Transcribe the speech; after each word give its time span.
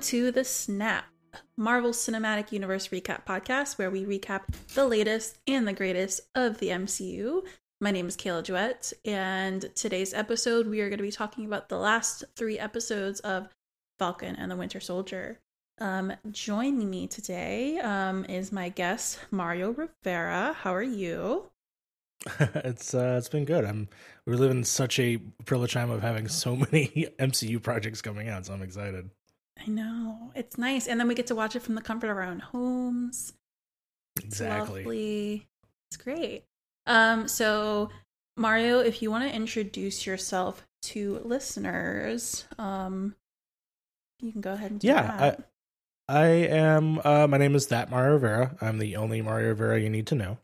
to 0.00 0.30
the 0.30 0.44
Snap 0.44 1.06
Marvel 1.56 1.90
Cinematic 1.90 2.52
Universe 2.52 2.88
Recap 2.88 3.24
Podcast, 3.24 3.78
where 3.78 3.90
we 3.90 4.04
recap 4.04 4.42
the 4.74 4.86
latest 4.86 5.38
and 5.46 5.66
the 5.66 5.72
greatest 5.72 6.20
of 6.34 6.58
the 6.58 6.68
MCU. 6.68 7.42
My 7.80 7.90
name 7.90 8.06
is 8.06 8.16
Kayla 8.16 8.44
Duet, 8.44 8.92
and 9.04 9.68
today's 9.74 10.14
episode 10.14 10.68
we 10.68 10.80
are 10.80 10.88
going 10.88 10.98
to 10.98 11.02
be 11.02 11.10
talking 11.10 11.46
about 11.46 11.68
the 11.68 11.78
last 11.78 12.22
three 12.36 12.58
episodes 12.58 13.18
of 13.20 13.48
Falcon 13.98 14.36
and 14.36 14.50
the 14.50 14.56
Winter 14.56 14.78
Soldier. 14.78 15.40
Um, 15.80 16.12
joining 16.30 16.88
me 16.88 17.08
today 17.08 17.78
um, 17.78 18.24
is 18.26 18.52
my 18.52 18.68
guest 18.68 19.18
Mario 19.32 19.70
Rivera. 19.70 20.54
How 20.60 20.74
are 20.74 20.82
you? 20.82 21.50
it's 22.40 22.94
uh, 22.94 23.16
it's 23.18 23.28
been 23.28 23.44
good. 23.44 23.64
I'm 23.64 23.88
we're 24.26 24.36
living 24.36 24.64
such 24.64 25.00
a 25.00 25.16
privileged 25.44 25.74
time 25.74 25.90
of 25.90 26.02
having 26.02 26.28
so 26.28 26.54
many 26.54 27.08
MCU 27.18 27.60
projects 27.60 28.00
coming 28.00 28.28
out, 28.28 28.46
so 28.46 28.52
I'm 28.52 28.62
excited. 28.62 29.10
I 29.60 29.70
know 29.70 30.32
it's 30.34 30.58
nice, 30.58 30.86
and 30.86 30.98
then 30.98 31.08
we 31.08 31.14
get 31.14 31.26
to 31.28 31.34
watch 31.34 31.56
it 31.56 31.62
from 31.62 31.74
the 31.74 31.82
comfort 31.82 32.10
of 32.10 32.16
our 32.16 32.22
own 32.22 32.40
homes. 32.40 33.32
Exactly, 34.18 34.80
it's, 34.80 34.86
lovely. 34.86 35.46
it's 35.90 35.96
great. 35.96 36.44
Um, 36.86 37.28
so 37.28 37.90
Mario, 38.36 38.80
if 38.80 39.02
you 39.02 39.10
want 39.10 39.28
to 39.28 39.34
introduce 39.34 40.06
yourself 40.06 40.64
to 40.82 41.20
listeners, 41.24 42.46
um, 42.58 43.14
you 44.20 44.32
can 44.32 44.40
go 44.40 44.52
ahead 44.52 44.70
and 44.70 44.84
yeah. 44.84 45.16
That. 45.18 45.40
I, 45.40 45.44
I 46.08 46.26
am. 46.26 47.00
Uh, 47.04 47.26
my 47.26 47.36
name 47.36 47.54
is 47.54 47.66
that 47.66 47.90
Mario 47.90 48.14
Rivera. 48.14 48.56
I'm 48.60 48.78
the 48.78 48.96
only 48.96 49.20
Mario 49.20 49.48
Rivera 49.48 49.80
you 49.80 49.90
need 49.90 50.06
to 50.08 50.14
know. 50.14 50.38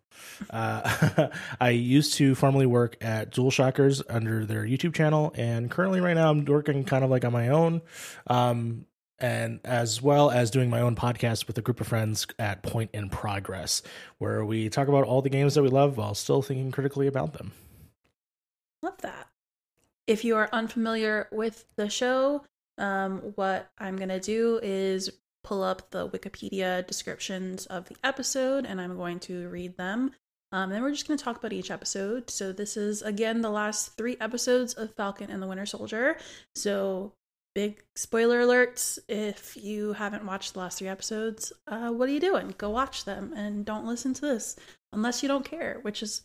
Uh, 0.51 1.29
I 1.61 1.71
used 1.71 2.15
to 2.15 2.35
formerly 2.35 2.67
work 2.67 2.97
at 3.01 3.33
DualShockers 3.33 4.03
under 4.09 4.45
their 4.45 4.65
YouTube 4.65 4.95
channel, 4.95 5.33
and 5.37 5.71
currently, 5.71 6.01
right 6.01 6.15
now, 6.15 6.31
I'm 6.31 6.45
working 6.45 6.85
kind 6.85 7.05
of 7.05 7.11
like 7.11 7.25
on 7.25 7.33
my 7.33 7.49
own, 7.49 7.81
um, 8.27 8.85
and 9.19 9.61
as 9.65 10.03
well 10.03 10.31
as 10.31 10.51
doing 10.51 10.71
my 10.71 10.81
own 10.81 10.97
podcast 10.97 11.47
with 11.47 11.57
a 11.59 11.63
group 11.63 11.81
of 11.81 11.87
friends 11.87 12.27
at 12.39 12.63
Point 12.63 12.91
in 12.93 13.09
Progress, 13.09 13.83
where 14.19 14.45
we 14.45 14.69
talk 14.69 14.89
about 14.89 15.05
all 15.05 15.23
the 15.23 15.31
games 15.31 15.55
that 15.55 15.63
we 15.63 15.69
love 15.69 15.97
while 15.97 16.15
still 16.15 16.43
thinking 16.43 16.71
critically 16.71 17.07
about 17.07 17.35
them. 17.35 17.53
Love 18.83 18.99
that. 19.03 19.29
If 20.07 20.25
you 20.25 20.37
are 20.37 20.49
unfamiliar 20.53 21.29
with 21.33 21.65
the 21.77 21.89
show, 21.89 22.45
um, 22.77 23.33
what 23.37 23.71
I'm 23.79 23.97
gonna 23.97 24.21
do 24.21 24.61
is 24.63 25.11
pull 25.45 25.63
up 25.63 25.91
the 25.91 26.09
Wikipedia 26.09 26.85
descriptions 26.87 27.67
of 27.67 27.89
the 27.89 27.97
episode 28.03 28.67
and 28.67 28.81
I'm 28.81 28.97
going 28.97 29.21
to 29.21 29.49
read 29.49 29.77
them. 29.77 30.11
Um, 30.51 30.71
then 30.71 30.83
we're 30.83 30.93
just 30.93 31.07
going 31.07 31.19
to 31.19 31.25
talk 31.25 31.37
about 31.37 31.53
each 31.53 31.71
episode. 31.71 32.31
So, 32.31 32.53
this 32.53 32.77
is 32.77 33.03
again 33.03 33.41
the 33.41 33.51
last 33.51 33.97
three 33.97 34.17
episodes 34.21 34.73
of 34.75 34.95
Falcon 34.95 35.31
and 35.31 35.43
the 35.43 35.47
Winter 35.47 35.67
Soldier. 35.67 36.17
So, 36.55 37.13
big 37.55 37.85
spoiler 37.95 38.41
alerts 38.41 38.99
if 39.09 39.57
you 39.57 39.93
haven't 39.93 40.27
watched 40.27 40.55
the 40.55 40.59
last 40.61 40.79
three 40.79 40.89
episodes. 40.89 41.53
Uh, 41.67 41.91
what 41.91 42.09
are 42.09 42.13
you 42.13 42.21
doing? 42.21 42.55
Go 42.59 42.71
watch 42.71 43.05
them 43.05 43.33
and 43.37 43.65
don't 43.65 43.87
listen 43.87 44.13
to 44.15 44.21
this 44.21 44.57
unless 44.93 45.23
you 45.23 45.29
don't 45.29 45.45
care, 45.45 45.79
which 45.83 46.03
is 46.03 46.23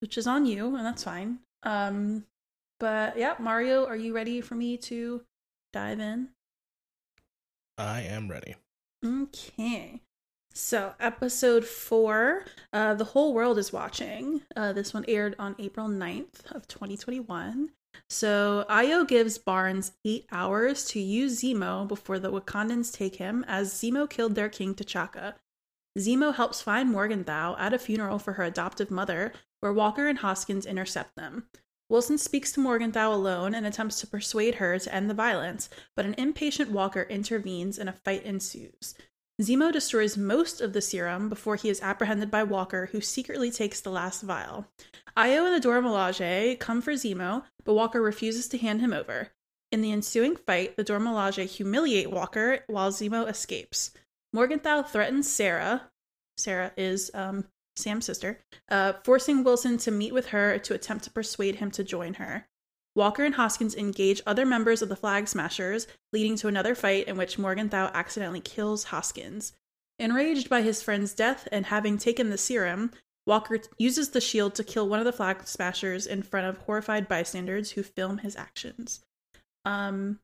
which 0.00 0.18
is 0.18 0.26
on 0.26 0.44
you, 0.44 0.76
and 0.76 0.84
that's 0.84 1.04
fine. 1.04 1.38
Um, 1.62 2.24
but 2.80 3.16
yeah, 3.16 3.34
Mario, 3.38 3.86
are 3.86 3.96
you 3.96 4.14
ready 4.14 4.40
for 4.40 4.54
me 4.54 4.76
to 4.78 5.22
dive 5.72 6.00
in? 6.00 6.28
I 7.78 8.02
am 8.02 8.28
ready. 8.28 8.56
Okay. 9.04 10.00
So, 10.56 10.94
episode 11.00 11.64
four, 11.64 12.44
uh, 12.72 12.94
The 12.94 13.04
Whole 13.04 13.34
World 13.34 13.58
is 13.58 13.72
Watching. 13.72 14.42
Uh, 14.54 14.72
this 14.72 14.94
one 14.94 15.04
aired 15.08 15.34
on 15.38 15.56
April 15.58 15.88
9th 15.88 16.52
of 16.52 16.68
2021. 16.68 17.70
So, 18.08 18.64
Ayo 18.68 19.06
gives 19.06 19.38
Barnes 19.38 19.92
eight 20.04 20.26
hours 20.30 20.84
to 20.86 21.00
use 21.00 21.42
Zemo 21.42 21.86
before 21.86 22.18
the 22.18 22.30
Wakandans 22.30 22.92
take 22.92 23.16
him, 23.16 23.44
as 23.48 23.72
Zemo 23.72 24.08
killed 24.08 24.34
their 24.34 24.48
king 24.48 24.74
T'Chaka. 24.74 25.34
Zemo 25.98 26.34
helps 26.34 26.60
find 26.60 26.90
Morgenthau 26.90 27.56
at 27.58 27.72
a 27.72 27.78
funeral 27.78 28.18
for 28.18 28.32
her 28.34 28.44
adoptive 28.44 28.90
mother, 28.90 29.32
where 29.60 29.72
Walker 29.72 30.08
and 30.08 30.18
Hoskins 30.18 30.66
intercept 30.66 31.14
them. 31.16 31.46
Wilson 31.88 32.18
speaks 32.18 32.50
to 32.52 32.60
Morgenthau 32.60 33.12
alone 33.12 33.54
and 33.54 33.66
attempts 33.66 34.00
to 34.00 34.06
persuade 34.06 34.56
her 34.56 34.78
to 34.78 34.94
end 34.94 35.08
the 35.08 35.14
violence, 35.14 35.68
but 35.94 36.04
an 36.04 36.14
impatient 36.14 36.70
Walker 36.70 37.02
intervenes 37.02 37.78
and 37.78 37.88
a 37.88 37.92
fight 37.92 38.24
ensues. 38.24 38.94
Zemo 39.42 39.72
destroys 39.72 40.16
most 40.16 40.60
of 40.60 40.72
the 40.72 40.80
serum 40.80 41.28
before 41.28 41.56
he 41.56 41.68
is 41.68 41.82
apprehended 41.82 42.30
by 42.30 42.42
Walker, 42.42 42.86
who 42.92 43.00
secretly 43.00 43.50
takes 43.50 43.80
the 43.80 43.90
last 43.90 44.22
vial. 44.22 44.66
Ayo 45.16 45.44
and 45.44 45.54
the 45.54 45.60
Dora 45.60 45.82
Milaje 45.82 46.58
come 46.58 46.80
for 46.80 46.92
Zemo, 46.92 47.42
but 47.64 47.74
Walker 47.74 48.00
refuses 48.00 48.48
to 48.48 48.58
hand 48.58 48.80
him 48.80 48.92
over. 48.92 49.30
In 49.72 49.80
the 49.80 49.92
ensuing 49.92 50.36
fight, 50.36 50.76
the 50.76 50.84
Dora 50.84 51.00
Milaje 51.00 51.46
humiliate 51.46 52.10
Walker 52.10 52.60
while 52.68 52.92
Zemo 52.92 53.28
escapes. 53.28 53.90
Morgenthau 54.32 54.82
threatens 54.82 55.28
Sarah. 55.30 55.90
Sarah 56.36 56.72
is 56.76 57.10
um, 57.14 57.44
Sam's 57.76 58.04
sister, 58.04 58.40
uh, 58.68 58.94
forcing 59.04 59.42
Wilson 59.42 59.78
to 59.78 59.90
meet 59.90 60.12
with 60.12 60.26
her 60.26 60.58
to 60.58 60.74
attempt 60.74 61.04
to 61.04 61.10
persuade 61.10 61.56
him 61.56 61.70
to 61.72 61.84
join 61.84 62.14
her. 62.14 62.46
Walker 62.94 63.24
and 63.24 63.34
Hoskins 63.34 63.74
engage 63.74 64.22
other 64.24 64.46
members 64.46 64.80
of 64.80 64.88
the 64.88 64.96
Flag 64.96 65.26
Smashers, 65.26 65.88
leading 66.12 66.36
to 66.36 66.48
another 66.48 66.76
fight 66.76 67.08
in 67.08 67.16
which 67.16 67.38
Morgenthau 67.38 67.90
accidentally 67.92 68.40
kills 68.40 68.84
Hoskins. 68.84 69.52
Enraged 69.98 70.48
by 70.48 70.62
his 70.62 70.82
friend's 70.82 71.14
death 71.14 71.48
and 71.50 71.66
having 71.66 71.98
taken 71.98 72.30
the 72.30 72.38
serum, 72.38 72.92
Walker 73.26 73.58
uses 73.78 74.10
the 74.10 74.20
shield 74.20 74.54
to 74.56 74.64
kill 74.64 74.88
one 74.88 74.98
of 74.98 75.04
the 75.04 75.12
Flag 75.12 75.46
Smashers 75.46 76.06
in 76.06 76.22
front 76.22 76.46
of 76.46 76.58
horrified 76.58 77.08
bystanders 77.08 77.72
who 77.72 77.82
film 77.82 78.18
his 78.18 78.36
actions. 78.36 79.00
Um, 79.64 80.18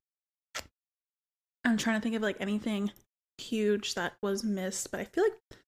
I'm 1.65 1.77
trying 1.77 1.99
to 1.99 2.03
think 2.03 2.15
of 2.15 2.23
like 2.23 2.37
anything 2.41 2.93
huge 3.39 3.95
that 3.95 4.15
was 4.23 4.45
missed, 4.45 4.91
but 4.91 5.01
I 5.01 5.05
feel 5.05 5.25
like 5.25 5.59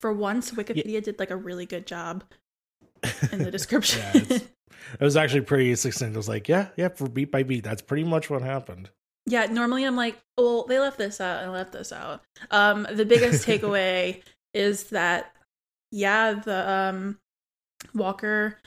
for 0.00 0.12
once 0.12 0.52
Wikipedia 0.52 0.84
yeah. 0.86 1.00
did 1.00 1.18
like 1.18 1.30
a 1.30 1.36
really 1.36 1.66
good 1.66 1.86
job 1.86 2.24
in 3.32 3.42
the 3.42 3.50
description. 3.50 4.02
yeah, 4.30 4.38
it 4.38 5.00
was 5.00 5.16
actually 5.16 5.42
pretty 5.42 5.74
succinct. 5.74 6.14
It 6.14 6.16
was 6.16 6.28
like, 6.28 6.48
yeah, 6.48 6.68
yeah, 6.76 6.88
for 6.88 7.08
beat 7.08 7.30
by 7.30 7.42
beat, 7.42 7.64
that's 7.64 7.82
pretty 7.82 8.04
much 8.04 8.30
what 8.30 8.42
happened. 8.42 8.90
Yeah, 9.26 9.46
normally 9.46 9.84
I'm 9.84 9.96
like, 9.96 10.16
well, 10.38 10.64
they 10.64 10.78
left 10.78 10.98
this 10.98 11.20
out 11.20 11.42
and 11.42 11.52
left 11.52 11.72
this 11.72 11.92
out. 11.92 12.22
Um, 12.50 12.86
the 12.90 13.04
biggest 13.04 13.46
takeaway 13.46 14.22
is 14.54 14.84
that, 14.84 15.34
yeah, 15.90 16.34
the 16.34 16.70
um, 16.70 17.18
Walker 17.94 18.58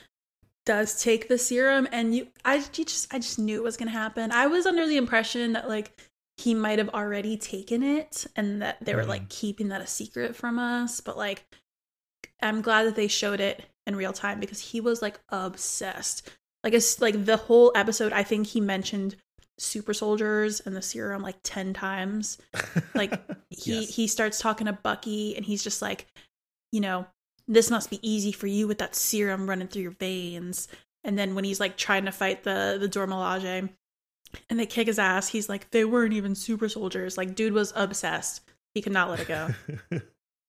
does 0.64 1.02
take 1.02 1.28
the 1.28 1.38
serum, 1.38 1.88
and 1.92 2.14
you, 2.14 2.28
I, 2.44 2.56
you 2.56 2.84
just, 2.84 3.12
I 3.12 3.18
just 3.18 3.38
knew 3.38 3.56
it 3.56 3.64
was 3.64 3.76
gonna 3.76 3.90
happen. 3.90 4.32
I 4.32 4.46
was 4.46 4.66
under 4.66 4.86
the 4.86 4.96
impression 4.96 5.52
that 5.52 5.68
like 5.68 5.98
he 6.36 6.54
might 6.54 6.78
have 6.78 6.90
already 6.90 7.36
taken 7.36 7.82
it, 7.82 8.26
and 8.36 8.62
that 8.62 8.78
they 8.84 8.94
were 8.94 9.04
mm. 9.04 9.08
like 9.08 9.28
keeping 9.28 9.68
that 9.68 9.80
a 9.80 9.86
secret 9.86 10.36
from 10.36 10.58
us. 10.58 11.00
But 11.00 11.16
like, 11.16 11.44
I'm 12.40 12.62
glad 12.62 12.84
that 12.84 12.96
they 12.96 13.08
showed 13.08 13.40
it 13.40 13.64
in 13.86 13.96
real 13.96 14.12
time 14.12 14.40
because 14.40 14.60
he 14.60 14.80
was 14.80 15.02
like 15.02 15.18
obsessed. 15.30 16.30
Like 16.62 16.74
it's 16.74 17.00
like 17.00 17.24
the 17.24 17.36
whole 17.36 17.72
episode, 17.74 18.12
I 18.12 18.22
think 18.22 18.46
he 18.46 18.60
mentioned 18.60 19.16
super 19.58 19.94
soldiers 19.94 20.60
and 20.60 20.76
the 20.76 20.82
serum 20.82 21.22
like 21.22 21.36
10 21.42 21.74
times. 21.74 22.38
Like 22.94 23.12
he 23.50 23.80
yes. 23.80 23.94
he 23.94 24.06
starts 24.06 24.38
talking 24.38 24.66
to 24.66 24.72
Bucky 24.72 25.36
and 25.36 25.44
he's 25.44 25.62
just 25.62 25.82
like, 25.82 26.06
you 26.72 26.80
know, 26.80 27.06
this 27.46 27.70
must 27.70 27.90
be 27.90 28.00
easy 28.02 28.32
for 28.32 28.46
you 28.46 28.66
with 28.66 28.78
that 28.78 28.96
serum 28.96 29.48
running 29.48 29.68
through 29.68 29.82
your 29.82 29.92
veins. 29.92 30.68
And 31.04 31.18
then 31.18 31.34
when 31.34 31.44
he's 31.44 31.60
like 31.60 31.76
trying 31.76 32.06
to 32.06 32.12
fight 32.12 32.42
the 32.42 32.78
the 32.80 32.88
Dora 32.88 33.06
Milaje 33.06 33.68
and 34.48 34.58
they 34.58 34.66
kick 34.66 34.86
his 34.86 34.98
ass, 34.98 35.28
he's 35.28 35.48
like, 35.48 35.70
they 35.70 35.84
weren't 35.84 36.14
even 36.14 36.34
super 36.34 36.68
soldiers. 36.68 37.16
Like 37.16 37.34
dude 37.34 37.52
was 37.52 37.72
obsessed. 37.76 38.42
He 38.74 38.82
could 38.82 38.92
not 38.92 39.10
let 39.10 39.20
it 39.20 39.28
go. 39.28 39.48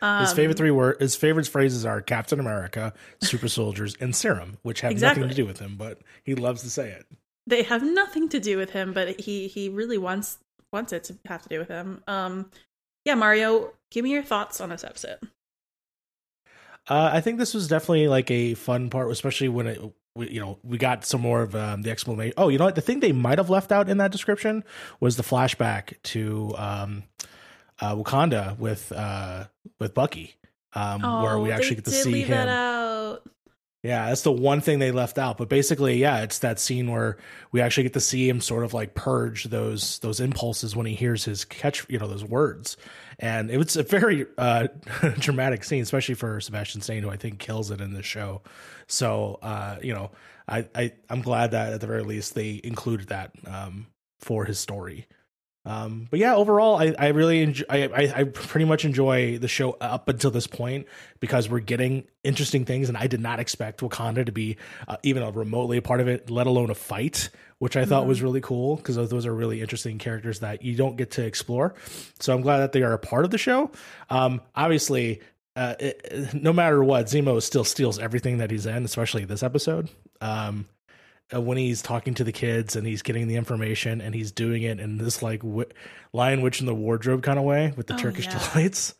Um, 0.01 0.21
his 0.21 0.33
favorite 0.33 0.57
three 0.57 0.71
words, 0.71 0.99
his 1.01 1.15
favorite 1.15 1.47
phrases 1.47 1.85
are 1.85 2.01
Captain 2.01 2.39
America, 2.39 2.93
Super 3.21 3.49
Soldiers, 3.49 3.97
and 3.99 4.15
Serum, 4.15 4.57
which 4.61 4.81
have 4.81 4.91
exactly. 4.91 5.21
nothing 5.21 5.35
to 5.35 5.41
do 5.41 5.45
with 5.45 5.59
him, 5.59 5.75
but 5.77 5.99
he 6.23 6.35
loves 6.35 6.61
to 6.63 6.69
say 6.69 6.89
it. 6.89 7.05
They 7.47 7.63
have 7.63 7.83
nothing 7.83 8.29
to 8.29 8.39
do 8.39 8.57
with 8.57 8.69
him, 8.69 8.93
but 8.93 9.19
he 9.19 9.47
he 9.47 9.67
really 9.67 9.97
wants 9.97 10.37
wants 10.71 10.93
it 10.93 11.03
to 11.05 11.17
have 11.25 11.41
to 11.43 11.49
do 11.49 11.59
with 11.59 11.67
him. 11.67 12.01
Um, 12.07 12.49
yeah, 13.03 13.15
Mario, 13.15 13.73
give 13.91 14.03
me 14.03 14.11
your 14.11 14.23
thoughts 14.23 14.61
on 14.61 14.69
this 14.69 14.83
episode. 14.83 15.19
Uh, 16.89 17.11
I 17.13 17.21
think 17.21 17.39
this 17.39 17.53
was 17.53 17.67
definitely 17.67 18.07
like 18.07 18.29
a 18.29 18.55
fun 18.55 18.89
part, 18.89 19.09
especially 19.11 19.49
when 19.49 19.67
it 19.67 19.81
we, 20.15 20.29
you 20.29 20.39
know 20.39 20.59
we 20.63 20.77
got 20.77 21.05
some 21.05 21.21
more 21.21 21.41
of 21.41 21.55
um, 21.55 21.81
the 21.81 21.91
explanation. 21.91 22.33
Oh, 22.37 22.49
you 22.49 22.57
know 22.57 22.65
what? 22.65 22.75
The 22.75 22.81
thing 22.81 22.99
they 22.99 23.11
might 23.11 23.37
have 23.37 23.49
left 23.49 23.71
out 23.71 23.89
in 23.89 23.97
that 23.97 24.11
description 24.11 24.63
was 24.99 25.15
the 25.15 25.23
flashback 25.23 26.01
to 26.03 26.53
um, 26.57 27.03
uh, 27.79 27.95
Wakanda 27.95 28.57
with 28.57 28.91
uh, 28.91 29.45
with 29.79 29.93
Bucky, 29.93 30.35
um, 30.73 31.03
oh, 31.03 31.23
where 31.23 31.39
we 31.39 31.51
oh, 31.51 31.55
actually 31.55 31.75
get 31.75 31.85
to 31.85 31.91
see 31.91 32.21
him. 32.21 32.31
That 32.31 32.47
Yeah, 33.81 34.07
that's 34.07 34.21
the 34.21 34.31
one 34.31 34.61
thing 34.61 34.79
they 34.79 34.91
left 34.91 35.17
out. 35.17 35.37
But 35.37 35.49
basically, 35.49 35.97
yeah, 35.97 36.21
it's 36.21 36.39
that 36.39 36.59
scene 36.59 36.91
where 36.91 37.17
we 37.51 37.61
actually 37.61 37.83
get 37.83 37.93
to 37.93 38.01
see 38.01 38.29
him 38.29 38.39
sort 38.39 38.63
of 38.63 38.73
like 38.73 38.95
purge 38.95 39.45
those 39.45 39.99
those 39.99 40.19
impulses 40.19 40.75
when 40.75 40.85
he 40.85 40.95
hears 40.95 41.25
his 41.25 41.43
catch, 41.45 41.85
you 41.89 41.97
know, 41.97 42.07
those 42.07 42.23
words. 42.23 42.77
And 43.19 43.51
it 43.51 43.57
was 43.57 43.75
a 43.75 43.83
very 43.83 44.25
uh, 44.37 44.67
dramatic 45.19 45.63
scene, 45.63 45.81
especially 45.81 46.15
for 46.15 46.39
Sebastian 46.41 46.81
Stan, 46.81 47.03
who 47.03 47.09
I 47.09 47.17
think 47.17 47.39
kills 47.39 47.71
it 47.71 47.81
in 47.81 47.93
the 47.93 48.03
show. 48.03 48.41
So, 48.87 49.39
uh, 49.41 49.77
you 49.81 49.93
know, 49.93 50.11
I, 50.47 50.67
I 50.75 50.93
I'm 51.09 51.21
glad 51.21 51.51
that 51.51 51.73
at 51.73 51.81
the 51.81 51.87
very 51.87 52.03
least 52.03 52.35
they 52.35 52.59
included 52.63 53.09
that 53.09 53.31
um, 53.45 53.87
for 54.19 54.45
his 54.45 54.59
story. 54.59 55.07
Um, 55.65 56.07
but 56.09 56.19
yeah, 56.19 56.35
overall, 56.35 56.77
I, 56.77 56.93
I 56.99 57.07
really 57.09 57.41
enjoy, 57.41 57.65
I, 57.69 57.83
I, 57.83 58.13
I 58.17 58.23
pretty 58.25 58.65
much 58.65 58.83
enjoy 58.83 59.37
the 59.37 59.47
show 59.47 59.77
up 59.79 60.09
until 60.09 60.29
this 60.29 60.45
point 60.45 60.87
because 61.21 61.49
we're 61.49 61.59
getting 61.59 62.03
interesting 62.23 62.65
things, 62.65 62.89
and 62.89 62.97
I 62.97 63.07
did 63.07 63.21
not 63.21 63.39
expect 63.39 63.79
Wakanda 63.79 64.25
to 64.25 64.31
be 64.31 64.57
uh, 64.87 64.97
even 65.03 65.23
a 65.23 65.31
remotely 65.31 65.77
a 65.77 65.81
part 65.81 66.01
of 66.01 66.09
it, 66.09 66.29
let 66.29 66.47
alone 66.47 66.69
a 66.69 66.75
fight, 66.75 67.29
which 67.59 67.77
I 67.77 67.85
thought 67.85 68.01
mm-hmm. 68.01 68.09
was 68.09 68.21
really 68.21 68.41
cool 68.41 68.75
because 68.75 68.95
those 69.09 69.25
are 69.25 69.33
really 69.33 69.61
interesting 69.61 69.99
characters 69.99 70.39
that 70.39 70.63
you 70.63 70.75
don't 70.75 70.97
get 70.97 71.11
to 71.11 71.23
explore. 71.23 71.75
So 72.19 72.33
I'm 72.33 72.41
glad 72.41 72.57
that 72.57 72.73
they 72.73 72.81
are 72.81 72.93
a 72.93 72.99
part 72.99 73.23
of 73.23 73.31
the 73.31 73.37
show. 73.37 73.71
Um, 74.09 74.41
obviously, 74.53 75.21
uh, 75.55 75.75
it, 75.79 76.33
no 76.33 76.51
matter 76.51 76.83
what, 76.83 77.05
Zemo 77.05 77.41
still 77.41 77.63
steals 77.63 77.99
everything 77.99 78.39
that 78.39 78.51
he's 78.51 78.65
in, 78.65 78.83
especially 78.83 79.23
this 79.23 79.43
episode. 79.43 79.89
Um, 80.19 80.67
Uh, 81.33 81.41
when 81.41 81.57
he's 81.57 81.81
talking 81.81 82.13
to 82.13 82.23
the 82.23 82.31
kids 82.31 82.75
and 82.75 82.85
he's 82.85 83.01
getting 83.01 83.27
the 83.27 83.35
information 83.35 84.01
and 84.01 84.13
he's 84.13 84.31
doing 84.31 84.63
it 84.63 84.79
in 84.79 84.97
this 84.97 85.21
like 85.21 85.41
w- 85.41 85.69
lion 86.11 86.41
witch 86.41 86.59
in 86.59 86.65
the 86.65 86.75
wardrobe 86.75 87.23
kind 87.23 87.39
of 87.39 87.45
way 87.45 87.73
with 87.75 87.87
the 87.87 87.95
oh, 87.95 87.97
turkish 87.97 88.25
yeah. 88.25 88.49
delights 88.51 88.95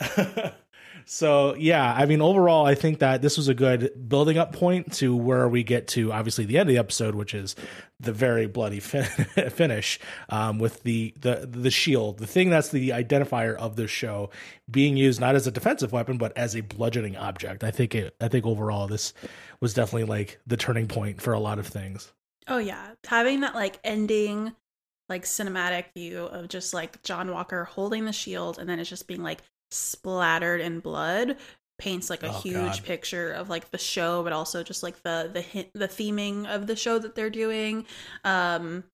so 1.04 1.54
yeah 1.54 1.92
i 1.94 2.06
mean 2.06 2.20
overall 2.20 2.66
i 2.66 2.74
think 2.74 2.98
that 2.98 3.22
this 3.22 3.36
was 3.36 3.48
a 3.48 3.54
good 3.54 4.08
building 4.08 4.38
up 4.38 4.52
point 4.52 4.92
to 4.92 5.14
where 5.14 5.48
we 5.48 5.62
get 5.62 5.86
to 5.88 6.12
obviously 6.12 6.44
the 6.44 6.58
end 6.58 6.68
of 6.68 6.74
the 6.74 6.78
episode 6.78 7.14
which 7.14 7.34
is 7.34 7.54
the 8.00 8.12
very 8.12 8.46
bloody 8.46 8.80
fin- 8.80 9.04
finish 9.50 9.98
um, 10.28 10.58
with 10.58 10.82
the, 10.82 11.14
the 11.20 11.48
the 11.50 11.70
shield 11.70 12.18
the 12.18 12.26
thing 12.26 12.50
that's 12.50 12.70
the 12.70 12.90
identifier 12.90 13.54
of 13.56 13.76
this 13.76 13.90
show 13.90 14.30
being 14.70 14.96
used 14.96 15.20
not 15.20 15.34
as 15.34 15.46
a 15.46 15.50
defensive 15.50 15.92
weapon 15.92 16.18
but 16.18 16.36
as 16.36 16.54
a 16.54 16.60
bludgeoning 16.60 17.16
object. 17.16 17.64
I 17.64 17.70
think 17.70 17.94
it 17.94 18.14
i 18.20 18.28
think 18.28 18.46
overall 18.46 18.86
this 18.86 19.12
was 19.60 19.74
definitely 19.74 20.04
like 20.04 20.40
the 20.46 20.56
turning 20.56 20.88
point 20.88 21.20
for 21.20 21.32
a 21.32 21.40
lot 21.40 21.58
of 21.58 21.66
things. 21.66 22.12
Oh 22.48 22.58
yeah. 22.58 22.90
Having 23.06 23.40
that 23.40 23.54
like 23.54 23.78
ending 23.84 24.52
like 25.08 25.24
cinematic 25.24 25.86
view 25.94 26.20
of 26.24 26.48
just 26.48 26.72
like 26.72 27.02
John 27.02 27.30
Walker 27.30 27.64
holding 27.64 28.04
the 28.04 28.12
shield 28.12 28.58
and 28.58 28.68
then 28.68 28.78
it's 28.78 28.90
just 28.90 29.06
being 29.06 29.22
like 29.22 29.42
splattered 29.74 30.60
in 30.60 30.80
blood 30.80 31.36
paints 31.78 32.08
like 32.08 32.22
a 32.22 32.28
oh, 32.28 32.40
huge 32.40 32.54
God. 32.54 32.84
picture 32.84 33.32
of 33.32 33.48
like 33.48 33.70
the 33.70 33.78
show 33.78 34.22
but 34.22 34.32
also 34.32 34.62
just 34.62 34.82
like 34.82 35.02
the 35.02 35.30
the 35.32 35.66
the 35.74 35.88
theming 35.88 36.46
of 36.46 36.66
the 36.66 36.76
show 36.76 36.98
that 36.98 37.14
they're 37.14 37.30
doing 37.30 37.84
um 38.24 38.84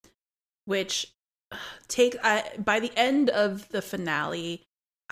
which 0.64 1.12
take 1.88 2.16
I, 2.22 2.44
by 2.58 2.80
the 2.80 2.92
end 2.96 3.30
of 3.30 3.68
the 3.68 3.82
finale 3.82 4.62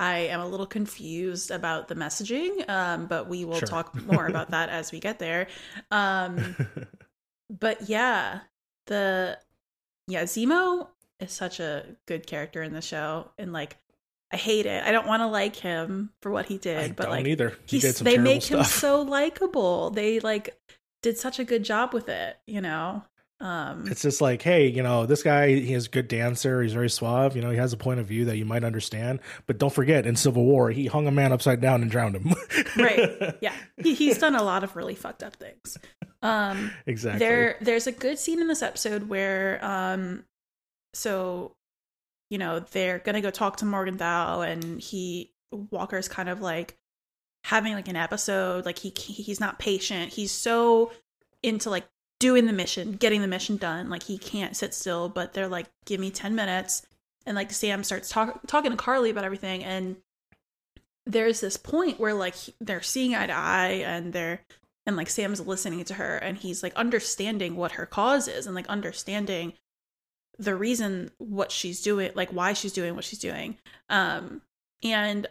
I 0.01 0.19
am 0.19 0.41
a 0.41 0.47
little 0.47 0.67
confused 0.67 1.51
about 1.51 1.89
the 1.89 1.95
messaging 1.95 2.69
um 2.71 3.07
but 3.07 3.29
we 3.29 3.45
will 3.45 3.59
sure. 3.59 3.69
talk 3.69 3.95
more 4.07 4.27
about 4.27 4.51
that 4.51 4.71
as 4.71 4.91
we 4.91 4.99
get 4.99 5.19
there 5.19 5.49
um 5.91 6.57
but 7.51 7.89
yeah 7.89 8.41
the 8.87 9.39
yeah 10.07 10.23
Zemo 10.23 10.89
is 11.21 11.33
such 11.33 11.61
a 11.61 11.85
good 12.07 12.27
character 12.27 12.63
in 12.63 12.73
the 12.73 12.81
show 12.81 13.31
and 13.37 13.53
like 13.53 13.77
I 14.31 14.37
hate 14.37 14.67
it. 14.67 14.85
I 14.85 14.93
don't 14.93 15.07
want 15.07 15.23
to 15.23 15.27
like 15.27 15.57
him 15.57 16.11
for 16.21 16.31
what 16.31 16.47
he 16.47 16.59
did, 16.59 16.79
I 16.79 16.93
but 16.93 17.09
like 17.09 17.27
either. 17.27 17.57
He 17.67 17.79
did 17.79 17.97
some 17.97 18.05
they 18.05 18.19
make 18.19 18.43
stuff. 18.43 18.59
him 18.59 18.65
so 18.65 19.03
likable. 19.03 19.91
They 19.91 20.21
like 20.21 20.59
did 21.03 21.17
such 21.17 21.39
a 21.39 21.45
good 21.45 21.65
job 21.65 21.95
with 21.95 22.09
it, 22.09 22.37
you 22.47 22.61
know. 22.61 23.05
Um 23.41 23.87
It's 23.89 24.03
just 24.03 24.21
like, 24.21 24.43
hey, 24.43 24.67
you 24.67 24.83
know, 24.83 25.07
this 25.07 25.23
guy 25.23 25.49
he 25.55 25.73
is 25.73 25.87
a 25.87 25.91
good 25.91 26.09
dancer, 26.09 26.61
he's 26.61 26.73
very 26.73 26.91
suave, 26.91 27.37
you 27.37 27.43
know, 27.43 27.51
he 27.51 27.57
has 27.57 27.73
a 27.73 27.77
point 27.77 28.01
of 28.01 28.07
view 28.07 28.25
that 28.27 28.37
you 28.37 28.45
might 28.45 28.65
understand, 28.65 29.21
but 29.47 29.59
don't 29.59 29.73
forget 29.73 30.07
in 30.07 30.17
Civil 30.17 30.45
War, 30.45 30.71
he 30.71 30.87
hung 30.87 31.07
a 31.07 31.13
man 31.13 31.33
upside 31.33 31.61
down 31.61 31.81
and 31.81 31.91
drowned 31.91 32.17
him. 32.17 32.35
right. 32.77 33.37
Yeah. 33.41 33.55
He, 33.77 33.95
he's 33.95 34.19
done 34.19 34.35
a 34.35 34.43
lot 34.43 34.65
of 34.65 34.75
really 34.75 34.97
fucked 34.97 35.23
up 35.23 35.37
things. 35.37 35.79
Um 36.21 36.73
Exactly. 36.87 37.21
There 37.21 37.57
there's 37.61 37.87
a 37.87 37.93
good 37.93 38.19
scene 38.19 38.41
in 38.41 38.49
this 38.49 38.61
episode 38.63 39.09
where 39.09 39.65
um 39.65 40.25
so 40.93 41.55
you 42.31 42.39
know, 42.39 42.61
they're 42.61 42.99
gonna 42.99 43.21
go 43.21 43.31
talk 43.31 43.57
to 43.59 43.65
Morgenthau, 43.65 44.41
and 44.43 44.81
he 44.81 45.33
Walker's 45.51 46.09
kind 46.09 46.29
of 46.29 46.41
like 46.41 46.77
having 47.45 47.75
like 47.75 47.89
an 47.89 47.97
episode. 47.97 48.67
Like 48.67 48.79
he 48.79 48.91
he's 48.91 49.41
not 49.41 49.59
patient. 49.59 50.13
He's 50.13 50.33
so 50.33 50.93
into 51.43 51.71
like 51.71 51.87
doing 52.21 52.47
the 52.47 52.53
mission, 52.53 52.93
getting 52.93 53.23
the 53.23 53.29
mission 53.29 53.57
done. 53.57 53.89
Like 53.89 54.03
he 54.03 54.19
can't 54.19 54.57
sit 54.57 54.75
still. 54.75 55.09
But 55.09 55.33
they're 55.33 55.49
like, 55.49 55.67
give 55.87 56.01
me 56.01 56.11
ten 56.11 56.35
minutes, 56.35 56.87
and 57.27 57.35
like 57.35 57.51
Sam 57.53 57.85
starts 57.85 58.09
talk, 58.09 58.41
talking 58.47 58.71
to 58.71 58.77
Karli 58.77 59.11
about 59.11 59.25
everything, 59.25 59.65
and 59.65 59.97
there's 61.07 61.41
this 61.41 61.57
point 61.57 61.99
where 61.99 62.15
like 62.15 62.35
they're 62.61 62.83
seeing 62.83 63.15
eye 63.15 63.27
to 63.27 63.33
eye, 63.33 63.83
and 63.87 64.13
they're 64.13 64.43
and 64.87 64.97
like 64.97 65.11
Sam's 65.11 65.41
listening 65.41 65.85
to 65.85 65.95
her, 65.95 66.17
and 66.17 66.37
he's 66.37 66.63
like 66.63 66.75
understanding 66.75 67.57
what 67.57 67.73
her 67.73 67.87
cause 67.87 68.29
is, 68.29 68.47
and 68.47 68.55
like 68.55 68.67
understanding 68.69 69.55
the 70.39 70.55
reason 70.55 71.11
what 71.19 71.51
she's 71.51 71.83
doing 71.83 72.11
like 72.15 72.31
why 72.31 72.53
she's 72.53 72.73
doing 72.73 72.95
what 72.95 73.05
she's 73.05 73.19
doing. 73.19 73.57
Um 73.89 74.43
and 74.83 75.27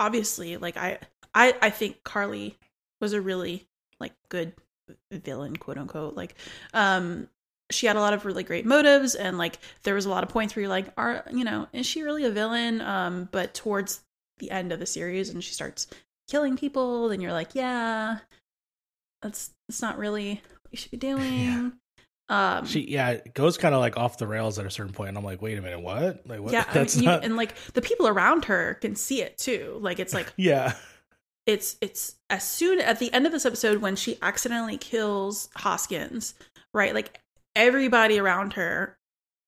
obviously 0.00 0.56
like 0.56 0.76
i 0.76 0.98
i 1.34 1.54
i 1.60 1.70
think 1.70 2.02
Karli 2.02 2.58
was 3.00 3.12
a 3.12 3.20
really 3.20 3.68
like 4.00 4.12
good 4.28 4.52
villain 5.10 5.56
quote 5.56 5.78
unquote. 5.78 6.14
Like 6.14 6.34
um 6.74 7.28
she 7.70 7.86
had 7.86 7.96
a 7.96 8.00
lot 8.00 8.12
of 8.14 8.24
really 8.24 8.42
great 8.42 8.66
motives 8.66 9.14
and 9.14 9.38
like 9.38 9.58
there 9.84 9.94
was 9.94 10.06
a 10.06 10.10
lot 10.10 10.22
of 10.22 10.28
points 10.28 10.54
where 10.54 10.62
you're 10.62 10.70
like 10.70 10.92
are 10.96 11.24
you 11.30 11.44
know 11.44 11.68
is 11.72 11.86
she 11.86 12.02
really 12.02 12.24
a 12.24 12.30
villain? 12.30 12.80
Um 12.80 13.28
but 13.30 13.54
towards 13.54 14.02
the 14.38 14.50
end 14.50 14.72
of 14.72 14.80
the 14.80 14.86
series 14.86 15.28
and 15.30 15.44
she 15.44 15.52
starts 15.54 15.86
killing 16.28 16.56
people 16.56 17.08
then 17.08 17.20
you're 17.20 17.32
like 17.32 17.54
yeah 17.54 18.18
that's 19.20 19.52
that's 19.68 19.82
not 19.82 19.98
really 19.98 20.42
what 20.62 20.72
you 20.72 20.78
should 20.78 20.90
be 20.90 20.96
doing. 21.08 21.40
yeah. 21.44 21.70
Um, 22.32 22.64
she 22.64 22.80
yeah, 22.88 23.10
it 23.10 23.34
goes 23.34 23.58
kind 23.58 23.74
of 23.74 23.82
like 23.82 23.98
off 23.98 24.16
the 24.16 24.26
rails 24.26 24.58
at 24.58 24.64
a 24.64 24.70
certain 24.70 24.94
point, 24.94 25.10
and 25.10 25.18
I'm 25.18 25.24
like, 25.24 25.42
wait 25.42 25.58
a 25.58 25.60
minute, 25.60 25.82
what? 25.82 26.26
Like 26.26 26.40
what? 26.40 26.50
Yeah, 26.50 26.64
that's 26.72 26.96
I 26.96 27.00
mean, 27.00 27.04
not... 27.04 27.20
you, 27.20 27.26
and 27.26 27.36
like 27.36 27.54
the 27.74 27.82
people 27.82 28.08
around 28.08 28.46
her 28.46 28.78
can 28.80 28.96
see 28.96 29.20
it 29.20 29.36
too. 29.36 29.76
Like 29.82 29.98
it's 29.98 30.14
like 30.14 30.32
yeah, 30.38 30.72
it's 31.46 31.76
it's 31.82 32.14
as 32.30 32.48
soon 32.48 32.80
at 32.80 32.98
the 33.00 33.12
end 33.12 33.26
of 33.26 33.32
this 33.32 33.44
episode 33.44 33.82
when 33.82 33.96
she 33.96 34.16
accidentally 34.22 34.78
kills 34.78 35.50
Hoskins, 35.56 36.32
right? 36.72 36.94
Like 36.94 37.20
everybody 37.54 38.18
around 38.18 38.54
her 38.54 38.96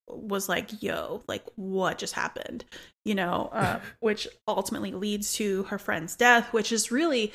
was 0.06 0.50
like, 0.50 0.82
"Yo, 0.82 1.22
like 1.26 1.46
what 1.56 1.96
just 1.96 2.12
happened?" 2.12 2.66
You 3.06 3.14
know, 3.14 3.48
uh, 3.50 3.80
which 4.00 4.28
ultimately 4.46 4.92
leads 4.92 5.32
to 5.36 5.62
her 5.64 5.78
friend's 5.78 6.16
death, 6.16 6.52
which 6.52 6.70
is 6.70 6.92
really 6.92 7.32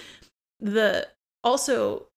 the 0.60 1.08
also 1.44 2.09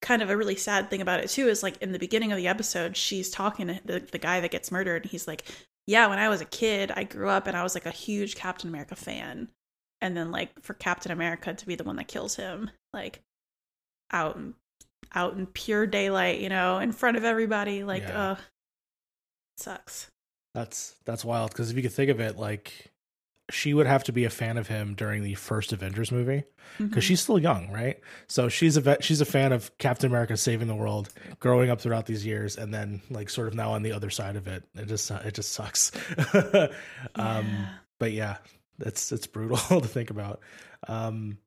kind 0.00 0.22
of 0.22 0.30
a 0.30 0.36
really 0.36 0.56
sad 0.56 0.88
thing 0.90 1.00
about 1.00 1.20
it 1.20 1.28
too 1.28 1.48
is 1.48 1.62
like 1.62 1.76
in 1.82 1.92
the 1.92 1.98
beginning 1.98 2.30
of 2.30 2.38
the 2.38 2.46
episode 2.46 2.96
she's 2.96 3.30
talking 3.30 3.66
to 3.66 3.80
the, 3.84 4.00
the 4.12 4.18
guy 4.18 4.40
that 4.40 4.50
gets 4.50 4.70
murdered 4.70 5.02
and 5.02 5.10
he's 5.10 5.26
like 5.26 5.44
yeah 5.86 6.06
when 6.06 6.18
i 6.18 6.28
was 6.28 6.40
a 6.40 6.46
kid 6.46 6.92
i 6.94 7.02
grew 7.02 7.28
up 7.28 7.46
and 7.46 7.56
i 7.56 7.62
was 7.62 7.74
like 7.74 7.86
a 7.86 7.90
huge 7.90 8.36
captain 8.36 8.68
america 8.68 8.94
fan 8.94 9.48
and 10.00 10.16
then 10.16 10.30
like 10.30 10.50
for 10.62 10.74
captain 10.74 11.10
america 11.10 11.52
to 11.52 11.66
be 11.66 11.74
the 11.74 11.84
one 11.84 11.96
that 11.96 12.06
kills 12.06 12.36
him 12.36 12.70
like 12.92 13.20
out 14.12 14.36
in, 14.36 14.54
out 15.14 15.34
in 15.34 15.46
pure 15.46 15.86
daylight 15.86 16.40
you 16.40 16.48
know 16.48 16.78
in 16.78 16.92
front 16.92 17.16
of 17.16 17.24
everybody 17.24 17.82
like 17.82 18.02
yeah. 18.02 18.30
uh 18.30 18.36
sucks 19.56 20.10
that's 20.54 20.94
that's 21.04 21.24
wild 21.24 21.50
because 21.50 21.70
if 21.70 21.76
you 21.76 21.82
could 21.82 21.92
think 21.92 22.10
of 22.10 22.20
it 22.20 22.38
like 22.38 22.92
she 23.50 23.72
would 23.72 23.86
have 23.86 24.04
to 24.04 24.12
be 24.12 24.24
a 24.24 24.30
fan 24.30 24.58
of 24.58 24.68
him 24.68 24.94
during 24.94 25.22
the 25.22 25.34
first 25.34 25.72
Avengers 25.72 26.12
movie 26.12 26.44
because 26.76 26.90
mm-hmm. 26.90 27.00
she's 27.00 27.20
still 27.20 27.38
young, 27.38 27.70
right? 27.70 27.98
So 28.26 28.48
she's 28.48 28.76
a 28.76 28.96
she's 29.00 29.20
a 29.20 29.24
fan 29.24 29.52
of 29.52 29.76
Captain 29.78 30.10
America 30.10 30.36
saving 30.36 30.68
the 30.68 30.74
world, 30.74 31.08
growing 31.40 31.70
up 31.70 31.80
throughout 31.80 32.06
these 32.06 32.26
years, 32.26 32.56
and 32.56 32.72
then 32.72 33.00
like 33.10 33.30
sort 33.30 33.48
of 33.48 33.54
now 33.54 33.72
on 33.72 33.82
the 33.82 33.92
other 33.92 34.10
side 34.10 34.36
of 34.36 34.46
it. 34.48 34.64
It 34.74 34.86
just 34.86 35.10
it 35.10 35.34
just 35.34 35.52
sucks. 35.52 35.92
um, 36.34 36.68
yeah. 37.16 37.68
But 37.98 38.12
yeah, 38.12 38.36
it's 38.80 39.12
it's 39.12 39.26
brutal 39.26 39.56
to 39.80 39.88
think 39.88 40.10
about. 40.10 40.40
Um, 40.86 41.38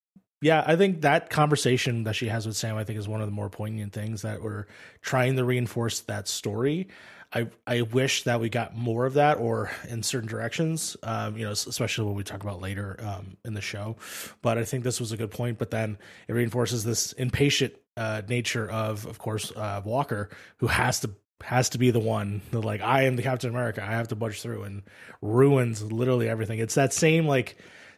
yeah, 0.41 0.63
I 0.65 0.75
think 0.75 1.01
that 1.01 1.29
conversation 1.29 2.05
that 2.05 2.15
she 2.15 2.27
has 2.27 2.47
with 2.47 2.57
Sam, 2.57 2.75
I 2.75 2.83
think, 2.83 2.97
is 2.97 3.07
one 3.07 3.21
of 3.21 3.27
the 3.27 3.33
more 3.33 3.49
poignant 3.49 3.93
things 3.93 4.23
that 4.23 4.41
we're 4.41 4.65
trying 5.01 5.35
to 5.35 5.45
reinforce 5.45 5.99
that 6.01 6.27
story. 6.27 6.87
I 7.33 7.47
I 7.65 7.81
wish 7.83 8.23
that 8.23 8.39
we 8.39 8.49
got 8.49 8.75
more 8.75 9.05
of 9.05 9.13
that, 9.13 9.37
or 9.37 9.71
in 9.87 10.03
certain 10.03 10.27
directions, 10.27 10.97
um, 11.03 11.37
you 11.37 11.45
know, 11.45 11.51
especially 11.51 12.05
when 12.05 12.15
we 12.15 12.23
talk 12.23 12.43
about 12.43 12.61
later 12.61 12.97
um, 12.99 13.37
in 13.45 13.53
the 13.53 13.61
show. 13.61 13.95
But 14.41 14.57
I 14.57 14.65
think 14.65 14.83
this 14.83 14.99
was 14.99 15.11
a 15.11 15.17
good 15.17 15.31
point. 15.31 15.57
But 15.57 15.71
then 15.71 15.97
it 16.27 16.33
reinforces 16.33 16.83
this 16.83 17.13
impatient 17.13 17.73
uh, 17.95 18.21
nature 18.27 18.69
of, 18.69 19.05
of 19.05 19.17
course, 19.17 19.51
uh, 19.55 19.81
Walker, 19.83 20.29
who 20.57 20.67
has 20.67 20.99
to 21.01 21.11
has 21.43 21.69
to 21.69 21.77
be 21.77 21.91
the 21.91 21.99
one 21.99 22.41
that 22.51 22.61
like 22.61 22.81
I 22.81 23.03
am 23.03 23.15
the 23.15 23.23
Captain 23.23 23.49
America. 23.49 23.81
I 23.81 23.91
have 23.91 24.09
to 24.09 24.15
budge 24.15 24.41
through 24.41 24.63
and 24.63 24.83
ruins 25.21 25.81
literally 25.83 26.27
everything. 26.27 26.59
It's 26.59 26.75
that 26.75 26.93
same 26.93 27.27
like 27.27 27.57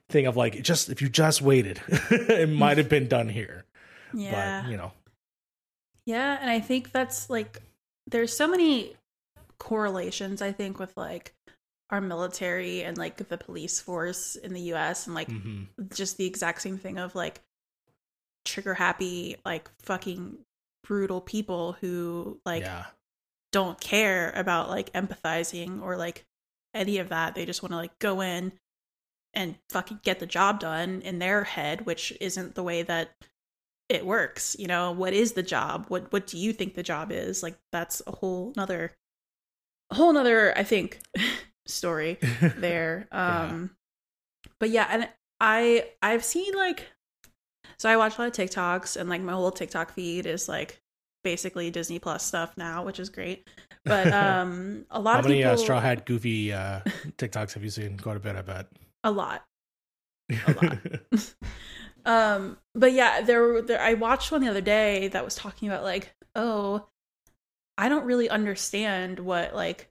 thing 0.10 0.28
of 0.28 0.38
like 0.38 0.62
just 0.62 0.90
if 0.90 1.02
you 1.02 1.10
just 1.10 1.42
waited, 1.42 1.82
it 1.90 2.50
might 2.50 2.78
have 2.78 2.90
been 2.90 3.08
done 3.08 3.30
here. 3.30 3.66
Yeah, 4.14 4.62
but, 4.62 4.72
you 4.72 4.78
know. 4.78 4.92
Yeah, 6.06 6.38
and 6.40 6.50
I 6.50 6.60
think 6.60 6.92
that's 6.92 7.30
like 7.30 7.62
there's 8.08 8.36
so 8.36 8.48
many 8.48 8.96
correlations 9.58 10.42
i 10.42 10.52
think 10.52 10.80
with 10.80 10.96
like 10.98 11.34
our 11.90 12.02
military 12.02 12.84
and 12.84 12.98
like 12.98 13.18
the 13.18 13.38
police 13.38 13.80
force 13.80 14.36
in 14.36 14.54
the 14.54 14.62
us 14.62 15.06
and 15.06 15.16
like 15.16 15.30
mm-hmm. 15.30 15.64
just 15.94 16.18
the 16.18 16.26
exact 16.26 16.62
same 16.62 16.78
thing 16.78 16.98
of 16.98 17.14
like 17.14 17.42
trigger 18.46 18.74
happy 18.74 19.36
like 19.46 19.70
fucking 19.80 20.38
brutal 20.84 21.22
people 21.22 21.78
who 21.82 22.40
like 22.46 22.64
yeah. 22.64 22.86
don't 23.52 23.80
care 23.80 24.32
about 24.36 24.70
like 24.70 24.92
empathizing 24.94 25.82
or 25.82 25.98
like 25.98 26.26
any 26.74 26.98
of 26.98 27.10
that. 27.10 27.36
They 27.36 27.46
just 27.46 27.64
want 27.64 27.72
to 27.72 27.78
like 27.78 27.98
go 28.00 28.22
in 28.22 28.52
and 29.34 29.56
fucking 29.70 30.02
get 30.04 30.20
the 30.20 30.26
job 30.26 30.60
done 30.60 31.02
in 31.02 31.20
their 31.20 31.44
head, 31.44 31.86
which 31.86 32.14
isn't 32.22 32.56
the 32.56 32.64
way 32.64 32.84
that 32.84 33.12
it 33.90 34.06
works. 34.06 34.56
You 34.60 34.68
know, 34.68 34.92
what 34.92 35.14
is 35.14 35.34
the 35.34 35.44
job? 35.44 35.86
What 35.88 36.12
what 36.12 36.28
do 36.28 36.38
you 36.38 36.54
think 36.54 36.76
the 36.76 36.84
job 36.84 37.12
is? 37.12 37.42
Like 37.42 37.58
that's 37.72 38.02
a 38.06 38.12
whole 38.12 38.54
nother 38.56 38.92
a 39.94 39.96
whole 39.96 40.12
nother, 40.12 40.58
I 40.58 40.64
think, 40.64 41.00
story 41.68 42.18
there. 42.58 43.08
Um 43.12 43.70
yeah. 44.44 44.52
but 44.60 44.70
yeah, 44.72 44.88
and 44.90 45.10
I 45.40 45.88
I've 46.02 46.26
seen 46.26 46.54
like 46.56 46.88
so 47.78 47.90
I 47.90 47.98
watch 47.98 48.18
a 48.18 48.22
lot 48.22 48.28
of 48.28 48.34
TikToks 48.34 48.98
and 48.98 49.08
like 49.08 49.22
my 49.22 49.34
whole 49.34 49.52
TikTok 49.52 49.94
feed 49.94 50.26
is 50.26 50.50
like 50.50 50.82
basically 51.24 51.70
Disney 51.70 52.00
Plus 52.00 52.26
stuff 52.26 52.58
now, 52.58 52.84
which 52.84 53.00
is 53.00 53.10
great. 53.10 53.48
But 53.86 54.12
um 54.14 54.86
a 54.90 55.00
lot 55.00 55.14
How 55.14 55.20
of 55.20 55.26
many 55.26 55.38
people 55.38 55.52
uh, 55.52 55.58
straw 55.58 55.80
hat 55.80 56.06
goofy 56.06 56.52
uh 56.52 56.80
TikToks 57.18 57.54
have 57.54 57.64
you 57.64 57.70
seen? 57.70 57.98
Quite 57.98 58.18
a 58.18 58.20
bit, 58.20 58.36
I 58.36 58.42
bet. 58.42 58.68
a 59.04 59.12
lot. 59.12 59.46
A 60.48 60.54
lot. 60.54 60.78
um 62.06 62.58
but 62.74 62.94
yeah, 62.94 63.22
there 63.22 63.62
there 63.62 63.80
I 63.80 63.94
watched 63.94 64.32
one 64.32 64.42
the 64.42 64.50
other 64.50 64.62
day 64.62 65.10
that 65.10 65.24
was 65.24 65.36
talking 65.36 65.68
about 65.70 65.84
like, 65.84 66.16
oh, 66.36 66.88
I 67.78 67.90
don't 67.90 68.06
really 68.06 68.30
understand 68.30 69.20
what 69.20 69.56
like 69.56 69.90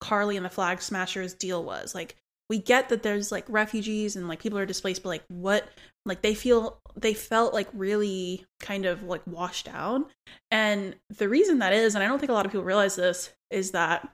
Karli 0.00 0.36
and 0.36 0.44
the 0.44 0.50
Flag 0.50 0.80
Smashers 0.82 1.34
deal 1.34 1.64
was. 1.64 1.94
Like 1.94 2.16
we 2.48 2.58
get 2.58 2.88
that 2.90 3.02
there's 3.02 3.32
like 3.32 3.44
refugees 3.48 4.16
and 4.16 4.28
like 4.28 4.40
people 4.40 4.58
are 4.58 4.66
displaced, 4.66 5.02
but 5.02 5.08
like 5.10 5.24
what 5.28 5.68
like 6.04 6.22
they 6.22 6.34
feel 6.34 6.80
they 6.96 7.14
felt 7.14 7.54
like 7.54 7.68
really 7.72 8.44
kind 8.60 8.84
of 8.84 9.02
like 9.04 9.22
washed 9.26 9.68
out. 9.68 10.08
And 10.50 10.96
the 11.10 11.28
reason 11.28 11.60
that 11.60 11.72
is, 11.72 11.94
and 11.94 12.04
I 12.04 12.06
don't 12.08 12.18
think 12.18 12.30
a 12.30 12.34
lot 12.34 12.44
of 12.46 12.52
people 12.52 12.64
realize 12.64 12.96
this, 12.96 13.30
is 13.50 13.70
that 13.70 14.08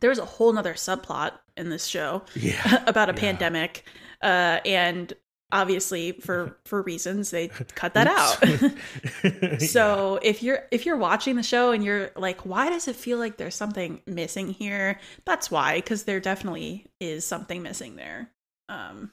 there's 0.00 0.18
a 0.18 0.24
whole 0.24 0.52
nother 0.52 0.74
subplot 0.74 1.32
in 1.56 1.68
this 1.70 1.84
show 1.86 2.22
yeah. 2.34 2.84
about 2.86 3.10
a 3.10 3.12
Yeah. 3.12 3.18
pandemic. 3.20 3.84
Uh 4.22 4.60
and 4.64 5.12
obviously 5.50 6.12
for 6.12 6.56
for 6.64 6.82
reasons 6.82 7.30
they 7.30 7.48
cut 7.74 7.94
that 7.94 8.06
out. 8.06 9.60
So 9.60 10.18
if 10.22 10.42
you're 10.42 10.64
if 10.70 10.86
you're 10.86 10.96
watching 10.96 11.36
the 11.36 11.42
show 11.42 11.72
and 11.72 11.84
you're 11.84 12.10
like, 12.16 12.42
why 12.42 12.70
does 12.70 12.88
it 12.88 12.96
feel 12.96 13.18
like 13.18 13.36
there's 13.36 13.54
something 13.54 14.00
missing 14.06 14.48
here? 14.50 15.00
That's 15.24 15.50
why, 15.50 15.76
because 15.76 16.04
there 16.04 16.20
definitely 16.20 16.86
is 17.00 17.24
something 17.24 17.62
missing 17.62 17.96
there. 17.96 18.30
Um, 18.68 19.12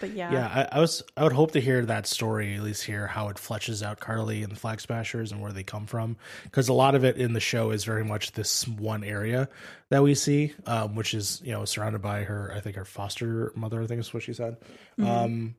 but 0.00 0.10
yeah, 0.10 0.32
yeah, 0.32 0.66
I, 0.72 0.78
I 0.78 0.80
was. 0.80 1.02
I 1.16 1.22
would 1.22 1.32
hope 1.32 1.52
to 1.52 1.60
hear 1.60 1.84
that 1.86 2.06
story, 2.06 2.54
at 2.54 2.62
least 2.62 2.84
hear 2.84 3.06
how 3.06 3.28
it 3.28 3.36
fleshes 3.36 3.82
out 3.82 4.00
Karli 4.00 4.42
and 4.42 4.52
the 4.52 4.56
Flag 4.56 4.80
Smashers 4.80 5.32
and 5.32 5.40
where 5.40 5.52
they 5.52 5.62
come 5.62 5.86
from, 5.86 6.16
because 6.44 6.68
a 6.68 6.72
lot 6.72 6.94
of 6.94 7.04
it 7.04 7.16
in 7.16 7.32
the 7.32 7.40
show 7.40 7.70
is 7.70 7.84
very 7.84 8.04
much 8.04 8.32
this 8.32 8.66
one 8.66 9.04
area 9.04 9.48
that 9.90 10.02
we 10.02 10.14
see, 10.14 10.52
um, 10.66 10.94
which 10.94 11.14
is 11.14 11.40
you 11.44 11.52
know 11.52 11.64
surrounded 11.64 12.02
by 12.02 12.24
her. 12.24 12.52
I 12.54 12.60
think 12.60 12.76
her 12.76 12.84
foster 12.84 13.52
mother. 13.54 13.82
I 13.82 13.86
think 13.86 14.00
is 14.00 14.12
what 14.12 14.22
she 14.22 14.32
said. 14.32 14.56
Mhm. 14.98 15.06
Um, 15.06 15.54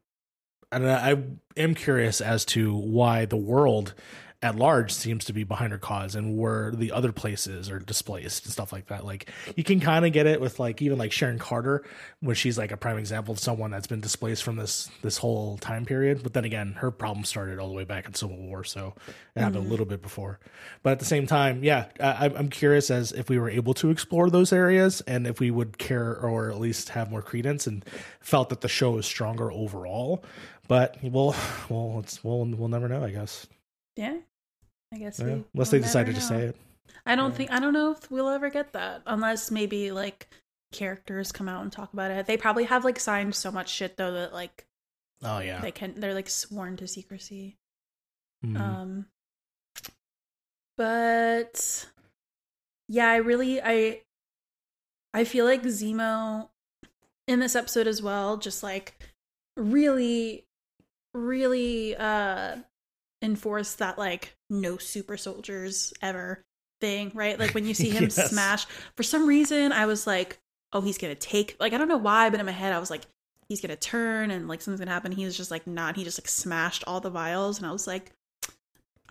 and 0.72 0.90
I 0.90 1.18
am 1.58 1.76
curious 1.76 2.22
as 2.22 2.44
to 2.46 2.76
why 2.76 3.26
the 3.26 3.38
world 3.38 3.94
at 4.42 4.56
large 4.56 4.92
seems 4.92 5.26
to 5.26 5.34
be 5.34 5.44
behind 5.44 5.72
her 5.72 5.78
cause 5.80 6.14
and 6.14 6.38
where 6.38 6.70
the 6.72 6.92
other 6.92 7.12
places 7.12 7.70
are 7.72 7.80
displaced 7.80 8.44
and 8.46 8.52
stuff 8.54 8.72
like 8.72 8.88
that. 8.88 9.04
Like 9.06 9.32
you 9.56 9.64
can 9.64 9.80
kind 9.80 10.06
of 10.06 10.12
get 10.14 10.28
it 10.28 10.40
with 10.40 10.60
like 10.60 10.82
even 10.82 10.98
like 11.00 11.12
Sharon 11.12 11.40
Carter 11.40 11.84
when 12.20 12.36
she's 12.36 12.58
like 12.58 12.72
a 12.72 12.78
prime 12.78 12.98
example 12.98 13.32
of 13.32 13.40
someone 13.40 13.72
that's 13.72 13.88
been 13.88 14.02
displaced 14.02 14.44
from 14.44 14.58
this 14.58 14.90
this 15.02 15.18
whole 15.18 15.58
time 15.58 15.86
period. 15.86 16.22
But 16.22 16.34
then 16.34 16.46
again, 16.46 16.74
her 16.74 16.92
problem 16.92 17.26
started 17.26 17.58
all 17.60 17.70
the 17.70 17.74
way 17.74 17.86
back 17.86 18.06
in 18.06 18.14
Civil 18.14 18.38
War, 18.38 18.64
so 18.64 18.94
it 19.36 19.40
happened 19.40 19.64
Mhm. 19.64 19.68
a 19.68 19.70
little 19.70 19.86
bit 19.86 20.02
before. 20.02 20.40
But 20.84 20.92
at 20.92 21.00
the 21.00 21.06
same 21.06 21.26
time, 21.28 21.64
yeah, 21.64 21.86
I, 22.00 22.06
I'm- 22.26 22.34
I'm 22.36 22.50
curious 22.50 22.92
as 22.92 23.12
if 23.14 23.30
we 23.30 23.40
were 23.40 23.50
able 23.50 23.74
to 23.76 23.90
explore 23.90 24.30
those 24.30 24.54
areas 24.54 25.02
and 25.08 25.26
if 25.26 25.40
we 25.40 25.50
would 25.50 25.78
care 25.78 26.16
or 26.20 26.52
at 26.52 26.60
least 26.60 26.90
have 26.90 27.10
more 27.10 27.22
credence 27.24 27.66
and 27.68 27.84
felt 28.20 28.50
that 28.50 28.62
the 28.62 28.68
show 28.70 28.98
is 28.98 29.06
stronger 29.06 29.52
overall. 29.52 30.24
But 30.68 30.98
we'll, 31.02 31.36
well, 31.70 32.00
it's, 32.04 32.24
we'll, 32.24 32.46
we'll 32.46 32.68
never 32.70 32.88
know, 32.88 33.04
I 33.04 33.12
guess. 33.12 33.48
Yeah. 33.96 34.18
I 34.94 34.98
guess 34.98 35.20
Yeah, 35.20 35.26
we, 35.26 35.44
unless 35.54 35.72
they 35.72 35.80
decided 35.80 36.16
to 36.16 36.22
say 36.22 36.42
it. 36.44 36.56
I 37.06 37.16
don't 37.16 37.32
Yeah. 37.32 37.38
think 37.38 37.52
I 37.52 37.60
don't 37.60 37.74
know 37.74 37.92
if 37.92 38.10
we'll 38.12 38.30
ever 38.30 38.50
get 38.50 38.74
that 38.74 39.02
unless 39.06 39.52
maybe 39.52 39.92
like 39.92 40.28
characters 40.72 41.32
come 41.32 41.48
out 41.50 41.64
and 41.64 41.72
talk 41.72 41.92
about 41.94 42.12
it. 42.12 42.26
They 42.28 42.38
probably 42.38 42.66
have 42.66 42.86
like 42.86 43.00
signed 43.00 43.36
so 43.36 43.52
much 43.52 43.70
shit 43.70 43.98
though 43.98 44.12
that 44.14 44.34
like 44.34 44.66
Oh 45.24 45.40
yeah. 45.40 45.62
they 45.62 45.72
can 45.72 46.00
they're 46.00 46.14
like 46.14 46.30
sworn 46.30 46.78
to 46.78 46.88
secrecy. 46.88 47.58
Mhm. 48.46 48.60
Um 48.60 49.06
but 50.78 51.88
yeah, 52.88 53.10
I 53.10 53.18
really 53.18 53.62
I 53.62 54.02
I 55.14 55.24
feel 55.24 55.46
like 55.46 55.64
Zemo 55.64 56.50
in 57.28 57.40
this 57.40 57.56
episode 57.56 57.88
as 57.88 58.02
well 58.02 58.38
just 58.38 58.62
like 58.64 59.00
really 59.58 60.46
really 61.14 61.96
uh 61.96 62.58
enforced 63.26 63.80
that 63.80 63.98
like 63.98 64.36
no 64.50 64.78
super 64.78 65.18
soldiers 65.18 65.94
ever 66.02 66.44
thing, 66.80 67.12
right? 67.14 67.40
Like 67.40 67.54
when 67.54 67.66
you 67.66 67.74
see 67.82 67.90
him 67.90 68.04
Yes. 68.04 68.30
smash 68.30 68.66
for 68.96 69.04
some 69.04 69.28
reason 69.28 69.72
I 69.72 69.86
was 69.86 70.06
like, 70.08 70.40
"Oh, 70.72 70.82
he's 70.82 70.98
to 71.16 71.20
take 71.20 71.58
like 71.60 71.74
I 71.74 71.78
don't 71.78 71.88
know 71.90 71.98
why, 71.98 72.30
but 72.30 72.40
in 72.40 72.46
my 72.46 72.52
head 72.52 72.74
I 72.74 72.80
was 72.80 72.90
like 72.90 73.02
he's 73.50 73.62
to 73.70 73.76
turn 73.76 74.32
and 74.32 74.48
like 74.48 74.62
something's 74.62 74.80
to 74.88 74.94
happen." 74.94 75.12
He 75.12 75.26
was 75.26 75.36
just 75.36 75.52
like 75.52 75.68
not. 75.68 75.96
He 75.96 76.04
just 76.04 76.20
like 76.20 76.28
smashed 76.28 76.84
all 76.88 77.02
the 77.02 77.10
vials 77.10 77.58
and 77.58 77.68
I 77.68 77.72
was 77.72 77.88
like, 77.88 78.12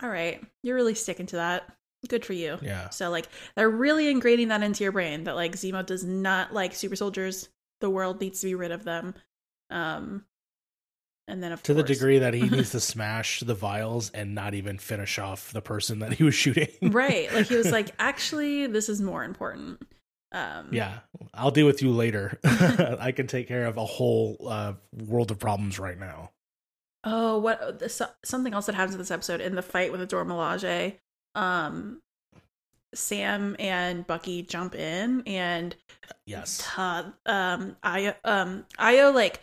"All 0.03 0.09
right, 0.09 0.43
you're 0.63 0.77
really 0.77 0.95
sticking 0.95 1.27
to 1.27 1.37
that. 1.37 1.69
Good 2.09 2.25
for 2.25 2.33
you." 2.35 2.59
yeah. 2.63 2.91
So 2.91 3.11
like 3.11 3.29
they're 3.57 3.71
really 3.71 4.13
ingraining 4.13 4.49
that 4.49 4.63
into 4.63 4.85
your 4.85 4.93
brain 4.93 5.25
that 5.25 5.37
like 5.37 5.53
Zemo 5.53 5.85
does 5.85 6.05
not 6.05 6.53
like 6.53 6.75
super 6.75 6.97
soldiers. 6.97 7.49
The 7.81 7.91
world 7.91 8.21
needs 8.21 8.41
to 8.41 8.47
be 8.47 8.55
rid 8.55 8.73
of 8.73 8.85
them. 8.85 9.15
Um 9.71 10.25
and 11.29 11.43
then 11.43 11.53
of 11.53 11.63
To 11.65 11.75
the 11.75 11.83
degree 11.83 12.19
that 12.19 12.35
he 12.35 12.43
needs 12.49 12.71
to 12.71 12.81
smash 12.81 13.41
the 13.41 13.55
vials 13.55 14.11
and 14.11 14.35
not 14.35 14.55
even 14.55 14.79
finish 14.79 15.19
off 15.19 15.53
the 15.53 15.63
person 15.63 16.01
that 16.01 16.13
he 16.15 16.25
was 16.25 16.35
shooting. 16.35 16.69
right. 16.83 17.33
Like 17.33 17.47
he 17.47 17.57
was 17.57 17.71
like, 17.73 17.91
actually, 17.99 18.67
this 18.67 18.89
is 18.89 19.01
more 19.01 19.25
important. 19.25 19.81
Um 20.33 20.69
Yeah, 20.73 20.99
I'll 21.33 21.51
deal 21.51 21.67
with 21.67 21.81
you 21.83 21.93
later. 21.93 22.39
I 22.45 23.13
can 23.13 23.27
take 23.27 23.49
care 23.49 23.67
of 23.67 23.77
a 23.77 23.85
whole 23.85 24.37
uh, 24.49 24.75
world 25.07 25.31
of 25.31 25.39
problems 25.39 25.79
right 25.79 25.99
now. 25.99 26.31
Oh, 27.05 27.39
what 27.39 27.79
the- 27.79 27.89
so- 27.89 28.11
something 28.25 28.53
else 28.55 28.67
that 28.67 28.75
happens 28.75 28.95
in 28.95 28.99
this 28.99 29.11
episode 29.11 29.41
in 29.41 29.55
the 29.55 29.63
fight 29.63 29.91
with 29.93 30.01
the 30.01 30.07
Dora 30.07 30.25
Milaje, 30.25 30.99
um 31.35 32.01
Sam 32.95 33.57
and 33.59 34.07
Bucky 34.07 34.43
jump 34.43 34.75
in 34.75 35.23
and 35.27 35.75
Yes. 36.27 36.67
uh, 36.77 37.05
um 37.27 37.77
Ayo 37.85 38.15
um 38.25 38.65
Ayo 38.79 39.13
like 39.13 39.41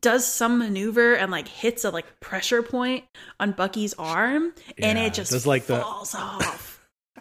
does 0.00 0.26
some 0.26 0.58
maneuver 0.58 1.14
and 1.14 1.30
like 1.30 1.48
hits 1.48 1.84
a 1.84 1.90
like 1.90 2.20
pressure 2.20 2.62
point 2.62 3.04
on 3.40 3.52
Bucky's 3.52 3.94
arm 3.94 4.52
and 4.78 4.98
Yeah, 4.98 5.06
it 5.06 5.14
just 5.14 5.32
does 5.32 5.46
like 5.46 5.66
the 5.66 5.80
falls 5.80 6.14
off. 6.14 6.74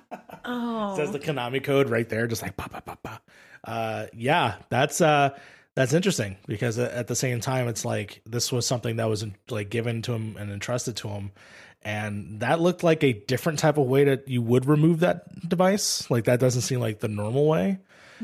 Oh. 0.50 0.96
says 0.96 1.12
the 1.12 1.20
Konami 1.20 1.62
code 1.62 1.90
right 1.90 2.08
there, 2.08 2.26
just 2.26 2.42
like 2.42 2.56
pa 2.56 2.70
pa 2.70 2.80
pa 2.80 2.96
pa. 2.96 3.20
Uh, 3.66 4.06
yeah, 4.14 4.56
that's 4.70 5.02
uh, 5.02 5.38
that's 5.76 5.92
interesting 5.92 6.38
because 6.48 6.78
at 6.80 6.92
at 6.92 7.08
the 7.08 7.16
same 7.16 7.42
time, 7.42 7.68
it's 7.68 7.84
like 7.84 8.22
this 8.26 8.50
was 8.50 8.66
something 8.66 8.96
that 8.96 9.10
was 9.10 9.26
like 9.50 9.70
given 9.70 10.02
to 10.04 10.14
him 10.14 10.38
and 10.38 10.50
entrusted 10.50 10.96
to 10.98 11.10
him, 11.10 11.34
and 11.84 12.40
that 12.40 12.62
looked 12.62 12.82
like 12.82 13.04
a 13.04 13.12
different 13.12 13.60
type 13.60 13.78
of 13.78 13.88
way 13.88 14.06
that 14.06 14.30
you 14.30 14.42
would 14.42 14.66
remove 14.66 15.02
that 15.02 15.24
device. 15.50 16.10
Like 16.10 16.24
that 16.26 16.40
doesn't 16.40 16.62
seem 16.62 16.80
like 16.80 17.02
the 17.02 17.10
normal 17.10 17.46
way. 17.46 17.80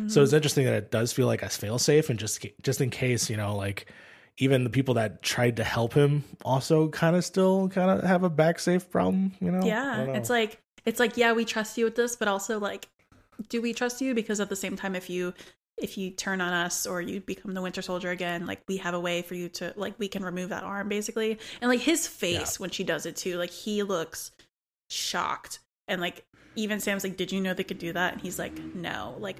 So 0.07 0.23
it's 0.23 0.33
interesting 0.33 0.65
that 0.65 0.73
it 0.73 0.89
does 0.89 1.11
feel 1.11 1.27
like 1.27 1.43
a 1.43 1.47
failsafe, 1.47 2.09
and 2.09 2.17
just 2.17 2.45
just 2.61 2.79
in 2.79 2.89
case, 2.89 3.29
you 3.29 3.35
know, 3.35 3.55
like 3.57 3.87
even 4.37 4.63
the 4.63 4.69
people 4.69 4.95
that 4.95 5.21
tried 5.21 5.57
to 5.57 5.63
help 5.63 5.93
him 5.93 6.23
also 6.43 6.89
kind 6.89 7.15
of 7.15 7.23
still 7.23 7.69
kind 7.69 7.91
of 7.91 8.03
have 8.03 8.23
a 8.23 8.29
back 8.29 8.59
safe 8.59 8.89
problem. 8.89 9.33
You 9.39 9.51
know? 9.51 9.65
Yeah 9.65 10.05
know. 10.05 10.13
it's 10.13 10.29
like 10.29 10.61
it's 10.85 10.99
like 10.99 11.17
yeah 11.17 11.33
we 11.33 11.45
trust 11.45 11.77
you 11.77 11.85
with 11.85 11.95
this 11.95 12.15
but 12.15 12.27
also 12.27 12.59
like 12.59 12.89
do 13.49 13.61
we 13.61 13.73
trust 13.73 14.01
you 14.01 14.13
because 14.13 14.39
at 14.39 14.49
the 14.49 14.55
same 14.55 14.75
time 14.75 14.95
if 14.95 15.09
you 15.09 15.33
if 15.77 15.97
you 15.97 16.11
turn 16.11 16.39
on 16.39 16.53
us 16.53 16.85
or 16.85 17.01
you 17.01 17.19
become 17.19 17.53
the 17.53 17.61
winter 17.61 17.81
soldier 17.81 18.11
again 18.11 18.45
like 18.45 18.61
we 18.67 18.77
have 18.77 18.93
a 18.93 18.99
way 18.99 19.21
for 19.21 19.33
you 19.35 19.49
to 19.49 19.73
like 19.75 19.97
we 19.97 20.07
can 20.07 20.23
remove 20.23 20.49
that 20.49 20.63
arm 20.63 20.87
basically 20.87 21.37
and 21.61 21.69
like 21.69 21.79
his 21.79 22.07
face 22.07 22.59
when 22.59 22.69
she 22.69 22.83
does 22.83 23.05
it 23.05 23.15
too 23.15 23.37
like 23.37 23.49
he 23.49 23.81
looks 23.83 24.31
shocked 24.89 25.59
and 25.87 25.99
like 25.99 26.25
even 26.55 26.79
sam's 26.79 27.03
like 27.03 27.17
did 27.17 27.31
you 27.31 27.41
know 27.41 27.53
they 27.53 27.63
could 27.63 27.79
do 27.79 27.91
that 27.91 28.13
and 28.13 28.21
he's 28.21 28.37
like 28.37 28.57
no 28.75 29.15
like 29.19 29.37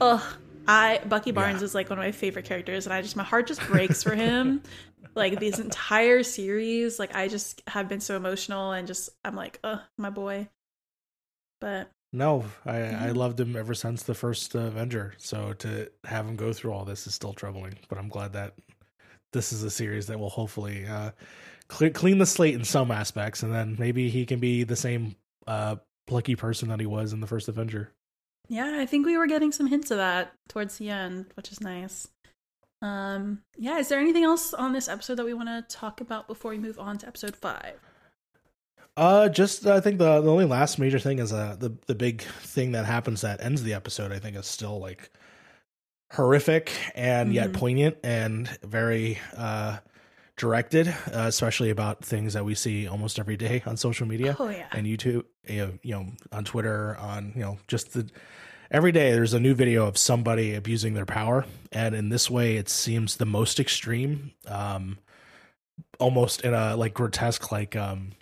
ugh 0.00 0.22
i 0.68 1.00
bucky 1.08 1.30
barnes 1.32 1.60
Yeah. 1.60 1.64
is 1.66 1.74
like 1.74 1.90
one 1.90 1.98
of 1.98 2.04
my 2.04 2.12
favorite 2.12 2.44
characters 2.44 2.86
and 2.86 2.92
i 2.94 3.02
just 3.02 3.16
my 3.16 3.22
heart 3.24 3.46
just 3.46 3.60
breaks 3.66 4.02
for 4.02 4.14
him 4.14 4.62
like 5.14 5.38
this 5.40 5.58
entire 5.58 6.22
series 6.22 6.98
like 6.98 7.14
i 7.14 7.28
just 7.28 7.62
have 7.66 7.88
been 7.88 8.00
so 8.00 8.16
emotional 8.16 8.72
and 8.72 8.86
just 8.86 9.10
i'm 9.24 9.36
like 9.36 9.58
uh 9.64 9.78
my 9.98 10.10
boy 10.10 10.48
but 11.60 11.90
No, 12.12 12.44
I, 12.64 12.78
I 12.78 13.10
loved 13.10 13.40
him 13.40 13.56
ever 13.56 13.74
since 13.74 14.02
the 14.02 14.14
first 14.14 14.54
Avenger. 14.54 15.14
So 15.18 15.52
to 15.54 15.90
have 16.04 16.26
him 16.26 16.36
go 16.36 16.52
through 16.52 16.72
all 16.72 16.84
this 16.84 17.06
is 17.06 17.14
still 17.14 17.32
troubling, 17.32 17.74
but 17.88 17.98
I'm 17.98 18.08
glad 18.08 18.32
that 18.34 18.54
this 19.32 19.52
is 19.52 19.62
a 19.62 19.70
series 19.70 20.06
that 20.06 20.18
will 20.18 20.30
hopefully 20.30 20.86
uh, 20.86 21.10
cle 21.68 21.90
clean 21.90 22.18
the 22.18 22.26
slate 22.26 22.54
in 22.54 22.64
some 22.64 22.90
aspects, 22.90 23.42
and 23.42 23.52
then 23.52 23.76
maybe 23.78 24.08
he 24.08 24.24
can 24.26 24.38
be 24.38 24.64
the 24.64 24.76
same 24.76 25.16
uh, 25.46 25.76
plucky 26.06 26.36
person 26.36 26.68
that 26.68 26.80
he 26.80 26.86
was 26.86 27.12
in 27.12 27.20
the 27.20 27.26
first 27.26 27.48
Avenger. 27.48 27.90
Yeah, 28.48 28.78
I 28.78 28.86
think 28.86 29.06
we 29.06 29.16
were 29.18 29.26
getting 29.26 29.52
some 29.52 29.66
hints 29.66 29.90
of 29.90 29.96
that 29.98 30.32
towards 30.48 30.78
the 30.78 30.90
end, 30.90 31.26
which 31.34 31.50
is 31.50 31.60
nice. 31.60 32.08
Um, 32.82 33.42
yeah, 33.56 33.78
is 33.78 33.88
there 33.88 33.98
anything 33.98 34.24
else 34.24 34.52
on 34.54 34.72
this 34.72 34.88
episode 34.88 35.16
that 35.16 35.24
we 35.24 35.34
want 35.34 35.48
to 35.48 35.64
talk 35.74 36.00
about 36.00 36.28
before 36.28 36.50
we 36.52 36.58
move 36.58 36.78
on 36.78 36.98
to 36.98 37.06
episode 37.06 37.34
five? 37.34 37.80
Uh, 38.96 39.28
just 39.28 39.66
I 39.66 39.80
think 39.80 39.98
the 39.98 40.20
the 40.22 40.30
only 40.30 40.44
last 40.46 40.78
major 40.78 40.98
thing 40.98 41.18
is 41.18 41.30
uh 41.32 41.56
the 41.58 41.74
the 41.86 41.94
big 41.94 42.22
thing 42.22 42.72
that 42.72 42.86
happens 42.86 43.20
that 43.22 43.42
ends 43.42 43.62
the 43.62 43.74
episode. 43.74 44.10
I 44.12 44.18
think 44.18 44.36
is 44.36 44.46
still 44.46 44.78
like 44.78 45.10
horrific 46.12 46.72
and 46.94 47.34
yet 47.34 47.50
Mhm. 47.50 47.54
poignant 47.54 47.96
and 48.04 48.48
very 48.62 49.18
uh 49.36 49.78
directed, 50.36 50.88
uh, 50.88 51.24
especially 51.26 51.70
about 51.70 52.04
things 52.04 52.34
that 52.34 52.44
we 52.44 52.54
see 52.54 52.86
almost 52.86 53.18
every 53.18 53.36
day 53.36 53.62
on 53.66 53.76
social 53.76 54.06
media 54.06 54.36
Oh 54.38 54.48
yeah, 54.48 54.66
and 54.72 54.86
YouTube, 54.86 55.24
you 55.48 55.58
know, 55.58 55.78
you 55.82 55.94
know, 55.94 56.06
on 56.32 56.44
Twitter, 56.44 56.96
on 56.96 57.32
you 57.34 57.42
know, 57.42 57.58
just 57.68 57.94
the 57.94 58.08
every 58.70 58.92
day 58.92 59.12
there's 59.12 59.32
a 59.32 59.40
new 59.40 59.54
video 59.54 59.86
of 59.86 59.96
somebody 59.96 60.54
abusing 60.54 60.94
their 60.94 61.06
power, 61.06 61.46
and 61.72 61.94
in 61.94 62.08
this 62.10 62.30
way, 62.30 62.56
it 62.56 62.68
seems 62.68 63.16
the 63.16 63.26
most 63.26 63.58
extreme, 63.58 64.32
um, 64.46 64.98
almost 65.98 66.42
in 66.42 66.52
a 66.52 66.76
like 66.76 66.94
grotesque, 66.94 67.50
like 67.50 67.74
um, 67.74 68.12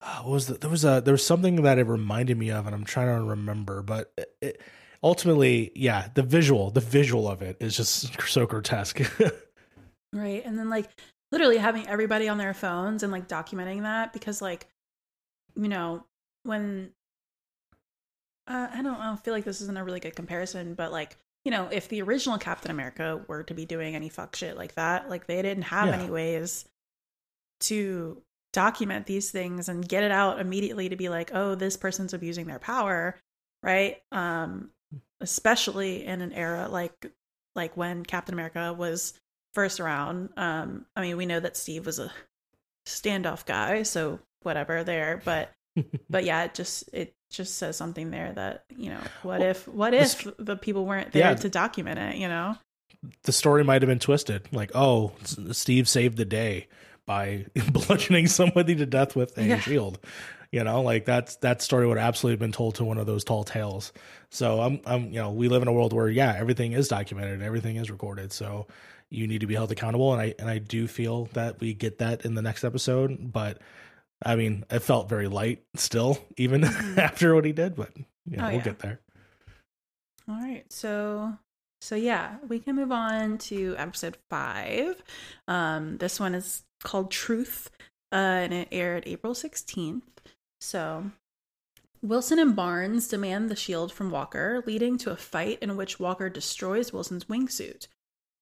uh, 0.00 0.22
what 0.22 0.32
was 0.32 0.46
the, 0.46 0.54
there 0.54 0.70
was 0.70 0.84
a 0.84 1.02
there 1.04 1.12
was 1.12 1.24
something 1.24 1.56
that 1.62 1.78
it 1.78 1.86
reminded 1.86 2.38
me 2.38 2.50
of, 2.50 2.66
and 2.66 2.74
I'm 2.74 2.84
trying 2.84 3.18
to 3.18 3.24
remember, 3.24 3.82
but 3.82 4.12
it, 4.16 4.34
it, 4.40 4.60
ultimately, 5.02 5.72
yeah, 5.74 6.08
the 6.14 6.22
visual, 6.22 6.70
the 6.70 6.80
visual 6.80 7.28
of 7.28 7.42
it 7.42 7.56
is 7.60 7.76
just 7.76 8.20
so 8.28 8.46
grotesque. 8.46 9.02
right. 10.12 10.42
And 10.44 10.58
then 10.58 10.68
like 10.68 10.90
literally 11.30 11.58
having 11.58 11.86
everybody 11.88 12.28
on 12.28 12.38
their 12.38 12.54
phones 12.54 13.02
and 13.02 13.12
like 13.12 13.28
documenting 13.28 13.82
that 13.82 14.12
because 14.12 14.42
like 14.42 14.66
you 15.56 15.68
know 15.68 16.04
when 16.44 16.92
uh, 18.48 18.68
I 18.72 18.82
don't 18.82 18.96
I 18.96 19.06
don't 19.06 19.22
feel 19.22 19.34
like 19.34 19.44
this 19.44 19.60
isn't 19.60 19.76
a 19.76 19.84
really 19.84 20.00
good 20.00 20.16
comparison, 20.16 20.74
but 20.74 20.92
like 20.92 21.16
you 21.44 21.50
know 21.50 21.68
if 21.70 21.88
the 21.88 22.02
original 22.02 22.38
Captain 22.38 22.70
America 22.70 23.22
were 23.28 23.42
to 23.44 23.54
be 23.54 23.64
doing 23.64 23.94
any 23.94 24.08
fuck 24.08 24.34
shit 24.36 24.56
like 24.56 24.74
that, 24.74 25.08
like 25.08 25.26
they 25.26 25.40
didn't 25.42 25.64
have 25.64 25.88
Yeah. 25.88 25.94
any 25.94 26.10
ways 26.10 26.66
to 27.60 28.22
document 28.52 29.06
these 29.06 29.30
things 29.30 29.68
and 29.68 29.88
get 29.88 30.02
it 30.04 30.10
out 30.12 30.40
immediately 30.40 30.88
to 30.88 30.96
be 30.96 31.08
like, 31.08 31.30
oh, 31.32 31.54
this 31.54 31.76
person's 31.76 32.12
abusing 32.12 32.46
their 32.46 32.58
power, 32.58 33.18
right? 33.62 34.02
Um, 34.12 34.70
especially 35.20 36.04
in 36.04 36.20
an 36.20 36.32
era 36.32 36.68
like 36.68 37.12
like 37.54 37.76
when 37.76 38.04
Captain 38.04 38.34
America 38.34 38.74
was 38.76 39.14
first 39.52 39.80
round. 39.80 40.30
Um, 40.36 40.86
I 40.96 41.02
mean, 41.02 41.16
we 41.16 41.26
know 41.26 41.40
that 41.40 41.56
Steve 41.56 41.86
was 41.86 41.98
a 41.98 42.10
standoff 42.86 43.44
guy, 43.46 43.82
so 43.82 44.18
whatever 44.42 44.84
there, 44.84 45.20
but 45.24 45.50
but 46.10 46.24
yeah, 46.24 46.44
it 46.44 46.54
just 46.54 46.88
it 46.92 47.14
just 47.30 47.56
says 47.56 47.76
something 47.76 48.10
there 48.10 48.32
that 48.32 48.64
you 48.76 48.90
know, 48.90 49.02
what 49.22 49.40
Well, 49.40 49.50
if 49.50 49.68
what 49.68 49.94
if 49.94 50.26
the 50.38 50.56
people 50.56 50.84
weren't 50.86 51.12
there 51.12 51.30
Yeah. 51.30 51.34
to 51.34 51.48
document 51.48 51.98
it? 51.98 52.16
You 52.16 52.28
know, 52.28 52.56
the 53.24 53.32
story 53.32 53.64
might 53.64 53.82
have 53.82 53.88
been 53.88 53.98
twisted. 53.98 54.48
Like, 54.52 54.72
oh, 54.74 55.12
Steve 55.52 55.88
saved 55.88 56.16
the 56.16 56.24
day 56.24 56.68
by 57.06 57.46
bludgeoning 57.72 58.26
somebody 58.28 58.74
to 58.76 58.86
death 58.86 59.16
with 59.16 59.36
a 59.38 59.44
Yeah. 59.44 59.60
shield. 59.60 59.98
You 60.50 60.62
know, 60.64 60.82
like 60.82 61.06
that's 61.06 61.36
that 61.36 61.62
story 61.62 61.86
would 61.86 61.96
absolutely 61.96 62.34
have 62.34 62.40
been 62.40 62.52
told 62.52 62.74
to 62.74 62.84
one 62.84 62.98
of 62.98 63.06
those 63.06 63.24
tall 63.24 63.42
tales. 63.42 63.90
So 64.28 64.60
I'm, 64.60 64.80
I'm, 64.84 65.06
you 65.06 65.18
know, 65.18 65.30
we 65.32 65.48
live 65.48 65.62
in 65.62 65.68
a 65.68 65.72
world 65.72 65.94
where 65.94 66.08
yeah, 66.08 66.34
everything 66.36 66.72
is 66.72 66.88
documented, 66.88 67.40
everything 67.40 67.76
is 67.76 67.90
recorded. 67.90 68.32
So 68.32 68.66
you 69.12 69.26
need 69.26 69.40
to 69.42 69.46
be 69.46 69.54
held 69.54 69.70
accountable, 69.72 70.12
and 70.12 70.20
I 70.22 70.34
and 70.38 70.48
I 70.48 70.58
do 70.58 70.86
feel 70.88 71.26
that 71.34 71.60
we 71.60 71.74
get 71.74 71.98
that 71.98 72.24
in 72.24 72.34
the 72.34 72.42
next 72.42 72.64
episode. 72.64 73.32
But 73.32 73.58
I 74.24 74.36
mean, 74.36 74.64
it 74.70 74.80
felt 74.80 75.08
very 75.08 75.28
light 75.28 75.62
still, 75.74 76.18
even 76.36 76.62
Mhm. 76.62 76.98
after 76.98 77.34
what 77.34 77.44
he 77.44 77.52
did. 77.52 77.76
But 77.76 77.90
you 78.28 78.36
know, 78.36 78.44
Oh, 78.44 78.48
we'll 78.48 78.56
yeah. 78.58 78.64
get 78.64 78.78
there. 78.80 79.00
All 80.28 80.36
right, 80.36 80.64
so 80.70 81.36
so 81.80 81.96
yeah, 81.96 82.36
we 82.48 82.60
can 82.60 82.76
move 82.76 82.92
on 82.92 83.38
to 83.38 83.74
episode 83.76 84.16
five. 84.30 85.02
Um, 85.48 85.98
this 85.98 86.20
one 86.20 86.34
is 86.34 86.62
called 86.84 87.10
Truth, 87.10 87.70
uh, 88.12 88.16
and 88.16 88.52
it 88.52 88.68
aired 88.70 89.02
April 89.06 89.34
sixteenth. 89.34 90.04
So 90.60 91.10
Wilson 92.00 92.38
and 92.38 92.54
Barnes 92.54 93.08
demand 93.08 93.48
the 93.50 93.56
shield 93.56 93.92
from 93.92 94.10
Walker, 94.10 94.62
leading 94.66 94.96
to 94.98 95.10
a 95.10 95.16
fight 95.16 95.58
in 95.60 95.76
which 95.76 95.98
Walker 96.00 96.28
destroys 96.30 96.92
Wilson's 96.92 97.24
wingsuit. 97.24 97.88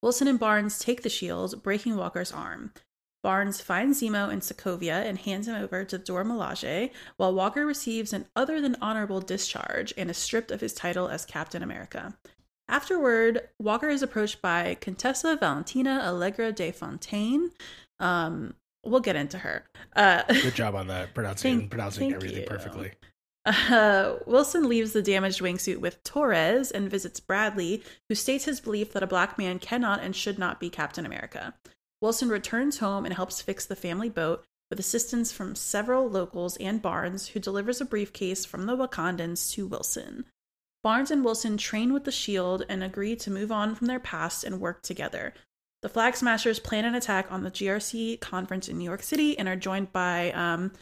Wilson 0.03 0.29
and 0.29 0.39
Barnes 0.39 0.79
take 0.79 1.03
the 1.03 1.09
shield, 1.09 1.63
breaking 1.63 1.97
Walker's 1.97 2.33
arm. 2.33 2.73
Barnes 3.23 3.61
finds 3.61 4.01
Zemo 4.01 4.33
in 4.33 4.41
Sokovia 4.41 5.05
and 5.05 5.19
hands 5.19 5.47
him 5.47 5.55
over 5.55 5.85
to 5.85 5.99
Dora 5.99 6.25
Milaje, 6.25 6.91
while 7.19 7.35
Walker 7.35 7.67
receives 7.67 8.15
an 8.15 8.25
other 8.35 8.63
than 8.63 8.77
honorable 8.81 9.21
discharge 9.21 9.93
and 9.99 10.09
is 10.09 10.17
stripped 10.17 10.51
of 10.51 10.63
his 10.63 10.73
title 10.73 11.09
as 11.09 11.27
Captain 11.27 11.63
America. 11.63 12.17
Afterward, 12.67 13.49
Walker 13.59 13.89
is 13.91 14.03
approached 14.03 14.41
by 14.41 14.77
Contessa 14.81 15.37
Valentina 15.37 16.01
Allegra 16.03 16.51
de 16.53 16.71
Fontaine. 16.71 17.51
Um, 17.99 18.55
we'll 18.85 19.01
get 19.01 19.17
into 19.17 19.37
her. 19.39 19.65
Uh, 19.95 20.23
Good 20.23 20.55
job 20.55 20.75
on 20.75 20.87
that 20.87 21.13
pronouncing 21.13 21.59
Thank- 21.59 21.71
pronouncing 21.73 22.01
thank 22.05 22.15
everything 22.15 22.43
you. 22.43 22.47
perfectly. 22.49 22.93
Uh, 23.47 24.17
Wilson 24.27 24.69
leaves 24.69 24.93
the 24.93 25.03
damaged 25.03 25.41
wingsuit 25.41 25.79
with 25.79 26.03
Torres 26.05 26.71
and 26.71 26.91
visits 26.91 27.21
Bradley, 27.21 27.83
who 28.09 28.15
states 28.15 28.45
his 28.45 28.61
belief 28.61 28.93
that 28.93 29.03
a 29.03 29.09
black 29.09 29.39
man 29.39 29.59
cannot 29.59 30.03
and 30.03 30.15
should 30.15 30.39
not 30.39 30.61
be 30.61 30.69
Captain 30.69 31.07
America. 31.07 31.55
Wilson 32.01 32.29
returns 32.29 32.79
home 32.79 33.05
and 33.05 33.15
helps 33.15 33.41
fix 33.43 33.65
the 33.65 33.77
family 33.77 34.09
boat 34.09 34.45
with 34.71 34.79
assistance 34.79 35.33
from 35.33 35.55
several 35.55 36.09
locals 36.09 36.57
and 36.59 36.81
Barnes, 36.81 37.29
who 37.29 37.41
delivers 37.41 37.81
a 37.81 37.85
briefcase 37.85 38.45
from 38.45 38.67
the 38.67 38.77
Wakandans 38.77 39.51
to 39.53 39.67
Wilson. 39.67 40.25
Barnes 40.83 41.11
and 41.11 41.25
Wilson 41.25 41.57
train 41.57 41.93
with 41.93 42.05
the 42.05 42.13
Shield 42.13 42.65
and 42.69 42.83
agree 42.83 43.17
to 43.17 43.31
move 43.31 43.53
on 43.53 43.75
from 43.75 43.87
their 43.87 44.01
past 44.01 44.45
and 44.45 44.61
work 44.61 44.83
together. 44.83 45.35
The 45.83 45.89
Flag 45.89 46.15
Smashers 46.15 46.59
plan 46.59 46.85
an 46.85 46.95
attack 46.95 47.31
on 47.31 47.43
the 47.43 47.51
GRC 47.51 48.21
conference 48.21 48.69
in 48.69 48.79
New 48.79 48.85
York 48.85 49.03
City 49.03 49.39
and 49.39 49.49
are 49.49 49.57
joined 49.57 49.93
by 49.93 50.31
um, 50.33 50.73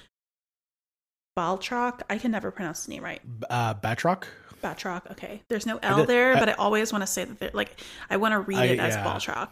Baltrock. 1.39 2.01
I 2.11 2.19
can 2.19 2.31
never 2.33 2.51
pronounce 2.51 2.85
the 2.87 2.91
name 2.91 3.05
right. 3.05 3.21
Uh, 3.49 3.75
Batroc. 3.75 4.25
Batroc. 4.63 5.09
Okay. 5.13 5.43
There's 5.49 5.67
no 5.67 5.79
L 5.83 5.99
did- 5.99 6.09
there, 6.09 6.37
I- 6.37 6.41
but 6.41 6.49
I 6.49 6.53
always 6.55 6.93
want 6.93 7.03
to 7.03 7.07
say 7.07 7.25
that 7.25 7.39
they're 7.39 7.51
like 7.55 7.81
I 8.11 8.17
want 8.17 8.33
to 8.33 8.41
read 8.41 8.59
I- 8.59 8.65
it 8.65 8.81
as 8.81 8.95
yeah. 8.95 9.05
Baltrock. 9.05 9.51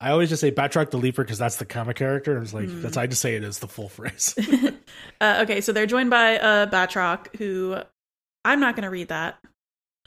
I 0.00 0.10
always 0.10 0.28
just 0.28 0.40
say 0.40 0.50
Batroc 0.50 0.90
the 0.90 0.96
Leaper 0.98 1.22
because 1.22 1.38
that's 1.38 1.56
the 1.56 1.64
comic 1.64 1.96
character. 1.96 2.34
And 2.36 2.42
it's 2.44 2.52
like 2.54 2.68
Mm. 2.68 2.82
that's 2.82 2.96
I 2.96 3.06
just 3.06 3.20
say 3.22 3.36
it 3.36 3.44
as 3.44 3.58
the 3.60 3.68
full 3.68 3.88
phrase. 3.88 4.34
uh, 5.20 5.40
okay, 5.42 5.60
so 5.60 5.72
they're 5.72 5.86
joined 5.86 6.10
by 6.10 6.38
uh, 6.38 6.66
Batroc, 6.66 7.34
who 7.36 7.76
I'm 8.44 8.58
not 8.60 8.74
going 8.76 8.82
to 8.84 8.90
read 8.90 9.08
that. 9.08 9.38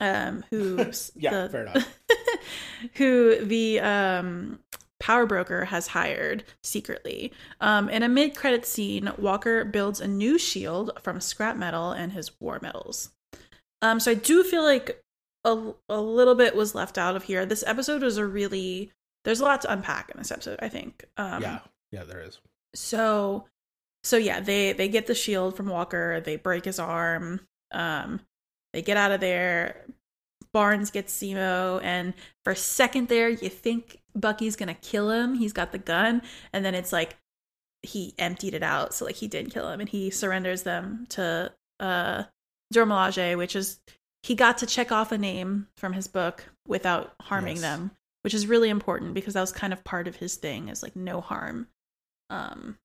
Um, 0.00 0.44
who 0.50 0.76
Yeah, 1.16 1.30
the, 1.44 1.48
fair 1.50 1.62
enough. 1.62 1.98
who 2.94 3.44
the 3.44 3.80
um 3.80 4.58
power 4.98 5.26
broker 5.26 5.66
has 5.66 5.88
hired 5.88 6.44
secretly. 6.62 7.32
Um, 7.60 7.88
in 7.88 8.02
a 8.02 8.08
mid-credit 8.08 8.64
scene, 8.66 9.10
Walker 9.18 9.64
builds 9.64 10.00
a 10.00 10.08
new 10.08 10.38
shield 10.38 10.92
from 11.02 11.20
scrap 11.20 11.56
metal 11.56 11.92
and 11.92 12.12
his 12.12 12.30
war 12.40 12.58
medals. 12.62 13.10
Um, 13.82 14.00
so 14.00 14.10
I 14.12 14.14
do 14.14 14.42
feel 14.42 14.62
like 14.62 15.02
a, 15.44 15.72
a 15.88 16.00
little 16.00 16.34
bit 16.34 16.56
was 16.56 16.74
left 16.74 16.98
out 16.98 17.14
of 17.16 17.24
here. 17.24 17.44
This 17.46 17.62
episode 17.66 18.02
was 18.02 18.16
a 18.16 18.26
really 18.26 18.90
there's 19.24 19.40
a 19.40 19.44
lot 19.44 19.60
to 19.62 19.72
unpack 19.72 20.10
in 20.10 20.18
this 20.18 20.30
episode. 20.30 20.58
I 20.62 20.68
think. 20.68 21.04
Um, 21.16 21.42
yeah, 21.42 21.58
yeah, 21.92 22.04
there 22.04 22.20
is. 22.22 22.40
so 22.74 23.46
so 24.04 24.16
yeah 24.16 24.40
they 24.40 24.72
they 24.72 24.88
get 24.88 25.06
the 25.08 25.14
shield 25.14 25.56
from 25.56 25.68
walker 25.68 26.20
they 26.20 26.36
break 26.36 26.64
his 26.64 26.78
arm 26.78 27.40
um 27.72 28.20
they 28.72 28.80
get 28.82 28.96
out 28.96 29.10
of 29.10 29.20
there 29.20 29.84
barnes 30.52 30.90
gets 30.90 31.18
Zemo, 31.20 31.82
and 31.82 32.14
for 32.44 32.52
a 32.52 32.56
second 32.56 33.08
there 33.08 33.28
you 33.28 33.48
think 33.48 33.98
bucky's 34.16 34.56
gonna 34.56 34.74
kill 34.74 35.10
him. 35.10 35.34
He's 35.34 35.52
got 35.52 35.72
the 35.72 35.78
gun. 35.78 36.22
And 36.52 36.64
then 36.64 36.74
it's 36.74 36.92
like 36.92 37.16
he 37.82 38.14
emptied 38.18 38.54
it 38.54 38.62
out 38.62 38.94
so 38.94 39.04
like 39.04 39.16
he 39.16 39.28
didn't 39.28 39.52
kill 39.52 39.68
him. 39.68 39.80
And 39.80 39.88
he 39.88 40.10
surrenders 40.10 40.62
them 40.62 41.06
to 41.10 41.52
uh 41.78 42.24
Dora 42.72 43.36
which 43.36 43.54
is 43.54 43.78
he 44.22 44.34
got 44.34 44.58
to 44.58 44.66
check 44.66 44.90
off 44.90 45.12
a 45.12 45.18
name 45.18 45.68
from 45.76 45.92
his 45.92 46.08
book 46.08 46.44
without 46.66 47.14
harming 47.20 47.56
Yes. 47.56 47.62
them 47.62 47.90
which 48.22 48.34
is 48.34 48.48
really 48.48 48.70
important 48.70 49.14
because 49.14 49.34
that 49.34 49.40
was 49.40 49.52
kind 49.52 49.72
of 49.72 49.84
part 49.84 50.08
of 50.08 50.16
his 50.16 50.34
thing 50.34 50.68
is 50.68 50.82
like 50.82 50.96
no 50.96 51.20
harm. 51.20 51.68
Um 52.28 52.76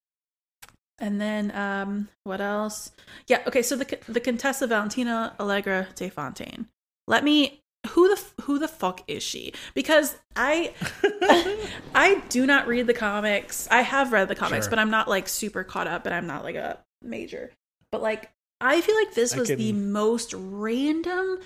and 1.00 1.20
then 1.20 1.52
um 1.56 2.10
what 2.26 2.42
else? 2.42 2.92
Yeah 3.28 3.42
okay 3.48 3.64
so 3.64 3.76
the 3.76 3.98
the 4.08 4.20
contessa 4.20 4.68
valentina 4.68 5.36
allegra 5.40 5.88
de 5.96 6.10
fontaine. 6.10 6.68
Let 7.08 7.24
me 7.24 7.62
who 7.90 8.08
the 8.08 8.22
who 8.44 8.60
the 8.60 8.68
fuck 8.68 9.04
is 9.08 9.24
she 9.24 9.54
because 9.74 10.16
i 10.36 10.74
i 11.96 12.22
do 12.30 12.46
not 12.46 12.68
read 12.68 12.86
the 12.86 12.94
comics 12.94 13.68
i 13.72 13.82
have 13.82 14.12
read 14.12 14.28
the 14.28 14.36
comics 14.36 14.66
Sure. 14.66 14.70
but 14.70 14.80
i'm 14.80 14.92
not 14.92 15.08
like 15.08 15.28
super 15.28 15.64
caught 15.64 15.88
up 15.88 16.06
and 16.06 16.14
i'm 16.14 16.28
not 16.28 16.44
like 16.44 16.56
a 16.56 16.78
major 17.02 17.52
but 17.92 18.02
like 18.02 18.30
i 18.60 18.80
feel 18.82 18.96
like 18.96 19.14
this 19.16 19.36
was 19.36 19.50
the 19.50 19.74
most 19.74 20.34
random 20.36 21.40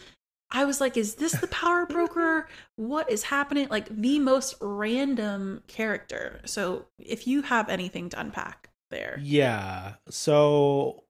I 0.51 0.63
was 0.63 0.79
like, 0.79 0.95
is 0.95 1.15
this 1.15 1.31
the 1.33 1.47
power 1.47 1.85
broker? 1.89 2.47
what 2.75 3.09
is 3.11 3.23
happening? 3.23 3.67
Like 3.69 3.89
the 3.89 4.19
most 4.19 4.53
random 4.61 5.63
character. 5.67 6.39
So 6.45 6.85
if 6.99 7.25
you 7.25 7.41
have 7.41 7.67
anything 7.67 8.09
to 8.09 8.19
unpack 8.19 8.69
there. 8.91 9.19
Yeah. 9.21 9.95
So 10.07 11.03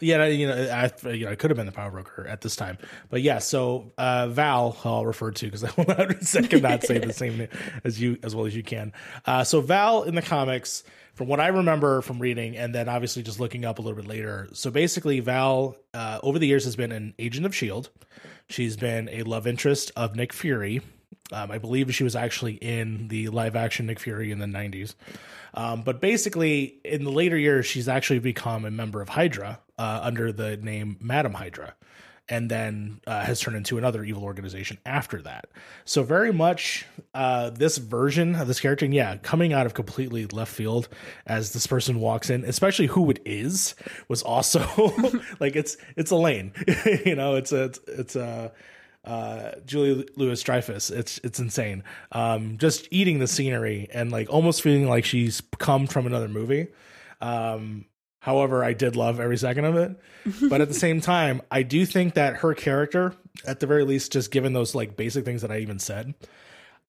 yeah, 0.00 0.26
you 0.26 0.46
know, 0.46 0.54
I, 0.54 1.08
you 1.10 1.26
know, 1.26 1.36
could 1.36 1.50
have 1.50 1.56
been 1.56 1.66
the 1.66 1.72
power 1.72 1.90
broker 1.90 2.26
at 2.26 2.40
this 2.40 2.56
time, 2.56 2.78
but 3.10 3.22
yeah. 3.22 3.38
So 3.38 3.92
uh, 3.98 4.28
Val, 4.28 4.76
I'll 4.84 5.06
refer 5.06 5.30
to 5.30 5.46
because 5.46 5.64
I 5.64 5.70
will 5.76 5.86
not 5.86 6.22
second 6.22 6.62
not 6.62 6.82
say 6.82 6.98
the 6.98 7.12
same 7.12 7.38
name 7.38 7.48
as 7.84 8.00
you 8.00 8.18
as 8.22 8.34
well 8.34 8.46
as 8.46 8.54
you 8.54 8.62
can. 8.62 8.92
Uh, 9.24 9.44
so 9.44 9.60
Val 9.60 10.02
in 10.02 10.14
the 10.14 10.22
comics, 10.22 10.84
from 11.14 11.28
what 11.28 11.40
I 11.40 11.48
remember 11.48 12.02
from 12.02 12.18
reading, 12.18 12.56
and 12.56 12.74
then 12.74 12.88
obviously 12.88 13.22
just 13.22 13.40
looking 13.40 13.64
up 13.64 13.78
a 13.78 13.82
little 13.82 13.96
bit 13.96 14.06
later. 14.06 14.48
So 14.52 14.70
basically, 14.70 15.20
Val 15.20 15.76
uh, 15.94 16.20
over 16.22 16.38
the 16.38 16.46
years 16.46 16.64
has 16.64 16.76
been 16.76 16.92
an 16.92 17.14
agent 17.18 17.46
of 17.46 17.54
Shield. 17.54 17.88
She's 18.48 18.76
been 18.76 19.08
a 19.08 19.22
love 19.22 19.46
interest 19.46 19.92
of 19.96 20.14
Nick 20.14 20.32
Fury. 20.32 20.82
Um, 21.32 21.50
I 21.50 21.58
believe 21.58 21.92
she 21.94 22.04
was 22.04 22.14
actually 22.14 22.54
in 22.54 23.08
the 23.08 23.28
live 23.30 23.56
action 23.56 23.86
Nick 23.86 23.98
Fury 23.98 24.30
in 24.30 24.38
the 24.38 24.46
90s. 24.46 24.94
Um, 25.54 25.82
but 25.82 26.00
basically, 26.00 26.78
in 26.84 27.02
the 27.04 27.10
later 27.10 27.36
years, 27.36 27.66
she's 27.66 27.88
actually 27.88 28.18
become 28.20 28.64
a 28.64 28.70
member 28.70 29.00
of 29.00 29.08
Hydra 29.08 29.58
uh, 29.78 30.00
under 30.02 30.32
the 30.32 30.56
name 30.56 30.96
Madam 31.00 31.34
Hydra, 31.34 31.74
and 32.28 32.50
then 32.50 33.00
uh, 33.06 33.24
has 33.24 33.40
turned 33.40 33.56
into 33.56 33.78
another 33.78 34.02
evil 34.02 34.24
organization 34.24 34.78
after 34.84 35.22
that. 35.22 35.48
So, 35.84 36.02
very 36.02 36.32
much 36.32 36.86
uh, 37.14 37.50
this 37.50 37.78
version 37.78 38.34
of 38.34 38.48
this 38.48 38.60
character, 38.60 38.84
and 38.84 38.94
yeah, 38.94 39.16
coming 39.18 39.52
out 39.52 39.66
of 39.66 39.74
completely 39.74 40.26
left 40.26 40.52
field 40.52 40.88
as 41.26 41.52
this 41.52 41.66
person 41.66 42.00
walks 42.00 42.30
in, 42.30 42.44
especially 42.44 42.86
who 42.86 43.10
it 43.10 43.20
is, 43.24 43.74
was 44.08 44.22
also 44.22 44.60
like 45.40 45.56
it's 45.56 45.76
it's 45.96 46.10
Elaine, 46.10 46.52
you 47.04 47.14
know, 47.14 47.36
it's 47.36 47.52
a 47.52 47.64
it's, 47.64 47.80
it's 47.86 48.16
a 48.16 48.52
uh, 49.06 49.52
Julie 49.64 50.08
Louis 50.16 50.42
Dreyfus. 50.42 50.90
It's 50.90 51.18
it's 51.22 51.38
insane. 51.38 51.84
Um, 52.12 52.58
just 52.58 52.88
eating 52.90 53.20
the 53.20 53.28
scenery 53.28 53.88
and 53.92 54.10
like 54.10 54.28
almost 54.28 54.62
feeling 54.62 54.88
like 54.88 55.04
she's 55.04 55.40
come 55.58 55.86
from 55.86 56.06
another 56.06 56.28
movie. 56.28 56.68
Um, 57.20 57.86
however, 58.26 58.64
I 58.64 58.72
did 58.72 58.96
love 58.96 59.20
every 59.20 59.38
second 59.38 59.66
of 59.66 59.76
it. 59.76 59.96
but 60.50 60.60
at 60.60 60.66
the 60.66 60.74
same 60.74 61.00
time, 61.00 61.40
I 61.48 61.62
do 61.62 61.86
think 61.86 62.14
that 62.14 62.38
her 62.38 62.54
character, 62.54 63.14
at 63.46 63.60
the 63.60 63.68
very 63.68 63.84
least, 63.84 64.10
just 64.10 64.32
given 64.32 64.52
those 64.52 64.74
like 64.74 64.96
basic 64.96 65.24
things 65.24 65.42
that 65.42 65.52
I 65.52 65.58
even 65.58 65.78
said, 65.78 66.12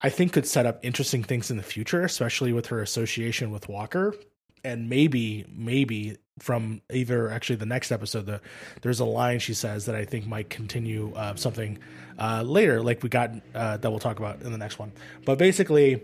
I 0.02 0.10
think 0.10 0.34
could 0.34 0.48
set 0.48 0.66
up 0.66 0.80
interesting 0.84 1.24
things 1.24 1.52
in 1.52 1.58
the 1.58 1.64
future, 1.64 2.02
especially 2.02 2.54
with 2.54 2.66
her 2.68 2.82
association 2.82 3.52
with 3.52 3.70
Walker. 3.70 4.16
And 4.64 4.90
maybe, 4.90 5.46
maybe 5.48 6.18
from 6.40 6.82
either 6.92 7.30
actually 7.30 7.58
the 7.58 7.68
next 7.68 7.92
episode, 7.92 8.26
the, 8.26 8.42
there's 8.82 9.00
a 9.00 9.06
line 9.06 9.38
she 9.38 9.54
says 9.54 9.86
that 9.86 9.94
I 9.94 10.06
think 10.06 10.26
might 10.26 10.50
continue 10.50 11.14
uh, 11.14 11.36
something 11.36 11.78
uh, 12.18 12.42
later, 12.42 12.82
like 12.82 13.04
we 13.04 13.10
got 13.10 13.30
uh, 13.54 13.78
that 13.78 13.92
we'll 13.92 14.00
talk 14.00 14.18
about 14.18 14.42
in 14.42 14.52
the 14.52 14.58
next 14.58 14.80
one. 14.80 14.92
But 15.24 15.38
basically, 15.38 16.02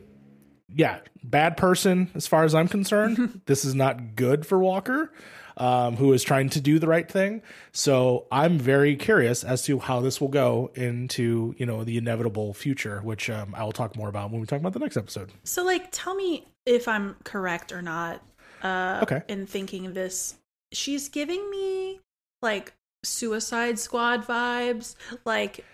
yeah, 0.74 1.00
bad 1.24 1.58
person 1.58 2.10
as 2.16 2.28
far 2.28 2.44
as 2.44 2.54
I'm 2.56 2.68
concerned. 2.68 3.42
this 3.46 3.66
is 3.66 3.76
not 3.76 4.16
good 4.16 4.46
for 4.46 4.60
Walker, 4.60 5.12
um, 5.58 5.96
who 5.98 6.14
is 6.14 6.24
trying 6.24 6.50
to 6.50 6.62
do 6.62 6.80
the 6.80 6.88
right 6.88 7.10
thing. 7.10 7.42
So 7.72 8.26
I'm 8.32 8.58
very 8.58 8.96
curious 8.96 9.44
as 9.44 9.64
to 9.64 9.80
how 9.80 10.00
this 10.02 10.20
will 10.22 10.30
go 10.30 10.72
into 10.76 11.56
you 11.58 11.66
know 11.66 11.84
the 11.84 11.98
inevitable 11.98 12.54
future, 12.54 13.02
which 13.02 13.30
um, 13.30 13.54
I 13.56 13.64
will 13.64 13.72
talk 13.72 13.96
more 13.96 14.10
about 14.10 14.32
when 14.32 14.42
we 14.42 14.48
talk 14.48 14.60
about 14.60 14.74
the 14.74 14.80
next 14.80 14.98
episode. 14.98 15.32
So, 15.44 15.64
like, 15.64 15.90
tell 15.92 16.16
me 16.16 16.46
if 16.66 16.88
I'm 16.88 17.16
correct 17.24 17.72
or 17.72 17.82
not. 17.82 18.22
Uh, 18.62 19.00
Okay. 19.04 19.22
In 19.28 19.46
thinking 19.46 19.94
this, 19.94 20.36
she's 20.72 21.10
giving 21.10 21.50
me 21.52 22.00
like 22.42 22.74
Suicide 23.04 23.78
Squad 23.78 24.26
vibes. 24.26 24.96
Like, 25.26 25.66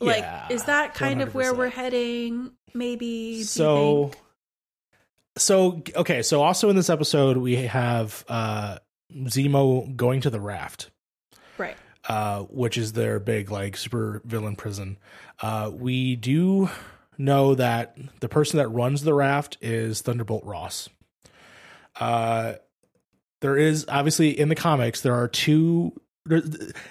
like 0.00 0.24
is 0.50 0.64
that 0.64 0.94
kind 0.94 1.22
of 1.22 1.34
where 1.34 1.54
we're 1.54 1.68
heading? 1.68 2.50
Maybe. 2.74 3.42
so 3.42 4.10
so 5.36 5.82
okay 5.94 6.22
so 6.22 6.42
also 6.42 6.68
in 6.68 6.76
this 6.76 6.90
episode 6.90 7.36
we 7.36 7.56
have 7.66 8.24
uh 8.28 8.78
zemo 9.24 9.94
going 9.96 10.20
to 10.22 10.30
the 10.30 10.40
raft 10.40 10.90
right. 11.58 11.76
uh 12.08 12.40
which 12.44 12.76
is 12.76 12.92
their 12.92 13.20
big 13.20 13.50
like 13.50 13.76
super 13.76 14.20
villain 14.24 14.56
prison 14.56 14.98
uh 15.40 15.70
we 15.72 16.16
do 16.16 16.68
know 17.16 17.54
that 17.54 17.96
the 18.20 18.28
person 18.28 18.58
that 18.58 18.68
runs 18.68 19.02
the 19.02 19.14
raft 19.14 19.56
is 19.60 20.00
thunderbolt 20.02 20.44
ross 20.44 20.88
uh 22.00 22.54
there 23.40 23.56
is 23.56 23.86
obviously 23.88 24.36
in 24.38 24.48
the 24.48 24.54
comics 24.56 25.00
there 25.02 25.14
are 25.14 25.28
two 25.28 25.92
there- 26.26 26.42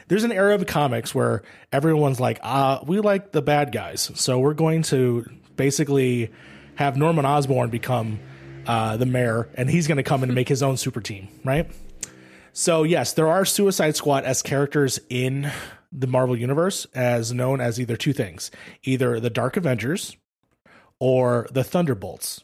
there's 0.07 0.23
an 0.23 0.31
era 0.31 0.55
of 0.55 0.65
comics 0.65 1.13
where 1.13 1.43
everyone's 1.73 2.19
like 2.21 2.39
ah 2.43 2.81
we 2.87 2.99
like 3.01 3.33
the 3.33 3.41
bad 3.41 3.73
guys 3.73 4.09
so 4.15 4.39
we're 4.39 4.53
going 4.53 4.81
to 4.83 5.25
basically 5.57 6.31
have 6.75 6.95
norman 6.95 7.25
osborn 7.25 7.69
become 7.69 8.19
uh, 8.65 8.97
the 8.97 9.05
mayor 9.05 9.49
and 9.55 9.69
he's 9.69 9.87
going 9.87 9.97
to 9.97 10.03
come 10.03 10.23
in 10.23 10.29
and 10.29 10.35
make 10.35 10.49
his 10.49 10.61
own 10.61 10.77
super 10.77 11.01
team 11.01 11.27
right 11.43 11.69
so 12.53 12.83
yes 12.83 13.13
there 13.13 13.27
are 13.27 13.45
suicide 13.45 13.95
squad 13.95 14.23
as 14.23 14.41
characters 14.41 14.99
in 15.09 15.51
the 15.91 16.07
marvel 16.07 16.37
universe 16.37 16.85
as 16.93 17.33
known 17.33 17.61
as 17.61 17.79
either 17.79 17.95
two 17.95 18.13
things 18.13 18.51
either 18.83 19.19
the 19.19 19.29
dark 19.29 19.57
avengers 19.57 20.17
or 20.99 21.47
the 21.51 21.63
thunderbolts 21.63 22.43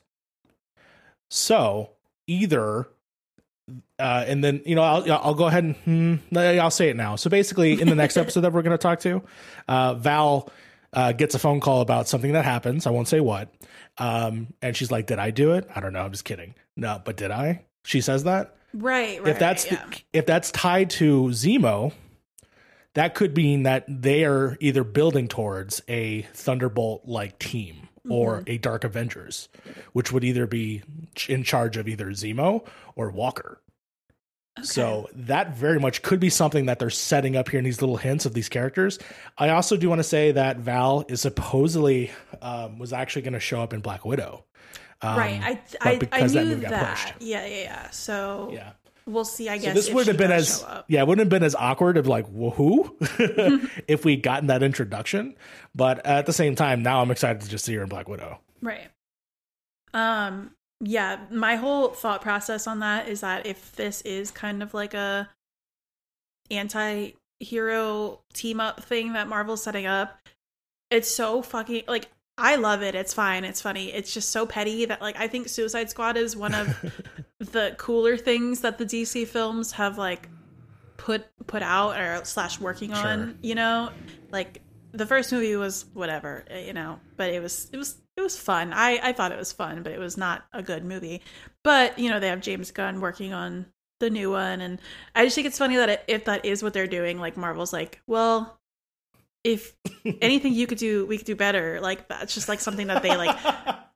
so 1.29 1.89
either 2.27 2.87
uh, 3.99 4.25
and 4.27 4.43
then 4.43 4.61
you 4.65 4.75
know 4.75 4.81
I'll 4.81 5.11
I'll 5.11 5.33
go 5.33 5.45
ahead 5.45 5.63
and 5.63 5.75
hmm, 5.77 6.37
I'll 6.37 6.71
say 6.71 6.89
it 6.89 6.95
now. 6.95 7.15
So 7.15 7.29
basically, 7.29 7.79
in 7.79 7.87
the 7.87 7.95
next 7.95 8.17
episode 8.17 8.41
that 8.41 8.51
we're 8.51 8.61
going 8.61 8.77
to 8.77 8.81
talk 8.81 8.99
to, 9.01 9.23
uh, 9.67 9.93
Val 9.95 10.49
uh, 10.93 11.11
gets 11.11 11.35
a 11.35 11.39
phone 11.39 11.59
call 11.59 11.81
about 11.81 12.07
something 12.07 12.33
that 12.33 12.45
happens. 12.45 12.85
I 12.87 12.91
won't 12.91 13.07
say 13.07 13.19
what. 13.19 13.53
Um, 13.97 14.53
and 14.61 14.75
she's 14.75 14.91
like, 14.91 15.07
"Did 15.07 15.19
I 15.19 15.31
do 15.31 15.53
it? 15.53 15.67
I 15.75 15.79
don't 15.79 15.93
know. 15.93 16.01
I'm 16.01 16.11
just 16.11 16.25
kidding. 16.25 16.55
No, 16.75 17.01
but 17.03 17.17
did 17.17 17.31
I?" 17.31 17.63
She 17.83 18.01
says 18.01 18.23
that. 18.23 18.55
Right. 18.73 19.19
Right. 19.21 19.29
if 19.31 19.39
that's 19.39 19.69
right, 19.71 19.91
the, 19.91 20.19
if 20.19 20.25
that's 20.25 20.49
tied 20.51 20.89
to 20.91 21.25
Zemo, 21.27 21.91
that 22.95 23.13
could 23.15 23.35
mean 23.35 23.63
that 23.63 23.85
they 23.87 24.23
are 24.25 24.57
either 24.59 24.83
building 24.83 25.27
towards 25.27 25.81
a 25.87 26.23
Thunderbolt 26.33 27.03
like 27.05 27.37
team 27.39 27.87
or 28.09 28.37
Mm-hmm. 28.39 28.43
a 28.51 28.57
Dark 28.57 28.83
Avengers, 28.83 29.47
which 29.93 30.11
would 30.11 30.23
either 30.25 30.45
be 30.47 30.83
in 31.29 31.43
charge 31.43 31.77
of 31.77 31.87
either 31.87 32.07
Zemo 32.07 32.65
or 32.95 33.09
Walker. 33.11 33.61
So 34.61 35.09
that 35.15 35.55
very 35.57 35.79
much 35.79 36.03
could 36.03 36.19
be 36.19 36.29
something 36.29 36.67
that 36.67 36.77
they're 36.77 36.91
setting 36.91 37.35
up 37.35 37.49
here 37.49 37.57
in 37.57 37.65
these 37.65 37.81
little 37.81 37.97
hints 37.97 38.25
of 38.27 38.33
these 38.35 38.49
characters. 38.49 38.99
I 39.37 39.49
also 39.49 39.75
do 39.77 39.89
want 39.89 39.99
to 39.99 40.03
say 40.03 40.31
that 40.33 40.57
Val 40.57 41.05
is 41.09 41.21
supposedly 41.21 42.11
um, 42.41 42.77
was 42.77 42.93
actually 42.93 43.23
going 43.23 43.33
to 43.33 43.39
show 43.39 43.61
up 43.61 43.73
in 43.73 43.79
Black 43.79 44.05
Widow. 44.05 44.45
Um, 45.01 45.17
right. 45.17 45.41
I 45.43 45.61
I, 45.81 45.99
I 46.11 46.27
that 46.27 46.45
knew 46.45 46.55
that. 46.57 46.89
pushed. 46.95 47.13
Yeah. 47.19 47.45
Yeah. 47.45 47.55
Yeah. 47.63 47.89
So 47.89 48.51
Yeah. 48.53 48.71
we'll 49.07 49.25
see. 49.25 49.49
I 49.49 49.57
So 49.57 49.63
guess 49.65 49.73
this 49.75 49.89
wouldn't 49.89 50.07
have 50.07 50.17
been 50.17 50.31
as 50.31 50.63
yeah, 50.87 51.01
it 51.01 51.07
wouldn't 51.07 51.25
have 51.25 51.29
been 51.29 51.43
as 51.43 51.55
awkward 51.55 51.97
of 51.97 52.05
like 52.07 52.27
woohoo 52.31 53.69
if 53.87 54.05
we'd 54.05 54.21
gotten 54.23 54.47
that 54.47 54.61
introduction. 54.63 55.35
But 55.73 56.05
at 56.05 56.25
the 56.27 56.31
same 56.33 56.55
time, 56.55 56.83
now 56.83 57.01
I'm 57.01 57.09
excited 57.11 57.41
to 57.41 57.49
just 57.49 57.65
see 57.65 57.73
her 57.73 57.81
in 57.83 57.89
Black 57.89 58.07
Widow. 58.07 58.39
Right. 58.61 58.87
Um 59.95 60.51
yeah, 60.85 61.19
my 61.31 61.55
whole 61.55 61.89
thought 61.89 62.21
process 62.21 62.67
on 62.67 62.79
that 62.79 63.07
is 63.07 63.21
that 63.21 63.45
if 63.45 63.73
this 63.75 64.01
is 64.01 64.31
kind 64.31 64.61
of 64.61 64.73
like 64.73 64.93
a 64.93 65.29
anti-hero 66.51 68.19
team 68.33 68.59
up 68.59 68.83
thing 68.83 69.13
that 69.13 69.27
Marvel's 69.29 69.63
setting 69.63 69.85
up, 69.85 70.19
it's 70.91 71.09
so 71.09 71.41
fucking 71.41 71.83
like 71.87 72.09
I 72.37 72.57
love 72.57 72.81
it. 72.81 72.95
It's 72.95 73.13
fine. 73.13 73.45
It's 73.45 73.61
funny. 73.61 73.93
It's 73.93 74.13
just 74.13 74.31
so 74.31 74.45
petty 74.45 74.85
that 74.85 75.01
like 75.01 75.17
I 75.17 75.27
think 75.27 75.47
Suicide 75.47 75.89
Squad 75.89 76.17
is 76.17 76.35
one 76.35 76.53
of 76.53 76.93
the 77.39 77.75
cooler 77.77 78.17
things 78.17 78.61
that 78.61 78.77
the 78.77 78.85
DC 78.85 79.27
films 79.27 79.71
have 79.73 79.97
like 79.97 80.27
put 80.97 81.25
put 81.47 81.63
out 81.63 81.97
or 81.97 82.25
slash 82.25 82.59
working 82.59 82.91
on. 82.93 83.27
Sure. 83.27 83.35
You 83.41 83.55
know, 83.55 83.89
like 84.31 84.61
the 84.91 85.05
first 85.05 85.31
movie 85.31 85.55
was 85.55 85.85
whatever, 85.93 86.43
you 86.53 86.73
know, 86.73 86.99
but 87.15 87.29
it 87.29 87.41
was 87.41 87.69
it 87.71 87.77
was 87.77 87.95
it 88.17 88.21
was 88.21 88.37
fun. 88.37 88.73
I 88.73 88.99
I 89.01 89.13
thought 89.13 89.31
it 89.31 89.37
was 89.37 89.51
fun, 89.51 89.83
but 89.83 89.91
it 89.91 89.99
was 89.99 90.17
not 90.17 90.45
a 90.53 90.61
good 90.61 90.85
movie. 90.85 91.21
But 91.63 91.97
you 91.97 92.09
know, 92.09 92.19
they 92.19 92.27
have 92.27 92.41
James 92.41 92.71
Gunn 92.71 93.01
working 93.01 93.33
on 93.33 93.67
the 93.99 94.09
new 94.09 94.31
one, 94.31 94.61
and 94.61 94.79
I 95.15 95.23
just 95.25 95.35
think 95.35 95.47
it's 95.47 95.57
funny 95.57 95.75
that 95.77 95.89
it, 95.89 96.03
if 96.07 96.25
that 96.25 96.45
is 96.45 96.61
what 96.61 96.73
they're 96.73 96.87
doing, 96.87 97.19
like 97.19 97.37
Marvel's 97.37 97.73
like, 97.73 98.01
well, 98.07 98.59
if 99.43 99.75
anything 100.21 100.53
you 100.53 100.67
could 100.67 100.77
do, 100.77 101.05
we 101.05 101.17
could 101.17 101.27
do 101.27 101.35
better. 101.35 101.79
Like 101.81 102.07
that's 102.07 102.33
just 102.33 102.49
like 102.49 102.59
something 102.59 102.87
that 102.87 103.03
they 103.03 103.15
like 103.15 103.37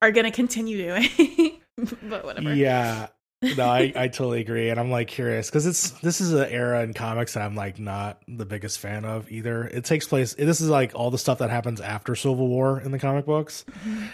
are 0.01 0.11
gonna 0.11 0.31
continue 0.31 0.77
doing. 0.77 1.61
but 2.03 2.25
whatever. 2.25 2.53
yeah. 2.53 3.07
No, 3.41 3.65
I, 3.65 3.91
I 3.95 4.07
totally 4.07 4.41
agree. 4.41 4.69
And 4.69 4.79
I'm 4.79 4.89
like 4.89 5.07
curious 5.07 5.49
because 5.49 5.65
it's 5.65 5.91
this 6.01 6.21
is 6.21 6.33
an 6.33 6.49
era 6.49 6.81
in 6.83 6.93
comics 6.93 7.33
that 7.33 7.43
I'm 7.43 7.55
like 7.55 7.79
not 7.79 8.21
the 8.27 8.45
biggest 8.45 8.79
fan 8.79 9.05
of 9.05 9.31
either. 9.31 9.65
It 9.65 9.85
takes 9.85 10.07
place 10.07 10.33
this 10.33 10.61
is 10.61 10.69
like 10.69 10.93
all 10.95 11.11
the 11.11 11.17
stuff 11.17 11.39
that 11.39 11.49
happens 11.49 11.79
after 11.81 12.15
Civil 12.15 12.47
War 12.47 12.79
in 12.79 12.91
the 12.91 12.99
comic 12.99 13.25
books. 13.25 13.65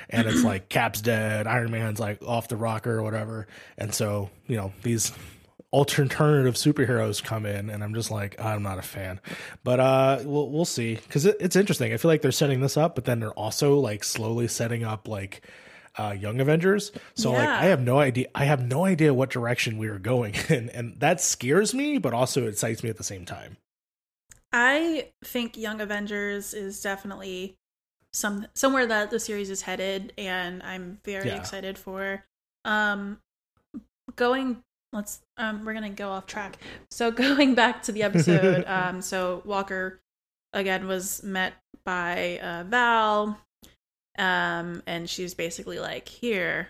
And 0.10 0.28
it's 0.28 0.44
like 0.46 0.70
Cap's 0.70 1.02
dead, 1.02 1.48
Iron 1.48 1.72
Man's 1.72 2.00
like 2.00 2.22
off 2.24 2.48
the 2.48 2.58
rocker 2.58 2.98
or 2.98 3.04
whatever. 3.04 3.48
And 3.78 3.94
so, 3.94 4.30
you 4.48 4.58
know, 4.58 4.74
these 4.84 5.12
alternative 5.72 6.54
superheroes 6.54 7.24
come 7.24 7.48
in 7.48 7.72
and 7.72 7.84
I'm 7.84 7.96
just 7.96 8.12
like 8.12 8.40
I'm 8.40 8.62
not 8.62 8.78
a 8.78 8.84
fan. 8.84 9.20
But 9.64 9.80
uh 9.80 10.20
we'll 10.24 10.50
we'll 10.52 10.66
see 10.66 11.00
cuz 11.10 11.26
it, 11.26 11.38
it's 11.40 11.56
interesting. 11.56 11.94
I 11.94 11.98
feel 11.98 12.10
like 12.12 12.22
they're 12.22 12.32
setting 12.32 12.60
this 12.60 12.76
up 12.78 12.94
but 12.94 13.06
then 13.06 13.22
they're 13.22 13.32
also 13.32 13.80
like 13.80 14.04
slowly 14.04 14.48
setting 14.50 14.84
up 14.84 15.08
like 15.08 15.42
uh, 15.98 16.16
Young 16.18 16.40
Avengers. 16.40 16.92
So 17.16 17.32
like 17.34 17.50
I 17.50 17.66
have 17.66 17.82
no 17.82 18.00
idea. 18.00 18.28
I 18.36 18.46
have 18.46 18.66
no 18.66 18.86
idea 18.86 19.14
what 19.14 19.30
direction 19.30 19.78
we 19.78 19.90
were 19.90 20.00
going, 20.00 20.36
and 20.50 20.70
and 20.70 21.00
that 21.00 21.22
scares 21.22 21.74
me, 21.74 21.98
but 21.98 22.14
also 22.14 22.48
excites 22.48 22.84
me 22.84 22.90
at 22.90 22.98
the 22.98 23.04
same 23.04 23.26
time. 23.26 23.58
I 24.52 25.10
think 25.24 25.58
Young 25.58 25.82
Avengers 25.82 26.54
is 26.54 26.82
definitely 26.82 27.56
some 28.14 28.48
somewhere 28.54 28.86
that 28.86 29.10
the 29.10 29.20
series 29.20 29.50
is 29.50 29.64
headed, 29.64 30.14
and 30.18 30.62
I'm 30.64 31.00
very 31.04 31.28
Yeah. 31.30 31.38
excited 31.38 31.78
for. 31.78 32.26
Um, 32.66 33.20
going, 34.16 34.64
let's 34.92 35.22
um, 35.38 35.66
we're 35.66 35.74
gonna 35.74 35.90
go 35.90 36.10
off 36.10 36.26
track. 36.28 36.58
So 36.92 37.12
going 37.26 37.56
back 37.56 37.84
to 37.84 37.92
the 37.92 38.04
episode, 38.04 38.66
um, 38.68 39.02
so 39.02 39.42
Walker 39.46 40.02
again 40.54 40.88
was 40.88 41.24
met 41.24 41.54
by 41.84 42.40
uh, 42.40 42.64
Val, 42.66 43.40
um, 44.18 44.84
and 44.88 45.10
she's 45.10 45.34
basically 45.34 45.80
like, 45.80 46.08
"Here, 46.08 46.70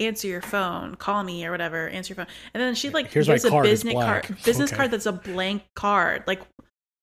answer 0.00 0.28
your 0.28 0.42
phone, 0.42 0.94
call 0.94 1.22
me 1.22 1.44
or 1.46 1.50
whatever, 1.50 1.88
answer 1.88 2.14
your 2.14 2.24
phone." 2.24 2.34
And 2.54 2.62
then 2.62 2.74
she 2.74 2.90
like 2.90 3.10
Here's 3.10 3.28
gives 3.28 3.44
a 3.44 3.62
business 3.62 3.94
card, 3.94 4.36
business 4.44 4.70
Okay. 4.70 4.76
card 4.76 4.90
that's 4.90 5.06
a 5.06 5.12
blank 5.12 5.64
card. 5.74 6.24
Like, 6.26 6.42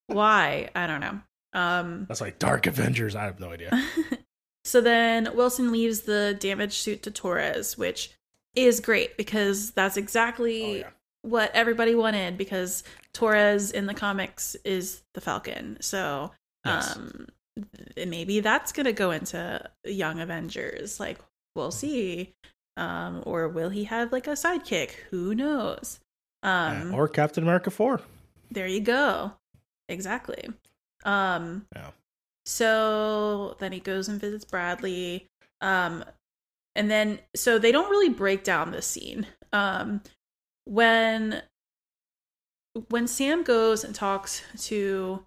why? 0.08 0.70
I 0.76 0.88
don't 0.88 1.00
know. 1.02 1.20
Um, 1.54 2.06
That's 2.08 2.20
like 2.22 2.40
Dark 2.40 2.66
Avengers. 2.66 3.16
I 3.16 3.26
have 3.26 3.40
no 3.40 3.52
idea. 3.52 3.72
so 4.66 4.82
then 4.82 5.30
Wilson 5.36 5.72
leaves 5.72 6.02
the 6.02 6.36
damaged 6.40 6.74
suit 6.82 7.04
to 7.04 7.12
Torres, 7.12 7.78
which 7.78 8.12
is 8.56 8.80
great 8.80 9.18
because 9.18 9.72
that's 9.72 9.96
Oh 9.98 10.00
exactly 10.00 10.80
yeah. 10.80 10.90
what 11.22 11.52
everybody 11.56 11.94
wanted 11.96 12.38
because 12.38 12.84
Torres 13.14 13.72
in 13.72 13.86
the 13.86 13.94
comics 13.94 14.56
is 14.66 15.04
the 15.14 15.22
Falcon. 15.22 15.78
So 15.80 16.32
Yes. 16.66 16.96
um 16.96 17.28
maybe 17.98 18.40
that's 18.40 18.72
going 18.72 18.86
to 18.86 18.94
go 18.94 19.12
into 19.12 19.70
Young 19.86 20.20
Avengers. 20.20 21.00
Like 21.00 21.20
we'll 21.56 21.72
see. 21.72 22.34
Um 22.78 23.22
or 23.26 23.48
will 23.48 23.70
he 23.70 23.84
have 23.86 24.12
like 24.12 24.26
a 24.28 24.32
sidekick? 24.32 24.92
Who 25.12 25.36
knows? 25.36 26.00
Um 26.42 26.92
Yeah, 26.92 26.98
or 26.98 27.08
Captain 27.08 27.44
America 27.44 27.70
four. 27.70 28.02
there 28.52 28.68
you 28.68 28.82
go. 28.82 29.34
Exactly. 29.90 30.50
Um 31.06 31.68
Yeah. 31.76 31.92
so 32.46 33.56
then 33.60 33.72
he 33.72 33.80
goes 33.80 34.08
and 34.10 34.20
visits 34.20 34.46
Bradley. 34.46 35.28
Um 35.62 36.04
and 36.76 36.90
then 36.90 37.20
so 37.36 37.60
they 37.60 37.72
don't 37.72 37.92
really 37.92 38.10
break 38.10 38.44
down 38.44 38.72
this 38.72 38.88
scene. 38.88 39.28
Um 39.52 40.02
when 40.66 41.44
when 42.90 43.08
Sam 43.08 43.44
goes 43.44 43.84
and 43.84 43.94
talks 43.94 44.42
to 44.66 45.24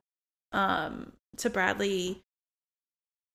um 0.53 1.13
to 1.39 1.51
Bradley 1.51 2.23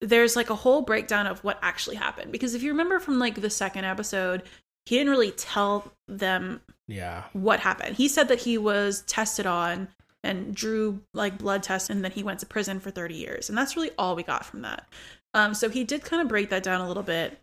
there's 0.04 0.36
like 0.36 0.50
a 0.50 0.56
whole 0.56 0.82
breakdown 0.82 1.28
of 1.28 1.44
what 1.44 1.60
actually 1.62 1.96
happened 1.96 2.32
because 2.32 2.56
if 2.56 2.64
you 2.64 2.72
remember 2.72 3.00
from 3.00 3.20
like 3.20 3.40
the 3.40 3.50
second 3.50 3.86
episode 3.86 4.42
he 4.88 4.98
didn't 4.98 5.12
really 5.12 5.32
tell 5.32 5.94
them 6.08 6.60
Yeah. 6.88 7.26
what 7.34 7.60
happened. 7.60 7.96
He 7.98 8.08
said 8.08 8.28
that 8.30 8.42
he 8.42 8.58
was 8.58 9.04
tested 9.04 9.46
on 9.46 9.90
and 10.24 10.56
drew 10.56 11.02
like 11.14 11.38
blood 11.38 11.62
tests 11.62 11.90
and 11.92 12.04
then 12.04 12.12
he 12.12 12.24
went 12.24 12.40
to 12.40 12.48
prison 12.48 12.80
for 12.80 12.90
30 12.90 13.14
years. 13.14 13.48
And 13.48 13.56
that's 13.58 13.76
really 13.76 13.92
all 13.98 14.16
we 14.16 14.24
got 14.24 14.44
from 14.44 14.62
that. 14.64 14.88
Um 15.36 15.54
so 15.54 15.70
he 15.70 15.84
did 15.84 16.04
kind 16.04 16.20
of 16.22 16.28
break 16.28 16.50
that 16.50 16.64
down 16.64 16.82
a 16.82 16.88
little 16.88 17.04
bit 17.04 17.40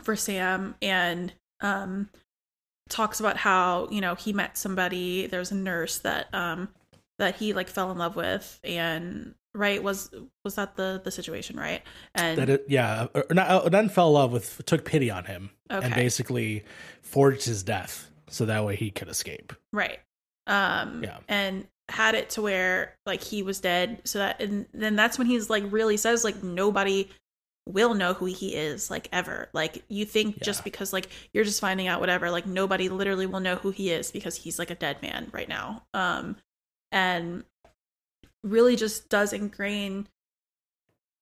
for 0.00 0.14
Sam 0.14 0.76
and 0.80 1.32
um 1.60 2.08
talks 2.88 3.18
about 3.18 3.36
how, 3.38 3.88
you 3.90 4.00
know, 4.00 4.14
he 4.14 4.32
met 4.32 4.56
somebody, 4.56 5.26
there's 5.26 5.50
a 5.50 5.56
nurse 5.56 5.98
that 5.98 6.32
um 6.32 6.68
that 7.20 7.36
he 7.36 7.52
like 7.52 7.68
fell 7.68 7.90
in 7.92 7.98
love 7.98 8.16
with 8.16 8.58
and 8.64 9.34
right 9.54 9.82
was 9.82 10.10
was 10.44 10.56
that 10.56 10.76
the 10.76 11.00
the 11.04 11.10
situation, 11.10 11.56
right? 11.56 11.82
And 12.14 12.38
That 12.38 12.50
it, 12.50 12.64
yeah, 12.68 13.06
or 13.14 13.24
not, 13.30 13.70
then 13.70 13.88
fell 13.88 14.08
in 14.08 14.14
love 14.14 14.32
with, 14.32 14.64
took 14.66 14.84
pity 14.84 15.10
on 15.10 15.24
him, 15.24 15.50
and 15.68 15.94
basically 15.94 16.64
forged 17.02 17.44
his 17.44 17.62
death 17.62 18.10
so 18.28 18.46
that 18.46 18.64
way 18.64 18.76
he 18.76 18.90
could 18.90 19.08
escape. 19.08 19.52
Right. 19.72 20.00
Um 20.46 21.02
Yeah. 21.04 21.18
and 21.28 21.66
had 21.88 22.14
it 22.14 22.30
to 22.30 22.42
where 22.42 22.96
like 23.04 23.20
he 23.20 23.42
was 23.42 23.60
dead 23.60 24.00
so 24.04 24.20
that 24.20 24.40
and 24.40 24.66
then 24.72 24.94
that's 24.94 25.18
when 25.18 25.26
he's 25.26 25.50
like 25.50 25.64
really 25.72 25.96
says 25.96 26.22
like 26.22 26.40
nobody 26.42 27.08
will 27.66 27.94
know 27.94 28.14
who 28.14 28.26
he 28.26 28.54
is 28.54 28.90
like 28.90 29.08
ever. 29.12 29.48
Like 29.52 29.82
you 29.88 30.04
think 30.04 30.40
just 30.40 30.62
because 30.64 30.92
like 30.92 31.08
you're 31.32 31.44
just 31.44 31.60
finding 31.60 31.88
out 31.88 32.00
whatever 32.00 32.30
like 32.30 32.46
nobody 32.46 32.88
literally 32.88 33.26
will 33.26 33.40
know 33.40 33.56
who 33.56 33.70
he 33.70 33.90
is 33.90 34.10
because 34.12 34.36
he's 34.36 34.58
like 34.58 34.70
a 34.70 34.74
dead 34.76 35.02
man 35.02 35.28
right 35.32 35.48
now. 35.48 35.82
Um 35.92 36.36
and 36.92 37.44
really 38.42 38.76
just 38.76 39.08
does 39.08 39.32
ingrain 39.32 40.08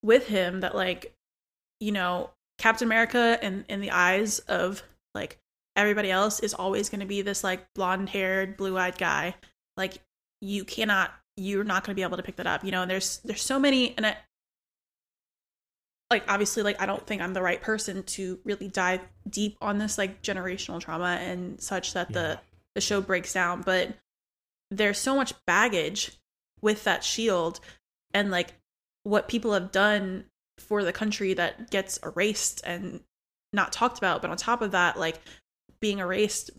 with 0.02 0.28
him 0.28 0.60
that 0.60 0.74
like 0.74 1.14
you 1.80 1.92
know 1.92 2.30
Captain 2.58 2.86
America 2.86 3.38
in 3.42 3.64
in 3.68 3.80
the 3.80 3.90
eyes 3.90 4.38
of 4.40 4.82
like 5.14 5.38
everybody 5.76 6.10
else 6.10 6.40
is 6.40 6.54
always 6.54 6.88
going 6.88 7.00
to 7.00 7.06
be 7.06 7.22
this 7.22 7.42
like 7.44 7.66
blonde 7.74 8.08
haired 8.08 8.56
blue 8.56 8.76
eyed 8.78 8.98
guy 8.98 9.34
like 9.76 9.98
you 10.40 10.64
cannot 10.64 11.12
you're 11.36 11.64
not 11.64 11.84
going 11.84 11.92
to 11.94 11.96
be 11.98 12.02
able 12.02 12.16
to 12.16 12.22
pick 12.22 12.36
that 12.36 12.46
up 12.46 12.64
you 12.64 12.70
know 12.70 12.82
and 12.82 12.90
there's 12.90 13.18
there's 13.18 13.42
so 13.42 13.58
many 13.58 13.94
and 13.96 14.06
I, 14.06 14.16
like 16.10 16.24
obviously 16.28 16.62
like 16.62 16.80
I 16.80 16.86
don't 16.86 17.06
think 17.06 17.22
I'm 17.22 17.34
the 17.34 17.42
right 17.42 17.60
person 17.60 18.02
to 18.04 18.38
really 18.44 18.68
dive 18.68 19.00
deep 19.28 19.56
on 19.60 19.78
this 19.78 19.98
like 19.98 20.22
generational 20.22 20.80
trauma 20.80 21.18
and 21.20 21.60
such 21.60 21.92
that 21.94 22.10
Yeah. 22.10 22.14
the 22.14 22.40
the 22.76 22.80
show 22.80 23.00
breaks 23.00 23.32
down 23.32 23.62
but 23.62 23.94
there's 24.70 24.98
so 24.98 25.16
much 25.16 25.32
baggage 25.46 26.12
with 26.60 26.84
that 26.84 27.04
shield 27.04 27.60
and 28.12 28.30
like 28.30 28.54
what 29.04 29.28
people 29.28 29.52
have 29.52 29.72
done 29.72 30.24
for 30.58 30.82
the 30.84 30.92
country 30.92 31.34
that 31.34 31.70
gets 31.70 31.98
erased 32.04 32.60
and 32.64 33.00
not 33.52 33.72
talked 33.72 33.98
about. 33.98 34.20
But 34.20 34.30
on 34.30 34.36
top 34.36 34.60
of 34.62 34.72
that 34.72 34.98
like 34.98 35.20
being 35.80 35.98
erased 36.00 36.50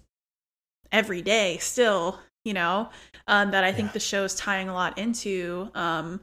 every 0.92 1.22
day 1.22 1.58
still 1.60 2.18
you 2.46 2.54
know 2.54 2.90
um, 3.28 3.52
that 3.52 3.64
i 3.64 3.72
think 3.72 3.90
Yeah. 3.90 3.94
the 3.94 4.00
show 4.00 4.24
is 4.24 4.34
tying 4.36 4.70
a 4.70 4.74
lot 4.74 4.98
into. 4.98 5.70
Um, 5.76 6.22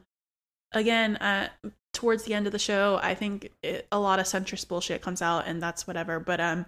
again 0.73 1.15
uh, 1.17 1.47
towards 1.93 2.23
the 2.25 2.33
end 2.33 2.47
of 2.47 2.51
the 2.51 2.59
show 2.59 2.99
i 3.01 3.13
think 3.13 3.49
it, 3.63 3.87
a 3.91 3.99
lot 3.99 4.19
of 4.19 4.25
centrist 4.25 4.67
bullshit 4.67 5.01
comes 5.01 5.21
out 5.21 5.47
and 5.47 5.61
that's 5.61 5.87
whatever. 5.87 6.19
But 6.19 6.41
um 6.41 6.65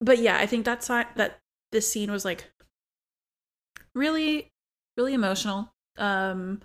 but 0.00 0.18
yeah 0.18 0.38
i 0.38 0.46
think 0.46 0.64
that's 0.64 0.88
not- 0.88 1.14
that 1.16 1.40
this 1.72 1.90
scene 1.90 2.10
was 2.10 2.24
like 2.24 2.50
really 3.96 4.52
really 4.96 5.14
emotional 5.14 5.72
um 5.98 6.60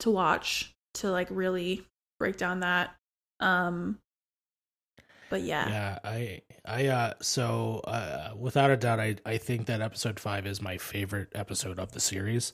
to 0.00 0.10
watch 0.10 0.74
to 0.94 1.10
like 1.10 1.28
really 1.30 1.86
break 2.18 2.36
down 2.36 2.60
that 2.60 2.96
um 3.40 3.98
but 5.32 5.40
yeah, 5.40 5.66
Yeah, 5.66 5.98
I 6.04 6.42
I 6.66 6.86
uh 6.88 7.14
so 7.22 7.80
uh 7.84 8.34
without 8.38 8.70
a 8.70 8.76
doubt 8.76 9.00
I 9.00 9.16
I 9.24 9.38
think 9.38 9.64
that 9.66 9.80
episode 9.80 10.20
5 10.20 10.46
is 10.46 10.60
my 10.60 10.76
favorite 10.76 11.28
episode 11.34 11.78
of 11.78 11.92
the 11.92 12.00
series. 12.00 12.52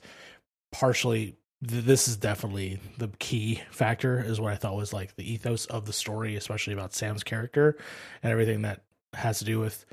Partially 0.70 1.34
th- 1.66 1.84
this 1.84 2.06
is 2.06 2.16
definitely 2.16 2.78
the 2.96 3.08
key 3.18 3.62
factor 3.72 4.22
is 4.22 4.40
what 4.40 4.52
I 4.52 4.56
thought 4.56 4.76
was 4.76 4.92
like 4.92 5.16
the 5.16 5.28
ethos 5.28 5.66
of 5.66 5.86
the 5.86 5.92
story, 5.92 6.36
especially 6.36 6.72
about 6.72 6.94
Sam's 6.94 7.24
character 7.24 7.76
and 8.22 8.30
everything 8.30 8.62
that 8.62 8.82
has 9.12 9.40
to 9.40 9.44
do 9.44 9.58
with 9.58 9.84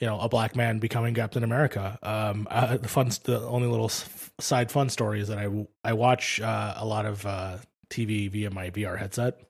you 0.00 0.06
know 0.06 0.20
a 0.20 0.28
black 0.28 0.54
man 0.56 0.78
becoming 0.78 1.14
Captain 1.14 1.42
America. 1.42 1.98
Um, 2.02 2.46
uh, 2.50 2.76
the 2.76 2.88
fun, 2.88 3.10
the 3.24 3.40
only 3.40 3.68
little 3.68 3.90
side 4.40 4.70
fun 4.70 4.88
story 4.88 5.20
is 5.20 5.28
that 5.28 5.38
I 5.38 5.66
I 5.84 5.92
watch 5.94 6.40
uh, 6.40 6.74
a 6.76 6.84
lot 6.84 7.06
of 7.06 7.24
uh, 7.24 7.58
TV 7.88 8.30
via 8.30 8.50
my 8.50 8.70
VR 8.70 8.98
headset. 8.98 9.40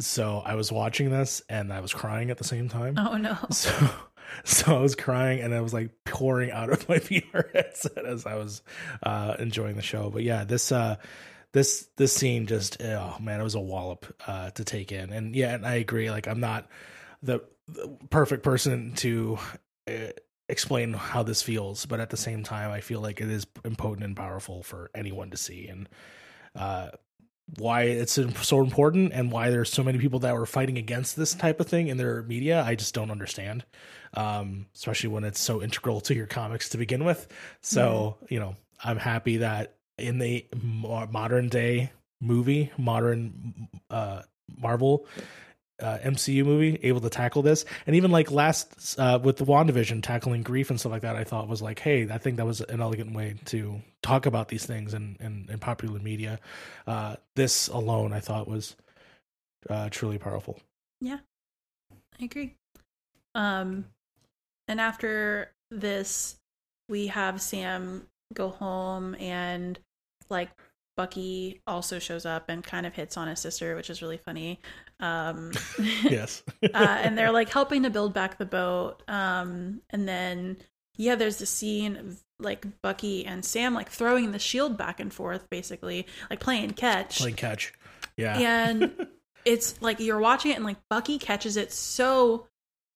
So 0.00 0.42
I 0.44 0.56
was 0.56 0.72
watching 0.72 1.10
this 1.10 1.40
and 1.48 1.72
I 1.72 1.80
was 1.80 1.92
crying 1.92 2.30
at 2.30 2.38
the 2.38 2.44
same 2.44 2.68
time. 2.68 2.98
oh 2.98 3.16
no 3.16 3.36
So 3.50 3.70
so 4.44 4.76
I 4.76 4.80
was 4.80 4.96
crying 4.96 5.40
and 5.40 5.54
I 5.54 5.60
was 5.60 5.72
like 5.72 5.90
pouring 6.04 6.50
out 6.50 6.70
of 6.70 6.88
my 6.88 6.98
VR 6.98 7.52
headset 7.54 8.04
as 8.04 8.26
I 8.26 8.34
was 8.34 8.62
uh 9.02 9.36
enjoying 9.38 9.76
the 9.76 9.82
show. 9.82 10.10
But 10.10 10.24
yeah, 10.24 10.44
this 10.44 10.72
uh 10.72 10.96
this 11.52 11.88
this 11.96 12.12
scene 12.12 12.46
just 12.46 12.82
oh 12.82 13.16
man, 13.20 13.40
it 13.40 13.44
was 13.44 13.54
a 13.54 13.60
wallop 13.60 14.12
uh 14.26 14.50
to 14.50 14.64
take 14.64 14.92
in. 14.92 15.12
And 15.12 15.34
yeah, 15.34 15.54
and 15.54 15.64
I 15.64 15.74
agree 15.74 16.10
like 16.10 16.26
I'm 16.26 16.40
not 16.40 16.68
the, 17.22 17.40
the 17.66 17.96
perfect 18.10 18.42
person 18.42 18.92
to 18.96 19.38
uh, 19.88 20.12
explain 20.48 20.92
how 20.92 21.22
this 21.22 21.42
feels, 21.42 21.86
but 21.86 22.00
at 22.00 22.10
the 22.10 22.16
same 22.16 22.42
time 22.42 22.70
I 22.70 22.80
feel 22.80 23.00
like 23.00 23.20
it 23.20 23.30
is 23.30 23.46
impotent 23.64 24.04
and 24.04 24.16
powerful 24.16 24.62
for 24.62 24.90
anyone 24.94 25.30
to 25.30 25.36
see. 25.36 25.68
And 25.68 25.88
uh 26.54 26.88
why 27.58 27.82
it's 27.82 28.18
so 28.40 28.62
important 28.62 29.12
and 29.12 29.30
why 29.30 29.50
there's 29.50 29.70
so 29.70 29.82
many 29.82 29.98
people 29.98 30.20
that 30.20 30.34
were 30.34 30.46
fighting 30.46 30.78
against 30.78 31.14
this 31.14 31.34
type 31.34 31.60
of 31.60 31.66
thing 31.66 31.88
in 31.88 31.98
their 31.98 32.22
media 32.22 32.62
i 32.66 32.74
just 32.74 32.94
don't 32.94 33.10
understand. 33.10 33.64
Um 34.14 34.66
especially 34.74 35.10
when 35.10 35.24
it's 35.24 35.40
so 35.40 35.62
integral 35.62 36.00
to 36.02 36.14
your 36.14 36.26
comics 36.26 36.70
to 36.70 36.78
begin 36.78 37.04
with. 37.04 37.26
So 37.60 38.16
you 38.28 38.40
know 38.40 38.56
i'm 38.82 38.98
happy 38.98 39.38
that 39.38 39.76
in 39.98 40.18
the 40.18 40.46
modern 40.62 41.48
day 41.48 41.90
movie 42.20 42.70
modern 42.76 43.68
uh 43.90 44.22
marvel 44.58 45.06
uh, 45.80 45.98
MCU 46.02 46.44
movie 46.44 46.78
able 46.82 47.00
to 47.00 47.10
tackle 47.10 47.42
this, 47.42 47.64
and 47.86 47.96
even 47.96 48.10
like 48.10 48.30
last 48.30 48.98
uh, 48.98 49.18
with 49.22 49.36
the 49.36 49.44
Wandavision 49.44 50.02
tackling 50.02 50.42
grief 50.42 50.70
and 50.70 50.78
stuff 50.78 50.92
like 50.92 51.02
that, 51.02 51.16
I 51.16 51.24
thought 51.24 51.48
was 51.48 51.62
like, 51.62 51.80
hey, 51.80 52.08
I 52.10 52.18
think 52.18 52.36
that 52.36 52.46
was 52.46 52.60
an 52.60 52.80
elegant 52.80 53.14
way 53.14 53.36
to 53.46 53.80
talk 54.02 54.26
about 54.26 54.48
these 54.48 54.66
things 54.66 54.94
in 54.94 55.16
in, 55.20 55.48
in 55.50 55.58
popular 55.58 55.98
media. 55.98 56.38
Uh, 56.86 57.16
this 57.34 57.68
alone, 57.68 58.12
I 58.12 58.20
thought 58.20 58.48
was 58.48 58.76
uh, 59.68 59.88
truly 59.90 60.18
powerful. 60.18 60.58
Yeah, 61.00 61.18
I 62.20 62.24
agree. 62.24 62.54
Um, 63.34 63.86
and 64.68 64.80
after 64.80 65.52
this, 65.70 66.36
we 66.88 67.08
have 67.08 67.40
Sam 67.40 68.06
go 68.32 68.50
home, 68.50 69.16
and 69.16 69.78
like 70.30 70.50
Bucky 70.96 71.60
also 71.66 71.98
shows 71.98 72.24
up 72.24 72.48
and 72.48 72.62
kind 72.62 72.86
of 72.86 72.94
hits 72.94 73.16
on 73.16 73.28
his 73.28 73.40
sister, 73.40 73.74
which 73.74 73.90
is 73.90 74.02
really 74.02 74.16
funny. 74.16 74.60
Um, 75.00 75.52
yes. 76.02 76.42
uh, 76.62 76.68
and 77.02 77.16
they're 77.16 77.32
like 77.32 77.50
helping 77.50 77.82
to 77.82 77.90
build 77.90 78.14
back 78.14 78.38
the 78.38 78.46
boat. 78.46 79.02
Um, 79.08 79.80
and 79.90 80.08
then 80.08 80.56
yeah, 80.96 81.14
there's 81.14 81.36
the 81.36 81.46
scene 81.46 81.96
of 81.96 82.22
like 82.38 82.66
Bucky 82.82 83.24
and 83.26 83.44
Sam 83.44 83.74
like 83.74 83.90
throwing 83.90 84.32
the 84.32 84.38
shield 84.38 84.76
back 84.76 85.00
and 85.00 85.12
forth, 85.12 85.48
basically 85.50 86.06
like 86.30 86.40
playing 86.40 86.70
catch. 86.70 87.18
Playing 87.18 87.36
catch. 87.36 87.72
Yeah. 88.16 88.38
And 88.38 89.08
it's 89.44 89.80
like 89.82 90.00
you're 90.00 90.18
watching 90.18 90.52
it 90.52 90.56
and 90.56 90.64
like 90.64 90.78
Bucky 90.88 91.18
catches 91.18 91.56
it 91.56 91.72
so 91.72 92.46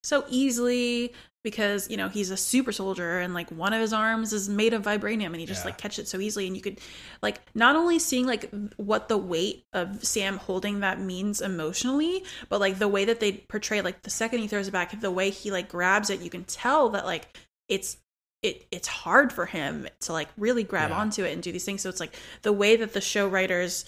so 0.04 0.24
easily 0.28 1.12
because 1.50 1.88
you 1.88 1.96
know 1.96 2.08
he's 2.11 2.30
a 2.30 2.37
super 2.37 2.72
soldier 2.72 3.20
and 3.20 3.32
like 3.32 3.48
one 3.50 3.72
of 3.72 3.80
his 3.80 3.94
arms 3.94 4.34
is 4.34 4.50
made 4.50 4.74
of 4.74 4.82
vibranium 4.82 5.26
and 5.28 5.37
he 5.37 5.46
just 5.46 5.62
Yeah. 5.64 5.68
like 5.70 5.78
catches 5.78 6.00
it 6.00 6.08
so 6.08 6.20
easily 6.20 6.46
and 6.46 6.54
you 6.54 6.61
could 6.61 6.78
like 7.22 7.40
not 7.54 7.74
only 7.74 7.98
seeing 7.98 8.26
like 8.26 8.50
what 8.76 9.08
the 9.08 9.16
weight 9.16 9.64
of 9.72 10.04
Sam 10.04 10.37
holding 10.37 10.80
that 10.80 11.00
means 11.00 11.40
emotionally 11.40 12.22
but 12.50 12.61
like 12.61 12.78
the 12.78 12.88
way 12.88 13.06
that 13.06 13.20
they 13.20 13.32
portray 13.32 13.80
like 13.80 14.02
the 14.02 14.11
second 14.11 14.40
he 14.40 14.46
throws 14.46 14.68
it 14.68 14.72
back 14.72 15.00
the 15.00 15.11
way 15.11 15.30
he 15.30 15.50
like 15.50 15.70
grabs 15.70 16.11
it 16.11 16.20
you 16.20 16.28
can 16.28 16.44
tell 16.44 16.90
that 16.90 17.06
like 17.06 17.34
it's 17.68 17.96
it 18.42 18.66
it's 18.70 18.88
hard 18.88 19.32
for 19.32 19.46
him 19.46 19.88
to 20.00 20.12
like 20.12 20.28
really 20.37 20.64
grab 20.64 20.90
Yeah. 20.90 20.98
onto 20.98 21.24
it 21.24 21.32
and 21.32 21.42
do 21.42 21.50
these 21.50 21.64
things 21.64 21.80
so 21.80 21.88
it's 21.88 22.00
like 22.00 22.14
the 22.42 22.52
way 22.52 22.76
that 22.76 22.92
the 22.92 23.00
show 23.00 23.26
writers 23.26 23.87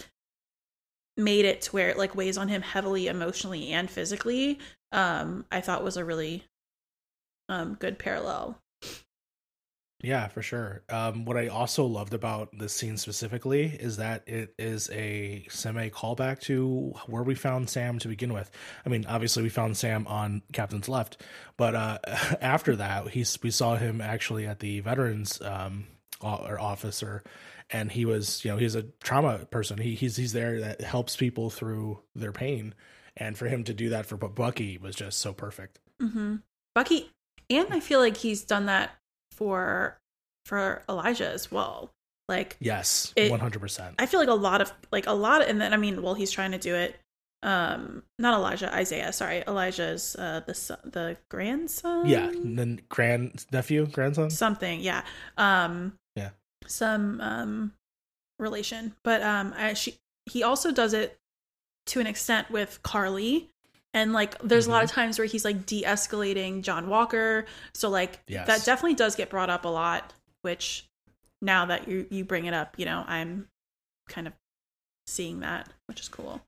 made 1.16 1.44
it 1.44 1.60
to 1.62 1.72
where 1.72 1.90
it 1.90 1.98
like 1.98 2.14
weighs 2.14 2.38
on 2.38 2.48
him 2.48 2.62
heavily 2.62 3.06
emotionally 3.06 3.68
and 3.72 3.90
physically 3.90 4.58
um 4.92 5.44
i 5.52 5.60
thought 5.60 5.84
was 5.84 5.96
a 5.98 6.04
really 6.04 6.42
um 7.50 7.74
good 7.78 7.98
parallel 7.98 8.58
Yeah, 10.02 10.28
for 10.28 10.40
sure. 10.40 10.82
Um, 10.88 11.26
what 11.26 11.36
I 11.36 11.48
also 11.48 11.84
loved 11.84 12.14
about 12.14 12.56
this 12.56 12.72
scene 12.72 12.96
specifically 12.96 13.64
is 13.66 13.98
that 13.98 14.22
it 14.26 14.54
is 14.58 14.88
a 14.90 15.46
semi 15.50 15.90
callback 15.90 16.40
to 16.42 16.94
where 17.06 17.22
we 17.22 17.34
found 17.34 17.68
Sam 17.68 17.98
to 17.98 18.08
begin 18.08 18.32
with. 18.32 18.50
I 18.86 18.88
mean, 18.88 19.04
obviously 19.06 19.42
we 19.42 19.50
found 19.50 19.76
Sam 19.76 20.06
on 20.06 20.42
Captain's 20.54 20.88
Left, 20.88 21.20
but 21.58 21.74
uh, 21.74 21.98
after 22.40 22.76
that, 22.76 23.08
he's 23.08 23.38
we 23.42 23.50
saw 23.50 23.76
him 23.76 24.00
actually 24.00 24.46
at 24.46 24.60
the 24.60 24.80
Veterans 24.80 25.40
um, 25.42 25.86
or 26.22 26.58
officer, 26.58 27.22
and 27.68 27.92
he 27.92 28.06
was 28.06 28.42
you 28.42 28.50
know 28.50 28.56
he's 28.56 28.74
a 28.76 28.84
trauma 29.02 29.44
person. 29.50 29.76
He 29.76 29.94
he's 29.94 30.16
he's 30.16 30.32
there 30.32 30.60
that 30.60 30.80
helps 30.80 31.14
people 31.14 31.50
through 31.50 32.00
their 32.14 32.32
pain, 32.32 32.74
and 33.18 33.36
for 33.36 33.48
him 33.48 33.64
to 33.64 33.74
do 33.74 33.90
that 33.90 34.06
for 34.06 34.16
Bucky 34.16 34.78
was 34.78 34.96
just 34.96 35.18
so 35.18 35.34
perfect. 35.34 35.78
mm-hmm. 36.00 36.36
bucky 36.74 37.10
and 37.50 37.66
i 37.72 37.80
feel 37.80 37.98
like 38.00 38.16
he's 38.16 38.42
done 38.44 38.66
that 38.66 38.90
for 39.32 39.98
for 40.46 40.82
elijah 40.88 41.28
as 41.28 41.50
well 41.52 41.92
like 42.28 42.56
Yes, 42.60 43.12
one 43.16 43.40
hundred 43.40 43.58
percent. 43.60 43.96
i 43.98 44.06
feel 44.06 44.20
like 44.20 44.28
a 44.28 44.34
lot 44.34 44.60
of 44.60 44.72
like 44.92 45.06
a 45.08 45.12
lot 45.12 45.42
of, 45.42 45.48
and 45.48 45.60
then 45.60 45.72
i 45.74 45.76
mean 45.76 46.00
well 46.02 46.14
he's 46.14 46.30
trying 46.30 46.52
to 46.52 46.58
do 46.58 46.74
it 46.76 46.96
um 47.42 48.02
not 48.18 48.34
elijah 48.34 48.72
isaiah 48.74 49.12
sorry 49.12 49.42
elijah's 49.48 50.14
uh 50.16 50.40
the 50.46 50.54
son, 50.54 50.78
the 50.84 51.16
grandson 51.30 52.06
Yeah, 52.06 52.30
then 52.44 52.80
grand 52.88 53.46
nephew, 53.52 53.86
grandson. 53.86 54.30
something 54.30 54.80
yeah 54.80 55.02
um 55.38 55.98
Yeah. 56.14 56.30
some 56.66 57.20
um 57.20 57.72
relation 58.38 58.94
but 59.02 59.22
um 59.22 59.52
I, 59.56 59.74
she 59.74 59.98
he 60.26 60.42
also 60.42 60.70
does 60.70 60.92
it 60.92 61.18
to 61.86 61.98
an 62.00 62.06
extent 62.06 62.50
with 62.50 62.80
Karli 62.82 63.49
and 63.94 64.12
like 64.12 64.38
there's 64.42 64.66
a 64.66 64.70
lot 64.70 64.78
Mm-hmm. 64.78 64.84
of 64.84 64.90
times 64.92 65.18
where 65.18 65.26
he's 65.26 65.44
like 65.44 65.66
de-escalating 65.66 66.62
john 66.62 66.88
walker 66.88 67.46
so 67.74 67.88
like 67.90 68.20
Yes. 68.28 68.46
that 68.46 68.64
definitely 68.64 68.94
does 68.94 69.16
get 69.16 69.30
brought 69.30 69.50
up 69.50 69.64
a 69.64 69.68
lot 69.68 70.12
which 70.42 70.86
now 71.42 71.66
that 71.66 71.88
you 71.88 72.06
you 72.10 72.24
bring 72.24 72.44
it 72.46 72.54
up 72.54 72.74
you 72.78 72.84
know 72.84 73.04
i'm 73.08 73.48
kind 74.08 74.26
of 74.26 74.32
seeing 75.06 75.40
that 75.40 75.68
which 75.86 76.00
is 76.00 76.08
cool 76.08 76.40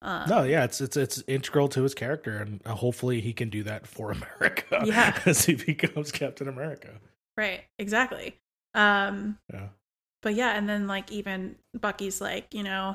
um, 0.00 0.28
No, 0.28 0.42
yeah, 0.44 0.62
it's 0.62 0.80
it's 0.80 0.96
it's 0.96 1.24
integral 1.26 1.66
to 1.70 1.82
his 1.82 1.92
character, 1.92 2.38
and 2.38 2.60
uh, 2.64 2.72
hopefully 2.76 3.20
he 3.20 3.32
can 3.32 3.50
do 3.50 3.64
that 3.64 3.84
for 3.84 4.12
America. 4.40 4.82
Yeah. 4.84 5.18
as 5.26 5.44
he 5.44 5.56
becomes 5.56 6.12
Captain 6.12 6.46
America. 6.46 7.00
right 7.36 7.64
exactly 7.80 8.36
um 8.74 9.38
Yeah, 9.52 9.68
but 10.22 10.34
yeah 10.34 10.50
and 10.56 10.68
then 10.68 10.86
like 10.86 11.10
even 11.10 11.56
bucky's 11.80 12.20
like 12.20 12.54
you 12.54 12.62
know 12.62 12.94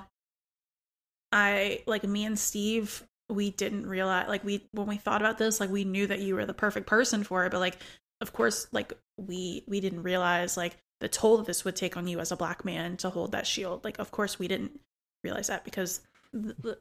i 1.32 1.82
like 1.88 2.04
me 2.04 2.26
and 2.26 2.38
steve 2.38 3.04
we 3.30 3.52
didn't 3.52 3.88
realize 3.88 4.28
like 4.28 4.44
we 4.44 4.68
when 4.72 4.88
we 4.88 4.98
thought 4.98 5.22
about 5.22 5.38
this 5.38 5.60
like 5.60 5.70
we 5.70 5.84
knew 5.84 6.06
that 6.08 6.20
you 6.20 6.36
were 6.36 6.46
the 6.46 6.54
perfect 6.54 6.86
person 6.88 7.24
for 7.24 7.46
it 7.46 7.52
but 7.52 7.60
like 7.60 7.78
of 8.22 8.34
course 8.34 8.68
like 8.72 8.94
we 9.18 9.64
we 9.68 9.80
didn't 9.80 10.04
realize 10.04 10.58
like 10.58 10.78
the 11.00 11.08
toll 11.10 11.38
that 11.38 11.46
this 11.46 11.66
would 11.66 11.76
take 11.76 11.98
on 11.98 12.08
you 12.08 12.20
as 12.20 12.32
a 12.32 12.38
black 12.38 12.64
man 12.64 12.96
to 12.96 13.10
hold 13.10 13.34
that 13.34 13.46
shield. 13.46 13.84
Like 13.84 14.00
of 14.00 14.12
course 14.12 14.40
we 14.40 14.48
didn't 14.48 14.80
realize 15.24 15.48
that 15.48 15.66
because 15.66 16.00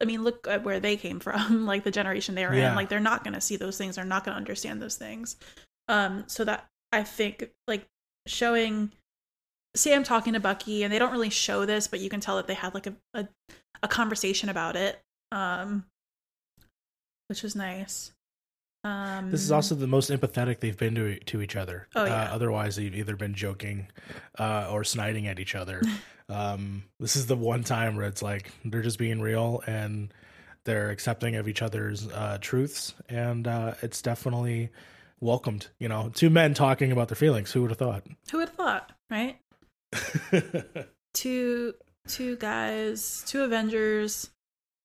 i 0.01 0.05
mean 0.05 0.23
look 0.23 0.47
at 0.49 0.65
where 0.65 0.81
they 0.81 0.97
came 0.97 1.21
from 1.27 1.67
like 1.67 1.85
the 1.85 1.91
generation 1.91 2.35
they 2.35 2.47
were 2.47 2.55
Yeah. 2.55 2.71
in 2.71 2.77
like 2.77 2.89
they're 2.89 3.01
not 3.01 3.25
going 3.25 3.35
to 3.35 3.41
see 3.41 3.57
those 3.57 3.77
things. 3.79 3.97
They're 3.97 4.05
not 4.05 4.25
going 4.25 4.35
to 4.35 4.39
understand 4.39 4.81
those 4.81 4.97
things. 4.97 5.37
Um 5.89 6.25
so 6.27 6.45
that 6.45 6.67
i 6.93 7.03
think 7.03 7.51
like 7.67 7.87
showing 8.27 8.93
Sam 9.75 10.05
talking 10.05 10.35
to 10.35 10.41
Bucky, 10.41 10.83
and 10.83 10.93
they 10.93 10.99
don't 10.99 11.13
really 11.13 11.31
show 11.31 11.65
this, 11.65 11.89
but 11.89 12.01
you 12.01 12.11
can 12.11 12.21
tell 12.21 12.37
that 12.37 12.47
they 12.47 12.55
had 12.55 12.75
like 12.75 12.87
a 12.87 12.95
a, 13.15 13.27
a 13.83 13.89
conversation 13.89 14.49
about 14.51 14.77
it, 14.77 15.01
um, 15.31 15.85
which 17.33 17.43
was 17.43 17.57
nice. 17.57 18.13
Um, 18.85 19.31
this 19.31 19.41
is 19.41 19.51
also 19.51 19.75
the 19.75 19.87
most 19.87 20.11
empathetic 20.11 20.61
they've 20.61 20.77
been 20.77 20.95
to 20.97 21.19
to 21.19 21.41
each 21.41 21.57
other. 21.57 21.89
Oh, 21.95 22.05
yeah. 22.05 22.25
Uh, 22.25 22.35
otherwise, 22.35 22.77
they've 22.77 22.95
either 22.95 23.17
been 23.17 23.33
joking 23.33 23.89
uh, 24.39 24.69
or 24.71 24.85
sniding 24.85 25.27
at 25.29 25.41
each 25.41 25.55
other. 25.55 25.81
um, 26.29 26.85
this 27.01 27.17
is 27.17 27.27
the 27.27 27.37
one 27.37 27.65
time 27.65 27.97
where 27.97 28.05
it's 28.05 28.21
like 28.21 28.53
they're 28.67 28.83
just 28.83 28.99
being 28.99 29.23
real 29.23 29.63
and 29.67 30.13
they're 30.65 30.91
accepting 30.91 31.37
of 31.37 31.49
each 31.49 31.63
other's 31.63 32.07
uh, 32.09 32.37
truths, 32.43 32.93
and 33.09 33.49
uh, 33.49 33.73
it's 33.81 34.03
definitely 34.03 34.69
welcomed. 35.21 35.69
You 35.79 35.89
know, 35.89 36.11
two 36.15 36.29
men 36.29 36.53
talking 36.53 36.93
about 36.93 37.09
their 37.09 37.17
feelings. 37.17 37.51
Who 37.51 37.63
would 37.63 37.71
have 37.71 37.79
thought? 37.79 38.05
who 38.31 38.39
would 38.39 38.51
have 38.51 38.57
thought, 38.57 38.93
right? 39.11 39.39
Two 41.15 41.75
two 42.07 42.37
guys, 42.37 43.23
two 43.27 43.43
Avengers, 43.43 44.31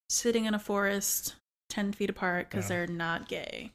sitting 0.10 0.46
in 0.46 0.54
a 0.54 0.60
forest, 0.60 1.36
ten 1.70 1.92
feet 1.94 2.10
apart 2.10 2.50
because 2.50 2.70
Yeah. 2.70 2.78
they're 2.86 2.88
not 2.88 3.28
gay. 3.28 3.72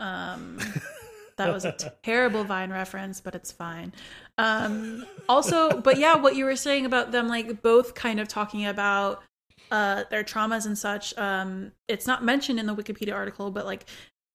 Um, 0.00 0.58
that 1.36 1.52
was 1.52 1.64
a 1.64 1.72
terrible 2.02 2.44
Vine 2.44 2.70
reference, 2.70 3.20
but 3.20 3.34
it's 3.34 3.52
fine. 3.52 3.92
Um, 4.38 5.04
also, 5.28 5.80
but 5.80 5.98
yeah, 5.98 6.16
what 6.16 6.36
you 6.36 6.44
were 6.44 6.56
saying 6.56 6.86
about 6.86 7.12
them, 7.12 7.28
like 7.28 7.62
both 7.62 7.94
kind 7.94 8.20
of 8.20 8.28
talking 8.28 8.66
about 8.66 9.22
uh, 9.70 10.04
their 10.10 10.24
traumas 10.24 10.66
and 10.66 10.76
such. 10.78 11.16
Um, 11.18 11.72
it's 11.88 12.06
not 12.06 12.24
mentioned 12.24 12.58
in 12.58 12.66
the 12.66 12.74
Wikipedia 12.74 13.14
article, 13.14 13.50
but 13.50 13.66
like 13.66 13.86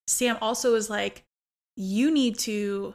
Sam 0.07 0.37
also 0.41 0.75
is 0.75 0.89
like, 0.89 1.23
you 1.75 2.11
need 2.11 2.37
to, 2.39 2.93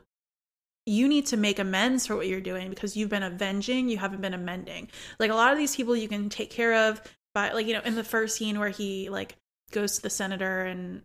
you 0.86 1.09
need 1.09 1.26
to 1.26 1.36
make 1.36 1.59
amends 1.59 2.06
for 2.06 2.16
what 2.16 2.28
you're 2.28 2.40
doing 2.40 2.70
because 2.70 2.96
you've 2.96 3.11
been 3.11 3.22
avenging, 3.22 3.88
you 3.88 3.98
haven't 3.98 4.20
been 4.20 4.34
amending. 4.34 4.88
Like 5.18 5.30
a 5.30 5.34
lot 5.34 5.52
of 5.52 5.59
these 5.59 5.74
people, 5.74 5.96
you 5.96 6.09
can 6.09 6.28
take 6.28 6.50
care 6.50 6.74
of 6.88 7.00
by 7.34 7.52
like 7.52 7.66
you 7.66 7.74
know 7.74 7.82
in 7.84 7.94
the 7.94 8.04
first 8.04 8.36
scene 8.36 8.59
where 8.59 8.70
he 8.70 9.11
like 9.11 9.36
goes 9.70 9.96
to 9.96 10.02
the 10.02 10.10
senator 10.10 10.62
and 10.62 11.02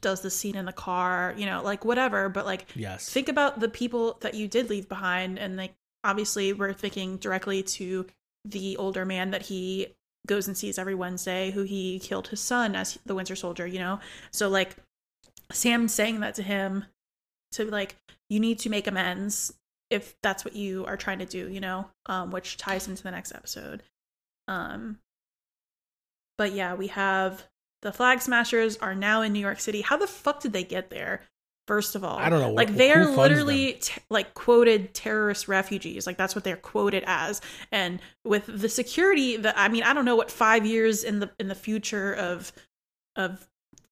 does 0.00 0.20
the 0.20 0.30
scene 0.30 0.56
in 0.56 0.66
the 0.66 0.72
car, 0.72 1.34
you 1.36 1.46
know, 1.46 1.62
like 1.62 1.84
whatever. 1.84 2.28
But 2.28 2.46
like 2.46 2.66
yes. 2.74 3.08
think 3.08 3.28
about 3.28 3.60
the 3.60 3.68
people 3.68 4.18
that 4.20 4.34
you 4.34 4.48
did 4.48 4.68
leave 4.68 4.88
behind 4.88 5.38
and 5.38 5.56
like 5.56 5.74
obviously 6.04 6.52
we're 6.52 6.74
thinking 6.74 7.16
directly 7.16 7.62
to 7.62 8.06
the 8.44 8.76
older 8.76 9.04
man 9.04 9.30
that 9.30 9.42
he 9.42 9.88
goes 10.26 10.46
and 10.46 10.56
sees 10.56 10.78
every 10.78 10.94
wednesday 10.94 11.50
who 11.50 11.62
he 11.62 11.98
killed 11.98 12.28
his 12.28 12.40
son 12.40 12.76
as 12.76 12.98
the 13.06 13.14
winter 13.14 13.34
soldier 13.34 13.66
you 13.66 13.78
know 13.78 13.98
so 14.30 14.48
like 14.48 14.76
sam 15.50 15.88
saying 15.88 16.20
that 16.20 16.34
to 16.34 16.42
him 16.42 16.84
to 17.52 17.64
like 17.64 17.96
you 18.28 18.38
need 18.38 18.58
to 18.58 18.70
make 18.70 18.86
amends 18.86 19.52
if 19.90 20.14
that's 20.22 20.44
what 20.44 20.54
you 20.54 20.84
are 20.86 20.96
trying 20.96 21.18
to 21.18 21.26
do 21.26 21.48
you 21.48 21.60
know 21.60 21.86
um 22.06 22.30
which 22.30 22.56
ties 22.56 22.86
into 22.88 23.02
the 23.02 23.10
next 23.10 23.34
episode 23.34 23.82
um 24.48 24.98
but 26.36 26.52
yeah 26.52 26.74
we 26.74 26.86
have 26.86 27.46
the 27.84 27.92
flag 27.92 28.20
smashers 28.20 28.76
are 28.78 28.94
now 28.94 29.22
in 29.22 29.32
new 29.32 29.38
york 29.38 29.60
city 29.60 29.80
how 29.82 29.96
the 29.96 30.06
fuck 30.08 30.40
did 30.40 30.52
they 30.52 30.64
get 30.64 30.90
there 30.90 31.20
first 31.68 31.94
of 31.94 32.02
all 32.04 32.18
I 32.18 32.28
don't 32.28 32.40
know. 32.40 32.50
like 32.52 32.74
they 32.74 32.92
are 32.92 33.06
literally 33.06 33.74
t- 33.74 34.00
like 34.10 34.34
quoted 34.34 34.92
terrorist 34.92 35.46
refugees 35.48 36.06
like 36.06 36.18
that's 36.18 36.34
what 36.34 36.44
they're 36.44 36.56
quoted 36.56 37.04
as 37.06 37.40
and 37.72 38.00
with 38.24 38.44
the 38.46 38.68
security 38.68 39.36
that 39.38 39.54
i 39.56 39.68
mean 39.68 39.82
i 39.84 39.92
don't 39.94 40.04
know 40.04 40.16
what 40.16 40.30
five 40.30 40.66
years 40.66 41.04
in 41.04 41.20
the 41.20 41.30
in 41.38 41.48
the 41.48 41.54
future 41.54 42.12
of 42.12 42.52
of 43.16 43.46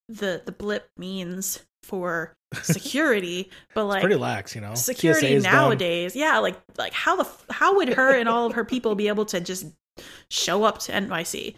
the 0.09 0.43
the 0.45 0.53
blip 0.53 0.89
means 0.99 1.61
for 1.83 2.35
security 2.63 3.51
but 3.75 3.85
like 3.87 4.03
pretty 4.03 4.17
lax, 4.17 4.55
you 4.55 4.61
know. 4.61 4.75
security 4.75 5.29
TSA 5.29 5.35
is 5.37 5.43
done. 5.45 5.53
nowadays 5.55 6.15
yeah 6.17 6.39
like 6.39 6.61
like 6.77 6.93
how 6.93 7.17
the 7.17 7.25
f- 7.25 7.47
how 7.51 7.77
would 7.77 7.89
her 7.91 8.15
and 8.15 8.29
all 8.29 8.47
of 8.47 8.53
her 8.53 8.65
people 8.65 8.95
be 8.95 9.09
able 9.09 9.25
to 9.27 9.41
just 9.41 9.67
show 10.31 10.65
up 10.65 10.79
to 10.81 10.93
nyc 10.93 11.55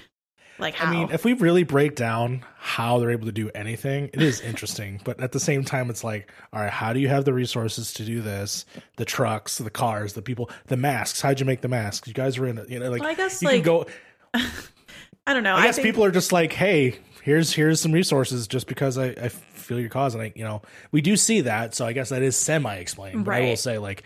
Like 0.58 0.74
how? 0.74 0.88
I 0.88 0.92
mean, 0.92 1.10
if 1.10 1.24
we 1.24 1.32
really 1.32 1.64
break 1.64 1.96
down 1.96 2.44
how 2.58 2.98
they're 2.98 3.10
able 3.10 3.26
to 3.26 3.32
do 3.32 3.50
anything, 3.54 4.10
it 4.12 4.22
is 4.22 4.40
interesting. 4.40 5.00
but 5.04 5.20
at 5.20 5.32
the 5.32 5.40
same 5.40 5.64
time, 5.64 5.90
it's 5.90 6.04
like, 6.04 6.30
all 6.52 6.60
right, 6.60 6.70
how 6.70 6.92
do 6.92 7.00
you 7.00 7.08
have 7.08 7.24
the 7.24 7.32
resources 7.32 7.92
to 7.94 8.04
do 8.04 8.22
this? 8.22 8.64
The 8.96 9.04
trucks, 9.04 9.58
the 9.58 9.70
cars, 9.70 10.12
the 10.12 10.22
people, 10.22 10.50
the 10.66 10.76
masks. 10.76 11.20
How'd 11.20 11.40
you 11.40 11.46
make 11.46 11.60
the 11.60 11.68
masks? 11.68 12.06
You 12.06 12.14
guys 12.14 12.38
were 12.38 12.46
in 12.46 12.58
it. 12.58 12.68
You 12.68 12.78
know, 12.78 12.90
like 12.90 13.00
Well, 13.00 13.10
I 13.10 13.14
guess, 13.14 13.42
you 13.42 13.48
like, 13.48 13.64
can 13.64 13.64
go. 13.64 13.86
I 15.26 15.34
don't 15.34 15.42
know. 15.42 15.56
I 15.56 15.64
guess 15.64 15.76
think- 15.76 15.86
people 15.86 16.04
are 16.04 16.10
just 16.10 16.32
like, 16.32 16.52
hey, 16.52 16.98
here's 17.22 17.52
here's 17.52 17.80
some 17.80 17.92
resources 17.92 18.46
just 18.46 18.66
because 18.66 18.98
I, 18.98 19.06
I 19.06 19.28
feel 19.28 19.80
your 19.80 19.88
cause, 19.88 20.14
and 20.14 20.22
I 20.22 20.32
you 20.36 20.44
know 20.44 20.62
we 20.92 21.00
do 21.00 21.16
see 21.16 21.40
that, 21.42 21.74
so 21.74 21.86
I 21.86 21.92
guess 21.92 22.10
that 22.10 22.22
is 22.22 22.36
semi 22.36 22.74
explained. 22.76 23.24
But 23.24 23.34
I 23.34 23.40
will 23.40 23.56
say, 23.56 23.78
like, 23.78 24.04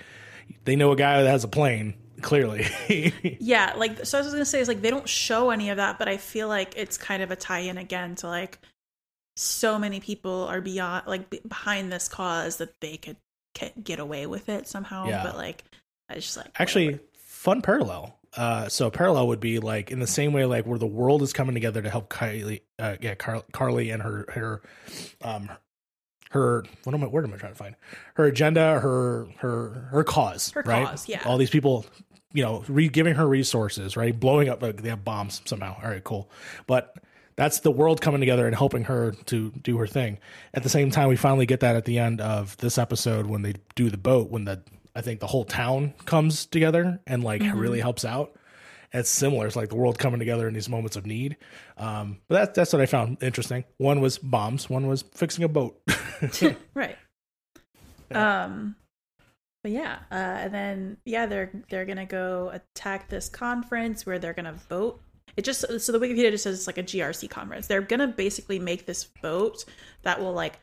they 0.65 0.77
know 0.77 0.93
a 0.93 0.97
guy 0.97 1.23
that 1.23 1.29
has 1.29 1.45
a 1.45 1.49
plane 1.49 1.95
clearly. 2.23 2.67
Yeah, 3.41 3.75
like 3.77 4.05
so 4.07 4.19
I 4.19 4.23
was 4.23 4.33
gonna 4.33 4.45
say 4.45 4.61
is 4.61 4.69
like 4.69 4.83
they 4.83 4.91
don't 4.91 5.09
show 5.09 5.51
any 5.51 5.71
of 5.71 5.77
that, 5.79 5.99
but 5.99 6.09
I 6.09 6.17
feel 6.17 6.49
like 6.49 6.75
it's 6.77 6.97
kind 6.99 7.23
of 7.23 7.31
a 7.31 7.37
tie-in 7.37 7.79
again 7.79 8.15
to 8.17 8.27
like 8.29 8.59
so 9.37 9.79
many 9.79 10.01
people 10.01 10.47
are 10.49 10.61
beyond 10.61 11.07
like 11.07 11.31
behind 11.49 11.93
this 11.93 12.09
cause 12.09 12.57
that 12.57 12.81
they 12.81 12.97
could 12.97 13.17
get 13.83 13.99
away 14.01 14.27
with 14.27 14.49
it 14.49 14.67
somehow. 14.69 15.07
Yeah. 15.09 15.23
But 15.23 15.37
like 15.37 15.65
I 16.09 16.15
just 16.15 16.37
like 16.37 16.49
Actually, 16.59 16.87
whatever. 16.87 17.03
fun 17.15 17.63
parallel. 17.63 18.15
Uh, 18.37 18.69
so 18.69 18.91
parallel 18.91 19.29
would 19.29 19.41
be 19.41 19.59
like 19.59 19.91
in 19.91 20.01
the 20.01 20.07
same 20.07 20.33
way, 20.33 20.45
like 20.45 20.67
where 20.67 20.79
the 20.79 20.87
world 20.87 21.23
is 21.23 21.33
coming 21.33 21.55
together 21.55 21.81
to 21.83 21.89
help 21.91 22.11
Kylie, 22.11 22.61
uh, 22.79 22.97
yeah, 23.01 23.15
Car- 23.15 23.43
Karli 23.53 23.91
and 23.91 24.03
her 24.03 24.27
her 24.29 24.63
um 25.23 25.51
her 26.31 26.63
what 26.85 26.95
am 26.95 27.03
I 27.03 27.07
where 27.07 27.25
am 27.25 27.33
I 27.33 27.37
trying 27.39 27.53
to 27.53 27.59
find 27.59 27.75
her 28.15 28.25
agenda, 28.27 28.79
her 28.81 29.27
her 29.39 29.89
her 29.93 30.05
cause, 30.05 30.51
Her 30.51 30.63
right? 30.67 30.87
cause, 30.87 31.09
yeah. 31.09 31.23
All 31.25 31.39
these 31.39 31.49
people, 31.51 31.87
you 32.33 32.43
know, 32.43 32.65
re- 32.69 32.89
giving 32.89 33.15
her 33.15 33.27
resources, 33.27 33.97
right? 33.97 34.19
Blowing 34.19 34.49
up, 34.49 34.63
like 34.63 34.83
they 34.83 34.91
have 34.91 35.05
bombs 35.05 35.43
somehow. 35.45 35.77
All 35.83 35.91
right, 35.91 36.05
cool, 36.05 36.31
but. 36.67 36.95
That's 37.37 37.61
the 37.61 37.71
world 37.71 38.01
coming 38.01 38.19
together 38.19 38.49
and 38.49 38.57
helping 38.57 38.83
her 38.83 39.13
to 39.27 39.53
do 39.53 39.79
her 39.79 39.87
thing. 39.87 40.19
At 40.55 40.65
the 40.65 40.69
same 40.69 40.91
time, 40.91 41.07
we 41.07 41.15
finally 41.15 41.47
get 41.47 41.61
that 41.61 41.77
at 41.77 41.85
the 41.85 42.01
end 42.01 42.21
of 42.21 42.57
this 42.57 42.79
episode 42.79 43.27
when 43.27 43.43
they 43.43 43.55
do 43.77 43.91
the 43.91 43.97
boat, 43.97 44.29
when 44.29 44.45
the 44.45 44.61
I 44.99 45.01
think 45.01 45.21
the 45.21 45.29
whole 45.29 45.45
town 45.45 45.95
comes 46.07 46.47
together 46.47 47.01
and 47.07 47.23
like 47.23 47.41
really 47.55 47.79
helps 47.79 48.05
out. 48.05 48.37
And 48.93 49.01
it's 49.01 49.09
similar. 49.09 49.47
It's 49.47 49.55
like 49.55 49.69
the 49.69 49.77
world 49.77 49.97
coming 49.97 50.19
together 50.19 50.49
in 50.49 50.55
these 50.55 50.69
moments 50.69 50.97
of 50.97 51.07
need. 51.07 51.37
Um, 51.77 52.19
but 52.27 52.35
that's 52.35 52.57
that's 52.57 52.73
what 52.73 52.83
I 52.83 52.87
found 52.87 53.23
interesting. 53.23 53.65
One 53.77 54.01
was 54.01 54.19
bombs. 54.19 54.69
One 54.69 54.89
was 54.89 55.05
fixing 55.15 55.45
a 55.45 55.49
boat. 55.49 55.81
right. 56.75 56.97
Um 58.11 58.75
but 59.69 59.75
yeah, 59.75 59.99
uh 60.11 60.15
and 60.15 60.55
then 60.55 60.97
yeah, 61.05 61.27
they're 61.27 61.51
they're 61.69 61.85
gonna 61.85 62.07
go 62.07 62.51
attack 62.53 63.09
this 63.09 63.29
conference 63.29 64.07
where 64.07 64.19
they're 64.19 64.33
gonna 64.33 64.55
vote. 64.69 65.01
It 65.37 65.45
just 65.45 65.61
so 65.81 65.93
the 65.93 65.99
Wikipedia 65.99 66.31
just 66.31 66.45
says 66.45 66.57
it's 66.59 66.67
like 66.67 66.79
a 66.79 66.83
GRC 66.83 67.29
conference. 67.31 67.67
They're 67.67 67.81
gonna 67.83 68.09
basically 68.09 68.59
make 68.59 68.87
this 68.87 69.05
vote 69.23 69.65
that 70.03 70.21
will 70.21 70.33
like 70.33 70.59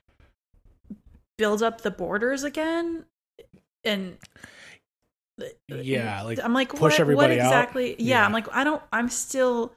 build 1.38 1.62
up 1.62 1.82
the 1.82 1.91
borders 1.91 2.43
again 2.43 3.06
and 3.84 4.18
Yeah, 5.68 6.22
like, 6.24 6.39
I'm 6.43 6.53
like 6.53 6.70
push 6.70 6.80
what, 6.80 6.91
what 6.91 6.99
everybody 6.99 7.39
out. 7.39 7.45
exactly 7.45 7.91
yeah, 7.99 8.20
Yeah. 8.20 8.26
I'm 8.26 8.34
like 8.34 8.47
I 8.53 8.64
don't 8.64 8.82
I'm 8.91 9.10
still 9.10 9.74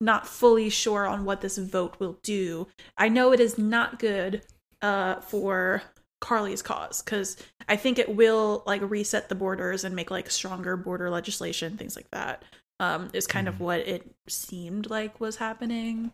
not 0.00 0.28
fully 0.28 0.70
sure 0.70 1.06
on 1.06 1.24
what 1.24 1.40
this 1.40 1.58
vote 1.58 1.96
will 1.98 2.18
do. 2.22 2.68
I 2.96 3.08
know 3.08 3.32
it 3.32 3.40
is 3.40 3.58
not 3.58 3.98
good 3.98 4.42
uh 4.82 5.16
for 5.20 5.82
Karli's 6.20 6.62
cause 6.62 7.02
cuz 7.02 7.36
I 7.68 7.76
think 7.76 7.98
it 7.98 8.14
will 8.16 8.62
like 8.66 8.82
reset 8.82 9.28
the 9.28 9.34
borders 9.34 9.84
and 9.84 9.94
make 9.96 10.10
like 10.10 10.30
stronger 10.30 10.76
border 10.76 11.10
legislation 11.10 11.76
things 11.76 11.96
like 11.96 12.10
that. 12.10 12.44
Um 12.80 13.10
is 13.12 13.26
kind 13.26 13.46
Mm-hmm. 13.46 13.56
of 13.56 13.60
what 13.60 13.80
it 13.80 14.14
seemed 14.28 14.90
like 14.90 15.20
was 15.20 15.36
happening. 15.36 16.12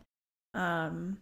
Um 0.53 1.17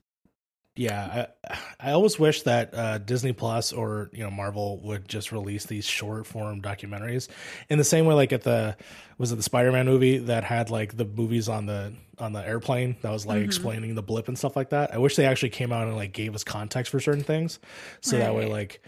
yeah, 0.76 1.28
I, 1.48 1.58
I 1.80 1.92
always 1.92 2.18
wish 2.18 2.42
that 2.44 2.74
uh, 2.74 2.98
Disney 2.98 3.32
Plus 3.34 3.72
or 3.74 4.10
you 4.12 4.24
know 4.24 4.32
Marvel 4.32 4.80
would 4.82 5.08
just 5.08 5.32
release 5.32 5.66
these 5.66 5.86
short 5.86 6.26
form 6.26 6.62
documentaries 6.62 7.28
in 7.70 7.78
the 7.78 7.84
same 7.84 8.06
way 8.06 8.16
like 8.16 8.34
at 8.34 8.42
the 8.44 8.76
was 9.18 9.32
it 9.32 9.36
the 9.36 9.44
Spider 9.44 9.72
Man 9.72 9.86
movie 9.86 10.18
that 10.18 10.44
had 10.44 10.70
like 10.72 10.98
the 10.98 11.06
movies 11.06 11.48
on 11.48 11.68
the 11.68 11.94
on 12.18 12.34
the 12.34 12.46
airplane 12.46 12.96
that 13.02 13.12
was 13.12 13.26
like 13.26 13.42
Mhm. 13.42 13.46
explaining 13.46 13.96
the 13.96 14.02
blip 14.02 14.28
and 14.28 14.38
stuff 14.38 14.56
like 14.56 14.72
that. 14.72 14.94
I 14.94 14.98
wish 14.98 15.16
they 15.16 15.26
actually 15.26 15.50
came 15.50 15.72
out 15.72 15.88
and 15.88 15.96
like 15.96 16.12
gave 16.14 16.34
us 16.34 16.44
context 16.44 16.92
for 16.92 17.00
certain 17.00 17.24
things, 17.24 17.60
so 18.02 18.18
that 18.18 18.34
way 18.34 18.46
like 18.46 18.82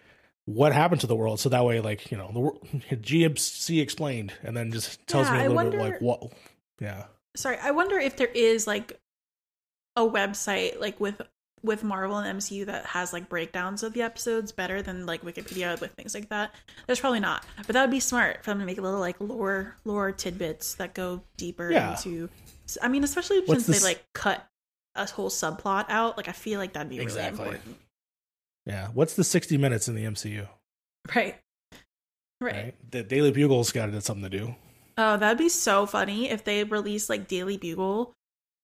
what 0.45 0.73
happened 0.73 1.01
to 1.01 1.07
the 1.07 1.15
world, 1.15 1.39
so 1.39 1.49
that 1.49 1.65
way 1.65 1.81
like 1.81 2.11
you 2.11 2.17
know 2.17 2.59
the 2.89 2.95
GMC 2.95 3.79
explained, 3.81 4.33
and 4.43 4.57
then 4.57 4.71
just 4.71 5.05
tells 5.07 5.27
Yeah, 5.27 5.33
me 5.39 5.45
a 5.45 5.49
little 5.49 5.71
bit 5.71 5.79
like 5.79 6.01
what, 6.01 6.33
yeah. 6.79 7.05
sorry, 7.35 7.57
I 7.61 7.71
wonder 7.71 7.97
if 7.99 8.15
there 8.15 8.27
is 8.27 8.65
like 8.65 8.99
a 9.95 10.01
website 10.01 10.79
like 10.79 10.99
with 10.99 11.21
with 11.65 11.83
Marvel 11.83 12.17
and 12.17 12.39
MCU 12.39 12.65
that 12.67 12.85
has 12.85 13.11
like 13.11 13.27
breakdowns 13.27 13.83
of 13.83 13.93
the 13.93 14.01
episodes 14.01 14.51
better 14.51 14.81
than 14.81 15.05
like 15.05 15.21
Wikipedia 15.23 15.79
with 15.81 15.91
things 15.93 16.13
like 16.13 16.29
that. 16.29 16.53
There's 16.87 16.99
probably 16.99 17.19
not, 17.19 17.43
but 17.57 17.67
that 17.73 17.81
would 17.81 17.91
be 17.91 17.99
smart 17.99 18.43
for 18.43 18.51
them 18.51 18.59
to 18.59 18.65
make 18.65 18.77
a 18.77 18.81
little 18.81 18.99
like 18.99 19.15
lore 19.19 19.75
lore 19.83 20.11
tidbits 20.11 20.75
that 20.75 20.93
go 20.93 21.21
deeper 21.37 21.71
Yeah. 21.71 21.91
into. 21.97 22.29
I 22.81 22.87
mean, 22.87 23.03
especially 23.03 23.41
What's 23.45 23.65
since 23.65 23.81
they 23.81 23.85
like 23.87 24.03
cut 24.13 24.45
a 24.95 25.05
whole 25.05 25.29
subplot 25.29 25.85
out. 25.89 26.15
Like, 26.17 26.29
I 26.29 26.31
feel 26.31 26.59
like 26.59 26.73
that'd 26.73 26.89
be 26.89 26.99
Exactly. 26.99 27.43
really 27.43 27.55
important, 27.55 27.77
Yeah, 28.65 28.87
what's 28.93 29.15
the 29.15 29.23
sixty 29.25 29.57
minutes 29.57 29.87
in 29.87 29.95
the 29.95 30.05
MCU? 30.05 30.47
right? 31.15 31.35
Right. 32.41 32.53
Right, 32.53 32.91
the 32.91 33.03
Daily 33.03 33.31
Bugle's 33.31 33.71
got 33.71 33.87
to 33.87 33.91
do 33.91 34.01
something 34.01 34.29
to 34.29 34.37
do. 34.37 34.55
Oh, 34.97 35.17
that'd 35.17 35.37
be 35.37 35.49
so 35.49 35.85
funny 35.85 36.29
if 36.29 36.43
they 36.43 36.63
released 36.63 37.09
like 37.09 37.27
Daily 37.27 37.57
Bugle 37.57 38.13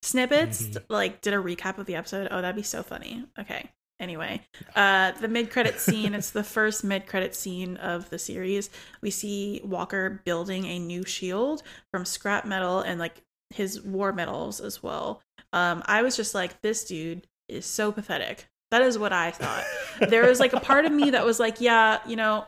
snippets, 0.02 0.64
Mhm. 0.64 0.84
like 0.90 1.22
did 1.22 1.34
a 1.34 1.38
recap 1.38 1.78
of 1.78 1.86
the 1.86 1.96
episode. 1.96 2.28
Oh, 2.32 2.42
that'd 2.42 2.56
be 2.56 2.64
so 2.64 2.84
funny. 2.84 3.26
Okay. 3.40 3.70
Anyway, 4.00 4.42
uh 4.76 5.12
the 5.12 5.28
mid-credit 5.28 5.80
scene, 5.80 6.16
it's 6.16 6.32
the 6.32 6.44
first 6.44 6.84
mid-credit 6.84 7.36
scene 7.36 7.78
of 7.78 8.10
the 8.10 8.18
series. 8.18 8.72
We 9.02 9.12
see 9.12 9.62
Walker 9.64 10.22
building 10.26 10.66
a 10.66 10.80
new 10.80 11.06
shield 11.06 11.62
from 11.92 12.06
scrap 12.06 12.46
metal 12.46 12.80
and 12.82 13.00
like 13.00 13.22
his 13.52 13.80
war 13.82 14.12
medals 14.12 14.60
as 14.60 14.82
well. 14.82 15.22
Um 15.54 15.84
I 15.86 16.02
was 16.02 16.16
just 16.16 16.34
like 16.34 16.62
this 16.62 16.84
dude 16.86 17.28
is 17.48 17.66
so 17.68 17.92
pathetic. 17.92 18.48
That 18.72 18.82
is 18.82 18.98
what 18.98 19.14
I 19.14 19.30
thought. 19.32 19.66
there 20.10 20.26
was 20.28 20.40
like 20.40 20.54
a 20.54 20.60
part 20.60 20.86
of 20.86 20.92
me 20.92 21.12
that 21.12 21.24
was 21.26 21.40
like, 21.40 21.62
yeah, 21.62 22.00
you 22.08 22.16
know, 22.16 22.46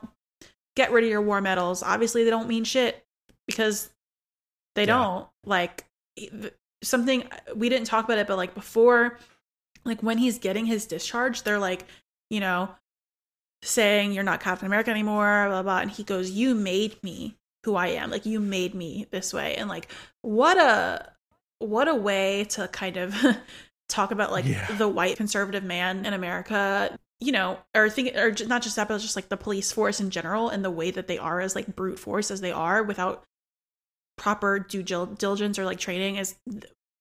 get 0.75 0.91
rid 0.91 1.03
of 1.03 1.09
your 1.11 1.21
war 1.21 1.39
medals. 1.39 1.83
Obviously 1.83 2.23
they 2.23 2.31
don't 2.31 2.47
mean 2.47 2.63
shit 2.63 3.05
because 3.45 3.91
they 4.73 4.83
Yeah. 4.87 4.97
don't 4.97 5.27
like 5.45 5.85
something 6.83 7.23
we 7.55 7.69
didn't 7.69 7.87
talk 7.87 8.05
about 8.05 8.17
it 8.17 8.27
but 8.27 8.37
like 8.37 8.53
before 8.53 9.17
like 9.85 10.01
when 10.03 10.17
he's 10.17 10.37
getting 10.39 10.65
his 10.65 10.85
discharge 10.85 11.43
they're 11.43 11.59
like 11.59 11.85
you 12.29 12.39
know 12.39 12.69
saying 13.63 14.11
you're 14.11 14.23
not 14.23 14.39
captain 14.41 14.65
america 14.65 14.91
anymore 14.91 15.47
blah 15.49 15.63
blah 15.63 15.79
and 15.79 15.91
he 15.91 16.03
goes 16.03 16.29
you 16.31 16.53
made 16.53 17.01
me 17.03 17.35
who 17.63 17.75
i 17.75 17.87
am 17.87 18.11
like 18.11 18.25
you 18.25 18.39
made 18.39 18.75
me 18.75 19.07
this 19.11 19.33
way 19.33 19.55
and 19.55 19.69
like 19.69 19.89
what 20.21 20.57
a 20.57 21.09
what 21.59 21.87
a 21.87 21.95
way 21.95 22.43
to 22.45 22.67
kind 22.69 22.97
of 22.97 23.15
talk 23.89 24.11
about 24.11 24.31
like 24.31 24.45
Yeah. 24.45 24.65
the 24.77 24.87
white 24.87 25.17
conservative 25.17 25.63
man 25.63 26.05
in 26.05 26.13
america 26.13 26.97
you 27.19 27.31
know 27.31 27.57
or 27.73 27.89
think 27.89 28.15
or 28.17 28.33
not 28.47 28.61
just 28.63 28.75
that 28.75 28.89
but 28.89 28.99
just 28.99 29.15
like 29.15 29.29
the 29.29 29.37
police 29.37 29.71
force 29.71 30.01
in 30.01 30.09
general 30.09 30.49
and 30.49 30.63
the 30.65 30.71
way 30.71 30.91
that 30.91 31.07
they 31.07 31.17
are 31.17 31.39
as 31.39 31.55
like 31.55 31.73
brute 31.75 31.99
force 31.99 32.31
as 32.31 32.41
they 32.41 32.51
are 32.51 32.83
without 32.83 33.23
proper 34.17 34.59
due 34.59 34.83
diligence 34.83 35.57
or 35.57 35.65
like 35.65 35.79
training 35.79 36.17
is 36.17 36.35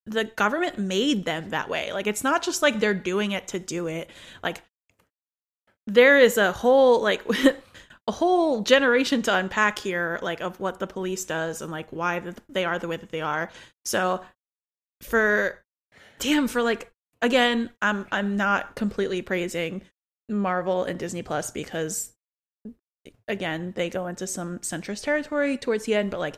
the 0.06 0.24
government 0.24 0.78
made 0.78 1.24
them 1.24 1.50
that 1.50 1.68
way. 1.68 1.92
Like 1.92 2.06
it's 2.06 2.24
not 2.24 2.42
just 2.42 2.62
like 2.62 2.80
they're 2.80 2.94
doing 2.94 3.32
it 3.32 3.48
to 3.48 3.58
do 3.58 3.86
it. 3.86 4.10
Like 4.42 4.62
there 5.86 6.18
is 6.18 6.38
a 6.38 6.52
whole 6.52 7.00
like 7.02 7.22
a 8.08 8.12
whole 8.12 8.62
generation 8.62 9.22
to 9.22 9.34
unpack 9.34 9.78
here 9.78 10.18
like 10.22 10.40
of 10.40 10.58
what 10.58 10.80
the 10.80 10.86
police 10.86 11.24
does 11.24 11.62
and 11.62 11.70
like 11.70 11.88
why 11.90 12.20
they 12.48 12.64
are 12.64 12.78
the 12.78 12.88
way 12.88 12.96
that 12.96 13.10
they 13.10 13.20
are. 13.20 13.50
So 13.84 14.22
for 15.02 15.62
damn 16.18 16.46
for 16.46 16.62
like 16.62 16.92
again 17.20 17.68
i'm 17.82 18.06
i'm 18.12 18.36
not 18.36 18.74
completely 18.76 19.20
praising 19.20 19.82
marvel 20.28 20.84
and 20.84 20.98
disney 20.98 21.22
plus 21.22 21.50
because 21.50 22.12
again 23.26 23.72
they 23.76 23.90
go 23.90 24.06
into 24.06 24.26
some 24.26 24.58
centrist 24.60 25.02
territory 25.02 25.56
towards 25.56 25.84
the 25.84 25.94
end 25.94 26.10
but 26.10 26.20
like 26.20 26.36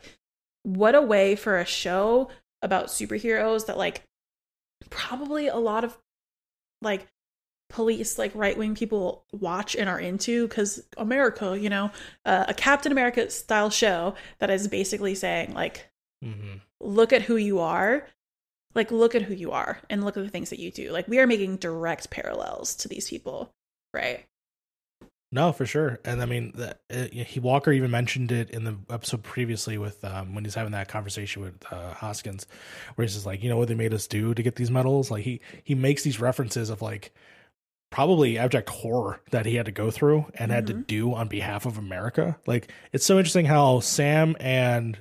what 0.63 0.95
a 0.95 1.03
way 1.03 1.37
for 1.37 1.59
a 1.59 1.67
show 1.67 2.29
about 2.65 2.87
superheroes 2.87 3.67
that 3.67 3.79
like 3.79 4.03
probably 4.91 5.47
a 5.47 5.57
lot 5.57 5.85
of 5.85 5.97
like 6.83 7.07
police 7.71 8.19
like 8.19 8.33
right-wing 8.35 8.75
people 8.75 9.25
watch 9.33 9.75
and 9.75 9.89
are 9.89 9.99
into 9.99 10.47
because 10.47 10.83
america 10.97 11.59
you 11.59 11.69
know 11.69 11.91
uh, 12.25 12.45
a 12.49 12.55
captain 12.55 12.93
america 12.93 13.31
style 13.31 13.71
show 13.71 14.15
that 14.39 14.51
is 14.51 14.67
basically 14.69 15.15
saying 15.15 15.55
like 15.55 15.89
Mm-hmm. 16.25 16.57
look 16.81 17.13
at 17.13 17.21
who 17.23 17.37
you 17.37 17.59
are 17.59 18.07
like 18.75 18.91
look 18.91 19.15
at 19.15 19.21
who 19.23 19.35
you 19.35 19.51
are 19.51 19.79
and 19.91 20.03
look 20.03 20.17
at 20.17 20.23
the 20.23 20.31
things 20.31 20.49
that 20.49 20.59
you 20.59 20.71
do 20.71 20.91
like 20.91 21.07
we 21.07 21.19
are 21.19 21.27
making 21.27 21.57
direct 21.59 22.09
parallels 22.09 22.75
to 22.77 22.89
these 22.89 23.11
people 23.11 23.53
right 23.93 24.25
No, 25.35 25.51
for 25.51 25.67
sure. 25.67 25.99
And 26.05 26.23
I 26.23 26.27
mean, 26.27 26.53
the, 26.55 26.77
uh, 26.89 27.09
he 27.13 27.41
Walker 27.41 27.73
even 27.73 27.91
mentioned 27.91 28.31
it 28.31 28.51
in 28.51 28.63
the 28.63 28.77
episode 28.89 29.25
previously 29.25 29.77
with 29.79 30.05
um, 30.05 30.33
when 30.33 30.45
he's 30.45 30.55
having 30.55 30.71
that 30.73 30.87
conversation 30.87 31.43
with 31.43 31.57
uh, 31.73 31.93
Hoskins, 31.93 32.47
where 32.95 33.05
he's 33.05 33.15
just 33.15 33.27
like, 33.27 33.43
you 33.43 33.49
know 33.49 33.57
what 33.57 33.67
they 33.67 33.75
made 33.75 33.93
us 33.93 34.07
do 34.07 34.33
to 34.33 34.43
get 34.45 34.55
these 34.55 34.71
medals. 34.71 35.11
Like 35.11 35.25
he 35.25 35.41
he 35.65 35.75
makes 35.75 36.05
these 36.05 36.21
references 36.21 36.71
of 36.71 36.83
like 36.83 37.13
probably 37.91 38.39
abject 38.39 38.69
horror 38.69 39.21
that 39.33 39.45
he 39.45 39.57
had 39.57 39.67
to 39.67 39.73
go 39.73 39.91
through 39.91 40.27
and 40.35 40.53
had 40.53 40.69
to 40.69 40.73
do 40.73 41.13
on 41.13 41.27
behalf 41.27 41.67
of 41.67 41.79
America. 41.79 42.39
Like 42.47 42.71
it's 42.93 43.05
so 43.05 43.19
interesting 43.19 43.47
how 43.47 43.81
Sam 43.81 44.37
and 44.39 44.97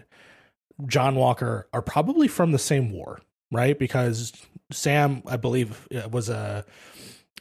John 0.88 1.14
Walker 1.14 1.68
are 1.74 1.84
probably 1.84 2.28
from 2.28 2.54
the 2.54 2.60
same 2.60 2.92
war, 2.92 3.22
right? 3.52 3.78
Because 3.78 4.34
Sam, 4.72 5.22
I 5.28 5.38
believe, 5.38 5.88
was 6.10 6.30
a 6.30 6.66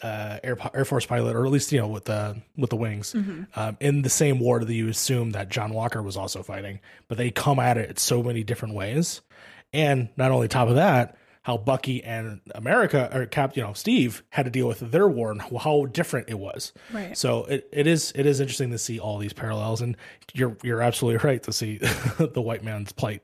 uh, 0.03 0.39
air 0.43 0.57
Air 0.75 0.85
Force 0.85 1.07
pilot, 1.07 1.35
or 1.37 1.45
at 1.47 1.53
least 1.53 1.73
you 1.73 1.79
know 1.81 1.89
with 1.89 2.05
the 2.07 2.41
with 2.57 2.71
the 2.71 2.77
wings, 2.77 3.15
um, 3.55 3.77
in 3.81 4.03
the 4.03 4.11
same 4.11 4.39
war 4.41 4.61
that 4.65 4.73
you 4.75 4.89
assume 4.89 5.31
that 5.33 5.49
John 5.49 5.73
Walker 5.73 6.03
was 6.03 6.17
also 6.17 6.43
fighting. 6.43 6.81
But 7.09 7.19
they 7.19 7.31
come 7.31 7.59
at 7.59 7.77
it 7.79 7.99
so 7.99 8.23
many 8.23 8.43
different 8.45 8.75
ways, 8.75 9.21
and 9.73 10.09
not 10.17 10.31
only 10.31 10.49
top 10.49 10.69
of 10.69 10.75
that, 10.75 11.17
how 11.43 11.57
Bucky 11.57 12.03
and 12.05 12.41
America 12.55 13.11
or 13.13 13.27
Cap, 13.27 13.57
you 13.57 13.63
know, 13.63 13.73
Steve 13.73 14.23
had 14.31 14.45
to 14.45 14.51
deal 14.51 14.69
with 14.69 14.79
their 14.79 15.09
war 15.09 15.31
and 15.33 15.41
how 15.43 15.87
different 15.87 16.29
it 16.29 16.39
was. 16.39 16.73
Right. 16.93 17.17
So 17.17 17.45
it, 17.47 17.69
it 17.73 17.87
is 17.87 18.13
it 18.15 18.27
is 18.27 18.39
interesting 18.41 18.71
to 18.71 18.79
see 18.79 18.99
all 19.01 19.19
these 19.19 19.33
parallels, 19.33 19.81
and 19.83 19.97
you're 20.35 20.57
you're 20.63 20.83
absolutely 20.83 21.19
right 21.29 21.43
to 21.45 21.53
see 21.53 21.79
the 22.19 22.43
white 22.43 22.63
man's 22.65 22.93
plight 22.93 23.23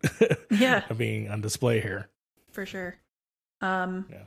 Yeah. 0.50 0.82
being 0.96 1.28
on 1.30 1.40
display 1.40 1.80
here. 1.80 2.08
for 2.52 2.66
sure. 2.66 2.96
Um, 3.60 4.06
Yeah. 4.10 4.22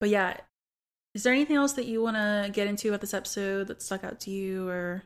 But 0.00 0.10
yeah, 0.10 0.36
is 1.14 1.22
there 1.22 1.32
anything 1.32 1.56
else 1.56 1.72
that 1.74 1.86
you 1.86 2.02
want 2.02 2.16
to 2.16 2.50
get 2.52 2.66
into 2.66 2.88
about 2.88 3.00
this 3.00 3.14
episode 3.14 3.68
that 3.68 3.82
stuck 3.82 4.04
out 4.04 4.20
to 4.20 4.30
you, 4.30 4.68
or 4.68 5.02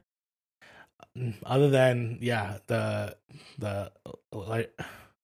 other 1.44 1.68
than 1.68 2.18
yeah 2.20 2.58
the 2.68 3.14
the 3.58 3.90
like 4.32 4.72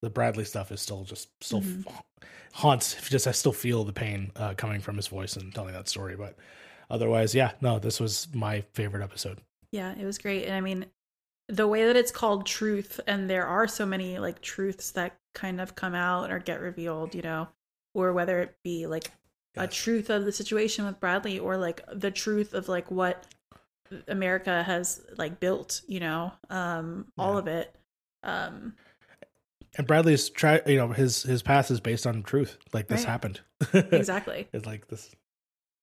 the 0.03 0.11
bradley 0.11 0.45
stuff 0.45 0.71
is 0.71 0.81
still 0.81 1.05
just 1.05 1.29
still 1.43 1.63
Mhm. 1.63 1.85
haunts 2.53 3.09
just 3.09 3.27
i 3.27 3.33
still 3.33 3.53
feel 3.53 3.85
the 3.85 3.93
pain 3.93 4.31
uh, 4.37 4.55
coming 4.55 4.81
from 4.81 4.97
his 4.97 5.07
voice 5.07 5.37
and 5.37 5.55
telling 5.55 5.73
that 5.73 5.89
story 5.89 6.17
but 6.17 6.37
otherwise 6.91 7.35
yeah 7.35 7.53
no 7.61 7.79
this 7.79 8.01
was 8.01 8.29
my 8.35 8.61
favorite 8.75 9.03
episode 9.03 9.39
yeah, 9.71 9.95
it 9.99 10.07
was 10.07 10.17
great. 10.17 10.47
And 10.47 10.55
I 10.55 10.63
mean, 10.63 10.87
the 11.49 11.69
way 11.69 11.85
that 11.85 11.95
it's 11.97 12.11
called 12.11 12.47
truth, 12.47 13.01
and 13.07 13.29
there 13.29 13.47
are 13.47 13.69
so 13.69 13.85
many 13.85 14.19
like 14.19 14.41
truths 14.41 14.93
that 14.93 15.19
kind 15.35 15.61
of 15.61 15.75
come 15.75 15.95
out 15.95 16.31
or 16.31 16.39
get 16.39 16.61
revealed, 16.63 17.15
you 17.15 17.21
know, 17.21 17.49
or 17.95 18.15
whether 18.15 18.41
it 18.41 18.57
be 18.65 18.87
like 18.87 19.11
a 19.57 19.67
truth 19.67 20.11
of 20.11 20.25
the 20.25 20.33
situation 20.33 20.85
with 20.85 21.01
Bradley 21.01 21.39
or 21.39 21.57
like 21.57 21.83
the 21.93 22.11
truth 22.11 22.55
of 22.55 22.69
like 22.69 22.91
what 22.91 23.27
America 24.07 24.63
has 24.63 25.01
like 25.17 25.41
built, 25.41 25.83
you 25.89 26.01
know, 26.01 26.33
um, 26.51 27.07
all 27.17 27.35
Yeah. 27.35 27.39
of 27.39 27.47
it. 27.49 27.75
Um, 28.23 28.75
and 29.77 29.87
bradley's 29.87 30.31
try 30.31 30.61
you 30.67 30.77
know 30.77 30.89
his 30.89 31.23
his 31.23 31.43
path 31.43 31.71
is 31.71 31.79
based 31.79 32.07
on 32.07 32.23
truth 32.23 32.59
like 32.73 32.89
this 32.89 33.05
Right. 33.05 33.11
happened 33.11 33.41
exactly. 33.93 34.49
it's 34.53 34.67
like 34.67 34.89
this 34.89 35.15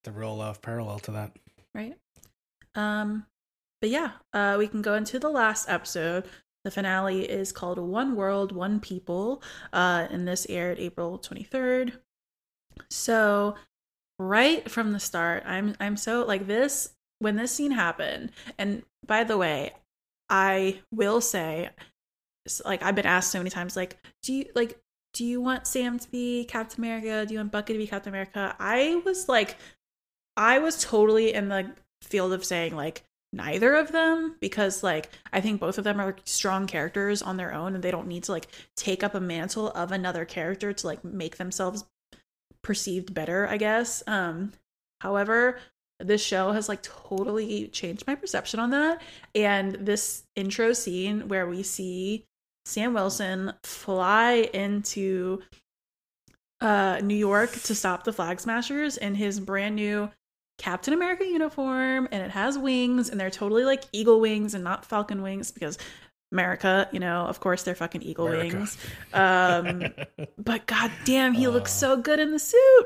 the 0.04 0.12
real 0.12 0.42
uh, 0.42 0.54
parallel 0.56 1.00
to 1.00 1.12
that 1.12 1.32
right 1.74 1.96
um 2.74 3.26
but 3.82 3.90
yeah 3.92 4.12
uh 4.34 4.56
we 4.58 4.68
can 4.68 4.82
go 4.82 4.96
into 4.96 5.20
the 5.20 5.30
last 5.30 5.70
episode 5.70 6.26
the 6.64 6.72
finale 6.72 7.30
is 7.30 7.52
called 7.52 7.78
one 7.80 8.16
world 8.16 8.52
one 8.52 8.80
people 8.80 9.42
uh 9.72 10.08
and 10.10 10.28
this 10.28 10.46
aired 10.50 10.80
april 10.80 11.20
23rd 11.20 11.94
so 12.90 13.56
right 14.20 14.70
from 14.70 14.92
the 14.92 15.00
start 15.00 15.44
i'm 15.46 15.76
i'm 15.80 15.98
so 15.98 16.26
like 16.26 16.48
this 16.48 16.90
when 17.20 17.36
this 17.36 17.52
scene 17.52 17.72
happened 17.72 18.32
and 18.58 18.84
by 19.06 19.24
the 19.24 19.38
way 19.38 19.72
i 20.30 20.80
will 20.92 21.22
say 21.22 21.70
like 22.64 22.82
i've 22.84 22.96
been 22.96 23.06
asked 23.06 23.32
so 23.32 23.40
many 23.40 23.50
times 23.50 23.76
like 23.76 23.98
do 24.24 24.34
you 24.34 24.46
like 24.56 24.80
do 25.14 25.24
you 25.24 25.42
want 25.42 25.66
sam 25.66 25.98
to 25.98 26.12
be 26.12 26.44
captain 26.44 26.84
america? 26.84 27.26
Do 27.26 27.34
you 27.34 27.40
want 27.40 27.52
bucky 27.52 27.74
to 27.74 27.80
be 27.80 27.88
captain 27.88 28.14
america? 28.14 28.54
I 28.60 29.02
was 29.06 29.30
like 29.30 29.56
I 30.38 30.60
was 30.60 30.84
totally 30.84 31.34
in 31.34 31.48
the 31.48 31.72
field 32.02 32.34
of 32.34 32.44
saying 32.44 32.76
like 32.76 33.04
neither 33.32 33.76
of 33.76 33.92
them 33.92 34.36
because 34.40 34.84
like 34.84 35.10
I 35.32 35.42
think 35.42 35.60
both 35.60 35.78
of 35.78 35.84
them 35.84 36.00
are 36.00 36.16
strong 36.26 36.68
characters 36.68 37.22
on 37.22 37.38
their 37.38 37.54
own 37.54 37.76
and 37.76 37.84
they 37.84 37.92
don't 37.92 38.08
need 38.08 38.24
to 38.24 38.32
like 38.32 38.48
take 38.76 39.04
up 39.04 39.16
a 39.16 39.20
mantle 39.20 39.72
of 39.72 39.92
another 39.92 40.26
character 40.26 40.74
to 40.74 40.88
like 40.88 41.04
make 41.04 41.38
themselves 41.38 41.86
perceived 42.66 43.14
better, 43.14 43.48
I 43.48 43.58
guess. 43.58 44.02
Um 44.08 44.52
however, 45.00 45.60
this 46.00 46.22
show 46.22 46.52
has 46.52 46.68
like 46.68 46.82
totally 46.82 47.68
changed 47.68 48.06
my 48.08 48.16
perception 48.16 48.60
on 48.60 48.72
that 48.72 49.02
and 49.36 49.76
this 49.76 50.24
intro 50.36 50.74
scene 50.74 51.28
where 51.28 51.48
we 51.48 51.62
see 51.62 52.26
Sam 52.66 52.96
Wilson 52.96 53.54
fly 53.64 54.50
into 54.52 55.44
uh 56.60 57.00
New 57.04 57.16
York 57.16 57.52
to 57.52 57.76
stop 57.76 58.04
the 58.04 58.12
flag 58.12 58.40
smashers 58.40 58.98
in 58.98 59.14
his 59.14 59.40
brand 59.40 59.76
new 59.76 60.10
Captain 60.58 60.94
America 60.94 61.24
uniform 61.24 62.08
and 62.12 62.24
it 62.24 62.32
has 62.32 62.58
wings 62.58 63.10
and 63.10 63.20
they're 63.20 63.30
totally 63.30 63.64
like 63.64 63.84
eagle 63.92 64.20
wings 64.20 64.56
and 64.56 64.64
not 64.64 64.86
falcon 64.86 65.22
wings 65.22 65.52
because 65.52 65.78
America, 66.36 66.88
you 66.92 67.00
know, 67.00 67.22
of 67.26 67.40
course 67.40 67.64
they're 67.64 67.76
fucking 67.76 68.04
eagle 68.04 68.28
America. 68.28 68.58
wings. 68.58 68.78
Um 69.14 69.84
but 70.38 70.66
god 70.68 70.92
damn, 71.06 71.34
he 71.34 71.48
looks 71.48 71.72
Uh. 71.72 71.88
so 71.96 71.98
good 71.98 72.20
in 72.20 72.32
the 72.32 72.40
suit. 72.40 72.86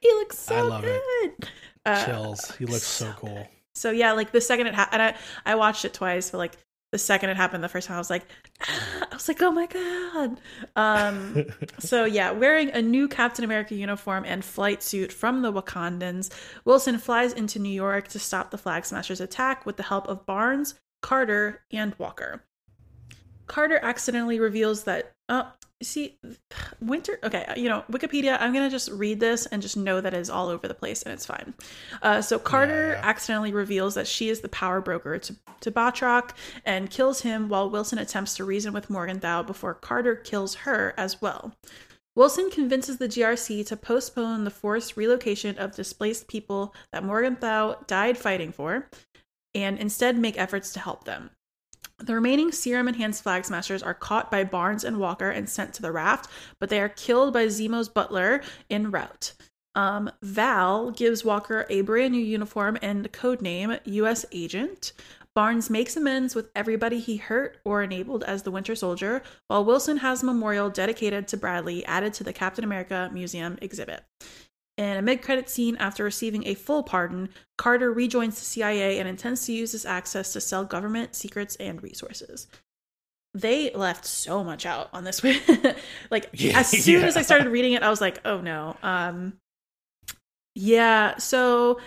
He 0.00 0.08
looks 0.12 0.38
so 0.38 0.56
I 0.56 0.60
love 0.62 0.84
it. 0.84 1.02
good. 1.38 1.48
Uh, 1.84 2.04
chills 2.04 2.56
he 2.56 2.64
looks 2.66 2.86
so 2.86 3.12
cool 3.16 3.46
so 3.74 3.90
yeah, 3.92 4.12
like 4.12 4.32
the 4.32 4.40
second 4.40 4.66
it 4.66 4.74
happened, 4.74 5.02
I 5.02 5.14
I 5.46 5.54
watched 5.54 5.84
it 5.84 5.94
twice, 5.94 6.30
but 6.32 6.38
like 6.38 6.56
the 6.90 6.98
second 6.98 7.30
it 7.30 7.36
happened 7.36 7.62
the 7.62 7.68
first 7.68 7.86
time, 7.86 7.94
I 7.96 7.98
was 7.98 8.10
like, 8.10 8.24
ah, 8.62 9.06
I 9.12 9.14
was 9.14 9.28
like, 9.28 9.40
oh 9.42 9.52
my 9.52 9.66
god. 9.66 10.40
Um, 10.74 11.44
so 11.78 12.04
yeah, 12.04 12.30
wearing 12.32 12.70
a 12.70 12.82
new 12.82 13.06
Captain 13.06 13.44
America 13.44 13.74
uniform 13.76 14.24
and 14.26 14.42
flight 14.44 14.82
suit 14.82 15.12
from 15.12 15.42
the 15.42 15.52
Wakandans, 15.52 16.30
Wilson 16.64 16.98
flies 16.98 17.32
into 17.34 17.58
New 17.60 17.68
York 17.68 18.08
to 18.08 18.18
stop 18.18 18.50
the 18.50 18.58
Flag 18.58 18.84
Smashers' 18.84 19.20
attack 19.20 19.64
with 19.66 19.76
the 19.76 19.82
help 19.84 20.08
of 20.08 20.24
Barnes, 20.26 20.74
Carter, 21.02 21.60
and 21.70 21.94
Walker. 21.98 22.42
Carter 23.48 23.80
accidentally 23.82 24.38
reveals 24.38 24.84
that 24.84 25.12
oh 25.28 25.50
see 25.80 26.18
winter 26.80 27.20
okay 27.22 27.52
you 27.56 27.68
know 27.68 27.84
wikipedia 27.90 28.36
i'm 28.40 28.52
gonna 28.52 28.68
just 28.68 28.90
read 28.90 29.20
this 29.20 29.46
and 29.46 29.62
just 29.62 29.76
know 29.76 30.00
that 30.00 30.12
it's 30.12 30.28
all 30.28 30.48
over 30.48 30.66
the 30.66 30.74
place 30.74 31.02
and 31.02 31.12
it's 31.12 31.26
fine. 31.26 31.54
Uh, 32.02 32.20
so 32.20 32.38
carter 32.38 32.92
yeah. 32.92 33.00
accidentally 33.08 33.52
reveals 33.52 33.94
that 33.94 34.06
she 34.06 34.28
is 34.28 34.40
the 34.40 34.48
power 34.48 34.80
broker 34.80 35.18
to, 35.18 35.36
to 35.60 35.70
batroc 35.70 36.30
and 36.64 36.90
kills 36.90 37.20
him 37.20 37.48
while 37.48 37.70
wilson 37.70 37.98
attempts 37.98 38.34
to 38.34 38.44
reason 38.44 38.72
with 38.72 38.90
morgenthau 38.90 39.42
before 39.42 39.74
carter 39.74 40.16
kills 40.16 40.54
her 40.56 40.94
as 40.96 41.22
well. 41.22 41.54
Wilson 42.16 42.50
convinces 42.50 42.96
the 42.96 43.06
grc 43.06 43.64
to 43.66 43.76
postpone 43.76 44.42
the 44.42 44.50
forced 44.50 44.96
relocation 44.96 45.56
of 45.58 45.76
displaced 45.76 46.26
people 46.26 46.74
that 46.90 47.04
morgenthau 47.04 47.76
died 47.86 48.18
fighting 48.18 48.50
for 48.50 48.90
and 49.54 49.78
instead 49.78 50.18
make 50.18 50.36
efforts 50.36 50.72
to 50.72 50.80
help 50.80 51.04
them 51.04 51.30
the 51.98 52.14
remaining 52.14 52.52
serum 52.52 52.88
enhanced 52.88 53.22
flag 53.22 53.44
smashers 53.44 53.82
are 53.82 53.94
caught 53.94 54.30
by 54.30 54.44
Barnes 54.44 54.84
and 54.84 54.98
Walker 54.98 55.30
and 55.30 55.48
sent 55.48 55.74
to 55.74 55.82
the 55.82 55.92
raft, 55.92 56.30
but 56.60 56.68
they 56.68 56.80
are 56.80 56.88
killed 56.88 57.32
by 57.32 57.48
Zemo's 57.48 57.88
butler 57.88 58.42
en 58.70 58.90
route. 58.90 59.32
Um, 59.74 60.10
Val 60.22 60.90
gives 60.90 61.24
Walker 61.24 61.66
a 61.68 61.82
brand 61.82 62.12
new 62.12 62.20
uniform 62.20 62.78
and 62.82 63.12
codename 63.12 63.78
U.S. 63.84 64.24
Agent. 64.32 64.92
Barnes 65.34 65.70
makes 65.70 65.96
amends 65.96 66.34
with 66.34 66.50
everybody 66.56 66.98
he 66.98 67.16
hurt 67.16 67.58
or 67.64 67.82
enabled 67.82 68.24
as 68.24 68.42
the 68.42 68.50
Winter 68.50 68.74
Soldier, 68.74 69.22
while 69.46 69.64
Wilson 69.64 69.98
has 69.98 70.22
a 70.22 70.26
memorial 70.26 70.68
dedicated 70.68 71.28
to 71.28 71.36
Bradley 71.36 71.84
added 71.84 72.12
to 72.14 72.24
the 72.24 72.32
Captain 72.32 72.64
America 72.64 73.08
Museum 73.12 73.56
exhibit. 73.62 74.02
In 74.78 74.96
a 74.96 75.02
mid 75.02 75.22
credit 75.22 75.50
scene, 75.50 75.76
after 75.78 76.04
receiving 76.04 76.46
a 76.46 76.54
full 76.54 76.84
pardon, 76.84 77.30
Carter 77.56 77.92
rejoins 77.92 78.38
the 78.38 78.44
CIA 78.44 79.00
and 79.00 79.08
intends 79.08 79.44
to 79.46 79.52
use 79.52 79.72
this 79.72 79.84
access 79.84 80.32
to 80.32 80.40
sell 80.40 80.64
government 80.64 81.16
secrets 81.16 81.56
and 81.56 81.82
resources. 81.82 82.46
They 83.34 83.72
left 83.74 84.06
so 84.06 84.44
much 84.44 84.64
out 84.66 84.88
on 84.92 85.02
this. 85.02 85.22
One. 85.22 85.34
Like 86.12 86.30
Yeah, 86.32 86.60
as 86.60 86.68
soon 86.84 87.02
as 87.04 87.16
I 87.16 87.22
started 87.22 87.48
reading 87.48 87.72
it, 87.72 87.82
I 87.82 87.90
was 87.90 88.00
like, 88.00 88.20
"Oh 88.24 88.40
no." 88.40 88.76
Um 88.84 89.34
Yeah, 90.54 91.18
so 91.18 91.80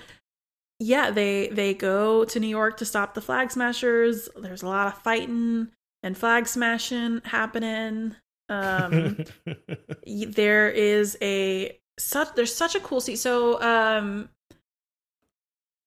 yeah, 0.79 1.11
they 1.11 1.47
they 1.47 1.73
go 1.73 2.25
to 2.25 2.39
New 2.41 2.47
York 2.47 2.75
to 2.77 2.85
stop 2.85 3.13
the 3.13 3.21
flag 3.21 3.51
smashers. 3.51 4.27
There's 4.35 4.63
a 4.63 4.67
lot 4.67 4.87
of 4.87 5.01
fighting 5.01 5.69
and 6.03 6.17
flag 6.17 6.45
smashing 6.45 7.21
happening. 7.23 8.17
Um 8.49 9.23
there 10.05 10.69
is 10.69 11.17
a 11.21 11.77
such 11.99 12.33
there's 12.35 12.53
such 12.55 12.75
a 12.75 12.79
cool 12.79 13.01
scene 13.01 13.17
so 13.17 13.61
um 13.61 14.29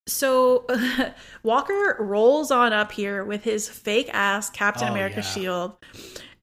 so 0.06 0.66
walker 1.42 1.96
rolls 1.98 2.50
on 2.50 2.72
up 2.72 2.92
here 2.92 3.24
with 3.24 3.42
his 3.44 3.68
fake 3.68 4.10
ass 4.12 4.50
captain 4.50 4.88
Oh, 4.88 4.92
america 4.92 5.16
yeah. 5.16 5.22
shield 5.22 5.76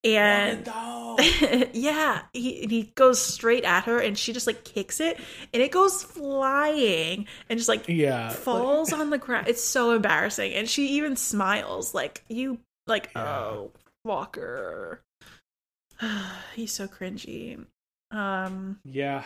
and 0.03 0.65
yeah, 1.73 2.23
he 2.33 2.65
he 2.67 2.91
goes 2.95 3.19
straight 3.21 3.63
at 3.65 3.83
her, 3.83 3.99
and 3.99 4.17
she 4.17 4.33
just 4.33 4.47
like 4.47 4.63
kicks 4.63 4.99
it, 4.99 5.19
and 5.53 5.61
it 5.61 5.69
goes 5.71 6.01
flying, 6.01 7.27
and 7.49 7.59
just 7.59 7.69
like 7.69 7.87
yeah 7.87 8.29
falls 8.29 8.91
on 8.99 9.11
the 9.11 9.19
ground. 9.19 9.47
It's 9.47 9.63
so 9.63 9.91
embarrassing, 9.91 10.53
and 10.53 10.67
she 10.67 10.87
even 10.93 11.15
smiles 11.15 11.93
like 11.93 12.23
you 12.29 12.57
like 12.87 13.11
Yeah. 13.15 13.23
oh 13.27 13.71
Walker. 14.03 15.03
He's 16.55 16.71
so 16.71 16.87
cringy. 16.87 17.63
Um, 18.09 18.79
Yeah. 18.83 19.23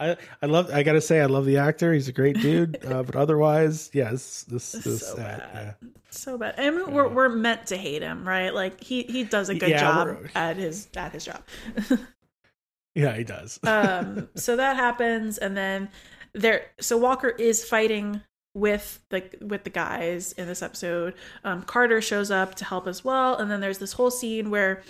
I, 0.00 0.16
I 0.42 0.46
love 0.46 0.70
I 0.72 0.82
gotta 0.82 1.00
say 1.00 1.20
I 1.20 1.26
love 1.26 1.44
the 1.44 1.58
actor 1.58 1.92
he's 1.92 2.08
a 2.08 2.12
great 2.12 2.40
dude 2.40 2.82
uh, 2.86 3.02
but 3.02 3.16
otherwise 3.16 3.90
yes 3.92 4.44
this 4.48 4.72
this 4.72 5.06
so 5.06 5.12
uh, 5.14 5.16
bad. 5.16 5.74
so 6.10 6.38
bad. 6.38 6.54
I 6.58 6.70
mean, 6.70 6.90
we're 6.92 7.08
we're 7.08 7.28
meant 7.28 7.66
to 7.68 7.76
hate 7.76 8.02
him, 8.02 8.26
right? 8.26 8.52
Like 8.54 8.82
he 8.82 9.02
he 9.04 9.24
does 9.24 9.48
a 9.50 9.54
good 9.54 9.68
Yeah, 9.70 9.80
job 9.80 10.18
at 10.34 10.56
his 10.56 10.88
at 10.96 11.12
his 11.12 11.24
job. 11.24 11.42
yeah. 11.90 11.96
yeah 12.94 13.16
he 13.16 13.24
does 13.24 13.60
um 13.66 14.28
so 14.34 14.56
that 14.56 14.76
happens 14.76 15.38
and 15.38 15.56
then 15.56 15.88
there 16.34 16.66
so 16.80 16.96
walker 16.96 17.28
is 17.28 17.64
fighting 17.64 18.20
with 18.54 19.00
the 19.10 19.22
with 19.42 19.62
the 19.62 19.70
guys 19.70 20.32
in 20.32 20.48
this 20.48 20.60
episode 20.62 21.14
um 21.44 21.62
carter 21.62 22.00
shows 22.00 22.32
up 22.32 22.56
to 22.56 22.64
help 22.64 22.88
as 22.88 23.04
well 23.04 23.36
and 23.36 23.48
then 23.50 23.60
there's 23.60 23.78
this 23.78 23.92
whole 23.92 24.10
scene 24.10 24.50
where 24.50 24.82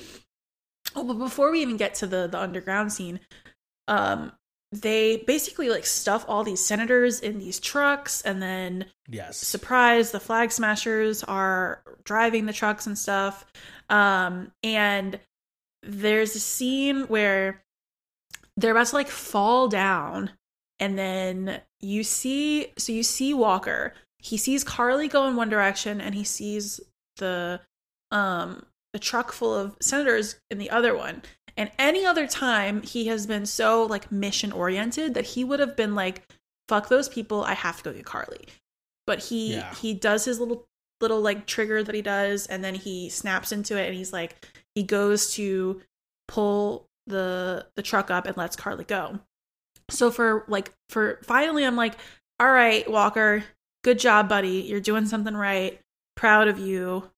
oh 0.97 1.05
but 1.05 1.15
before 1.15 1.51
we 1.53 1.61
even 1.61 1.77
get 1.77 1.95
to 1.95 2.07
the 2.07 2.27
the 2.27 2.39
underground 2.41 2.91
scene 2.91 3.21
um 3.89 4.33
they 4.73 5.19
basically 5.27 5.69
like 5.69 5.85
stuff 5.85 6.25
all 6.29 6.45
these 6.45 6.65
senators 6.65 7.21
in 7.21 7.39
these 7.39 7.59
trucks 7.59 8.23
and 8.23 8.41
then 8.41 8.87
yes. 9.09 9.37
surprise 9.37 10.13
the 10.13 10.21
flag 10.21 10.53
smashers 10.53 11.25
are 11.25 11.83
driving 12.05 12.47
the 12.47 12.53
trucks 12.53 12.87
and 12.87 12.97
stuff. 12.97 13.45
Um 13.89 14.53
and 14.63 15.19
there's 15.83 16.37
a 16.37 16.41
scene 16.41 17.03
where 17.03 17.63
they're 18.57 18.73
about 18.73 18.87
to 18.89 18.95
like 18.95 19.09
fall 19.09 19.67
down 19.69 20.31
and 20.79 20.97
then 20.97 21.61
you 21.81 22.05
see 22.05 22.73
so 22.79 22.93
you 22.93 23.03
see 23.03 23.35
walker. 23.35 23.95
He 24.19 24.37
sees 24.37 24.63
Karli 24.63 25.09
go 25.09 25.27
in 25.27 25.35
one 25.35 25.49
direction 25.49 26.01
and 26.01 26.15
he 26.15 26.25
sees 26.25 26.81
the 27.17 27.61
um 28.13 28.65
the 28.93 28.99
truck 28.99 29.33
full 29.33 29.55
of 29.55 29.77
senators 29.81 30.39
in 30.51 30.59
the 30.59 30.71
other 30.71 30.97
one 30.97 31.23
and 31.61 31.71
any 31.79 32.07
other 32.07 32.27
time 32.27 32.81
he 32.83 33.07
has 33.09 33.27
been 33.27 33.45
so 33.45 33.85
like 33.85 34.11
mission 34.11 34.51
oriented 34.51 35.13
that 35.13 35.27
he 35.27 35.45
would 35.45 35.61
have 35.61 35.77
been 35.77 35.95
like 35.95 36.23
fuck 36.69 36.89
those 36.89 37.09
people 37.09 37.45
i 37.45 37.53
have 37.53 37.77
to 37.77 37.83
go 37.85 37.93
get 37.93 38.07
Karli. 38.07 38.47
But 39.07 39.19
he 39.25 39.55
Yeah. 39.55 39.75
he 39.75 39.93
does 39.93 40.25
his 40.25 40.41
little 40.41 40.67
little 41.01 41.21
like 41.21 41.47
trigger 41.47 41.83
that 41.83 41.95
he 41.95 42.03
does 42.03 42.47
and 42.47 42.65
then 42.65 42.75
he 42.75 43.09
snaps 43.11 43.53
into 43.53 43.77
it 43.77 43.87
and 43.87 43.95
he's 43.95 44.13
like 44.13 44.47
he 44.75 44.83
goes 44.83 45.35
to 45.35 45.81
pull 46.29 46.89
the 47.07 47.67
the 47.77 47.83
truck 47.83 48.11
up 48.11 48.27
and 48.27 48.37
lets 48.37 48.57
Karli 48.57 48.85
go. 48.85 49.21
So 49.91 50.11
for 50.11 50.45
like 50.49 50.73
for 50.89 51.19
finally 51.25 51.65
i'm 51.65 51.77
like 51.77 51.95
all 52.39 52.51
right 52.51 52.91
walker 52.91 53.45
good 53.85 53.99
job 53.99 54.29
buddy. 54.29 54.63
You're 54.69 54.81
doing 54.81 55.07
something 55.07 55.37
right. 55.37 55.79
Proud 56.17 56.49
of 56.49 56.59
you 56.59 57.11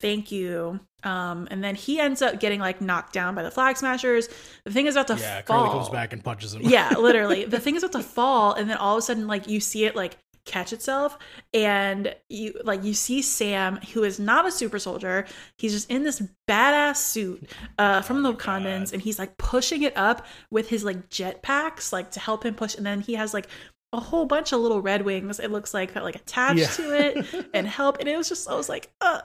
thank 0.00 0.30
you 0.30 0.78
um 1.04 1.46
and 1.50 1.62
then 1.62 1.74
he 1.74 2.00
ends 2.00 2.20
up 2.22 2.40
getting 2.40 2.58
like 2.60 2.80
knocked 2.80 3.12
down 3.12 3.34
by 3.34 3.42
the 3.42 3.50
flag 3.50 3.76
smashers 3.76 4.28
the 4.64 4.70
thing 4.70 4.86
is 4.86 4.96
about 4.96 5.06
to 5.08 5.16
yeah 5.16 5.42
fall 5.42 5.70
comes 5.70 5.88
back 5.88 6.12
and 6.12 6.22
punches 6.24 6.54
him 6.54 6.62
yeah, 6.62 6.90
literally. 6.98 7.44
The 7.44 7.60
thing 7.60 7.76
is 7.76 7.82
about 7.82 8.00
to 8.00 8.06
fall, 8.06 8.52
and 8.54 8.68
then 8.68 8.76
all 8.76 8.96
of 8.96 8.98
a 8.98 9.02
sudden, 9.02 9.26
like 9.26 9.46
you 9.48 9.60
see 9.60 9.84
it 9.84 9.94
like 9.94 10.18
catch 10.44 10.72
itself, 10.72 11.18
and 11.54 12.14
you 12.28 12.54
like 12.64 12.82
you 12.84 12.94
see 12.94 13.22
Sam, 13.22 13.76
who 13.92 14.04
is 14.04 14.18
not 14.18 14.46
a 14.46 14.50
super 14.50 14.78
soldier. 14.78 15.26
He's 15.58 15.72
just 15.72 15.90
in 15.90 16.02
this 16.02 16.22
badass 16.48 16.96
suit 16.96 17.48
uh, 17.78 18.00
from 18.02 18.22
the 18.22 18.30
Oh 18.30 18.32
my 18.32 18.38
Wakandans, 18.38 18.92
and 18.92 19.00
he's 19.02 19.18
like 19.18 19.36
pushing 19.38 19.82
it 19.82 19.96
up 19.96 20.26
with 20.50 20.68
his 20.68 20.82
like 20.84 21.08
jet 21.08 21.42
packs, 21.42 21.92
like 21.92 22.10
to 22.12 22.20
help 22.20 22.44
him 22.44 22.54
push. 22.54 22.74
And 22.76 22.84
then 22.86 23.00
he 23.00 23.14
has 23.14 23.32
like 23.34 23.46
a 23.92 24.00
whole 24.00 24.24
bunch 24.26 24.52
of 24.52 24.60
little 24.60 24.80
red 24.82 25.02
wings. 25.02 25.38
It 25.40 25.50
looks 25.50 25.72
like 25.74 25.94
that 25.94 26.02
like 26.04 26.16
attached 26.16 26.58
Yeah. 26.58 26.68
to 26.68 26.98
it 26.98 27.46
and 27.54 27.66
help. 27.66 27.98
And 27.98 28.08
it 28.08 28.16
was 28.16 28.28
just 28.28 28.48
I 28.48 28.54
was 28.54 28.68
like, 28.68 28.90
uh. 29.00 29.20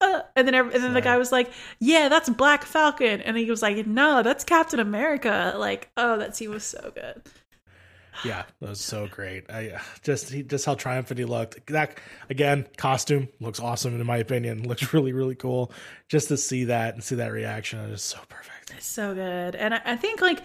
Uh, 0.00 0.20
and 0.36 0.46
then, 0.46 0.54
every, 0.54 0.72
and 0.74 0.82
then 0.84 0.94
the 0.94 1.00
guy 1.00 1.18
was 1.18 1.32
like, 1.32 1.50
"Yeah, 1.80 2.08
that's 2.08 2.28
Black 2.28 2.64
Falcon," 2.64 3.20
and 3.20 3.36
he 3.36 3.50
was 3.50 3.62
like, 3.62 3.84
"No, 3.86 4.22
that's 4.22 4.44
Captain 4.44 4.78
America." 4.78 5.54
Like, 5.56 5.90
oh, 5.96 6.18
that 6.18 6.36
scene 6.36 6.50
was 6.50 6.62
so 6.64 6.92
good. 6.94 7.22
yeah 8.24 8.44
that 8.60 8.68
was 8.70 8.80
so 8.80 9.06
great 9.08 9.44
I 9.50 9.70
uh, 9.70 9.80
just 10.02 10.30
he 10.30 10.42
just 10.42 10.64
how 10.66 10.74
triumphant 10.74 11.18
he 11.18 11.24
looked 11.24 11.66
that 11.68 11.98
again 12.30 12.66
costume 12.76 13.28
looks 13.40 13.60
awesome 13.60 13.98
in 13.98 14.04
my 14.06 14.16
opinion 14.18 14.62
looks 14.68 14.92
really 14.92 15.12
really 15.12 15.36
cool 15.36 15.70
just 16.08 16.28
to 16.28 16.36
see 16.36 16.64
that 16.64 16.94
and 16.94 17.02
see 17.04 17.14
that 17.16 17.30
reaction 17.32 17.78
is 17.90 18.02
so 18.02 18.18
perfect 18.28 18.72
It's 18.76 18.86
so 18.86 19.14
good. 19.14 19.54
And 19.54 19.74
I, 19.74 19.80
I 19.84 19.96
think 19.96 20.20
like 20.20 20.42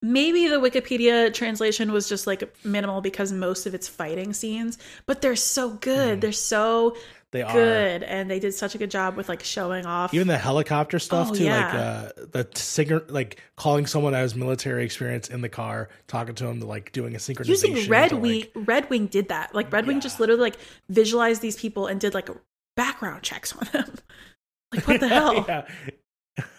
maybe 0.00 0.46
the 0.46 0.56
Wikipedia 0.60 1.32
translation 1.34 1.90
was 1.90 2.08
just 2.08 2.26
like 2.26 2.42
minimal 2.64 3.00
because 3.00 3.32
most 3.32 3.66
of 3.66 3.74
it's 3.74 3.88
fighting 3.88 4.32
scenes, 4.32 4.78
but 5.06 5.20
they're 5.22 5.34
so 5.36 5.70
good. 5.70 6.18
Mhm. 6.18 6.20
They're 6.20 6.32
so 6.32 6.96
they 7.32 7.42
are 7.42 7.52
good. 7.52 8.02
And 8.02 8.30
they 8.30 8.38
did 8.40 8.54
such 8.54 8.74
a 8.74 8.78
good 8.78 8.90
job 8.90 9.16
with 9.16 9.28
like 9.28 9.42
showing 9.42 9.84
off. 9.84 10.14
even 10.14 10.28
the 10.28 10.38
helicopter 10.38 10.98
stuff 10.98 11.28
Oh, 11.30 11.34
too 11.34 11.44
like 11.46 11.74
uh 11.74 12.08
the 12.32 12.48
singer 12.54 13.02
like 13.08 13.42
calling 13.56 13.86
someone 13.86 14.12
that 14.14 14.20
has 14.20 14.34
military 14.34 14.84
experience 14.84 15.28
in 15.28 15.40
the 15.42 15.48
car 15.48 15.90
talking 16.06 16.34
to 16.36 16.46
him 16.46 16.60
like 16.60 16.90
doing 16.92 17.14
a 17.14 17.18
synchronization 17.18 17.48
Using 17.48 17.88
Red 17.90 18.08
to, 18.10 18.16
Wing, 18.16 18.40
like- 18.54 18.68
Red 18.68 18.90
Wing 18.90 19.06
did 19.06 19.28
that. 19.28 19.54
Like 19.54 19.70
Red 19.72 19.86
Wing 19.86 20.00
just 20.00 20.20
literally 20.20 20.40
like 20.40 20.56
visualized 20.88 21.42
these 21.42 21.56
people 21.56 21.86
and 21.86 22.00
did 22.00 22.14
like 22.14 22.30
background 22.76 23.22
checks 23.22 23.54
on 23.56 23.68
them. 23.72 23.94
like 24.74 24.88
what 24.88 25.00
the 25.00 25.08
hell? 25.08 25.44
yeah. 25.48 25.66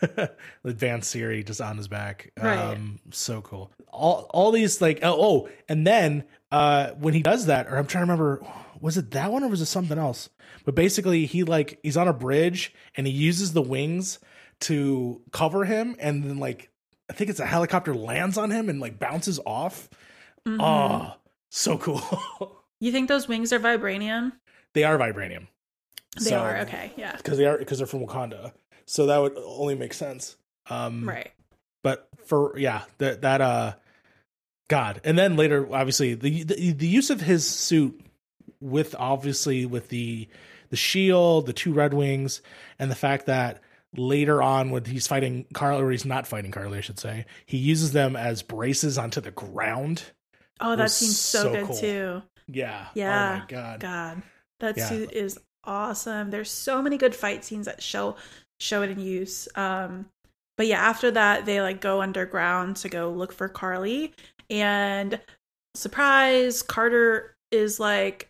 Advanced 0.64 1.10
Siri 1.12 1.44
just 1.44 1.62
on 1.62 1.78
his 1.78 1.88
back. 1.88 2.32
Right. 2.42 2.58
Um, 2.58 3.00
so 3.12 3.42
cool. 3.42 3.72
All 3.88 4.28
all 4.32 4.52
these 4.52 4.82
like 4.82 5.00
oh, 5.04 5.16
oh 5.20 5.50
and 5.68 5.88
then 5.88 6.26
uh 6.52 6.92
when 6.92 7.14
he 7.14 7.22
does 7.22 7.46
that, 7.48 7.68
or 7.68 7.78
I'm 7.78 7.88
trying 7.88 8.06
to 8.06 8.12
remember, 8.12 8.46
was 8.82 8.98
it 8.98 9.12
that 9.12 9.32
one 9.32 9.44
or 9.44 9.48
was 9.48 9.62
it 9.62 9.66
something 9.68 9.98
else? 9.98 10.30
But 10.66 10.76
basically 10.76 11.26
he 11.26 11.44
like 11.44 11.80
he's 11.84 11.98
on 11.98 12.08
a 12.08 12.14
bridge 12.14 12.74
and 12.96 13.06
he 13.08 13.14
uses 13.14 13.54
the 13.54 13.62
wings 13.62 14.20
to 14.62 15.22
cover 15.32 15.66
him 15.66 15.96
and 16.00 16.24
then 16.24 16.38
like 16.40 16.70
I 17.10 17.14
think 17.14 17.30
it's 17.30 17.40
a 17.40 17.46
helicopter 17.46 17.96
lands 17.96 18.38
on 18.38 18.52
him 18.52 18.70
and 18.70 18.80
like 18.80 19.00
bounces 19.00 19.40
off. 19.46 19.90
Mhm. 20.48 20.58
Oh, 20.60 21.16
so 21.50 21.78
cool. 21.78 22.56
You 22.82 22.94
think 22.94 23.10
those 23.10 23.28
wings 23.28 23.52
are 23.52 23.60
vibranium? 23.60 24.32
they 24.74 24.86
are 24.86 24.98
vibranium. 24.98 25.48
They 26.24 26.34
are 26.34 26.60
okay. 26.60 26.94
Yeah. 26.96 27.16
because 27.18 27.38
they 27.38 27.46
are 27.46 27.58
because 27.58 27.80
they're 27.80 27.88
from 27.88 28.06
Wakanda. 28.06 28.54
So 28.86 29.08
that 29.08 29.18
would 29.18 29.34
only 29.38 29.76
make 29.76 29.94
sense. 29.94 30.38
Um, 30.70 31.08
Right. 31.08 31.32
but 31.84 32.08
for 32.26 32.58
yeah 32.58 32.84
that 33.00 33.22
that 33.24 33.42
uh 33.42 33.74
god 34.70 35.02
and 35.04 35.18
then 35.18 35.36
later 35.36 35.68
obviously 35.74 36.14
the, 36.14 36.44
the 36.44 36.72
the 36.74 36.88
use 36.88 37.10
of 37.10 37.20
his 37.22 37.46
suit 37.48 38.00
with 38.62 38.96
obviously 38.98 39.66
with 39.66 39.90
the 39.90 40.28
the 40.70 40.76
shield 40.76 41.46
the 41.46 41.54
two 41.54 41.74
red 41.74 41.94
wings 41.94 42.42
and 42.78 42.92
the 42.92 42.96
fact 42.96 43.26
that 43.26 43.62
later 43.96 44.42
on 44.42 44.70
when 44.70 44.84
he's 44.86 45.08
fighting 45.08 45.46
Karli 45.54 45.82
or 45.82 45.90
he's 45.92 46.06
not 46.06 46.28
fighting 46.28 46.52
Karli 46.52 46.78
i 46.78 46.82
should 46.82 47.00
say 47.00 47.26
he 47.46 47.58
uses 47.58 47.92
them 47.94 48.16
as 48.16 48.44
braces 48.44 48.98
onto 48.98 49.22
the 49.22 49.32
ground 49.32 50.04
Oh, 50.62 50.76
that 50.76 50.92
seems 50.92 51.18
so, 51.18 51.44
so 51.44 51.52
good 51.54 51.66
cool. 51.68 51.78
too. 51.78 52.22
yeah 52.48 52.88
Yeah. 52.94 53.36
oh 53.36 53.40
my 53.40 53.46
god 53.48 53.80
God, 53.80 54.22
that 54.60 54.78
Yeah. 54.78 54.90
suit 54.90 55.12
is 55.14 55.40
awesome. 55.64 56.32
There's 56.32 56.52
so 56.52 56.82
many 56.82 56.98
good 56.98 57.16
fight 57.16 57.46
scenes 57.46 57.66
that 57.66 57.82
show 57.82 58.16
show 58.60 58.82
it 58.82 58.90
in 58.90 59.00
use. 59.00 59.48
Um, 59.56 60.08
but 60.58 60.68
yeah, 60.68 60.80
after 60.82 61.12
that, 61.12 61.46
they 61.46 61.62
like 61.62 61.80
go 61.80 62.02
underground 62.02 62.76
to 62.78 62.90
go 62.90 63.10
look 63.10 63.32
for 63.32 63.48
Karli, 63.48 64.14
and 64.50 65.20
surprise, 65.76 66.62
Carter 66.62 67.36
is 67.52 67.80
like 67.80 68.29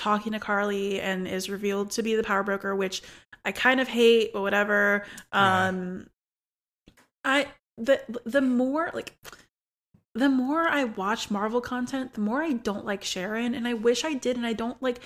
talking 0.00 0.32
to 0.32 0.40
Karli 0.40 1.00
and 1.00 1.28
is 1.28 1.50
revealed 1.50 1.90
to 1.92 2.02
be 2.02 2.14
the 2.16 2.22
power 2.22 2.42
broker, 2.42 2.74
which 2.74 3.02
I 3.44 3.52
kind 3.52 3.80
of 3.80 3.88
hate, 3.88 4.32
but 4.32 4.40
whatever. 4.42 5.04
Yeah. 5.32 5.68
Um, 5.68 6.08
I 7.24 7.48
the 7.76 8.00
the 8.24 8.40
more 8.40 8.90
like 8.94 9.14
the 10.14 10.28
more 10.28 10.62
I 10.66 10.84
watch 10.84 11.30
Marvel 11.30 11.60
content, 11.60 12.14
the 12.14 12.20
more 12.20 12.42
I 12.42 12.52
don't 12.52 12.84
like 12.84 13.04
Sharon, 13.04 13.54
and 13.54 13.68
I 13.68 13.74
wish 13.74 14.04
I 14.04 14.14
did, 14.14 14.36
and 14.36 14.46
I 14.46 14.54
don't 14.54 14.82
like. 14.82 15.00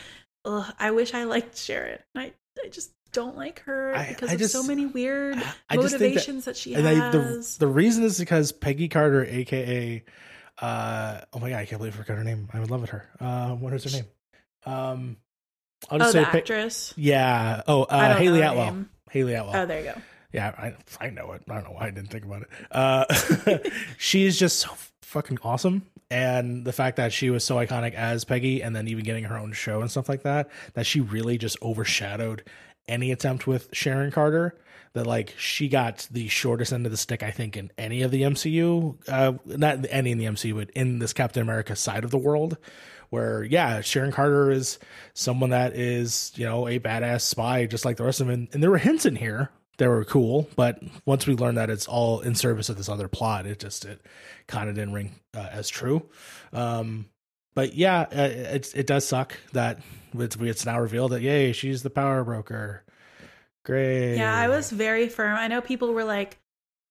Ugh, 0.44 0.72
I 0.78 0.90
wish 0.92 1.12
I 1.14 1.24
liked 1.24 1.56
Sharon. 1.58 1.98
I 2.14 2.32
I 2.64 2.68
just 2.68 2.92
don't 3.12 3.36
like 3.36 3.60
her 3.60 3.94
I- 3.96 4.08
because 4.10 4.30
I 4.30 4.34
of 4.34 4.42
so 4.50 4.62
many 4.62 4.86
weird 4.86 5.36
I 5.68 5.76
just 5.76 5.96
think 5.96 6.00
that- 6.00 6.00
motivations 6.00 6.44
that, 6.44 6.56
she 6.56 6.74
and 6.74 6.86
has. 6.86 7.00
I, 7.00 7.10
the 7.10 7.56
the 7.60 7.66
reason 7.66 8.04
is 8.04 8.18
because 8.18 8.52
Peggy 8.52 8.88
Carter, 8.88 9.24
aka, 9.24 10.04
uh, 10.60 11.20
oh 11.32 11.38
my 11.40 11.50
god, 11.50 11.58
I 11.58 11.66
can't 11.66 11.80
believe 11.80 11.94
I 11.94 12.02
forgot 12.02 12.18
her 12.18 12.24
name. 12.24 12.48
I 12.52 12.60
would 12.60 12.70
love 12.70 12.84
it. 12.84 12.90
Her, 12.90 13.08
uh, 13.20 13.54
what 13.54 13.72
is 13.72 13.84
her 13.84 13.90
name? 13.90 14.06
Um, 14.66 15.16
I'll 15.90 15.96
oh, 15.96 15.98
just 15.98 16.12
the 16.14 16.24
say, 16.24 16.30
Pe- 16.30 16.38
actress. 16.38 16.94
yeah. 16.96 17.62
Oh, 17.66 17.82
uh, 17.84 18.16
Hayley 18.16 18.40
Atwell. 18.40 18.64
name. 18.66 18.90
Hayley 19.10 19.34
Atwell. 19.34 19.56
Oh, 19.56 19.66
there 19.66 19.80
you 19.80 19.92
go. 19.92 20.00
yeah, 20.32 20.48
I 20.56 21.06
I 21.06 21.10
know 21.10 21.32
it. 21.32 21.42
I 21.48 21.54
don't 21.54 21.64
know 21.64 21.70
why 21.72 21.86
I 21.86 21.90
didn't 21.90 22.10
think 22.10 22.24
about 22.24 22.42
it. 22.42 22.48
Uh, 22.70 23.04
she's 23.98 24.38
just 24.38 24.58
so 24.60 24.70
fucking 25.02 25.38
awesome, 25.42 25.86
and 26.10 26.64
the 26.64 26.72
fact 26.72 26.96
that 26.96 27.12
she 27.12 27.30
was 27.30 27.44
so 27.44 27.56
iconic 27.56 27.94
as 27.94 28.24
Peggy, 28.24 28.62
and 28.62 28.74
then 28.74 28.88
even 28.88 29.04
getting 29.04 29.24
her 29.24 29.36
own 29.38 29.52
show 29.52 29.80
and 29.80 29.90
stuff 29.90 30.08
like 30.08 30.22
that, 30.22 30.50
that 30.74 30.86
she 30.86 31.00
really 31.00 31.38
just 31.38 31.56
overshadowed 31.62 32.42
any 32.88 33.12
attempt 33.12 33.46
with 33.46 33.68
Sharon 33.72 34.10
Carter 34.10 34.58
that 34.94 35.06
like 35.06 35.34
she 35.38 35.68
got 35.68 36.06
the 36.10 36.28
shortest 36.28 36.72
end 36.72 36.86
of 36.86 36.92
the 36.92 36.98
stick 36.98 37.22
I 37.22 37.30
think 37.30 37.56
in 37.56 37.70
any 37.76 38.02
of 38.02 38.10
the 38.10 38.22
MCU 38.22 38.96
uh 39.08 39.32
not 39.44 39.86
any 39.90 40.12
in 40.12 40.18
the 40.18 40.26
MCU 40.26 40.54
but 40.54 40.70
in 40.70 40.98
this 40.98 41.12
Captain 41.12 41.42
America 41.42 41.74
side 41.76 42.04
of 42.04 42.10
the 42.10 42.18
world 42.18 42.56
where 43.14 43.44
yeah 43.44 43.80
Sharon 43.80 44.12
Carter 44.12 44.50
is 44.50 44.78
someone 45.14 45.50
that 45.50 45.74
is 45.74 46.32
you 46.34 46.44
know 46.44 46.66
a 46.66 46.78
badass 46.78 47.22
spy 47.22 47.66
just 47.66 47.84
like 47.84 47.96
the 47.96 48.04
rest 48.04 48.20
of 48.20 48.26
them 48.26 48.34
and, 48.34 48.48
and 48.52 48.62
there 48.62 48.70
were 48.70 48.78
hints 48.78 49.06
in 49.06 49.16
here 49.16 49.50
that 49.78 49.88
were 49.88 50.04
cool 50.04 50.48
but 50.56 50.82
once 51.06 51.26
we 51.26 51.34
learned 51.34 51.56
that 51.56 51.70
it's 51.70 51.86
all 51.86 52.20
in 52.20 52.34
service 52.34 52.68
of 52.68 52.76
this 52.76 52.88
other 52.88 53.08
plot 53.08 53.46
it 53.46 53.60
just 53.60 53.84
it 53.84 54.00
kind 54.46 54.68
of 54.68 54.74
didn't 54.74 54.92
ring 54.92 55.14
uh, 55.34 55.48
as 55.50 55.68
true 55.68 56.04
um 56.52 57.06
but 57.54 57.74
yeah 57.74 58.00
uh, 58.00 58.28
it, 58.30 58.72
it 58.74 58.86
does 58.86 59.06
suck 59.06 59.36
that 59.52 59.78
it's, 60.18 60.36
it's 60.36 60.66
now 60.66 60.78
revealed 60.78 61.12
that 61.12 61.22
yay 61.22 61.52
she's 61.52 61.82
the 61.82 61.90
power 61.90 62.24
broker 62.24 62.84
great 63.64 64.16
Yeah, 64.16 64.34
I 64.34 64.48
was 64.48 64.70
very 64.70 65.08
firm. 65.08 65.36
I 65.36 65.48
know 65.48 65.60
people 65.60 65.92
were 65.92 66.04
like 66.04 66.38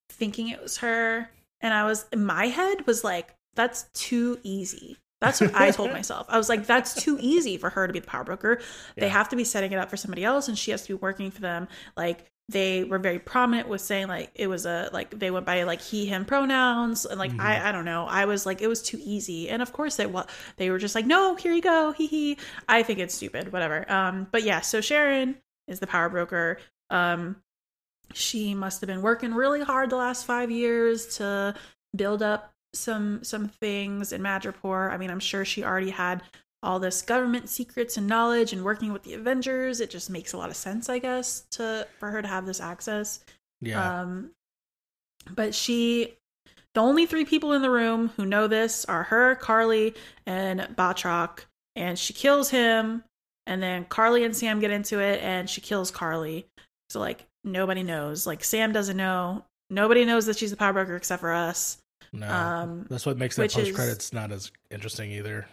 thinking 0.09 0.49
it 0.49 0.61
was 0.61 0.77
her, 0.77 1.29
and 1.61 1.73
I 1.73 1.85
was 1.85 2.05
in 2.11 2.25
my 2.25 2.47
head 2.47 2.85
was 2.85 3.03
like, 3.03 3.35
that's 3.55 3.83
too 3.93 4.39
easy. 4.43 4.97
That's 5.23 5.41
what 5.41 5.55
I 5.55 5.71
told 5.71 5.91
myself. 5.99 6.27
I 6.29 6.37
was 6.37 6.49
like, 6.49 6.65
that's 6.67 6.93
too 6.93 7.17
easy 7.19 7.57
for 7.57 7.69
her 7.69 7.87
to 7.87 7.93
be 7.93 7.99
the 7.99 8.07
power 8.07 8.23
broker. 8.23 8.61
They 8.95 9.07
Yeah. 9.07 9.13
have 9.13 9.29
to 9.29 9.35
be 9.35 9.43
setting 9.43 9.71
it 9.71 9.77
up 9.77 9.89
for 9.89 9.97
somebody 9.97 10.23
else, 10.23 10.47
and 10.47 10.57
she 10.57 10.71
has 10.71 10.81
to 10.83 10.89
be 10.89 10.93
working 10.95 11.31
for 11.31 11.41
them. 11.41 11.67
Like 11.97 12.29
they 12.49 12.83
were 12.83 12.99
very 12.99 13.19
prominent 13.19 13.69
with 13.69 13.79
saying 13.79 14.07
like 14.07 14.29
it 14.35 14.47
was 14.47 14.65
a 14.65 14.89
like 14.91 15.17
they 15.17 15.31
went 15.31 15.45
by 15.45 15.63
like 15.63 15.79
he 15.79 16.05
him 16.05 16.25
pronouns 16.25 17.05
and 17.05 17.17
like 17.17 17.31
Mhm. 17.31 17.39
I 17.39 17.69
I 17.69 17.71
don't 17.71 17.85
know. 17.85 18.05
I 18.05 18.25
was 18.25 18.45
like 18.45 18.61
it 18.61 18.67
was 18.67 18.81
too 18.81 18.99
easy, 19.01 19.49
and 19.49 19.61
of 19.61 19.71
course 19.71 19.95
they 19.95 20.05
what 20.05 20.29
they 20.57 20.69
were 20.69 20.77
just 20.77 20.93
like 20.93 21.05
no 21.05 21.35
here 21.35 21.53
you 21.53 21.61
go 21.61 21.93
hee 21.93 22.07
hee. 22.07 22.37
I 22.67 22.83
think 22.83 22.99
it's 22.99 23.15
stupid 23.15 23.53
whatever. 23.53 23.89
Um, 23.89 24.27
but 24.31 24.43
yeah, 24.43 24.59
so 24.59 24.81
Sharon 24.81 25.37
is 25.69 25.79
the 25.79 25.87
power 25.87 26.09
broker. 26.09 26.59
Um, 26.89 27.37
she 28.13 28.53
must 28.53 28.81
have 28.81 28.87
been 28.87 29.01
working 29.01 29.33
really 29.33 29.61
hard 29.63 29.89
the 29.89 29.95
last 29.95 30.25
five 30.25 30.51
years 30.51 31.17
to 31.17 31.55
build 31.95 32.21
up 32.21 32.52
some 32.73 33.23
some 33.23 33.47
things 33.47 34.11
in 34.11 34.21
Madripoor. 34.21 34.91
I 34.91 34.97
mean, 34.97 35.09
I'm 35.09 35.19
sure 35.19 35.45
she 35.45 35.63
already 35.63 35.91
had 35.91 36.23
all 36.61 36.79
this 36.79 37.01
government 37.01 37.49
secrets 37.49 37.97
and 37.97 38.07
knowledge 38.07 38.53
and 38.53 38.63
working 38.63 38.93
with 38.93 39.03
the 39.03 39.13
Avengers. 39.13 39.81
It 39.81 39.89
just 39.89 40.09
makes 40.09 40.33
a 40.33 40.37
lot 40.37 40.49
of 40.49 40.55
sense, 40.55 40.89
I 40.89 40.99
guess, 40.99 41.45
to 41.51 41.87
for 41.99 42.09
her 42.09 42.21
to 42.21 42.27
have 42.27 42.45
this 42.45 42.61
access. 42.61 43.19
yeah 43.61 44.01
Um, 44.01 44.31
but 45.35 45.53
she, 45.55 46.15
the 46.73 46.81
only 46.81 47.05
three 47.05 47.25
people 47.25 47.53
in 47.53 47.61
the 47.61 47.69
room 47.69 48.09
who 48.15 48.25
know 48.25 48.47
this 48.47 48.85
are 48.85 49.03
her, 49.03 49.35
Karli, 49.35 49.93
and 50.25 50.61
Batroc. 50.75 51.39
And 51.75 51.97
she 51.97 52.13
kills 52.13 52.49
him, 52.49 53.03
and 53.47 53.61
then 53.61 53.85
Karli 53.85 54.23
and 54.23 54.35
Sam 54.35 54.59
get 54.59 54.71
into 54.71 54.99
it, 54.99 55.21
and 55.21 55.49
she 55.49 55.61
kills 55.61 55.91
Karli. 55.91 56.45
So 56.89 56.99
like 56.99 57.25
nobody 57.43 57.83
knows. 57.83 58.25
Like 58.27 58.43
Sam 58.43 58.71
doesn't 58.71 58.97
know. 58.97 59.45
Nobody 59.69 60.05
knows 60.05 60.27
that 60.27 60.37
she's 60.37 60.51
the 60.51 60.57
power 60.57 60.73
broker 60.73 60.95
except 60.95 61.21
for 61.21 61.33
us. 61.33 61.77
No 62.13 62.27
Um, 62.27 62.85
that's 62.89 63.05
what 63.05 63.17
makes 63.17 63.35
that 63.35 63.51
post 63.51 63.73
credits 63.73 64.13
not 64.13 64.31
as 64.31 64.51
interesting 64.71 65.11
either 65.11 65.45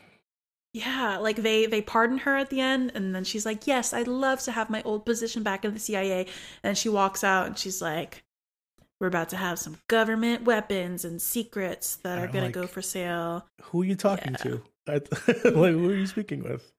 Yeah, 0.72 1.18
like 1.18 1.36
they 1.36 1.66
they 1.66 1.82
pardon 1.82 2.18
her 2.18 2.36
at 2.36 2.50
the 2.50 2.60
end, 2.60 2.92
and 2.94 3.12
then 3.14 3.24
she's 3.24 3.44
like, 3.44 3.66
"Yes, 3.66 3.92
I'd 3.92 4.06
love 4.06 4.40
to 4.42 4.52
have 4.52 4.70
my 4.70 4.82
old 4.82 5.04
position 5.04 5.42
back 5.42 5.64
in 5.64 5.74
the 5.74 5.80
CIA." 5.80 6.26
And 6.62 6.78
she 6.78 6.88
walks 6.88 7.24
out, 7.24 7.46
and 7.48 7.58
she's 7.58 7.82
like, 7.82 8.22
"We're 9.00 9.08
about 9.08 9.30
to 9.30 9.36
have 9.36 9.58
some 9.58 9.78
government 9.88 10.44
weapons 10.44 11.04
and 11.04 11.20
secrets 11.20 11.96
that 12.04 12.18
are 12.18 12.26
I'm 12.26 12.32
gonna 12.32 12.50
go 12.52 12.66
for 12.68 12.82
sale." 12.82 13.46
who 13.62 13.82
are 13.82 13.84
you 13.84 13.96
talking 13.96 14.32
Yeah. 14.32 14.36
to 14.38 14.62
like 14.86 15.08
who 15.42 15.64
are 15.90 15.94
you 15.94 16.06
speaking 16.06 16.42
with 16.42 16.72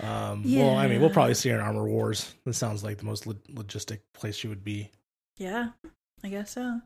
um 0.00 0.44
well 0.54 0.76
i 0.76 0.86
mean 0.86 1.00
we'll 1.00 1.10
probably 1.10 1.34
see 1.34 1.48
her 1.48 1.56
in 1.56 1.60
armor 1.60 1.86
wars 1.88 2.34
this 2.44 2.56
sounds 2.56 2.84
like 2.84 2.98
the 2.98 3.04
most 3.04 3.26
lo- 3.26 3.34
logistic 3.52 4.00
place 4.14 4.36
she 4.36 4.46
would 4.48 4.62
be 4.64 4.90
Yeah, 5.38 5.70
I 6.24 6.28
guess 6.28 6.52
so. 6.52 6.80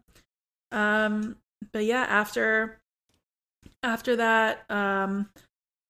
Um, 0.72 1.36
but 1.72 1.84
yeah, 1.84 2.04
after 2.08 2.80
after 3.82 4.16
that, 4.16 4.70
um, 4.70 5.28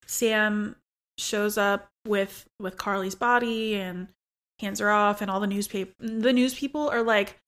Sam 0.07 0.77
shows 1.19 1.59
up 1.59 1.89
with 2.07 2.47
with 2.59 2.77
Karli's 2.77 3.15
body 3.15 3.75
and 3.77 4.09
hands 4.61 4.81
her 4.81 4.91
off, 4.91 5.21
and 5.21 5.31
all 5.31 5.41
the 5.41 5.47
newspaper 5.47 5.93
the 5.99 6.33
news 6.33 6.55
people 6.55 6.89
are 6.89 7.03
like, 7.03 7.39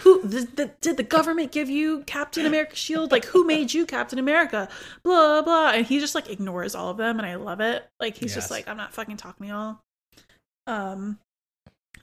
"Who 0.00 0.22
the, 0.22 0.48
the, 0.54 0.70
did 0.80 0.96
the 0.96 1.02
government 1.02 1.52
give 1.52 1.68
you 1.68 2.02
Captain 2.06 2.46
America 2.46 2.76
shield? 2.76 3.12
Like, 3.12 3.24
who 3.26 3.44
made 3.44 3.72
you 3.72 3.86
Captain 3.86 4.18
America?" 4.18 4.68
Blah 5.02 5.42
blah, 5.42 5.70
and 5.70 5.86
he 5.86 6.00
just 6.00 6.14
like 6.14 6.30
ignores 6.30 6.74
all 6.74 6.90
of 6.90 6.96
them, 6.96 7.18
and 7.18 7.26
I 7.26 7.36
love 7.36 7.60
it. 7.60 7.88
Like 7.98 8.16
he's 8.16 8.34
just 8.34 8.50
like, 8.50 8.68
"I'm 8.68 8.76
not 8.76 8.94
fucking 8.94 9.16
talking 9.16 9.46
to 9.46 9.52
y'all." 9.52 9.78
Um, 10.66 11.18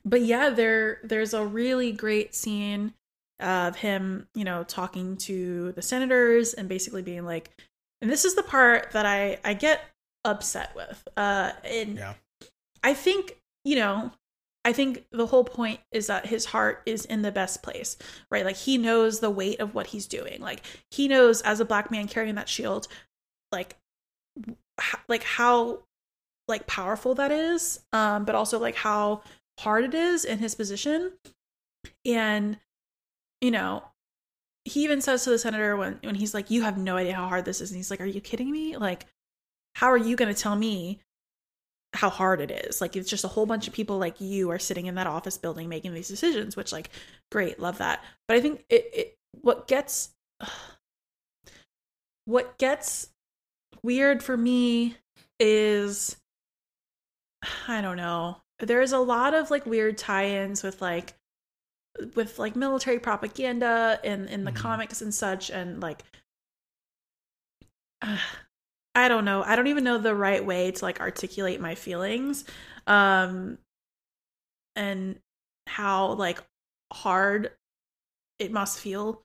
but 0.06 0.22
yeah, 0.22 0.50
there 0.50 1.00
there's 1.04 1.34
a 1.34 1.46
really 1.46 1.92
great 1.92 2.34
scene 2.36 2.94
of 3.40 3.76
him, 3.76 4.28
you 4.34 4.44
know, 4.44 4.64
talking 4.64 5.18
to 5.18 5.72
the 5.74 5.82
senators 5.82 6.54
and 6.54 6.68
basically 6.68 7.02
being 7.02 7.26
like, 7.26 7.52
and 8.02 8.10
this 8.12 8.26
is 8.26 8.36
the 8.36 8.44
part 8.44 8.92
that 8.92 9.06
I 9.06 9.40
I 9.44 9.54
get 9.54 9.82
upset 10.26 10.76
with. 10.76 11.08
Uh, 11.18 11.52
and 11.64 11.98
Yeah. 11.98 12.14
I 12.84 12.94
think 12.94 13.38
you 13.64 13.76
know, 13.76 14.12
I 14.64 14.74
think 14.74 15.06
the 15.12 15.28
whole 15.28 15.44
point 15.44 15.80
is 15.92 16.08
that 16.08 16.26
his 16.26 16.46
heart 16.46 16.82
is 16.86 17.06
in 17.06 17.22
the 17.22 17.32
best 17.32 17.64
place, 17.64 17.98
right? 18.32 18.46
Like 18.46 18.56
he 18.56 18.78
knows 18.78 19.20
the 19.20 19.30
weight 19.30 19.60
of 19.60 19.76
what 19.76 19.88
he's 19.88 20.08
doing. 20.08 20.40
Like 20.42 20.64
he 20.92 21.08
knows 21.08 21.42
as 21.42 21.60
a 21.60 21.66
black 21.66 21.92
man 21.92 22.08
carrying 22.08 22.36
that 22.36 22.50
shield, 22.50 22.88
like 23.52 23.76
like 25.08 25.24
how 25.24 25.80
like 26.48 26.68
powerful 26.68 27.16
that 27.16 27.32
is 27.32 27.80
um 27.92 28.24
but 28.24 28.36
also 28.36 28.60
like 28.60 28.76
how 28.76 29.22
hard 29.60 29.84
it 29.84 29.94
is 29.94 30.24
in 30.24 30.38
his 30.38 30.56
position 30.56 31.12
and 32.06 32.58
you 33.42 33.52
know 33.52 33.84
he 34.68 34.84
even 34.84 35.00
says 35.00 35.24
to 35.24 35.30
the 35.30 35.40
senator 35.40 35.78
when 35.78 35.98
when 36.04 36.16
he's 36.16 36.34
like 36.34 36.52
you 36.52 36.62
have 36.62 36.78
no 36.78 36.98
idea 36.98 37.14
how 37.14 37.28
hard 37.28 37.46
this 37.46 37.62
is 37.62 37.72
and 37.72 37.78
he's 37.78 37.90
like 37.90 38.02
are 38.02 38.06
you 38.06 38.20
kidding 38.20 38.52
me? 38.52 38.76
Like 38.76 39.06
how 39.76 39.88
are 39.88 39.98
you 39.98 40.16
going 40.16 40.34
to 40.34 40.40
tell 40.40 40.56
me 40.56 41.00
how 41.94 42.10
hard 42.10 42.42
it 42.42 42.52
is? 42.52 42.82
Like 42.82 42.96
it's 42.96 43.10
just 43.10 43.24
a 43.24 43.30
whole 43.30 43.46
bunch 43.46 43.68
of 43.68 43.74
people 43.74 43.98
like 43.98 44.20
you 44.20 44.52
are 44.52 44.60
sitting 44.60 44.88
in 44.88 44.96
that 44.96 45.08
office 45.08 45.38
building 45.38 45.70
making 45.70 45.94
these 45.94 46.10
decisions 46.10 46.58
which 46.58 46.74
like 46.74 46.90
great 47.32 47.60
love 47.60 47.78
that. 47.78 48.04
But 48.28 48.38
i 48.38 48.42
think 48.42 48.66
it, 48.70 48.90
it 48.94 49.18
what 49.42 49.68
gets 49.68 50.10
what 52.26 52.58
gets 52.58 53.10
weird 53.84 54.22
for 54.22 54.36
me 54.36 54.98
is 55.40 56.18
I 57.70 57.82
don't 57.82 57.98
know. 57.98 58.38
There's 58.60 58.92
a 58.92 59.00
lot 59.00 59.34
of 59.34 59.52
like 59.52 59.66
weird 59.66 59.98
tie-ins 59.98 60.64
with 60.64 60.82
like 60.82 61.14
with 62.16 62.40
like 62.40 62.56
military 62.56 63.00
propaganda 63.00 64.00
and 64.04 64.28
in 64.30 64.44
the 64.44 64.52
Mhm. 64.52 64.56
comics 64.56 65.02
and 65.02 65.14
such 65.14 65.50
and 65.50 65.82
like 65.82 66.04
I 68.96 69.08
don't 69.10 69.26
know. 69.26 69.44
I 69.44 69.56
don't 69.56 69.68
even 69.68 69.84
know 69.84 70.00
the 70.00 70.16
right 70.16 70.44
way 70.44 70.72
to 70.72 70.86
like 70.86 71.00
articulate 71.00 71.62
my 71.62 71.76
feelings 71.76 72.46
um 72.88 73.58
and 74.76 75.20
how 75.68 76.14
like 76.14 76.42
hard 76.92 77.52
it 78.40 78.52
must 78.52 78.80
feel 78.80 79.24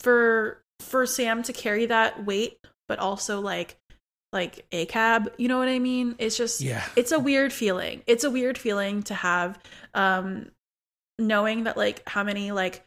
for 0.00 0.62
for 0.80 1.06
Sam 1.06 1.42
to 1.44 1.52
carry 1.52 1.86
that 1.86 2.24
weight 2.24 2.58
but 2.88 2.98
also 2.98 3.40
like 3.40 3.76
like 4.32 4.66
a 4.72 4.86
cab 4.86 5.32
you 5.38 5.48
know 5.48 5.58
what 5.58 5.68
i 5.68 5.78
mean 5.78 6.14
it's 6.18 6.36
just 6.36 6.60
yeah 6.60 6.84
it's 6.94 7.12
a 7.12 7.18
weird 7.18 7.52
feeling 7.52 8.02
it's 8.06 8.24
a 8.24 8.30
weird 8.30 8.58
feeling 8.58 9.02
to 9.02 9.14
have 9.14 9.58
um 9.94 10.50
knowing 11.18 11.64
that 11.64 11.76
like 11.76 12.06
how 12.08 12.22
many 12.22 12.52
like 12.52 12.84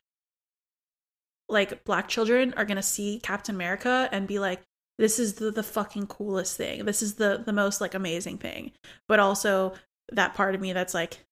like 1.48 1.84
black 1.84 2.08
children 2.08 2.54
are 2.58 2.66
gonna 2.66 2.84
see 2.84 3.20
captain 3.24 3.56
america 3.56 4.08
and 4.12 4.28
be 4.28 4.38
like 4.40 4.62
this 5.00 5.18
is 5.18 5.36
the, 5.36 5.50
the 5.50 5.64
fucking 5.64 6.08
coolest 6.08 6.58
thing. 6.58 6.84
This 6.84 7.02
is 7.02 7.16
the 7.16 7.42
the 7.44 7.54
most 7.54 7.80
like 7.80 7.94
amazing 7.96 8.38
thing. 8.38 8.74
But 9.08 9.20
also 9.20 9.74
that 10.12 10.34
part 10.36 10.56
of 10.56 10.62
me 10.62 10.74
that's 10.74 10.94
like 10.94 11.26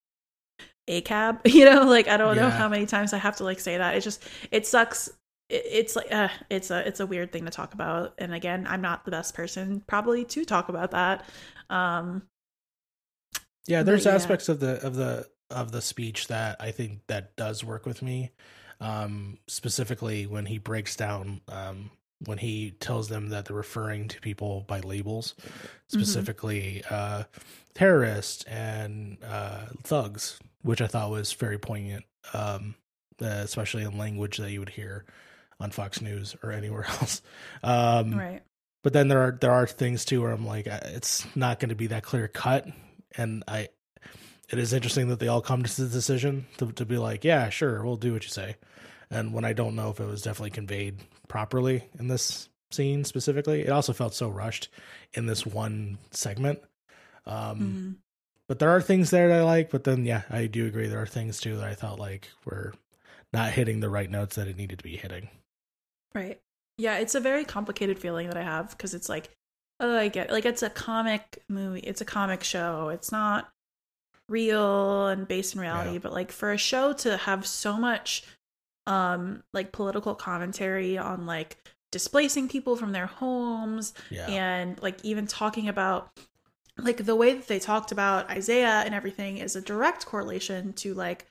a 0.87 1.01
cab? 1.01 1.41
You 1.45 1.65
know 1.65 1.83
like 1.83 2.07
i 2.07 2.15
don't 2.15 2.37
know 2.37 2.49
how 2.49 2.69
many 2.69 2.85
times 2.85 3.11
i 3.11 3.17
have 3.17 3.35
to 3.37 3.43
like 3.43 3.59
say 3.59 3.77
that. 3.77 3.95
It 3.95 4.01
just 4.01 4.23
it 4.51 4.65
sucks. 4.65 5.09
It, 5.49 5.63
it's 5.65 5.95
like 5.97 6.11
uh, 6.11 6.29
it's 6.49 6.71
a 6.71 6.87
it's 6.87 7.01
a 7.01 7.05
weird 7.05 7.33
thing 7.33 7.43
to 7.43 7.51
talk 7.51 7.73
about. 7.73 8.13
And 8.17 8.33
again 8.33 8.65
i'm 8.69 8.81
not 8.81 9.03
the 9.03 9.11
best 9.11 9.35
person 9.35 9.83
probably 9.85 10.23
to 10.23 10.45
talk 10.45 10.69
about 10.69 10.91
that. 10.91 11.25
Um 11.69 12.23
yeah 13.67 13.83
But 13.83 13.87
there's 13.87 14.05
yeah. 14.05 14.15
aspects 14.15 14.47
of 14.47 14.61
the 14.61 14.81
of 14.81 14.95
the 14.95 15.27
of 15.49 15.71
the 15.71 15.81
speech 15.81 16.27
that 16.27 16.57
i 16.59 16.71
think 16.71 16.99
that 17.07 17.35
does 17.35 17.63
work 17.63 17.85
with 17.85 18.01
me 18.01 18.31
um 18.79 19.37
specifically 19.47 20.25
when 20.27 20.45
he 20.45 20.57
breaks 20.57 20.95
down 20.95 21.41
um 21.49 21.89
when 22.25 22.37
he 22.39 22.71
tells 22.71 23.09
them 23.09 23.29
that 23.29 23.45
they're 23.45 23.55
referring 23.55 24.07
to 24.07 24.19
people 24.21 24.65
by 24.67 24.79
labels 24.79 25.35
specifically 25.87 26.83
uh 26.89 27.23
terrorists 27.73 28.43
and 28.45 29.17
uh 29.23 29.65
thugs 29.83 30.39
which 30.63 30.81
i 30.81 30.87
thought 30.87 31.09
was 31.11 31.33
very 31.33 31.57
poignant 31.57 32.03
um 32.33 32.75
uh, 33.21 33.25
especially 33.25 33.83
in 33.83 33.97
language 33.97 34.37
that 34.37 34.51
you 34.51 34.59
would 34.59 34.69
hear 34.69 35.05
on 35.59 35.71
fox 35.71 36.01
news 36.01 36.35
or 36.43 36.51
anywhere 36.51 36.85
else. 37.01 37.21
Um 37.63 38.13
right. 38.13 38.41
but 38.83 38.93
then 38.93 39.07
there 39.07 39.21
are 39.21 39.37
there 39.39 39.51
are 39.51 39.67
things 39.67 40.05
too 40.05 40.21
where 40.21 40.31
I'm 40.31 40.45
like 40.45 40.67
uh, 40.67 40.79
it's 40.83 41.25
not 41.35 41.59
going 41.59 41.69
to 41.69 41.75
be 41.75 41.87
that 41.87 42.03
clear 42.03 42.27
cut 42.27 42.67
and 43.15 43.43
I 43.47 43.69
it 44.49 44.59
is 44.59 44.73
interesting 44.73 45.09
that 45.09 45.19
they 45.19 45.27
all 45.27 45.41
come 45.41 45.63
to 45.63 45.81
the 45.81 45.89
decision 45.89 46.45
to, 46.57 46.71
to 46.73 46.85
be 46.85 46.97
like, 46.97 47.23
yeah, 47.23 47.49
sure, 47.49 47.83
we'll 47.83 47.97
do 47.97 48.13
what 48.13 48.23
you 48.23 48.29
say. 48.29 48.55
And 49.09 49.33
when 49.33 49.45
I 49.45 49.53
don't 49.53 49.75
know 49.75 49.89
if 49.89 49.99
it 49.99 50.05
was 50.05 50.21
definitely 50.21 50.51
conveyed 50.51 50.97
properly 51.27 51.83
in 51.99 52.07
this 52.07 52.49
scene 52.71 53.03
specifically, 53.03 53.61
it 53.61 53.69
also 53.69 53.93
felt 53.93 54.13
so 54.13 54.29
rushed 54.29 54.69
in 55.13 55.25
this 55.25 55.45
one 55.45 55.97
segment. 56.11 56.59
Um, 57.25 57.59
Mhm. 57.59 57.95
But 58.47 58.59
there 58.59 58.69
are 58.69 58.81
things 58.81 59.09
there 59.09 59.27
that 59.27 59.39
I 59.39 59.43
like. 59.43 59.69
But 59.69 59.83
then, 59.83 60.05
yeah, 60.05 60.21
I 60.29 60.47
do 60.47 60.65
agree. 60.67 60.87
There 60.87 61.01
are 61.01 61.05
things 61.05 61.41
too 61.41 61.57
that 61.57 61.67
I 61.67 61.75
felt 61.75 61.99
like 61.99 62.29
were 62.45 62.73
not 63.33 63.51
hitting 63.51 63.81
the 63.81 63.89
right 63.89 64.09
notes 64.09 64.37
that 64.37 64.47
it 64.47 64.55
needed 64.55 64.79
to 64.79 64.83
be 64.83 64.95
hitting. 64.95 65.27
Right. 66.15 66.39
Yeah, 66.77 66.97
it's 66.99 67.15
a 67.15 67.19
very 67.19 67.43
complicated 67.43 67.99
feeling 67.99 68.27
that 68.27 68.37
I 68.37 68.43
have 68.43 68.69
because 68.69 68.93
it's 68.93 69.09
like, 69.09 69.31
oh, 69.81 69.97
I 69.97 70.07
get 70.07 70.31
like 70.31 70.45
it's 70.45 70.63
a 70.63 70.69
comic 70.69 71.43
movie, 71.49 71.81
it's 71.81 71.99
a 71.99 72.05
comic 72.05 72.41
show. 72.43 72.87
It's 72.87 73.11
not 73.11 73.49
real 74.29 75.07
and 75.07 75.27
based 75.27 75.55
in 75.55 75.61
reality, 75.61 75.93
Yeah. 75.93 75.99
but 75.99 76.13
like 76.13 76.31
for 76.31 76.51
a 76.51 76.57
show 76.57 76.93
to 76.93 77.17
have 77.17 77.45
so 77.45 77.77
much 77.77 78.23
um 78.85 79.43
like 79.53 79.71
political 79.73 80.15
commentary 80.15 80.97
on 80.97 81.25
like 81.25 81.57
displacing 81.91 82.47
people 82.47 82.75
from 82.75 82.91
their 82.93 83.05
homes 83.05 83.93
Yeah. 84.09 84.27
and 84.27 84.81
like 84.81 85.03
even 85.03 85.27
talking 85.27 85.67
about 85.67 86.11
like 86.77 87.05
the 87.05 87.15
way 87.15 87.33
that 87.33 87.47
they 87.47 87.59
talked 87.59 87.91
about 87.91 88.29
Isaiah 88.29 88.83
and 88.85 88.93
everything 88.93 89.37
is 89.37 89.55
a 89.55 89.61
direct 89.61 90.05
correlation 90.05 90.73
to 90.73 90.93
like 90.93 91.25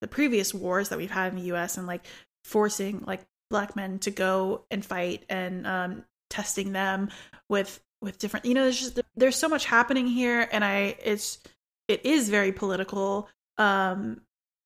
the 0.00 0.08
previous 0.08 0.54
wars 0.54 0.88
that 0.88 0.98
we've 0.98 1.10
had 1.10 1.32
in 1.32 1.38
the 1.38 1.52
US 1.54 1.76
and 1.76 1.86
like 1.86 2.04
forcing 2.44 3.02
like 3.06 3.20
black 3.50 3.76
men 3.76 3.98
to 4.00 4.10
go 4.10 4.64
and 4.70 4.84
fight 4.84 5.24
and 5.28 5.66
um 5.66 6.04
testing 6.30 6.72
them 6.72 7.10
with 7.48 7.80
with 8.00 8.18
different 8.18 8.46
you 8.46 8.54
know 8.54 8.62
there's 8.64 8.80
just 8.80 9.00
there's 9.16 9.36
so 9.36 9.48
much 9.48 9.66
happening 9.66 10.06
here 10.06 10.48
and 10.50 10.64
I 10.64 10.96
it's 11.04 11.38
it 11.92 12.04
is 12.04 12.28
very 12.28 12.50
political 12.52 13.28
um 13.58 14.20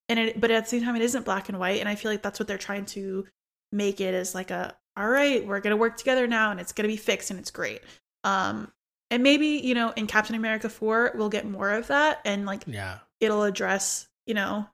and 0.09 0.19
it 0.19 0.41
but 0.41 0.51
at 0.51 0.65
the 0.65 0.71
same 0.71 0.83
time 0.83 0.97
it 0.97 1.03
isn't 1.03 1.25
black 1.25 1.49
and 1.49 1.59
white 1.59 1.81
and 1.81 1.89
I 1.89 1.95
feel 1.97 2.11
like 2.11 2.23
that's 2.23 2.39
what 2.39 2.47
they're 2.49 2.57
trying 2.59 2.87
to 2.87 3.27
make 3.73 4.01
it 4.01 4.15
as 4.15 4.35
like 4.35 4.51
a 4.51 4.75
all 4.97 5.09
right 5.09 5.47
we're 5.47 5.61
gonna 5.61 5.77
work 5.77 5.97
together 5.97 6.27
now 6.27 6.51
and 6.51 6.61
it's 6.61 6.73
gonna 6.73 6.89
be 6.89 6.97
fixed 6.97 7.31
and 7.31 7.39
it's 7.41 7.51
great 7.51 7.83
um 8.25 8.71
and 9.11 9.23
maybe 9.23 9.47
you 9.47 9.75
know 9.75 9.93
in 9.97 10.07
captain 10.07 10.35
america 10.37 10.69
4 10.69 11.13
we'll 11.17 11.29
get 11.29 11.45
more 11.49 11.71
of 11.73 11.89
that 11.89 12.21
and 12.25 12.47
like 12.47 12.63
Yeah. 12.67 12.99
it'll 13.21 13.43
address 13.43 14.09
you 14.27 14.35
know 14.35 14.67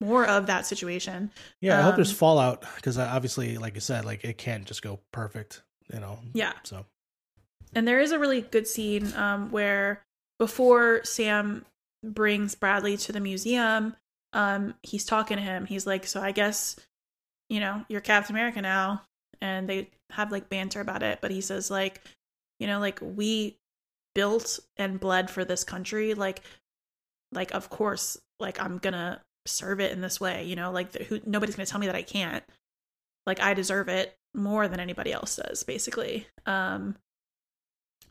more 0.00 0.26
of 0.26 0.46
that 0.46 0.66
situation 0.66 1.30
Yeah. 1.60 1.78
I 1.78 1.82
hope 1.82 1.94
there's 1.96 2.10
Um, 2.10 2.16
fallout 2.16 2.64
because 2.76 2.98
obviously, 2.98 3.56
like 3.58 3.74
you 3.74 3.80
said, 3.80 4.04
like 4.04 4.24
it 4.24 4.36
can't 4.36 4.64
just 4.66 4.82
go 4.82 5.00
perfect, 5.12 5.62
you 5.92 6.00
know? 6.00 6.18
yeah 6.34 6.52
So, 6.64 6.84
and 7.74 7.86
there 7.88 8.00
is 8.00 8.10
a 8.12 8.18
really 8.18 8.40
good 8.42 8.66
scene 8.66 9.14
um 9.14 9.50
where 9.50 10.02
before 10.38 11.02
sam 11.04 11.64
brings 12.12 12.54
bradley 12.54 12.96
to 12.96 13.12
the 13.12 13.20
museum 13.20 13.96
um 14.34 14.74
he's 14.82 15.04
talking 15.06 15.36
to 15.36 15.42
him. 15.42 15.64
He's 15.64 15.86
like 15.86 16.06
so 16.06 16.20
i 16.20 16.32
guess 16.32 16.76
you 17.48 17.60
know 17.60 17.84
you're 17.88 18.00
captain 18.02 18.36
america 18.36 18.60
now. 18.60 19.02
And 19.40 19.68
they 19.68 19.90
have 20.10 20.32
like 20.32 20.48
banter 20.48 20.80
about 20.80 21.02
it 21.02 21.20
but 21.22 21.30
he 21.30 21.40
says 21.40 21.70
like 21.70 22.02
you 22.58 22.66
know 22.66 22.80
like 22.80 22.98
we 23.00 23.56
built 24.14 24.58
and 24.76 25.00
bled 25.00 25.30
for 25.30 25.44
this 25.44 25.64
country. 25.64 26.14
Like 26.14 26.42
like 27.32 27.54
of 27.54 27.70
course 27.70 28.16
like 28.38 28.60
i'm 28.60 28.78
gonna 28.78 29.20
serve 29.46 29.80
it 29.80 29.92
in 29.92 30.00
this 30.00 30.20
way 30.20 30.44
you 30.44 30.56
know 30.56 30.70
like 30.70 30.94
who, 30.94 31.20
nobody's 31.26 31.56
gonna 31.56 31.66
tell 31.66 31.80
me 31.80 31.86
that 31.86 31.96
i 31.96 32.02
can't. 32.02 32.44
Like 33.26 33.40
i 33.40 33.54
deserve 33.54 33.88
it 33.88 34.16
more 34.34 34.66
than 34.68 34.80
anybody 34.80 35.12
else 35.12 35.36
does 35.36 35.62
basically. 35.62 36.26
Um 36.44 36.96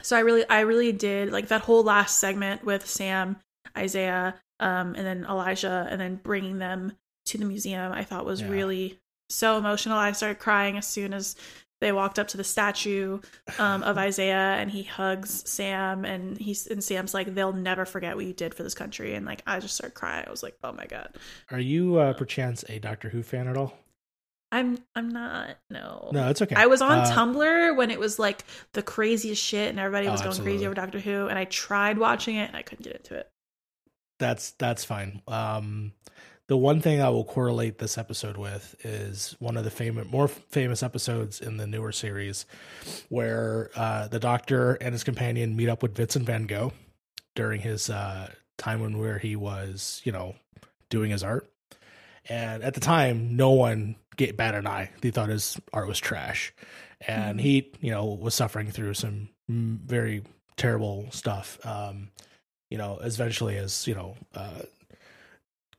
so 0.02 0.16
i 0.18 0.22
really 0.22 0.48
i 0.50 0.62
really 0.62 0.92
did 0.92 1.32
like 1.32 1.50
that 1.50 1.62
whole 1.62 1.84
last 1.84 2.20
segment 2.20 2.64
with 2.64 2.88
sam 2.88 3.38
isaiah 3.78 4.36
um 4.60 4.96
and 4.96 5.06
then 5.06 5.26
elijah 5.30 5.88
and 5.90 6.00
then 6.00 6.16
bringing 6.24 6.58
them 6.60 6.94
to 7.26 7.38
the 7.38 7.46
museum 7.46 7.92
i 7.92 8.04
thought 8.04 8.26
was 8.26 8.42
Yeah. 8.42 8.50
really 8.50 9.00
so 9.30 9.58
emotional 9.58 9.98
i 9.98 10.12
started 10.12 10.40
crying 10.40 10.78
as 10.78 10.88
soon 10.88 11.14
as 11.14 11.36
they 11.82 11.92
walked 11.92 12.18
up 12.18 12.30
to 12.30 12.38
the 12.38 12.46
statue 12.46 13.20
um, 13.60 13.84
of 13.84 13.98
Isaiah 14.10 14.56
and 14.58 14.72
he 14.72 14.84
hugs 14.84 15.44
Sam 15.50 16.06
and 16.06 16.38
he's 16.38 16.66
and 16.68 16.82
Sam's 16.82 17.14
like 17.14 17.36
they'll 17.36 17.52
never 17.52 17.84
forget 17.84 18.16
what 18.16 18.24
you 18.24 18.32
did 18.32 18.54
for 18.54 18.64
this 18.64 18.74
country 18.74 19.16
and 19.16 19.26
like 19.26 19.42
I 19.46 19.60
just 19.60 19.76
started 19.76 19.94
crying. 19.94 20.24
I 20.26 20.32
was 20.32 20.44
like, 20.44 20.56
"Oh 20.64 20.72
my 20.72 20.86
god." 20.86 21.18
are 21.52 21.60
you 21.60 21.98
uh, 21.98 22.14
perchance 22.14 22.64
a 22.70 22.80
Doctor 22.80 23.10
Who 23.10 23.22
fan 23.22 23.50
at 23.50 23.58
all? 23.58 23.74
I'm 24.54 24.78
I'm 24.96 25.10
not 25.10 25.58
no. 25.70 26.10
No, 26.14 26.30
it's 26.30 26.42
okay. 26.42 26.56
I 26.56 26.68
was 26.68 26.82
on 26.82 27.00
Uh, 27.00 27.06
Tumblr 27.12 27.76
when 27.76 27.92
it 27.92 28.00
was 28.00 28.18
like 28.18 28.46
the 28.72 28.84
craziest 28.84 29.44
shit 29.44 29.70
and 29.70 29.78
everybody 29.78 30.08
Oh, 30.08 30.12
was 30.12 30.22
going 30.22 30.30
absolutely. 30.30 30.54
crazy 30.54 30.66
over 30.68 30.76
Doctor 30.76 31.00
Who 31.02 31.28
and 31.28 31.38
I 31.38 31.44
tried 31.44 31.98
watching 31.98 32.38
it 32.38 32.48
and 32.48 32.56
I 32.56 32.62
couldn't 32.62 32.84
get 32.86 32.96
into 32.96 33.16
it. 33.16 33.30
That's 34.24 34.52
that's 34.52 34.86
fine. 34.86 35.22
Um, 35.28 35.92
the 36.48 36.58
one 36.58 36.82
thing 36.82 37.02
I 37.02 37.10
will 37.10 37.24
correlate 37.26 37.78
this 37.78 37.98
episode 37.98 38.38
with 38.38 38.76
is 38.86 39.36
one 39.40 39.56
of 39.58 39.64
the 39.64 39.70
famous, 39.72 40.08
more 40.10 40.28
famous 40.28 40.82
episodes 40.84 41.40
in 41.42 41.58
the 41.58 41.68
newer 41.68 41.92
series, 41.92 42.46
where 43.10 43.70
uh, 43.76 44.08
the 44.08 44.20
Doctor 44.20 44.74
and 44.76 44.94
his 44.94 45.04
companion 45.04 45.56
meet 45.56 45.70
up 45.70 45.82
with 45.84 45.96
Vincent 45.96 46.26
Van 46.26 46.46
Gogh 46.46 46.74
during 47.36 47.62
his 47.62 47.90
uh, 47.90 48.30
time 48.58 48.82
when 48.82 48.98
where 48.98 49.18
he 49.20 49.36
was, 49.36 50.02
you 50.04 50.12
know, 50.12 50.36
doing 50.90 51.12
his 51.12 51.24
art. 51.24 51.50
And 52.30 52.64
at 52.64 52.74
the 52.74 52.80
time, 52.80 53.36
no 53.36 53.52
one 53.52 53.96
get 54.16 54.38
bat 54.38 54.56
an 54.56 54.68
eye. 54.68 54.90
They 55.02 55.12
thought 55.12 55.30
his 55.30 55.60
art 55.74 55.88
was 55.88 56.00
trash, 56.00 56.54
and 57.06 57.40
Mhm. 57.40 57.42
he, 57.42 57.72
you 57.82 57.92
know, 57.92 58.06
was 58.06 58.34
suffering 58.36 58.72
through 58.72 58.94
some 58.96 59.30
very 59.50 60.24
terrible 60.56 61.08
stuff. 61.12 61.58
Um, 61.66 62.12
you 62.74 62.80
know, 62.80 62.98
eventually 63.04 63.56
as 63.56 63.86
you 63.86 63.94
know, 63.94 64.16
uh, 64.34 64.64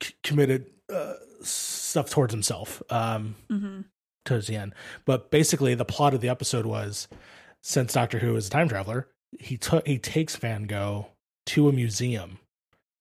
c- 0.00 0.14
committed 0.22 0.66
uh, 0.88 1.14
stuff 1.42 2.08
towards 2.08 2.32
himself 2.32 2.80
um, 2.88 3.34
hmm 3.50 3.80
towards 4.24 4.46
the 4.46 4.56
end. 4.56 4.72
But 5.04 5.30
basically, 5.32 5.74
the 5.74 5.84
plot 5.84 6.14
of 6.14 6.20
the 6.22 6.28
episode 6.30 6.64
was 6.66 7.08
since 7.62 7.92
Doctor 7.92 8.20
Who 8.20 8.36
is 8.36 8.46
a 8.46 8.50
time 8.50 8.68
traveler, 8.68 9.08
he 9.40 9.56
took 9.56 9.84
he 9.88 9.98
takes 9.98 10.36
Van 10.36 10.68
Gogh 10.68 11.08
to 11.46 11.68
a 11.68 11.72
museum 11.72 12.38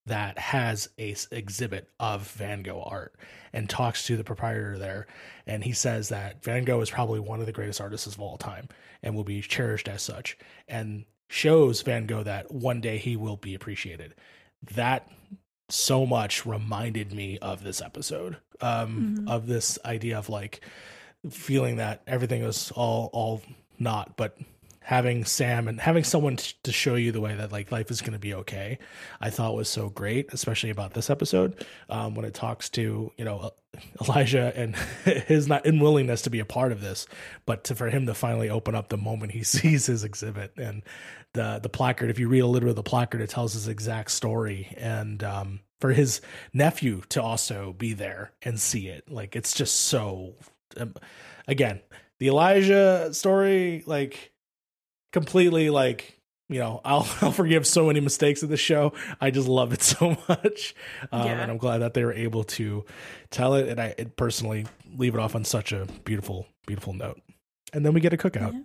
that 0.07 0.39
has 0.39 0.89
a 0.97 1.11
s- 1.11 1.27
exhibit 1.31 1.87
of 1.99 2.27
Van 2.31 2.63
Gogh 2.63 2.81
art 2.81 3.13
and 3.53 3.69
talks 3.69 4.07
to 4.07 4.17
the 4.17 4.23
proprietor 4.23 4.77
there. 4.79 5.05
And 5.45 5.63
he 5.63 5.71
says 5.71 6.09
that 6.09 6.43
Van 6.43 6.63
Gogh 6.65 6.81
is 6.81 6.89
probably 6.89 7.19
one 7.19 7.39
of 7.39 7.45
the 7.45 7.53
greatest 7.53 7.79
artists 7.79 8.07
of 8.07 8.19
all 8.19 8.37
time 8.37 8.67
and 9.03 9.15
will 9.15 9.23
be 9.23 9.39
cherished 9.41 9.87
as 9.87 10.01
such. 10.01 10.35
And 10.67 11.05
shows 11.33 11.81
Van 11.81 12.05
Gogh 12.05 12.21
that 12.23 12.51
one 12.51 12.79
day 12.79 12.97
he 12.99 13.15
will 13.15 13.37
be 13.37 13.55
appreciated 13.55 14.13
that 14.75 15.09
so 15.69 16.05
much 16.05 16.45
reminded 16.45 17.11
me 17.11 17.39
of 17.39 17.63
this 17.63 17.81
episode 17.81 18.37
um 18.61 19.17
Mhm. 19.25 19.29
of 19.31 19.47
this 19.47 19.79
idea 19.83 20.17
of 20.19 20.29
like 20.29 20.61
feeling 21.31 21.77
that 21.77 22.01
everything 22.05 22.43
was 22.43 22.69
all 22.71 23.09
all 23.13 23.41
not 23.79 24.15
but 24.15 24.37
having 24.81 25.23
sam 25.25 25.67
and 25.69 25.79
having 25.79 26.03
someone 26.03 26.35
t- 26.35 26.53
to 26.63 26.71
show 26.71 26.95
you 26.95 27.11
the 27.13 27.21
way 27.21 27.33
that 27.33 27.51
like 27.51 27.71
life 27.71 27.89
is 27.89 28.01
going 28.01 28.11
to 28.13 28.19
be 28.19 28.33
okay 28.33 28.77
i 29.21 29.29
thought 29.29 29.55
was 29.55 29.69
so 29.69 29.89
great 29.89 30.31
especially 30.33 30.69
about 30.69 30.93
this 30.93 31.09
episode 31.09 31.65
um 31.89 32.13
when 32.15 32.25
it 32.25 32.33
talks 32.33 32.69
to 32.69 33.09
you 33.17 33.23
know 33.25 33.49
elijah 34.01 34.51
and 34.55 34.75
his 35.05 35.47
not 35.47 35.65
unwillingness 35.65 36.21
to 36.21 36.29
be 36.29 36.39
a 36.39 36.45
part 36.45 36.71
of 36.73 36.81
this 36.81 37.07
but 37.45 37.63
to 37.63 37.73
for 37.73 37.89
him 37.89 38.05
to 38.05 38.13
finally 38.13 38.49
open 38.49 38.75
up 38.75 38.89
the 38.89 38.97
moment 38.97 39.31
he 39.31 39.43
sees 39.55 39.85
his 39.87 40.03
exhibit 40.03 40.51
and 40.57 40.83
the 41.33 41.59
the 41.61 41.69
placard 41.69 42.09
if 42.09 42.19
you 42.19 42.27
read 42.27 42.39
a 42.41 42.47
little 42.47 42.67
bit 42.67 42.71
of 42.71 42.75
the 42.75 42.83
placard 42.83 43.21
it 43.21 43.29
tells 43.29 43.53
his 43.53 43.67
exact 43.67 44.11
story. 44.11 44.73
And 44.77 45.23
um 45.23 45.59
for 45.81 45.91
his 45.91 46.21
nephew 46.53 47.01
to 47.09 47.21
also 47.21 47.73
be 47.73 47.93
there 47.93 48.31
and 48.41 48.59
see 48.59 48.87
it. 48.87 49.11
Like 49.11 49.35
it's 49.35 49.53
just 49.53 49.75
so 49.81 50.35
um, 50.77 50.93
again 51.47 51.81
the 52.19 52.27
elijah 52.27 53.13
story 53.13 53.83
like 53.85 54.31
completely 55.11 55.69
like 55.69 56.19
you 56.49 56.59
know 56.59 56.79
i'll 56.85 57.07
i'll 57.21 57.31
forgive 57.31 57.65
so 57.67 57.87
many 57.87 57.99
mistakes 57.99 58.43
of 58.43 58.49
the 58.49 58.57
show. 58.57 58.93
I 59.19 59.31
just 59.31 59.47
love 59.47 59.73
it 59.73 59.81
so 59.93 60.15
much. 60.29 60.75
Um, 61.11 61.25
Yeah. 61.27 61.41
and 61.41 61.51
i'm 61.51 61.57
glad 61.57 61.79
that 61.79 61.93
they 61.93 62.05
were 62.05 62.13
able 62.13 62.43
to 62.45 62.85
tell 63.31 63.55
it. 63.55 63.67
And 63.69 63.79
i 63.81 63.95
it 63.97 64.15
personally 64.15 64.65
leave 64.95 65.15
it 65.15 65.19
off 65.19 65.35
on 65.35 65.43
such 65.45 65.71
a 65.73 65.85
beautiful 66.05 66.47
beautiful 66.67 66.93
note 66.93 67.19
and 67.73 67.85
then 67.85 67.93
we 67.93 67.99
get 67.99 68.13
a 68.13 68.17
cookout 68.17 68.63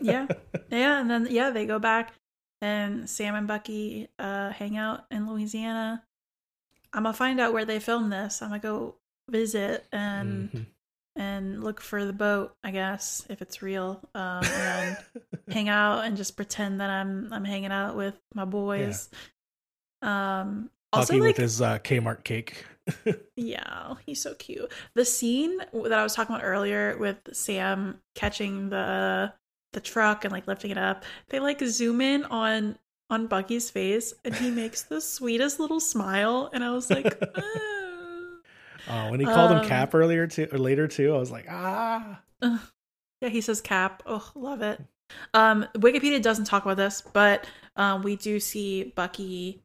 Yeah. 0.00 0.26
Yeah, 0.70 1.00
and 1.00 1.10
then 1.10 1.26
yeah, 1.30 1.50
they 1.50 1.66
go 1.66 1.78
back 1.78 2.12
and 2.60 3.08
Sam 3.10 3.34
and 3.34 3.46
Bucky 3.46 4.08
uh 4.18 4.50
hang 4.50 4.76
out 4.76 5.04
in 5.10 5.28
Louisiana. 5.28 6.02
I'm 6.92 7.02
gonna 7.02 7.12
find 7.12 7.40
out 7.40 7.52
where 7.52 7.64
they 7.64 7.80
filmed 7.80 8.12
this. 8.12 8.40
I'm 8.40 8.48
gonna 8.50 8.60
go 8.60 8.96
visit 9.28 9.86
and 9.92 10.50
Mhm. 10.52 10.66
and 11.16 11.62
look 11.64 11.80
for 11.80 12.04
the 12.04 12.12
boat, 12.12 12.54
I 12.64 12.70
guess, 12.70 13.26
if 13.28 13.42
it's 13.42 13.62
real. 13.62 14.00
Um 14.14 14.44
and 14.44 14.96
hang 15.50 15.68
out 15.68 16.04
and 16.04 16.16
just 16.16 16.36
pretend 16.36 16.80
that 16.80 16.90
I'm 16.90 17.32
I'm 17.32 17.44
hanging 17.44 17.72
out 17.72 17.96
with 17.96 18.14
my 18.34 18.44
boys. 18.44 19.08
Um 20.02 20.70
also 20.92 21.14
Bucky 21.14 21.20
like 21.20 21.28
with 21.30 21.36
his 21.38 21.60
uh, 21.60 21.78
Kmart 21.80 22.22
cake. 22.24 22.64
yeah, 23.36 23.94
he's 24.06 24.20
so 24.20 24.34
cute. 24.34 24.70
The 24.94 25.04
scene 25.04 25.58
that 25.72 25.92
I 25.92 26.02
was 26.02 26.14
talking 26.14 26.34
about 26.34 26.44
earlier 26.44 26.96
with 26.98 27.18
Sam 27.32 28.00
catching 28.14 28.70
the 28.70 29.32
the 29.72 29.80
truck 29.80 30.24
and 30.24 30.32
like 30.32 30.46
lifting 30.46 30.70
it 30.70 30.78
up, 30.78 31.04
they 31.30 31.40
like 31.40 31.60
zoom 31.60 32.00
in 32.00 32.24
on 32.24 32.78
on 33.10 33.26
Bucky's 33.26 33.70
face 33.70 34.14
and 34.24 34.34
he 34.34 34.50
makes 34.50 34.82
the 34.82 35.00
sweetest 35.00 35.60
little 35.60 35.80
smile 35.80 36.48
and 36.52 36.64
I 36.64 36.70
was 36.70 36.90
like 36.90 37.18
oh. 37.36 38.36
oh, 38.88 39.10
when 39.10 39.20
he 39.20 39.26
called 39.26 39.52
Um, 39.52 39.58
him 39.58 39.68
Cap 39.68 39.94
earlier 39.94 40.26
too 40.26 40.48
or 40.52 40.58
later 40.58 40.88
too, 40.88 41.14
I 41.14 41.18
was 41.18 41.30
like, 41.30 41.46
ah. 41.48 42.20
Yeah, 43.20 43.28
he 43.30 43.40
says 43.40 43.60
cap. 43.60 44.02
Oh, 44.06 44.30
love 44.34 44.60
it. 44.62 44.80
Um, 45.32 45.66
Wikipedia 45.76 46.20
doesn't 46.20 46.44
talk 46.44 46.64
about 46.64 46.76
this, 46.76 47.00
but 47.00 47.46
um, 47.76 48.02
we 48.02 48.16
do 48.16 48.38
see 48.40 48.92
Bucky 48.96 49.62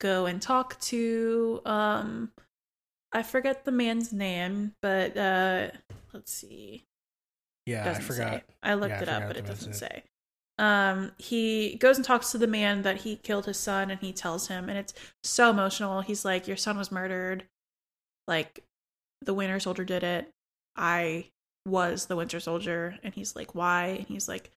go 0.00 0.26
and 0.26 0.40
talk 0.40 0.78
to 0.80 1.60
um, 1.64 2.30
I 3.12 3.22
forget 3.22 3.64
the 3.64 3.72
man's 3.72 4.12
name, 4.12 4.74
but 4.82 5.16
uh, 5.16 5.70
let's 6.12 6.32
see. 6.32 6.84
Yeah, 7.66 7.88
I 7.90 7.94
doesn't 7.94 8.04
forgot. 8.04 8.42
Say. 8.42 8.42
I 8.62 8.74
looked 8.74 8.88
Yeah, 8.88 9.00
I 9.00 9.02
it 9.02 9.08
up, 9.08 9.26
but 9.26 9.36
it 9.36 9.46
doesn't 9.46 9.72
name. 9.72 9.74
say. 9.74 10.04
Um, 10.58 11.12
he 11.18 11.76
goes 11.76 11.96
and 11.96 12.04
talks 12.04 12.32
to 12.32 12.38
the 12.38 12.46
man 12.46 12.82
that 12.82 12.98
he 12.98 13.16
killed 13.16 13.46
his 13.46 13.58
son, 13.58 13.90
and 13.90 14.00
he 14.00 14.12
tells 14.12 14.48
him, 14.48 14.68
and 14.68 14.78
it's 14.78 14.94
so 15.24 15.50
emotional. 15.50 16.02
He's 16.02 16.24
like, 16.24 16.46
"Your 16.46 16.56
son 16.56 16.76
was 16.78 16.92
murdered. 16.92 17.44
Like, 18.28 18.62
the 19.22 19.34
Winter 19.34 19.60
Soldier 19.60 19.84
did 19.84 20.02
it. 20.04 20.30
I 20.76 21.30
was 21.66 22.06
the 22.06 22.16
Winter 22.16 22.40
Soldier." 22.40 22.98
And 23.02 23.14
he's 23.14 23.34
like, 23.36 23.54
"Why?" 23.54 23.86
And 23.86 24.06
he's 24.08 24.28
like, 24.28 24.52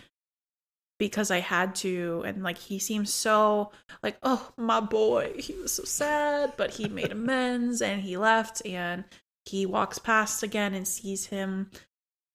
"Because 1.00 1.32
I 1.32 1.40
had 1.40 1.76
to." 1.76 2.24
And 2.26 2.44
like, 2.44 2.58
he 2.58 2.80
seems 2.80 3.14
so 3.14 3.72
like, 4.02 4.18
"Oh, 4.24 4.54
my 4.58 4.80
boy." 4.80 5.34
He 5.40 5.54
was 5.54 5.74
so 5.74 5.84
sad, 5.84 6.54
but 6.58 6.72
he 6.72 6.88
made 6.88 7.12
amends, 7.20 7.82
and 7.82 8.02
he 8.02 8.18
left, 8.18 8.66
and 8.66 9.04
he 9.46 9.66
walks 9.66 10.00
past 10.00 10.44
again 10.44 10.74
and 10.74 10.88
sees 10.88 11.26
him 11.28 11.70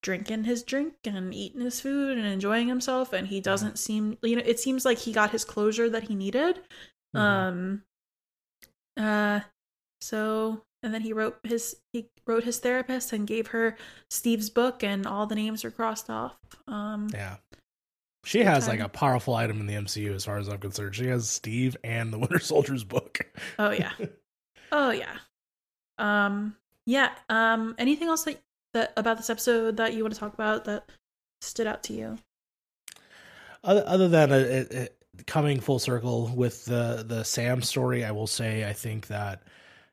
drinking 0.02 0.44
his 0.44 0.62
drink 0.62 0.94
and 1.04 1.34
eating 1.34 1.60
his 1.60 1.80
food 1.80 2.16
and 2.16 2.26
enjoying 2.26 2.68
himself 2.68 3.12
and 3.12 3.26
he 3.26 3.40
doesn't 3.40 3.76
seem 3.78 4.16
you 4.22 4.36
know 4.36 4.42
it 4.46 4.60
seems 4.60 4.84
like 4.84 4.96
he 4.98 5.12
got 5.12 5.30
his 5.32 5.44
closure 5.44 5.90
that 5.90 6.04
he 6.04 6.14
needed 6.14 6.60
Mhm. 7.16 7.20
um 7.20 7.82
uh 8.96 9.40
so 10.00 10.62
and 10.82 10.94
then 10.94 11.02
he 11.02 11.12
wrote 11.12 11.38
his 11.42 11.76
he 11.92 12.08
wrote 12.26 12.44
his 12.44 12.58
therapist 12.60 13.12
and 13.12 13.26
gave 13.26 13.48
her 13.48 13.76
Steve's 14.08 14.50
book 14.50 14.84
and 14.84 15.04
all 15.06 15.26
the 15.26 15.34
names 15.34 15.64
are 15.64 15.70
crossed 15.72 16.08
off 16.08 16.36
um 16.68 17.08
Yeah. 17.12 17.38
She 18.24 18.40
has 18.40 18.68
like 18.68 18.80
a 18.80 18.88
powerful 18.88 19.34
item 19.34 19.60
in 19.60 19.66
the 19.66 19.74
MCU 19.74 20.14
as 20.14 20.24
far 20.24 20.38
as 20.38 20.48
I'm 20.48 20.58
concerned. 20.58 20.94
She 20.94 21.06
has 21.06 21.28
Steve 21.28 21.76
and 21.82 22.12
the 22.12 22.18
Winter 22.18 22.38
Soldier's 22.38 22.84
book. 22.84 23.20
oh 23.58 23.70
yeah 23.70 23.92
oh 24.72 24.90
yeah 24.90 25.16
um 25.98 26.56
yeah 26.84 27.10
um 27.28 27.74
anything 27.78 28.08
else 28.08 28.24
that, 28.24 28.40
that 28.74 28.92
about 28.96 29.16
this 29.16 29.30
episode 29.30 29.78
that 29.78 29.94
you 29.94 30.02
want 30.02 30.14
to 30.14 30.20
talk 30.20 30.34
about 30.34 30.64
that 30.66 30.90
stood 31.40 31.66
out 31.66 31.82
to 31.84 31.92
you 31.92 32.18
other, 33.64 33.84
other 33.86 34.08
than 34.08 34.32
uh, 34.32 34.36
it, 34.36 34.72
it, 34.72 34.98
coming 35.26 35.60
full 35.60 35.78
circle 35.78 36.30
with 36.34 36.64
the 36.64 37.04
the 37.06 37.24
Sam 37.24 37.62
story, 37.62 38.04
I 38.04 38.12
will 38.12 38.26
say 38.26 38.68
I 38.68 38.72
think 38.72 39.08
that, 39.08 39.42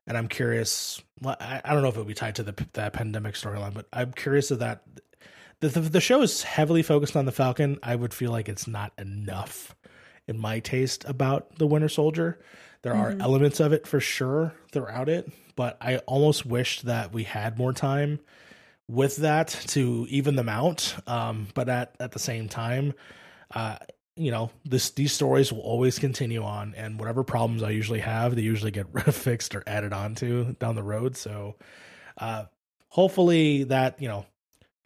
and 0.08 0.18
I'm 0.18 0.28
curious. 0.28 1.02
I, 1.26 1.62
I 1.64 1.74
don't 1.74 1.82
know 1.82 1.90
if 1.90 1.96
it 1.96 2.00
would 2.00 2.08
be 2.08 2.14
tied 2.14 2.36
to 2.36 2.44
the 2.44 2.54
that 2.74 2.94
pandemic 2.94 3.36
storyline, 3.36 3.74
but 3.74 3.88
I'm 3.92 4.12
curious 4.12 4.52
of 4.52 4.60
that. 4.60 4.84
The, 5.62 5.70
the 5.70 5.80
the 5.82 6.02
show 6.02 6.22
is 6.22 6.44
heavily 6.44 6.84
focused 6.84 7.16
on 7.16 7.26
the 7.26 7.32
Falcon. 7.32 7.80
I 7.82 7.96
would 7.96 8.14
feel 8.14 8.32
like 8.32 8.50
it's 8.50 8.68
not 8.68 8.92
enough 8.98 9.76
in 10.28 10.38
my 10.38 10.60
taste 10.60 11.06
about 11.08 11.58
the 11.58 11.68
Winter 11.68 11.90
Soldier. 11.90 12.40
There 12.82 12.94
are 12.94 13.12
Mhm. 13.14 13.22
elements 13.22 13.60
of 13.60 13.74
it 13.74 13.88
for 13.88 14.00
sure 14.00 14.54
throughout 14.72 15.10
it, 15.10 15.32
but 15.56 15.78
I 15.82 15.98
almost 16.00 16.46
wish 16.46 16.82
that 16.82 17.14
we 17.14 17.24
had 17.24 17.58
more 17.58 17.74
time 17.74 18.20
with 18.88 19.18
that 19.18 19.48
to 19.70 20.06
even 20.10 20.36
them 20.36 20.50
out. 20.50 20.96
Um, 21.08 21.48
but 21.54 21.70
at 21.70 21.96
at 22.00 22.12
the 22.12 22.20
same 22.20 22.48
time, 22.50 22.94
uh, 23.54 23.78
you 24.16 24.32
know, 24.32 24.52
this 24.66 24.92
these 24.92 25.14
stories 25.14 25.52
will 25.52 25.62
always 25.62 25.98
continue 26.00 26.44
on, 26.44 26.74
and 26.76 27.00
whatever 27.00 27.24
problems 27.24 27.64
I 27.64 27.72
usually 27.72 28.00
have, 28.02 28.36
they 28.36 28.42
usually 28.44 28.72
get 28.72 28.88
fixed 29.14 29.56
or 29.56 29.64
added 29.66 29.94
on 29.94 30.16
to 30.16 30.56
down 30.60 30.76
the 30.76 30.84
road. 30.84 31.16
So, 31.18 31.56
uh, 32.18 32.46
hopefully 32.90 33.64
that 33.66 34.02
you 34.02 34.08
know, 34.08 34.26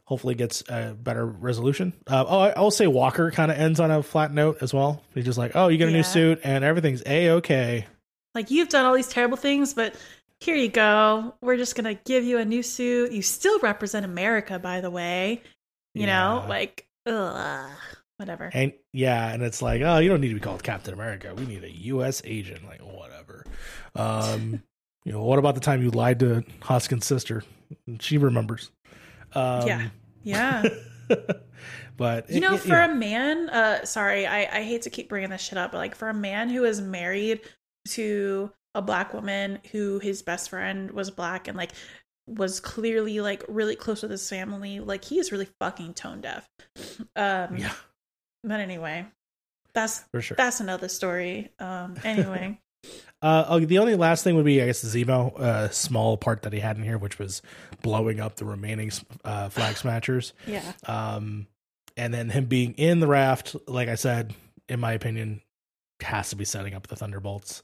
hopefully 0.09 0.33
gets 0.33 0.63
a 0.69 0.95
better 0.99 1.23
resolution. 1.25 1.93
Uh, 2.07 2.25
oh, 2.27 2.39
I, 2.39 2.49
I'll 2.57 2.71
say 2.71 2.87
Walker 2.87 3.29
kind 3.29 3.51
of 3.51 3.59
ends 3.59 3.79
on 3.79 3.91
a 3.91 4.01
flat 4.01 4.33
note 4.33 4.57
as 4.61 4.73
well. 4.73 5.03
He's 5.13 5.23
just 5.25 5.37
like, 5.37 5.51
oh, 5.55 5.67
you 5.67 5.77
get 5.77 5.87
a 5.87 5.91
Yeah. 5.91 5.97
new 5.97 6.03
suit, 6.03 6.39
and 6.43 6.63
everything's 6.63 7.03
a 7.05 7.29
okay. 7.31 7.85
like 8.33 8.49
you've 8.49 8.69
done 8.69 8.85
all 8.85 8.93
these 8.95 9.07
terrible 9.07 9.37
things 9.37 9.73
but 9.73 9.95
here 10.39 10.55
you 10.55 10.69
go 10.69 11.33
we're 11.41 11.57
just 11.57 11.75
gonna 11.75 11.93
give 12.05 12.23
you 12.23 12.37
a 12.37 12.45
new 12.45 12.63
suit 12.63 13.11
you 13.11 13.21
still 13.21 13.59
represent 13.59 14.05
america 14.05 14.57
by 14.57 14.79
the 14.79 14.89
way 14.89 15.41
you 15.93 16.05
know 16.05 16.45
like 16.47 16.87
ugh, 17.05 17.69
whatever 18.17 18.49
And 18.53 18.71
yeah, 18.93 19.31
and 19.33 19.43
it's 19.43 19.61
like, 19.61 19.81
oh, 19.81 19.97
you 19.99 20.09
don't 20.09 20.21
need 20.21 20.29
to 20.29 20.33
be 20.35 20.39
called 20.39 20.63
Captain 20.63 20.93
America. 20.93 21.33
We 21.35 21.45
need 21.45 21.63
a 21.63 21.71
U.S. 21.71 22.21
agent. 22.25 22.65
Like 22.65 22.81
whatever. 22.81 23.45
Um, 23.95 24.61
you 25.05 25.11
know, 25.11 25.23
what 25.23 25.39
about 25.39 25.55
the 25.55 25.61
time 25.61 25.81
you 25.83 25.89
lied 25.91 26.19
to 26.19 26.43
Hoskins' 26.61 27.05
sister? 27.05 27.43
She 27.99 28.17
remembers. 28.17 28.71
Um, 29.33 29.67
Yeah. 29.67 29.89
Yeah. 30.23 30.63
But 31.97 32.29
you 32.29 32.39
know 32.39 32.53
it- 32.53 32.61
for 32.61 32.79
a 32.79 32.87
man 32.95 33.49
uh 33.49 33.83
sorry 33.83 34.25
I, 34.25 34.59
I 34.59 34.63
hate 34.63 34.83
to 34.83 34.89
keep 34.89 35.09
bringing 35.09 35.31
this 35.31 35.41
shit 35.41 35.57
up 35.57 35.71
but 35.73 35.79
like 35.79 35.95
for 35.95 36.07
a 36.07 36.13
man 36.13 36.47
who 36.49 36.63
is 36.63 36.79
married 36.79 37.41
to 37.89 38.51
a 38.73 38.81
black 38.81 39.13
woman 39.13 39.59
who 39.73 39.99
his 39.99 40.21
best 40.21 40.49
friend 40.49 40.91
was 40.91 41.11
black 41.11 41.49
and 41.49 41.57
like 41.57 41.71
was 42.25 42.61
clearly 42.61 43.19
like 43.19 43.43
really 43.49 43.75
close 43.75 44.01
with 44.01 44.11
his 44.11 44.29
family 44.29 44.79
like 44.79 45.03
he 45.03 45.19
is 45.19 45.31
really 45.33 45.49
fucking 45.59 45.93
tone 45.93 46.21
deaf. 46.21 46.47
Um 47.17 47.57
yeah, 47.57 47.73
but 48.45 48.61
anyway 48.61 49.05
that's 49.73 49.99
for 50.11 50.21
sure. 50.21 50.37
that's 50.37 50.61
another 50.61 50.87
story. 50.87 51.51
Um 51.59 51.95
anyway 52.05 52.61
Uh, 53.21 53.45
oh, 53.49 53.59
the 53.59 53.79
only 53.79 53.95
last 53.95 54.23
thing 54.23 54.35
would 54.35 54.45
be, 54.45 54.61
I 54.61 54.67
guess, 54.67 54.83
Zemo, 54.83 55.37
uh, 55.37 55.69
small 55.69 56.15
part 56.15 56.43
that 56.43 56.53
he 56.53 56.59
had 56.59 56.77
in 56.77 56.83
here, 56.83 56.97
which 56.97 57.19
was 57.19 57.41
blowing 57.81 58.19
up 58.21 58.37
the 58.37 58.45
remaining 58.45 58.91
uh, 59.25 59.49
flag 59.49 59.75
smashers. 59.77 60.33
yeah 60.47 60.71
Um, 60.87 61.47
and 61.97 62.13
then 62.13 62.29
him 62.29 62.45
being 62.45 62.73
in 62.75 63.01
the 63.01 63.07
raft, 63.07 63.57
like 63.67 63.89
I 63.89 63.95
said, 63.95 64.33
in 64.69 64.79
my 64.79 64.93
opinion, 64.93 65.41
has 66.01 66.29
to 66.29 66.37
be 66.37 66.45
setting 66.45 66.73
up 66.73 66.87
the 66.87 66.95
Thunderbolts, 66.95 67.61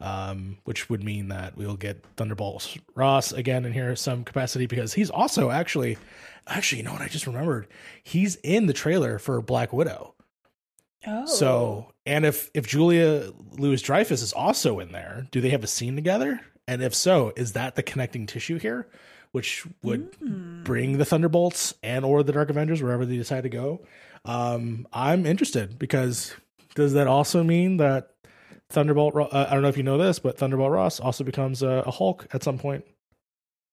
um, 0.00 0.56
which 0.64 0.88
would 0.88 1.04
mean 1.04 1.28
that 1.28 1.54
we'll 1.54 1.76
get 1.76 2.02
Thunderbolts 2.16 2.78
Ross 2.94 3.30
again 3.32 3.66
in 3.66 3.74
here 3.74 3.94
some 3.96 4.24
capacity 4.24 4.64
because 4.66 4.94
he's 4.94 5.10
also 5.10 5.50
actually, 5.50 5.98
actually, 6.46 6.78
you 6.78 6.84
know 6.84 6.92
what? 6.92 7.02
I 7.02 7.08
just 7.08 7.26
remembered 7.26 7.66
he's 8.02 8.36
in 8.36 8.64
the 8.66 8.72
trailer 8.72 9.18
for 9.18 9.42
Black 9.42 9.70
Widow. 9.72 10.14
Oh 11.06 11.26
So, 11.26 11.92
and 12.06 12.24
if 12.24 12.50
if 12.54 12.66
Julia 12.66 13.30
Louis 13.58 13.80
Dreyfus 13.82 14.22
is 14.22 14.32
also 14.32 14.80
in 14.80 14.92
there, 14.92 15.26
do 15.30 15.40
they 15.40 15.50
have 15.50 15.64
a 15.64 15.68
scene 15.68 15.94
together? 15.96 16.40
And 16.66 16.82
if 16.82 16.94
so, 16.94 17.32
is 17.36 17.52
that 17.52 17.74
the 17.74 17.82
connecting 17.82 18.26
tissue 18.26 18.58
here, 18.58 18.88
which 19.32 19.66
would 19.82 20.12
Mm. 20.20 20.64
bring 20.64 20.98
the 20.98 21.04
Thunderbolts 21.04 21.74
and 21.82 22.04
or 22.04 22.22
the 22.22 22.32
Dark 22.32 22.50
Avengers 22.50 22.82
wherever 22.82 23.04
they 23.04 23.16
decide 23.16 23.42
to 23.42 23.48
go? 23.50 23.84
Um, 24.24 24.86
I'm 24.92 25.26
interested 25.26 25.78
because 25.78 26.34
does 26.74 26.94
that 26.94 27.06
also 27.06 27.42
mean 27.44 27.76
that 27.76 28.10
Thunderbolt? 28.70 29.14
Uh, 29.14 29.28
I 29.48 29.52
don't 29.52 29.62
know 29.62 29.68
if 29.68 29.76
you 29.76 29.82
know 29.82 29.98
this, 29.98 30.18
but 30.18 30.38
Thunderbolt 30.38 30.72
Ross 30.72 30.98
also 31.00 31.22
becomes 31.24 31.62
a, 31.62 31.82
a 31.86 31.90
Hulk 31.90 32.26
at 32.32 32.42
some 32.42 32.58
point. 32.58 32.84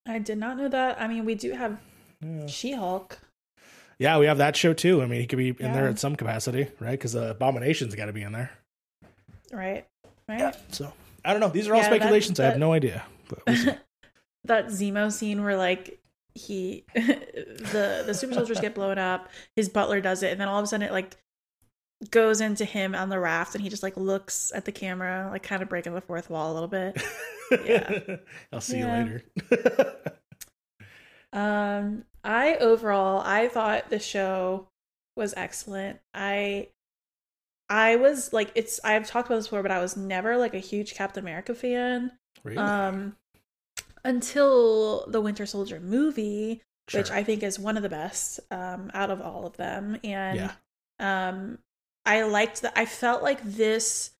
i 0.07 0.19
did 0.19 0.37
not 0.37 0.57
know 0.57 0.67
that 0.67 0.99
i 0.99 1.07
mean 1.07 1.23
we 1.25 1.35
do 1.35 1.51
have 1.53 1.77
Yeah. 2.21 2.47
she-hulk 2.47 3.19
Yeah, 4.01 4.17
we 4.17 4.25
have 4.25 4.39
that 4.39 4.55
show 4.55 4.73
too. 4.73 5.01
I 5.01 5.05
mean, 5.05 5.21
he 5.21 5.27
could 5.27 5.37
be 5.37 5.49
in 5.49 5.73
there 5.73 5.83
Yeah. 5.83 5.89
at 5.91 5.99
some 5.99 6.15
capacity, 6.15 6.67
right? 6.79 6.91
Because 6.91 7.13
the 7.13 7.27
uh, 7.27 7.31
Abomination's 7.31 7.93
got 7.95 8.07
to 8.07 8.13
be 8.13 8.23
in 8.23 8.31
there. 8.31 8.49
right 9.53 9.85
right 10.27 10.39
Yeah. 10.39 10.51
So 10.71 10.91
I 11.23 11.31
don't 11.31 11.39
know. 11.39 11.49
These 11.49 11.67
are 11.67 11.73
all 11.75 11.81
Yeah, 11.81 11.89
that- 11.89 11.95
speculations. 11.95 12.39
I 12.39 12.45
have 12.45 12.57
no 12.57 12.73
idea. 12.73 13.03
But 13.29 13.39
we'll 13.45 13.77
that 14.45 14.65
Zemo 14.67 15.11
scene 15.11 15.43
where 15.43 15.55
like 15.55 15.99
he 16.33 16.85
the 16.95 18.03
the 18.05 18.13
super 18.13 18.33
soldiers 18.33 18.59
get 18.59 18.73
blown 18.73 18.97
up, 18.97 19.29
his 19.55 19.69
butler 19.69 20.01
does 20.01 20.23
it, 20.23 20.31
and 20.31 20.41
then 20.41 20.47
all 20.47 20.57
of 20.59 20.63
a 20.63 20.67
sudden 20.67 20.87
it 20.87 20.91
like 20.91 21.15
goes 22.09 22.41
into 22.41 22.65
him 22.65 22.95
on 22.95 23.09
the 23.09 23.19
raft 23.19 23.53
and 23.53 23.63
he 23.63 23.69
just 23.69 23.83
like 23.83 23.95
looks 23.97 24.51
at 24.55 24.65
the 24.65 24.71
camera, 24.71 25.29
like 25.31 25.43
kind 25.43 25.61
of 25.61 25.69
breaking 25.69 25.93
the 25.93 26.01
fourth 26.01 26.29
wall 26.29 26.51
a 26.51 26.53
little 26.53 26.67
bit. 26.67 26.99
Yeah. 27.65 27.99
I'll 28.53 28.61
see 28.61 28.79
Yeah. 28.79 29.03
you 29.05 29.19
later. 29.51 29.95
Um 31.33 32.05
I 32.23 32.55
overall 32.55 33.21
I 33.25 33.47
thought 33.47 33.89
the 33.89 33.99
show 33.99 34.67
was 35.15 35.33
excellent. 35.37 35.99
I 36.13 36.67
I 37.69 37.95
was 37.95 38.33
like 38.33 38.51
it's 38.55 38.79
I've 38.83 39.07
talked 39.07 39.27
about 39.27 39.37
this 39.37 39.47
before, 39.47 39.63
but 39.63 39.71
I 39.71 39.79
was 39.79 39.95
never 39.95 40.37
like 40.37 40.53
a 40.53 40.59
huge 40.59 40.93
Captain 40.93 41.23
America 41.23 41.55
fan. 41.55 42.11
really? 42.43 42.57
Um 42.57 43.15
until 44.03 45.05
the 45.07 45.21
Winter 45.21 45.45
Soldier 45.45 45.79
movie, 45.79 46.61
which 46.91 47.11
I 47.11 47.23
think 47.23 47.43
is 47.43 47.59
one 47.59 47.77
of 47.77 47.83
the 47.83 47.89
best 47.89 48.39
um, 48.49 48.89
out 48.93 49.11
of 49.11 49.21
all 49.21 49.45
of 49.45 49.57
them. 49.57 49.97
And 50.03 50.51
yeah. 50.99 51.29
um, 51.29 51.59
I 52.05 52.23
liked 52.23 52.63
that. 52.63 52.73
I 52.75 52.85
felt 52.85 53.21
like 53.23 53.41
this 53.43 54.11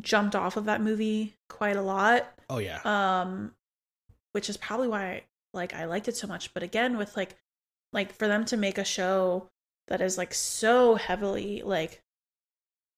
jumped 0.00 0.34
off 0.34 0.56
of 0.56 0.64
that 0.64 0.80
movie 0.80 1.36
quite 1.48 1.76
a 1.76 1.82
lot, 1.82 2.26
Oh 2.48 2.58
yeah. 2.58 2.80
um, 2.84 3.52
which 4.32 4.48
is 4.48 4.56
probably 4.56 4.88
why 4.88 5.24
like 5.52 5.74
I 5.74 5.84
liked 5.84 6.08
it 6.08 6.16
so 6.16 6.26
much. 6.26 6.52
But 6.54 6.62
again, 6.62 6.96
with 6.96 7.16
like 7.16 7.36
like 7.92 8.12
for 8.12 8.28
them 8.28 8.44
to 8.46 8.56
make 8.56 8.78
a 8.78 8.84
show 8.84 9.48
that 9.88 10.00
is 10.00 10.18
like 10.18 10.34
so 10.34 10.94
heavily 10.94 11.62
like 11.64 12.02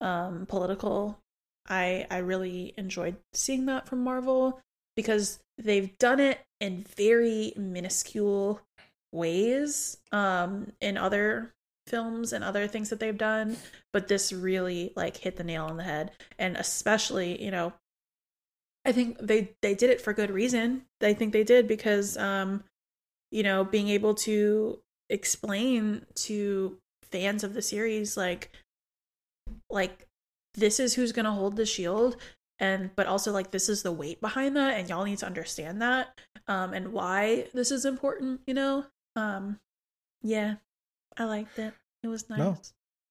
um 0.01 0.45
political. 0.47 1.19
I 1.67 2.07
I 2.09 2.17
really 2.17 2.73
enjoyed 2.77 3.17
seeing 3.33 3.65
that 3.67 3.87
from 3.87 4.03
Marvel 4.03 4.59
because 4.95 5.39
they've 5.57 5.97
done 5.97 6.19
it 6.19 6.39
in 6.59 6.85
very 6.95 7.53
minuscule 7.55 8.61
ways 9.11 9.97
um 10.11 10.71
in 10.81 10.97
other 10.97 11.53
films 11.87 12.33
and 12.33 12.43
other 12.43 12.67
things 12.67 12.89
that 12.89 12.99
they've 12.99 13.17
done 13.17 13.57
but 13.91 14.07
this 14.07 14.33
really 14.33 14.91
like 14.95 15.17
hit 15.17 15.35
the 15.35 15.43
nail 15.43 15.65
on 15.65 15.77
the 15.77 15.83
head 15.83 16.11
and 16.39 16.55
especially 16.57 17.43
you 17.43 17.51
know 17.51 17.73
i 18.85 18.91
think 18.91 19.17
they 19.19 19.51
they 19.61 19.73
did 19.73 19.89
it 19.89 20.01
for 20.01 20.13
good 20.13 20.31
reason. 20.31 20.83
I 21.01 21.13
think 21.13 21.33
they 21.33 21.43
did 21.43 21.67
because 21.67 22.17
um 22.17 22.63
you 23.31 23.43
know 23.43 23.63
being 23.63 23.89
able 23.89 24.13
to 24.15 24.79
explain 25.09 26.05
to 26.15 26.77
fans 27.11 27.43
of 27.43 27.53
the 27.53 27.61
series 27.61 28.17
like 28.17 28.51
like 29.69 30.07
this 30.55 30.79
is 30.79 30.93
who's 30.93 31.11
going 31.11 31.25
to 31.25 31.31
hold 31.31 31.55
the 31.55 31.65
shield 31.65 32.15
and 32.59 32.89
but 32.95 33.07
also 33.07 33.31
like 33.31 33.51
this 33.51 33.69
is 33.69 33.83
the 33.83 33.91
weight 33.91 34.21
behind 34.21 34.55
that 34.55 34.77
and 34.77 34.89
y'all 34.89 35.03
need 35.03 35.17
to 35.17 35.25
understand 35.25 35.81
that 35.81 36.17
um 36.47 36.73
and 36.73 36.93
why 36.93 37.47
this 37.53 37.71
is 37.71 37.85
important 37.85 38.41
you 38.47 38.53
know? 38.53 38.85
Um 39.15 39.59
yeah 40.21 40.55
i 41.17 41.25
liked 41.25 41.59
it. 41.59 41.73
It 42.03 42.07
was 42.07 42.29
nice. 42.29 42.39
No. 42.39 42.57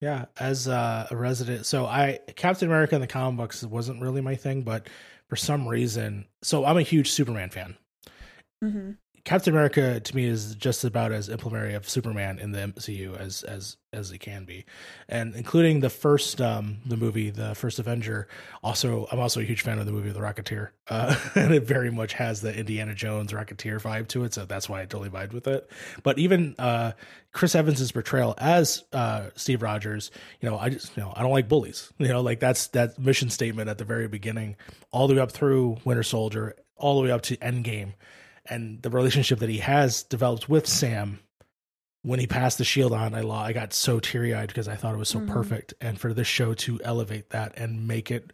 Yeah, 0.00 0.24
as 0.40 0.66
uh, 0.66 1.06
a 1.12 1.16
resident, 1.16 1.64
so 1.64 1.86
I 1.86 2.18
Captain 2.34 2.66
America 2.66 2.96
in 2.96 3.00
the 3.00 3.06
comic 3.06 3.36
books 3.38 3.62
wasn't 3.62 4.02
really 4.02 4.20
my 4.20 4.34
thing, 4.34 4.62
but 4.62 4.88
for 5.32 5.36
some 5.36 5.66
reason, 5.66 6.26
so 6.42 6.66
I'm 6.66 6.76
a 6.76 6.82
huge 6.82 7.10
Superman 7.10 7.48
fan. 7.48 7.78
hmm 8.60 8.90
Captain 9.24 9.52
America 9.52 10.00
to 10.00 10.16
me 10.16 10.24
is 10.24 10.56
just 10.56 10.82
about 10.82 11.12
as 11.12 11.28
implementary 11.28 11.74
of 11.74 11.88
Superman 11.88 12.40
in 12.40 12.50
the 12.50 12.58
MCU 12.58 13.16
as 13.16 13.44
as 13.44 13.76
as 13.92 14.10
it 14.10 14.18
can 14.18 14.44
be, 14.44 14.64
and 15.08 15.36
including 15.36 15.78
the 15.78 15.90
first 15.90 16.40
um 16.40 16.78
the 16.84 16.96
movie, 16.96 17.30
the 17.30 17.54
first 17.54 17.78
Avenger. 17.78 18.26
Also, 18.64 19.06
I'm 19.12 19.20
also 19.20 19.38
a 19.38 19.44
huge 19.44 19.62
fan 19.62 19.78
of 19.78 19.86
the 19.86 19.92
movie 19.92 20.10
The 20.10 20.18
Rocketeer, 20.18 20.70
uh, 20.88 21.14
and 21.36 21.54
it 21.54 21.62
very 21.62 21.92
much 21.92 22.14
has 22.14 22.40
the 22.40 22.52
Indiana 22.52 22.94
Jones 22.94 23.32
Rocketeer 23.32 23.80
vibe 23.80 24.08
to 24.08 24.24
it, 24.24 24.34
so 24.34 24.44
that's 24.44 24.68
why 24.68 24.82
I 24.82 24.86
totally 24.86 25.10
vibe 25.10 25.32
with 25.32 25.46
it. 25.46 25.70
But 26.02 26.18
even 26.18 26.56
uh 26.58 26.92
Chris 27.30 27.54
Evans's 27.54 27.92
portrayal 27.92 28.34
as 28.38 28.82
uh 28.92 29.30
Steve 29.36 29.62
Rogers, 29.62 30.10
you 30.40 30.50
know, 30.50 30.58
I 30.58 30.70
just 30.70 30.96
you 30.96 31.02
know 31.04 31.12
I 31.14 31.22
don't 31.22 31.30
like 31.30 31.48
bullies, 31.48 31.92
you 31.98 32.08
know, 32.08 32.22
like 32.22 32.40
that's 32.40 32.66
that 32.68 32.98
mission 32.98 33.30
statement 33.30 33.70
at 33.70 33.78
the 33.78 33.84
very 33.84 34.08
beginning, 34.08 34.56
all 34.90 35.06
the 35.06 35.14
way 35.14 35.20
up 35.20 35.30
through 35.30 35.78
Winter 35.84 36.02
Soldier, 36.02 36.56
all 36.74 36.96
the 36.96 37.04
way 37.04 37.12
up 37.12 37.22
to 37.22 37.36
Endgame 37.36 37.92
and 38.46 38.82
the 38.82 38.90
relationship 38.90 39.38
that 39.40 39.48
he 39.48 39.58
has 39.58 40.02
developed 40.02 40.48
with 40.48 40.66
Sam 40.66 41.20
when 42.02 42.18
he 42.18 42.26
passed 42.26 42.58
the 42.58 42.64
shield 42.64 42.92
on, 42.92 43.14
I 43.14 43.20
law 43.20 43.42
I 43.42 43.52
got 43.52 43.72
so 43.72 44.00
teary 44.00 44.34
eyed 44.34 44.48
because 44.48 44.66
I 44.68 44.74
thought 44.74 44.94
it 44.94 44.98
was 44.98 45.08
so 45.08 45.20
Mhm. 45.20 45.28
perfect, 45.28 45.74
and 45.80 46.00
for 46.00 46.12
this 46.12 46.26
show 46.26 46.52
to 46.54 46.80
elevate 46.82 47.30
that 47.30 47.56
and 47.56 47.86
make 47.86 48.10
it 48.10 48.32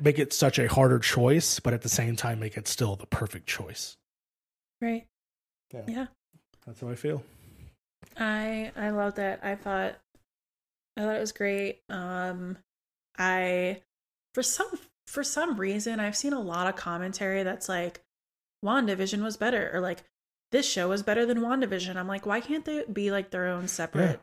make 0.00 0.18
it 0.18 0.32
such 0.32 0.58
a 0.58 0.66
harder 0.68 0.98
choice, 0.98 1.60
but 1.60 1.72
at 1.72 1.82
the 1.82 1.88
same 1.88 2.16
time 2.16 2.40
make 2.40 2.56
it 2.56 2.68
still 2.68 2.96
the 2.96 3.06
perfect 3.06 3.46
choice. 3.46 3.96
right 4.80 5.06
Yeah, 5.72 5.84
yeah 5.88 6.06
that's 6.66 6.80
how 6.80 6.88
I 6.88 6.94
feel. 6.94 7.22
I 8.16 8.72
I 8.76 8.90
loved 8.90 9.16
that. 9.16 9.40
I 9.42 9.54
thought 9.54 9.96
I 10.96 11.02
thought 11.02 11.16
it 11.16 11.20
was 11.20 11.32
great. 11.32 11.80
Um 11.88 12.58
I 13.16 13.82
for 14.34 14.42
some 14.42 14.70
for 15.06 15.24
some 15.24 15.58
reason 15.58 16.00
I've 16.00 16.16
seen 16.16 16.32
a 16.32 16.40
lot 16.40 16.66
of 16.68 16.76
commentary 16.76 17.42
that's 17.44 17.68
like 17.68 18.02
WandaVision 18.64 19.22
was 19.22 19.36
better 19.36 19.70
or 19.72 19.80
like 19.80 20.04
this 20.50 20.68
show 20.68 20.88
was 20.88 21.02
better 21.02 21.26
than 21.26 21.38
WandaVision. 21.40 21.96
I'm 21.96 22.08
like, 22.08 22.26
why 22.26 22.40
can't 22.40 22.64
they 22.64 22.84
be 22.90 23.10
like 23.10 23.30
their 23.30 23.48
own 23.48 23.68
separate 23.68 24.20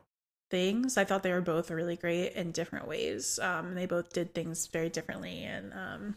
things? 0.50 0.98
I 0.98 1.04
thought 1.06 1.24
they 1.24 1.32
were 1.32 1.42
both 1.42 1.72
really 1.72 1.96
great 1.96 2.34
in 2.34 2.52
different 2.52 2.88
ways. 2.88 3.40
Um 3.40 3.76
they 3.76 3.86
both 3.86 4.12
did 4.14 4.34
things 4.34 4.68
very 4.68 4.90
differently 4.90 5.44
and 5.44 5.74
um 5.74 6.16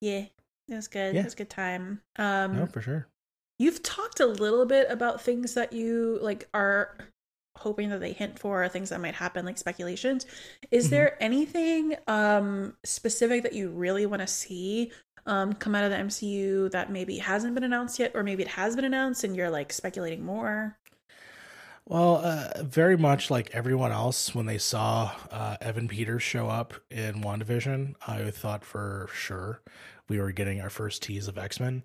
yeah, 0.00 0.26
it 0.68 0.74
was 0.74 0.88
good. 0.88 1.14
Yeah. 1.14 1.20
It 1.20 1.24
was 1.24 1.34
a 1.34 1.36
good 1.36 1.50
time. 1.50 2.02
Um 2.16 2.56
no, 2.56 2.66
for 2.66 2.80
sure. 2.80 3.06
You've 3.58 3.82
talked 3.82 4.20
a 4.20 4.26
little 4.26 4.66
bit 4.66 4.90
about 4.90 5.20
things 5.22 5.54
that 5.54 5.72
you 5.72 6.18
like 6.22 6.48
are 6.54 6.96
hoping 7.58 7.90
that 7.90 8.00
they 8.00 8.12
hint 8.12 8.38
for 8.38 8.64
or 8.64 8.68
things 8.68 8.88
that 8.88 9.00
might 9.00 9.14
happen 9.14 9.44
like 9.44 9.58
speculations. 9.58 10.26
Is 10.70 10.86
Mhm. 10.86 10.90
there 10.90 11.22
anything 11.22 11.96
um 12.06 12.76
specific 12.84 13.42
that 13.42 13.52
you 13.52 13.68
really 13.70 14.06
want 14.06 14.22
to 14.22 14.26
see 14.26 14.90
um 15.26 15.52
come 15.52 15.74
out 15.74 15.84
of 15.84 15.90
the 15.90 15.96
MCU 15.96 16.70
that 16.72 16.90
maybe 16.90 17.18
hasn't 17.18 17.54
been 17.54 17.64
announced 17.64 17.98
yet 17.98 18.12
or 18.14 18.22
maybe 18.22 18.42
it 18.42 18.48
has 18.48 18.76
been 18.76 18.84
announced 18.84 19.24
and 19.24 19.36
you're 19.36 19.50
like 19.50 19.72
speculating 19.72 20.24
more? 20.24 20.76
Well, 21.84 22.16
uh, 22.18 22.62
very 22.62 22.96
much 22.96 23.30
like 23.30 23.50
everyone 23.52 23.90
else, 23.90 24.34
when 24.34 24.46
they 24.46 24.58
saw 24.58 25.12
uh, 25.30 25.56
Evan 25.60 25.88
Peters 25.88 26.22
show 26.22 26.48
up 26.48 26.74
in 26.90 27.22
WandaVision, 27.22 27.94
I 28.06 28.30
thought 28.30 28.64
for 28.64 29.08
sure 29.12 29.60
we 30.08 30.20
were 30.20 30.30
getting 30.30 30.60
our 30.60 30.70
first 30.70 31.02
tease 31.02 31.26
of 31.26 31.38
X 31.38 31.58
Men. 31.58 31.82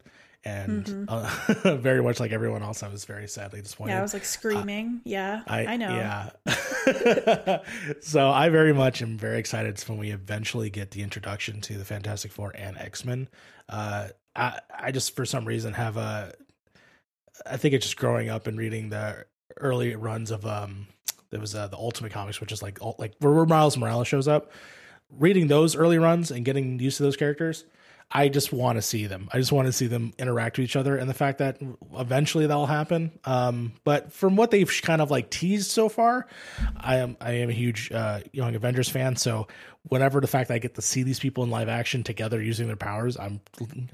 And 0.47 0.85
Mhm. 0.85 1.05
uh, 1.09 1.75
very 1.77 2.01
much 2.01 2.19
like 2.19 2.31
everyone 2.31 2.63
else, 2.63 2.81
I 2.83 2.87
was 2.87 3.03
very 3.05 3.27
sadly 3.27 3.61
disappointed. 3.61 3.91
Yeah, 3.93 3.99
I 3.99 4.01
was 4.01 4.13
like 4.13 4.23
screaming. 4.23 5.01
yeah, 5.03 5.41
I, 5.45 5.65
I, 5.65 5.77
know. 5.77 5.89
Yeah. 6.45 7.59
so 8.01 8.29
I 8.29 8.49
very 8.49 8.73
much 8.73 9.01
am 9.01 9.17
very 9.17 9.39
excited 9.39 9.79
when 9.87 9.97
we 9.97 10.11
eventually 10.11 10.69
get 10.69 10.91
the 10.91 11.03
introduction 11.03 11.59
to 11.61 11.77
the 11.77 11.85
Fantastic 11.85 12.31
Four 12.31 12.53
and 12.55 12.77
X 12.77 13.03
Men. 13.03 13.27
Uh, 13.67 14.07
I 14.35 14.59
I 14.73 14.91
just 14.91 15.15
for 15.15 15.25
some 15.25 15.45
reason 15.45 15.73
have 15.73 15.97
a. 15.97 16.33
I 17.45 17.57
think 17.57 17.73
it's 17.73 17.85
just 17.85 17.97
growing 17.97 18.29
up 18.29 18.47
and 18.47 18.57
reading 18.57 18.89
the 18.89 19.25
early 19.57 19.95
runs 19.95 20.31
of 20.31 20.45
um 20.45 20.87
there 21.29 21.39
was 21.41 21.53
uh, 21.55 21.67
the 21.67 21.77
Ultimate 21.77 22.11
Comics, 22.13 22.39
which 22.39 22.51
is 22.53 22.61
like 22.61 22.79
like 22.99 23.13
where 23.19 23.45
Miles 23.45 23.77
Morales 23.77 24.07
shows 24.07 24.27
up. 24.27 24.51
Reading 25.09 25.47
those 25.47 25.75
early 25.75 25.97
runs 25.97 26.31
and 26.31 26.43
getting 26.45 26.79
used 26.79 26.97
to 26.97 27.03
those 27.03 27.15
characters, 27.17 27.63
I 28.09 28.29
just 28.29 28.53
want 28.53 28.77
to 28.77 28.81
see 28.81 29.05
them. 29.05 29.27
I 29.33 29.37
just 29.37 29.51
want 29.51 29.65
to 29.65 29.73
see 29.73 29.87
them 29.87 30.13
interact 30.17 30.57
with 30.57 30.63
each 30.63 30.77
other, 30.77 30.95
and 30.95 31.09
the 31.09 31.13
fact 31.13 31.39
that 31.39 31.59
eventually 31.97 32.47
that'll 32.47 32.65
happen. 32.65 33.19
Um, 33.25 33.73
but 33.83 34.13
from 34.13 34.37
what 34.37 34.49
they've 34.49 34.71
kind 34.81 35.01
of 35.01 35.11
like 35.11 35.29
teased 35.29 35.69
so 35.69 35.89
far, 35.89 36.25
I 36.77 36.97
am 36.97 37.17
I 37.19 37.33
am 37.33 37.49
a 37.49 37.53
huge 37.53 37.91
uh, 37.91 38.21
Young 38.31 38.55
Avengers 38.55 38.87
fan. 38.87 39.17
So 39.17 39.47
whenever 39.89 40.19
the 40.21 40.27
fact 40.27 40.47
that 40.49 40.55
I 40.55 40.59
get 40.59 40.75
to 40.75 40.81
see 40.81 41.03
these 41.03 41.19
people 41.19 41.43
in 41.43 41.49
live 41.49 41.69
action 41.69 42.03
together 42.03 42.41
using 42.41 42.67
their 42.67 42.75
powers, 42.75 43.17
I'm 43.17 43.39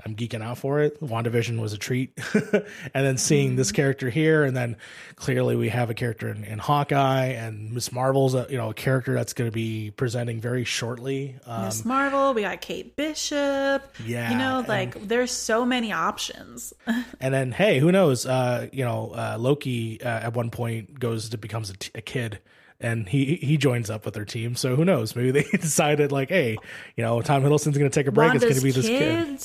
I'm 0.05 0.15
geeking 0.15 0.41
out 0.41 0.57
for 0.57 0.79
it. 0.81 1.01
WandaVision 1.01 1.59
was 1.59 1.73
a 1.73 1.77
treat, 1.77 2.17
and 2.33 3.05
then 3.05 3.17
seeing 3.17 3.55
this 3.55 3.71
character 3.71 4.09
here, 4.09 4.43
and 4.43 4.55
then 4.55 4.77
clearly 5.15 5.55
we 5.55 5.69
have 5.69 5.89
a 5.89 5.93
character 5.93 6.29
in, 6.29 6.43
in 6.43 6.59
Hawkeye, 6.59 7.27
and 7.27 7.71
Miss 7.73 7.91
Marvel's 7.91 8.33
a 8.35 8.47
you 8.49 8.57
know 8.57 8.69
a 8.69 8.73
character 8.73 9.13
that's 9.13 9.33
going 9.33 9.49
to 9.49 9.53
be 9.53 9.91
presenting 9.91 10.39
very 10.41 10.63
shortly. 10.63 11.35
Um, 11.45 11.65
Miss 11.65 11.85
Marvel, 11.85 12.33
we 12.33 12.41
got 12.41 12.61
Kate 12.61 12.95
Bishop. 12.95 13.83
yeah, 14.05 14.31
you 14.31 14.37
know, 14.37 14.59
and- 14.59 14.67
like 14.67 15.07
there's 15.07 15.31
so 15.31 15.65
many 15.65 15.91
options. 15.91 16.73
And 17.19 17.33
then, 17.33 17.51
hey, 17.51 17.79
who 17.79 17.91
knows? 17.91 18.25
Uh, 18.25 18.67
you 18.73 18.83
know, 18.83 19.11
uh, 19.15 19.37
Loki 19.39 20.01
uh, 20.01 20.07
at 20.07 20.33
one 20.33 20.49
point 20.51 20.99
goes 20.99 21.29
to 21.29 21.37
becomes 21.37 21.69
a, 21.69 21.73
t- 21.73 21.91
a 21.95 22.01
kid, 22.01 22.39
and 22.83 23.09
he 23.09 23.35
he 23.35 23.57
joins 23.57 23.89
up 23.89 24.05
with 24.05 24.13
their 24.13 24.25
team. 24.25 24.55
So 24.55 24.75
who 24.75 24.85
knows? 24.85 25.15
Maybe 25.15 25.31
they 25.31 25.43
decided 25.57 26.11
like, 26.11 26.29
hey, 26.29 26.57
you 26.95 27.03
know, 27.03 27.21
Tom 27.21 27.41
Hiddleston's 27.41 27.77
going 27.77 27.89
to 27.89 27.99
take 27.99 28.07
a 28.07 28.11
break. 28.11 28.35
it's 28.35 28.43
going 28.43 28.55
to 28.55 28.61
be 28.61 28.71
this 28.71 28.85
kid. 28.85 29.39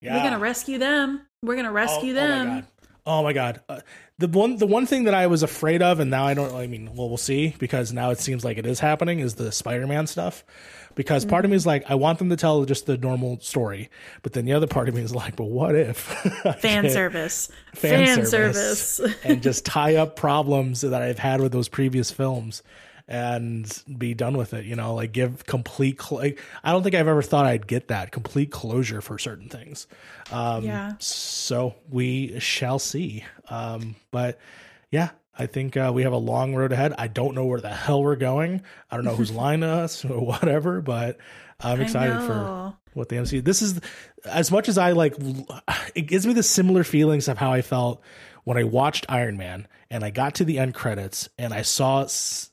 Yeah. 0.00 0.16
We're 0.16 0.24
gonna 0.24 0.40
rescue 0.40 0.78
them. 0.78 1.24
We're 1.42 1.54
gonna 1.54 1.70
rescue 1.70 2.10
oh, 2.10 2.14
them. 2.14 2.48
Oh 2.48 2.52
my 2.52 2.54
god. 2.54 2.66
Oh 3.04 3.22
my 3.22 3.32
god. 3.32 3.60
Uh, 3.68 3.80
the 4.18 4.26
one 4.26 4.56
the 4.56 4.66
one 4.66 4.86
thing 4.86 5.04
that 5.04 5.14
I 5.14 5.28
was 5.28 5.44
afraid 5.44 5.80
of, 5.80 6.00
and 6.00 6.10
now 6.10 6.26
I 6.26 6.34
don't. 6.34 6.52
I 6.54 6.66
mean, 6.66 6.94
well, 6.94 7.08
we'll 7.08 7.18
see 7.18 7.54
because 7.58 7.92
now 7.92 8.10
it 8.10 8.18
seems 8.18 8.44
like 8.44 8.58
it 8.58 8.66
is 8.66 8.80
happening. 8.80 9.20
Is 9.20 9.36
the 9.36 9.52
Spider 9.52 9.86
Man 9.86 10.08
stuff? 10.08 10.44
Because 10.94 11.24
part 11.24 11.44
of 11.44 11.50
me 11.50 11.56
is 11.56 11.66
like, 11.66 11.90
I 11.90 11.94
want 11.94 12.18
them 12.18 12.28
to 12.30 12.36
tell 12.36 12.64
just 12.64 12.86
the 12.86 12.96
normal 12.96 13.40
story, 13.40 13.90
but 14.22 14.32
then 14.32 14.44
the 14.44 14.52
other 14.52 14.66
part 14.66 14.88
of 14.88 14.94
me 14.94 15.00
is 15.02 15.14
like, 15.14 15.36
but 15.36 15.44
what 15.44 15.74
if 15.74 15.96
Fan 16.60 16.90
service. 16.90 17.50
fan, 17.74 18.06
Fan 18.06 18.26
service, 18.26 18.80
service. 18.96 19.16
and 19.24 19.42
just 19.42 19.64
tie 19.64 19.96
up 19.96 20.16
problems 20.16 20.82
that 20.82 21.02
I've 21.02 21.18
had 21.18 21.40
with 21.40 21.52
those 21.52 21.68
previous 21.68 22.10
films 22.10 22.62
and 23.08 23.82
be 23.98 24.14
done 24.14 24.36
with 24.36 24.54
it? 24.54 24.64
You 24.64 24.76
know, 24.76 24.94
like 24.94 25.12
give 25.12 25.46
complete. 25.46 26.00
Cl- 26.00 26.20
like, 26.20 26.40
I 26.62 26.72
don't 26.72 26.82
think 26.82 26.94
I've 26.94 27.08
ever 27.08 27.22
thought 27.22 27.46
I'd 27.46 27.66
get 27.66 27.88
that 27.88 28.12
complete 28.12 28.50
closure 28.50 29.00
for 29.00 29.18
certain 29.18 29.48
things. 29.48 29.86
Um, 30.30 30.64
Yeah. 30.64 30.92
So 30.98 31.74
we 31.90 32.38
shall 32.38 32.78
see. 32.78 33.24
Um, 33.48 33.96
but 34.10 34.38
yeah, 34.90 35.10
I 35.38 35.46
think 35.46 35.76
uh, 35.76 35.90
we 35.94 36.02
have 36.02 36.12
a 36.12 36.18
long 36.18 36.54
road 36.54 36.72
ahead. 36.72 36.94
I 36.98 37.08
don't 37.08 37.34
know 37.34 37.46
where 37.46 37.60
the 37.60 37.70
hell 37.70 38.02
we're 38.02 38.16
going. 38.16 38.62
I 38.90 38.96
don't 38.96 39.04
know 39.04 39.16
who's 39.16 39.30
lying 39.32 39.60
to 39.62 39.68
us 39.68 40.04
or 40.04 40.24
whatever, 40.24 40.80
but 40.80 41.18
I'm 41.60 41.80
excited 41.80 42.20
for 42.26 42.74
what 42.92 43.08
the 43.08 43.16
MCU. 43.16 43.42
This 43.42 43.62
is 43.62 43.80
as 44.24 44.50
much 44.50 44.68
as 44.68 44.78
I 44.78 44.92
like. 44.92 45.14
It 45.94 46.02
gives 46.02 46.26
me 46.26 46.34
the 46.34 46.42
similar 46.42 46.84
feelings 46.84 47.28
of 47.28 47.38
how 47.38 47.52
I 47.52 47.62
felt 47.62 48.02
when 48.44 48.58
I 48.58 48.64
watched 48.64 49.06
Iron 49.08 49.36
Man 49.36 49.68
and 49.90 50.04
I 50.04 50.10
got 50.10 50.34
to 50.36 50.44
the 50.44 50.58
end 50.58 50.74
credits 50.74 51.28
and 51.38 51.54
I 51.54 51.62
saw 51.62 52.06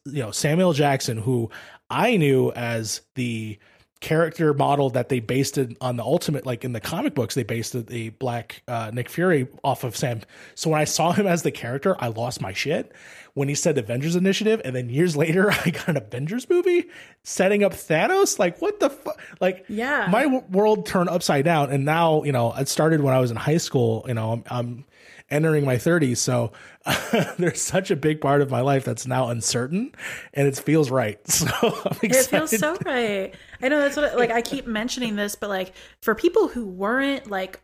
you 0.05 0.23
know 0.23 0.31
Samuel 0.31 0.73
Jackson, 0.73 1.17
who 1.17 1.49
I 1.89 2.17
knew 2.17 2.51
as 2.51 3.01
the 3.15 3.57
character 4.01 4.53
model 4.53 4.89
that 4.91 5.09
they 5.09 5.19
based 5.19 5.57
it 5.57 5.75
on 5.81 5.97
the 5.97 6.03
ultimate 6.03 6.45
like 6.45 6.63
in 6.63 6.71
the 6.71 6.79
comic 6.79 7.13
books 7.13 7.35
they 7.35 7.43
based 7.43 7.75
it, 7.75 7.87
the 7.87 8.09
black 8.11 8.61
uh, 8.67 8.89
nick 8.93 9.09
fury 9.09 9.45
off 9.63 9.83
of 9.83 9.95
sam. 9.95 10.21
So 10.55 10.69
when 10.69 10.79
i 10.79 10.85
saw 10.85 11.11
him 11.11 11.27
as 11.27 11.43
the 11.43 11.51
character 11.51 11.95
i 11.99 12.07
lost 12.07 12.41
my 12.41 12.53
shit. 12.53 12.93
When 13.35 13.47
he 13.47 13.55
said 13.55 13.77
avengers 13.77 14.15
initiative 14.15 14.61
and 14.65 14.75
then 14.75 14.89
years 14.89 15.17
later 15.23 15.51
i 15.51 15.69
got 15.69 15.89
an 15.89 15.97
avengers 15.97 16.49
movie 16.49 16.85
setting 17.23 17.63
up 17.63 17.73
thanos 17.73 18.39
like 18.39 18.61
what 18.61 18.79
the 18.79 18.89
fuck 18.89 19.19
like 19.41 19.65
Yeah. 19.67 20.07
my 20.09 20.23
w- 20.23 20.43
world 20.49 20.85
turned 20.85 21.09
upside 21.09 21.43
down. 21.45 21.69
And 21.69 21.83
now 21.83 22.23
you 22.23 22.31
know 22.31 22.53
it 22.53 22.69
started 22.69 23.01
when 23.01 23.13
i 23.13 23.19
was 23.19 23.31
in 23.31 23.37
high 23.37 23.57
school 23.57 24.05
you 24.07 24.13
know 24.13 24.31
i'm, 24.31 24.43
I'm 24.49 24.85
entering 25.29 25.63
my 25.65 25.75
30s 25.75 26.17
so 26.17 26.51
there's 27.37 27.61
such 27.61 27.91
a 27.91 27.95
big 27.95 28.19
part 28.21 28.41
of 28.41 28.49
my 28.49 28.61
life 28.61 28.83
that's 28.85 29.05
now 29.05 29.27
uncertain 29.29 29.91
and 30.33 30.47
it 30.47 30.57
feels 30.57 30.89
right. 30.89 31.19
So 31.29 31.45
i'm 31.61 31.97
It 32.01 32.15
feels 32.25 32.57
so 32.57 32.75
right. 32.85 33.35
I 33.61 33.67
know 33.67 33.79
that's 33.79 33.97
what 33.97 34.15
like 34.17 34.31
I 34.31 34.41
keep 34.41 34.67
mentioning 34.67 35.15
this, 35.15 35.35
but 35.35 35.49
like 35.49 35.73
for 36.01 36.15
people 36.15 36.47
who 36.47 36.65
weren't 36.65 37.29
like 37.29 37.61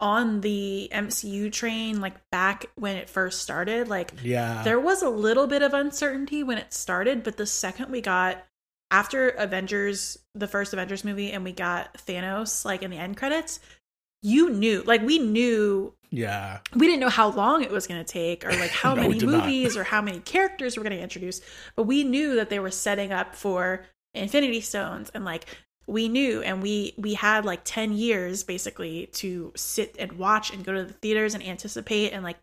on 0.00 0.40
the 0.42 0.88
MCU 0.92 1.50
train 1.50 2.00
like 2.00 2.14
back 2.30 2.66
when 2.76 2.96
it 2.96 3.10
first 3.10 3.42
started, 3.42 3.88
like 3.88 4.12
yeah. 4.22 4.62
there 4.62 4.80
was 4.80 5.02
a 5.02 5.08
little 5.10 5.46
bit 5.46 5.62
of 5.62 5.74
uncertainty 5.74 6.42
when 6.42 6.58
it 6.58 6.72
started, 6.72 7.22
but 7.22 7.36
the 7.36 7.46
second 7.46 7.90
we 7.90 8.00
got 8.00 8.44
after 8.90 9.30
Avengers, 9.30 10.18
the 10.34 10.48
first 10.48 10.72
Avengers 10.72 11.04
movie, 11.04 11.32
and 11.32 11.44
we 11.44 11.52
got 11.52 11.94
Thanos 12.06 12.64
like 12.64 12.82
in 12.82 12.90
the 12.90 12.96
end 12.96 13.16
credits, 13.16 13.60
you 14.22 14.50
knew, 14.50 14.82
like 14.82 15.02
we 15.02 15.18
knew 15.18 15.94
yeah. 16.10 16.60
we 16.74 16.86
didn't 16.86 17.00
know 17.00 17.08
how 17.08 17.30
long 17.30 17.62
it 17.62 17.70
was 17.70 17.86
going 17.86 18.02
to 18.02 18.12
take 18.12 18.44
or 18.44 18.50
like 18.50 18.70
how 18.82 18.94
No, 18.94 19.02
many 19.02 19.24
movies 19.24 19.76
or 19.76 19.84
how 19.84 20.00
many 20.00 20.20
characters 20.20 20.76
we're 20.76 20.82
going 20.82 20.96
to 20.96 21.02
introduce 21.02 21.40
but 21.76 21.82
we 21.82 22.02
knew 22.02 22.36
that 22.36 22.48
they 22.48 22.58
were 22.58 22.70
setting 22.70 23.12
up 23.12 23.34
for 23.34 23.84
infinity 24.18 24.60
stones 24.60 25.10
and 25.14 25.24
like 25.24 25.46
we 25.86 26.06
knew 26.08 26.42
and 26.42 26.62
we 26.62 26.92
we 26.98 27.14
had 27.14 27.44
like 27.46 27.60
10 27.64 27.92
years 27.92 28.44
basically 28.44 29.06
to 29.12 29.52
sit 29.56 29.96
and 29.98 30.12
watch 30.12 30.52
and 30.52 30.64
go 30.64 30.72
to 30.74 30.84
the 30.84 30.92
theaters 30.92 31.34
and 31.34 31.42
anticipate 31.42 32.12
and 32.12 32.22
like 32.22 32.36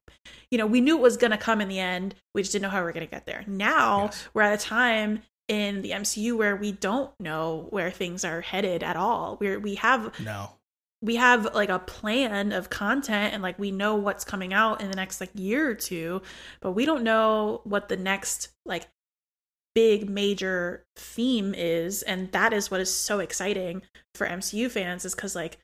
you 0.50 0.58
know 0.58 0.66
we 0.66 0.82
knew 0.82 0.98
it 0.98 1.02
was 1.02 1.18
going 1.18 1.30
to 1.32 1.38
come 1.38 1.62
in 1.62 1.68
the 1.68 1.80
end. 1.80 2.16
We 2.34 2.42
just 2.42 2.52
didn't 2.54 2.64
know 2.64 2.70
how 2.70 2.80
we 2.80 2.86
were 2.86 2.92
going 2.92 3.06
to 3.06 3.12
get 3.12 3.26
there. 3.28 3.44
Now 3.48 4.06
Yes. 4.06 4.28
we're 4.34 4.42
at 4.42 4.60
a 4.60 4.64
time 4.64 5.22
in 5.48 5.84
the 5.84 5.92
MCU 5.92 6.36
where 6.36 6.56
we 6.56 6.72
don't 6.72 7.12
know 7.20 7.68
where 7.70 7.92
things 7.92 8.26
are 8.26 8.42
headed 8.42 8.82
at 8.82 8.96
all. 8.96 9.38
We're 9.40 9.60
we 9.60 9.76
have 9.76 10.20
no. 10.20 10.50
we 11.04 11.18
have 11.18 11.54
like 11.54 11.70
a 11.70 11.78
plan 11.78 12.52
of 12.52 12.72
content 12.72 13.32
and 13.36 13.44
like 13.44 13.60
we 13.60 13.70
know 13.70 13.94
what's 13.94 14.24
coming 14.26 14.54
out 14.54 14.82
in 14.82 14.90
the 14.90 14.96
next 14.96 15.22
like 15.22 15.30
year 15.36 15.70
or 15.70 15.76
two 15.76 16.24
but 16.62 16.72
we 16.72 16.84
don't 16.84 17.04
know 17.04 17.62
what 17.64 17.90
the 17.90 17.98
next 17.98 18.50
like 18.66 18.88
big 19.76 20.10
major 20.10 20.86
theme 20.96 21.54
is 21.56 22.02
and 22.04 22.32
that 22.32 22.54
is 22.54 22.72
what 22.72 22.82
is 22.82 22.94
so 22.94 23.20
exciting 23.20 23.82
for 24.16 24.26
MCU 24.26 24.70
fans 24.70 25.06
is 25.06 25.14
cuz 25.14 25.36
like 25.36 25.60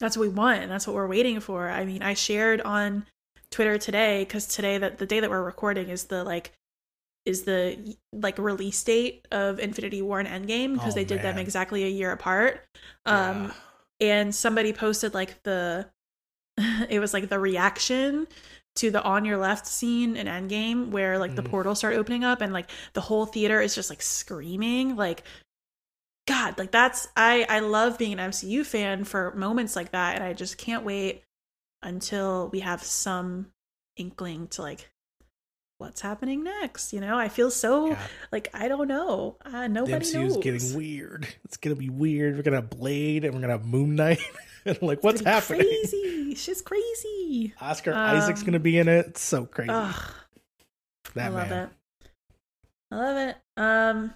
that's 0.00 0.16
what 0.16 0.22
we 0.22 0.28
want 0.28 0.62
and 0.62 0.70
that's 0.70 0.86
what 0.86 0.94
we're 0.96 1.06
waiting 1.06 1.40
for 1.40 1.68
i 1.70 1.84
mean 1.84 2.02
i 2.02 2.12
shared 2.12 2.60
on 2.62 3.06
twitter 3.50 3.78
today 3.78 4.24
cuz 4.26 4.46
today 4.46 4.78
that 4.78 4.98
the 4.98 5.06
day 5.06 5.20
that 5.20 5.30
we're 5.30 5.42
recording 5.42 5.88
is 5.88 6.04
the 6.04 6.24
like 6.24 6.52
is 7.24 7.42
the 7.42 7.96
like 8.12 8.38
release 8.38 8.82
date 8.84 9.26
of 9.32 9.58
Infinity 9.58 10.00
War 10.00 10.20
and 10.20 10.28
Endgame 10.28 10.74
because 10.74 10.92
Oh, 10.92 10.94
they 10.94 11.04
did 11.04 11.22
them 11.22 11.38
exactly 11.38 11.82
a 11.84 11.88
year 11.88 12.12
apart. 12.12 12.64
Um, 13.04 13.46
Yeah. 13.46 13.52
and 14.00 14.34
somebody 14.34 14.72
posted 14.72 15.12
like 15.12 15.42
the 15.42 15.90
it 16.88 17.00
was 17.00 17.12
like 17.12 17.28
the 17.28 17.38
reaction 17.38 18.28
to 18.76 18.90
the 18.90 19.02
on 19.02 19.24
your 19.24 19.36
left 19.38 19.66
scene 19.66 20.16
in 20.16 20.26
Endgame 20.26 20.90
where 20.90 21.18
like 21.18 21.34
the 21.34 21.42
Mhm. 21.42 21.50
portals 21.50 21.78
start 21.78 21.94
opening 21.96 22.24
up 22.24 22.40
and 22.40 22.52
like 22.52 22.70
the 22.92 23.00
whole 23.00 23.26
theater 23.26 23.60
is 23.60 23.74
just 23.74 23.90
like 23.90 24.02
screaming 24.02 24.96
like 24.96 25.22
god 26.28 26.58
like 26.58 26.70
that's 26.72 27.08
I 27.16 27.46
I 27.48 27.60
love 27.60 27.98
being 27.98 28.12
an 28.12 28.18
MCU 28.30 28.64
fan 28.64 29.04
for 29.04 29.34
moments 29.34 29.76
like 29.76 29.92
that 29.92 30.16
and 30.16 30.24
I 30.24 30.32
just 30.32 30.58
can't 30.58 30.84
wait 30.84 31.22
until 31.82 32.48
we 32.52 32.60
have 32.60 32.82
some 32.82 33.52
inkling 33.96 34.48
to 34.48 34.62
like 34.62 34.90
what's 35.78 36.00
happening 36.00 36.42
next 36.42 36.92
you 36.92 37.00
know 37.00 37.18
I 37.18 37.28
feel 37.28 37.50
so 37.50 37.90
Yeah. 37.90 38.06
like 38.32 38.48
I 38.54 38.66
don't 38.66 38.88
know 38.88 39.36
uh, 39.44 39.62
the 39.62 39.68
nobody 39.68 40.04
MCU 40.04 40.14
knows 40.14 40.36
getting 40.38 40.74
weird. 40.74 41.28
It's 41.44 41.56
gonna 41.58 41.76
be 41.76 41.90
weird. 41.90 42.36
We're 42.36 42.42
gonna 42.42 42.56
have 42.56 42.70
Blade 42.70 43.24
and 43.24 43.34
we're 43.34 43.40
gonna 43.42 43.52
have 43.52 43.66
Moon 43.66 43.94
Knight. 43.94 44.20
like, 44.82 45.02
what's 45.02 45.20
happening? 45.20 45.66
crazy 45.66 46.34
shit's 46.34 46.62
crazy 46.62 47.54
Oscar 47.60 47.92
Um, 47.92 47.98
Isaac's 47.98 48.42
gonna 48.42 48.58
be 48.58 48.78
in 48.78 48.88
it. 48.88 49.06
It's 49.06 49.20
so 49.22 49.46
crazy. 49.46 49.70
Ugh, 49.70 49.94
that 51.14 51.26
I 51.26 51.34
love 51.34 51.48
man. 51.48 51.70
it. 52.02 52.08
I 52.90 52.96
love 52.96 53.16
it. 53.28 53.36
Um 53.56 54.14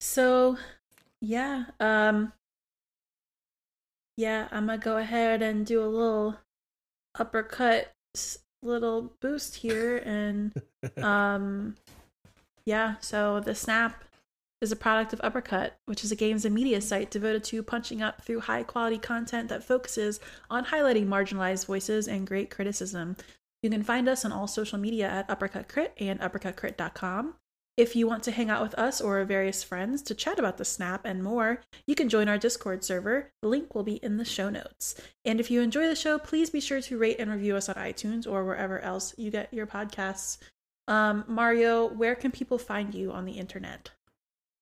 so 0.00 0.56
yeah, 1.20 1.64
um 1.80 2.32
yeah, 4.16 4.48
I'm 4.50 4.66
gonna 4.66 4.78
go 4.78 4.96
ahead 4.96 5.42
and 5.42 5.66
do 5.66 5.82
a 5.82 5.86
little 5.86 6.36
uppercut 7.18 7.92
little 8.62 9.12
boost 9.20 9.56
here 9.56 9.98
and 9.98 10.52
um 11.02 11.76
yeah, 12.64 12.96
so 13.00 13.40
the 13.40 13.54
snap 13.54 14.04
is 14.60 14.72
a 14.72 14.76
product 14.76 15.12
of 15.12 15.20
Uppercut, 15.22 15.78
which 15.86 16.02
is 16.02 16.10
a 16.10 16.16
games 16.16 16.44
and 16.44 16.54
media 16.54 16.80
site 16.80 17.10
devoted 17.10 17.44
to 17.44 17.62
punching 17.62 18.02
up 18.02 18.22
through 18.22 18.40
high 18.40 18.62
quality 18.62 18.98
content 18.98 19.48
that 19.48 19.64
focuses 19.64 20.20
on 20.50 20.66
highlighting 20.66 21.06
marginalized 21.06 21.66
voices 21.66 22.08
and 22.08 22.26
great 22.26 22.50
criticism. 22.50 23.16
You 23.62 23.70
can 23.70 23.82
find 23.82 24.08
us 24.08 24.24
on 24.24 24.32
all 24.32 24.46
social 24.46 24.78
media 24.78 25.08
at 25.08 25.28
Uppercut 25.28 25.68
Crit 25.68 25.92
and 25.98 26.20
uppercutcrit.com. 26.20 27.34
If 27.76 27.94
you 27.94 28.06
want 28.06 28.22
to 28.22 28.30
hang 28.30 28.48
out 28.48 28.62
with 28.62 28.74
us 28.76 29.02
or 29.02 29.22
various 29.26 29.62
friends 29.62 30.00
to 30.02 30.14
chat 30.14 30.38
about 30.38 30.56
the 30.56 30.64
snap 30.64 31.04
and 31.04 31.22
more, 31.22 31.60
you 31.86 31.94
can 31.94 32.08
join 32.08 32.26
our 32.26 32.38
Discord 32.38 32.82
server. 32.82 33.32
The 33.42 33.48
link 33.48 33.74
will 33.74 33.82
be 33.82 33.96
in 33.96 34.16
the 34.16 34.24
show 34.24 34.48
notes. 34.48 34.94
And 35.26 35.40
if 35.40 35.50
you 35.50 35.60
enjoy 35.60 35.86
the 35.86 35.94
show, 35.94 36.18
please 36.18 36.48
be 36.48 36.60
sure 36.60 36.80
to 36.80 36.98
rate 36.98 37.16
and 37.18 37.30
review 37.30 37.54
us 37.54 37.68
on 37.68 37.74
iTunes 37.74 38.26
or 38.26 38.46
wherever 38.46 38.80
else 38.80 39.14
you 39.18 39.30
get 39.30 39.52
your 39.52 39.66
podcasts. 39.66 40.38
Um, 40.88 41.24
Mario, 41.28 41.86
where 41.86 42.14
can 42.14 42.30
people 42.30 42.56
find 42.56 42.94
you 42.94 43.12
on 43.12 43.26
the 43.26 43.32
internet? 43.32 43.90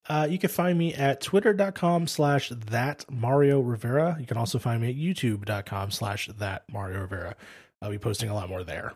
Uh, 0.08 0.26
you 0.28 0.38
can 0.38 0.50
find 0.50 0.78
me 0.78 0.92
at 0.94 1.20
twitter.com 1.20 2.06
slash 2.06 2.50
that 2.50 3.04
Mario 3.10 3.60
Rivera. 3.60 4.16
You 4.20 4.26
can 4.26 4.36
also 4.36 4.58
find 4.58 4.82
me 4.82 4.90
at 4.90 4.96
youtube.com 4.96 5.90
slash 5.90 6.28
that 6.38 6.64
Mario 6.70 7.00
Rivera. 7.00 7.36
I'll 7.80 7.90
be 7.90 7.98
posting 7.98 8.28
a 8.28 8.34
lot 8.34 8.48
more 8.48 8.64
there. 8.64 8.92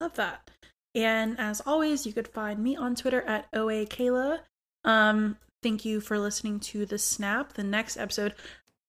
Love 0.00 0.14
that. 0.14 0.50
And 0.94 1.38
as 1.38 1.62
always, 1.64 2.06
you 2.06 2.12
could 2.12 2.28
find 2.28 2.62
me 2.62 2.76
on 2.76 2.94
Twitter 2.94 3.22
at 3.22 3.46
OA 3.52 3.86
Kayla. 3.86 4.40
Um, 4.84 5.36
thank 5.62 5.84
you 5.84 6.00
for 6.00 6.18
listening 6.18 6.60
to 6.60 6.86
the 6.86 6.98
snap. 6.98 7.54
The 7.54 7.64
next 7.64 7.96
episode. 7.96 8.34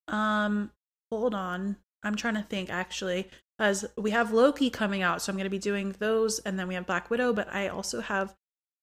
Um, 0.08 0.72
hold 1.12 1.34
on. 1.34 1.78
I'm 2.04 2.16
trying 2.16 2.36
to 2.36 2.42
think 2.44 2.70
actually. 2.70 3.30
As 3.60 3.86
we 3.98 4.12
have 4.12 4.34
Loki 4.34 4.70
coming 4.70 5.04
out, 5.04 5.22
so 5.22 5.32
I'm 5.32 5.38
gonna 5.38 5.50
be 5.50 5.60
doing 5.60 5.96
those, 6.00 6.40
and 6.40 6.58
then 6.58 6.68
we 6.68 6.74
have 6.74 6.88
Black 6.88 7.10
Widow, 7.10 7.34
but 7.34 7.48
I 7.54 7.68
also 7.68 8.02
have 8.02 8.36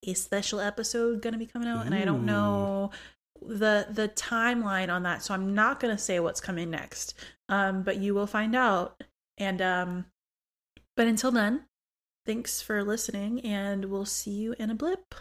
a 0.07 0.15
special 0.15 0.61
episode 0.61 1.23
gonna 1.23 1.39
be 1.39 1.47
coming 1.47 1.69
out, 1.69 1.87
and 1.87 1.95
I 1.95 2.05
don't 2.05 2.25
know 2.25 2.91
the 3.41 3.87
the 3.91 4.09
timeline 4.09 4.93
on 4.93 5.03
that, 5.05 5.23
so 5.23 5.35
I'm 5.35 5.55
not 5.55 5.81
gonna 5.81 5.99
say 5.99 6.21
what's 6.21 6.41
coming 6.41 6.71
next. 6.71 7.15
Um, 7.49 7.83
but 7.83 7.99
you 7.99 8.15
will 8.15 8.27
find 8.27 8.55
out. 8.55 9.03
And 9.39 9.63
um, 9.63 10.07
but 10.97 11.07
until 11.07 11.31
then, 11.31 11.65
thanks 12.27 12.61
for 12.61 12.85
listening, 12.85 13.41
and 13.41 13.87
we'll 13.87 14.05
see 14.05 14.33
you 14.33 14.55
in 14.59 14.71
a 14.71 14.75
blip. 14.75 15.15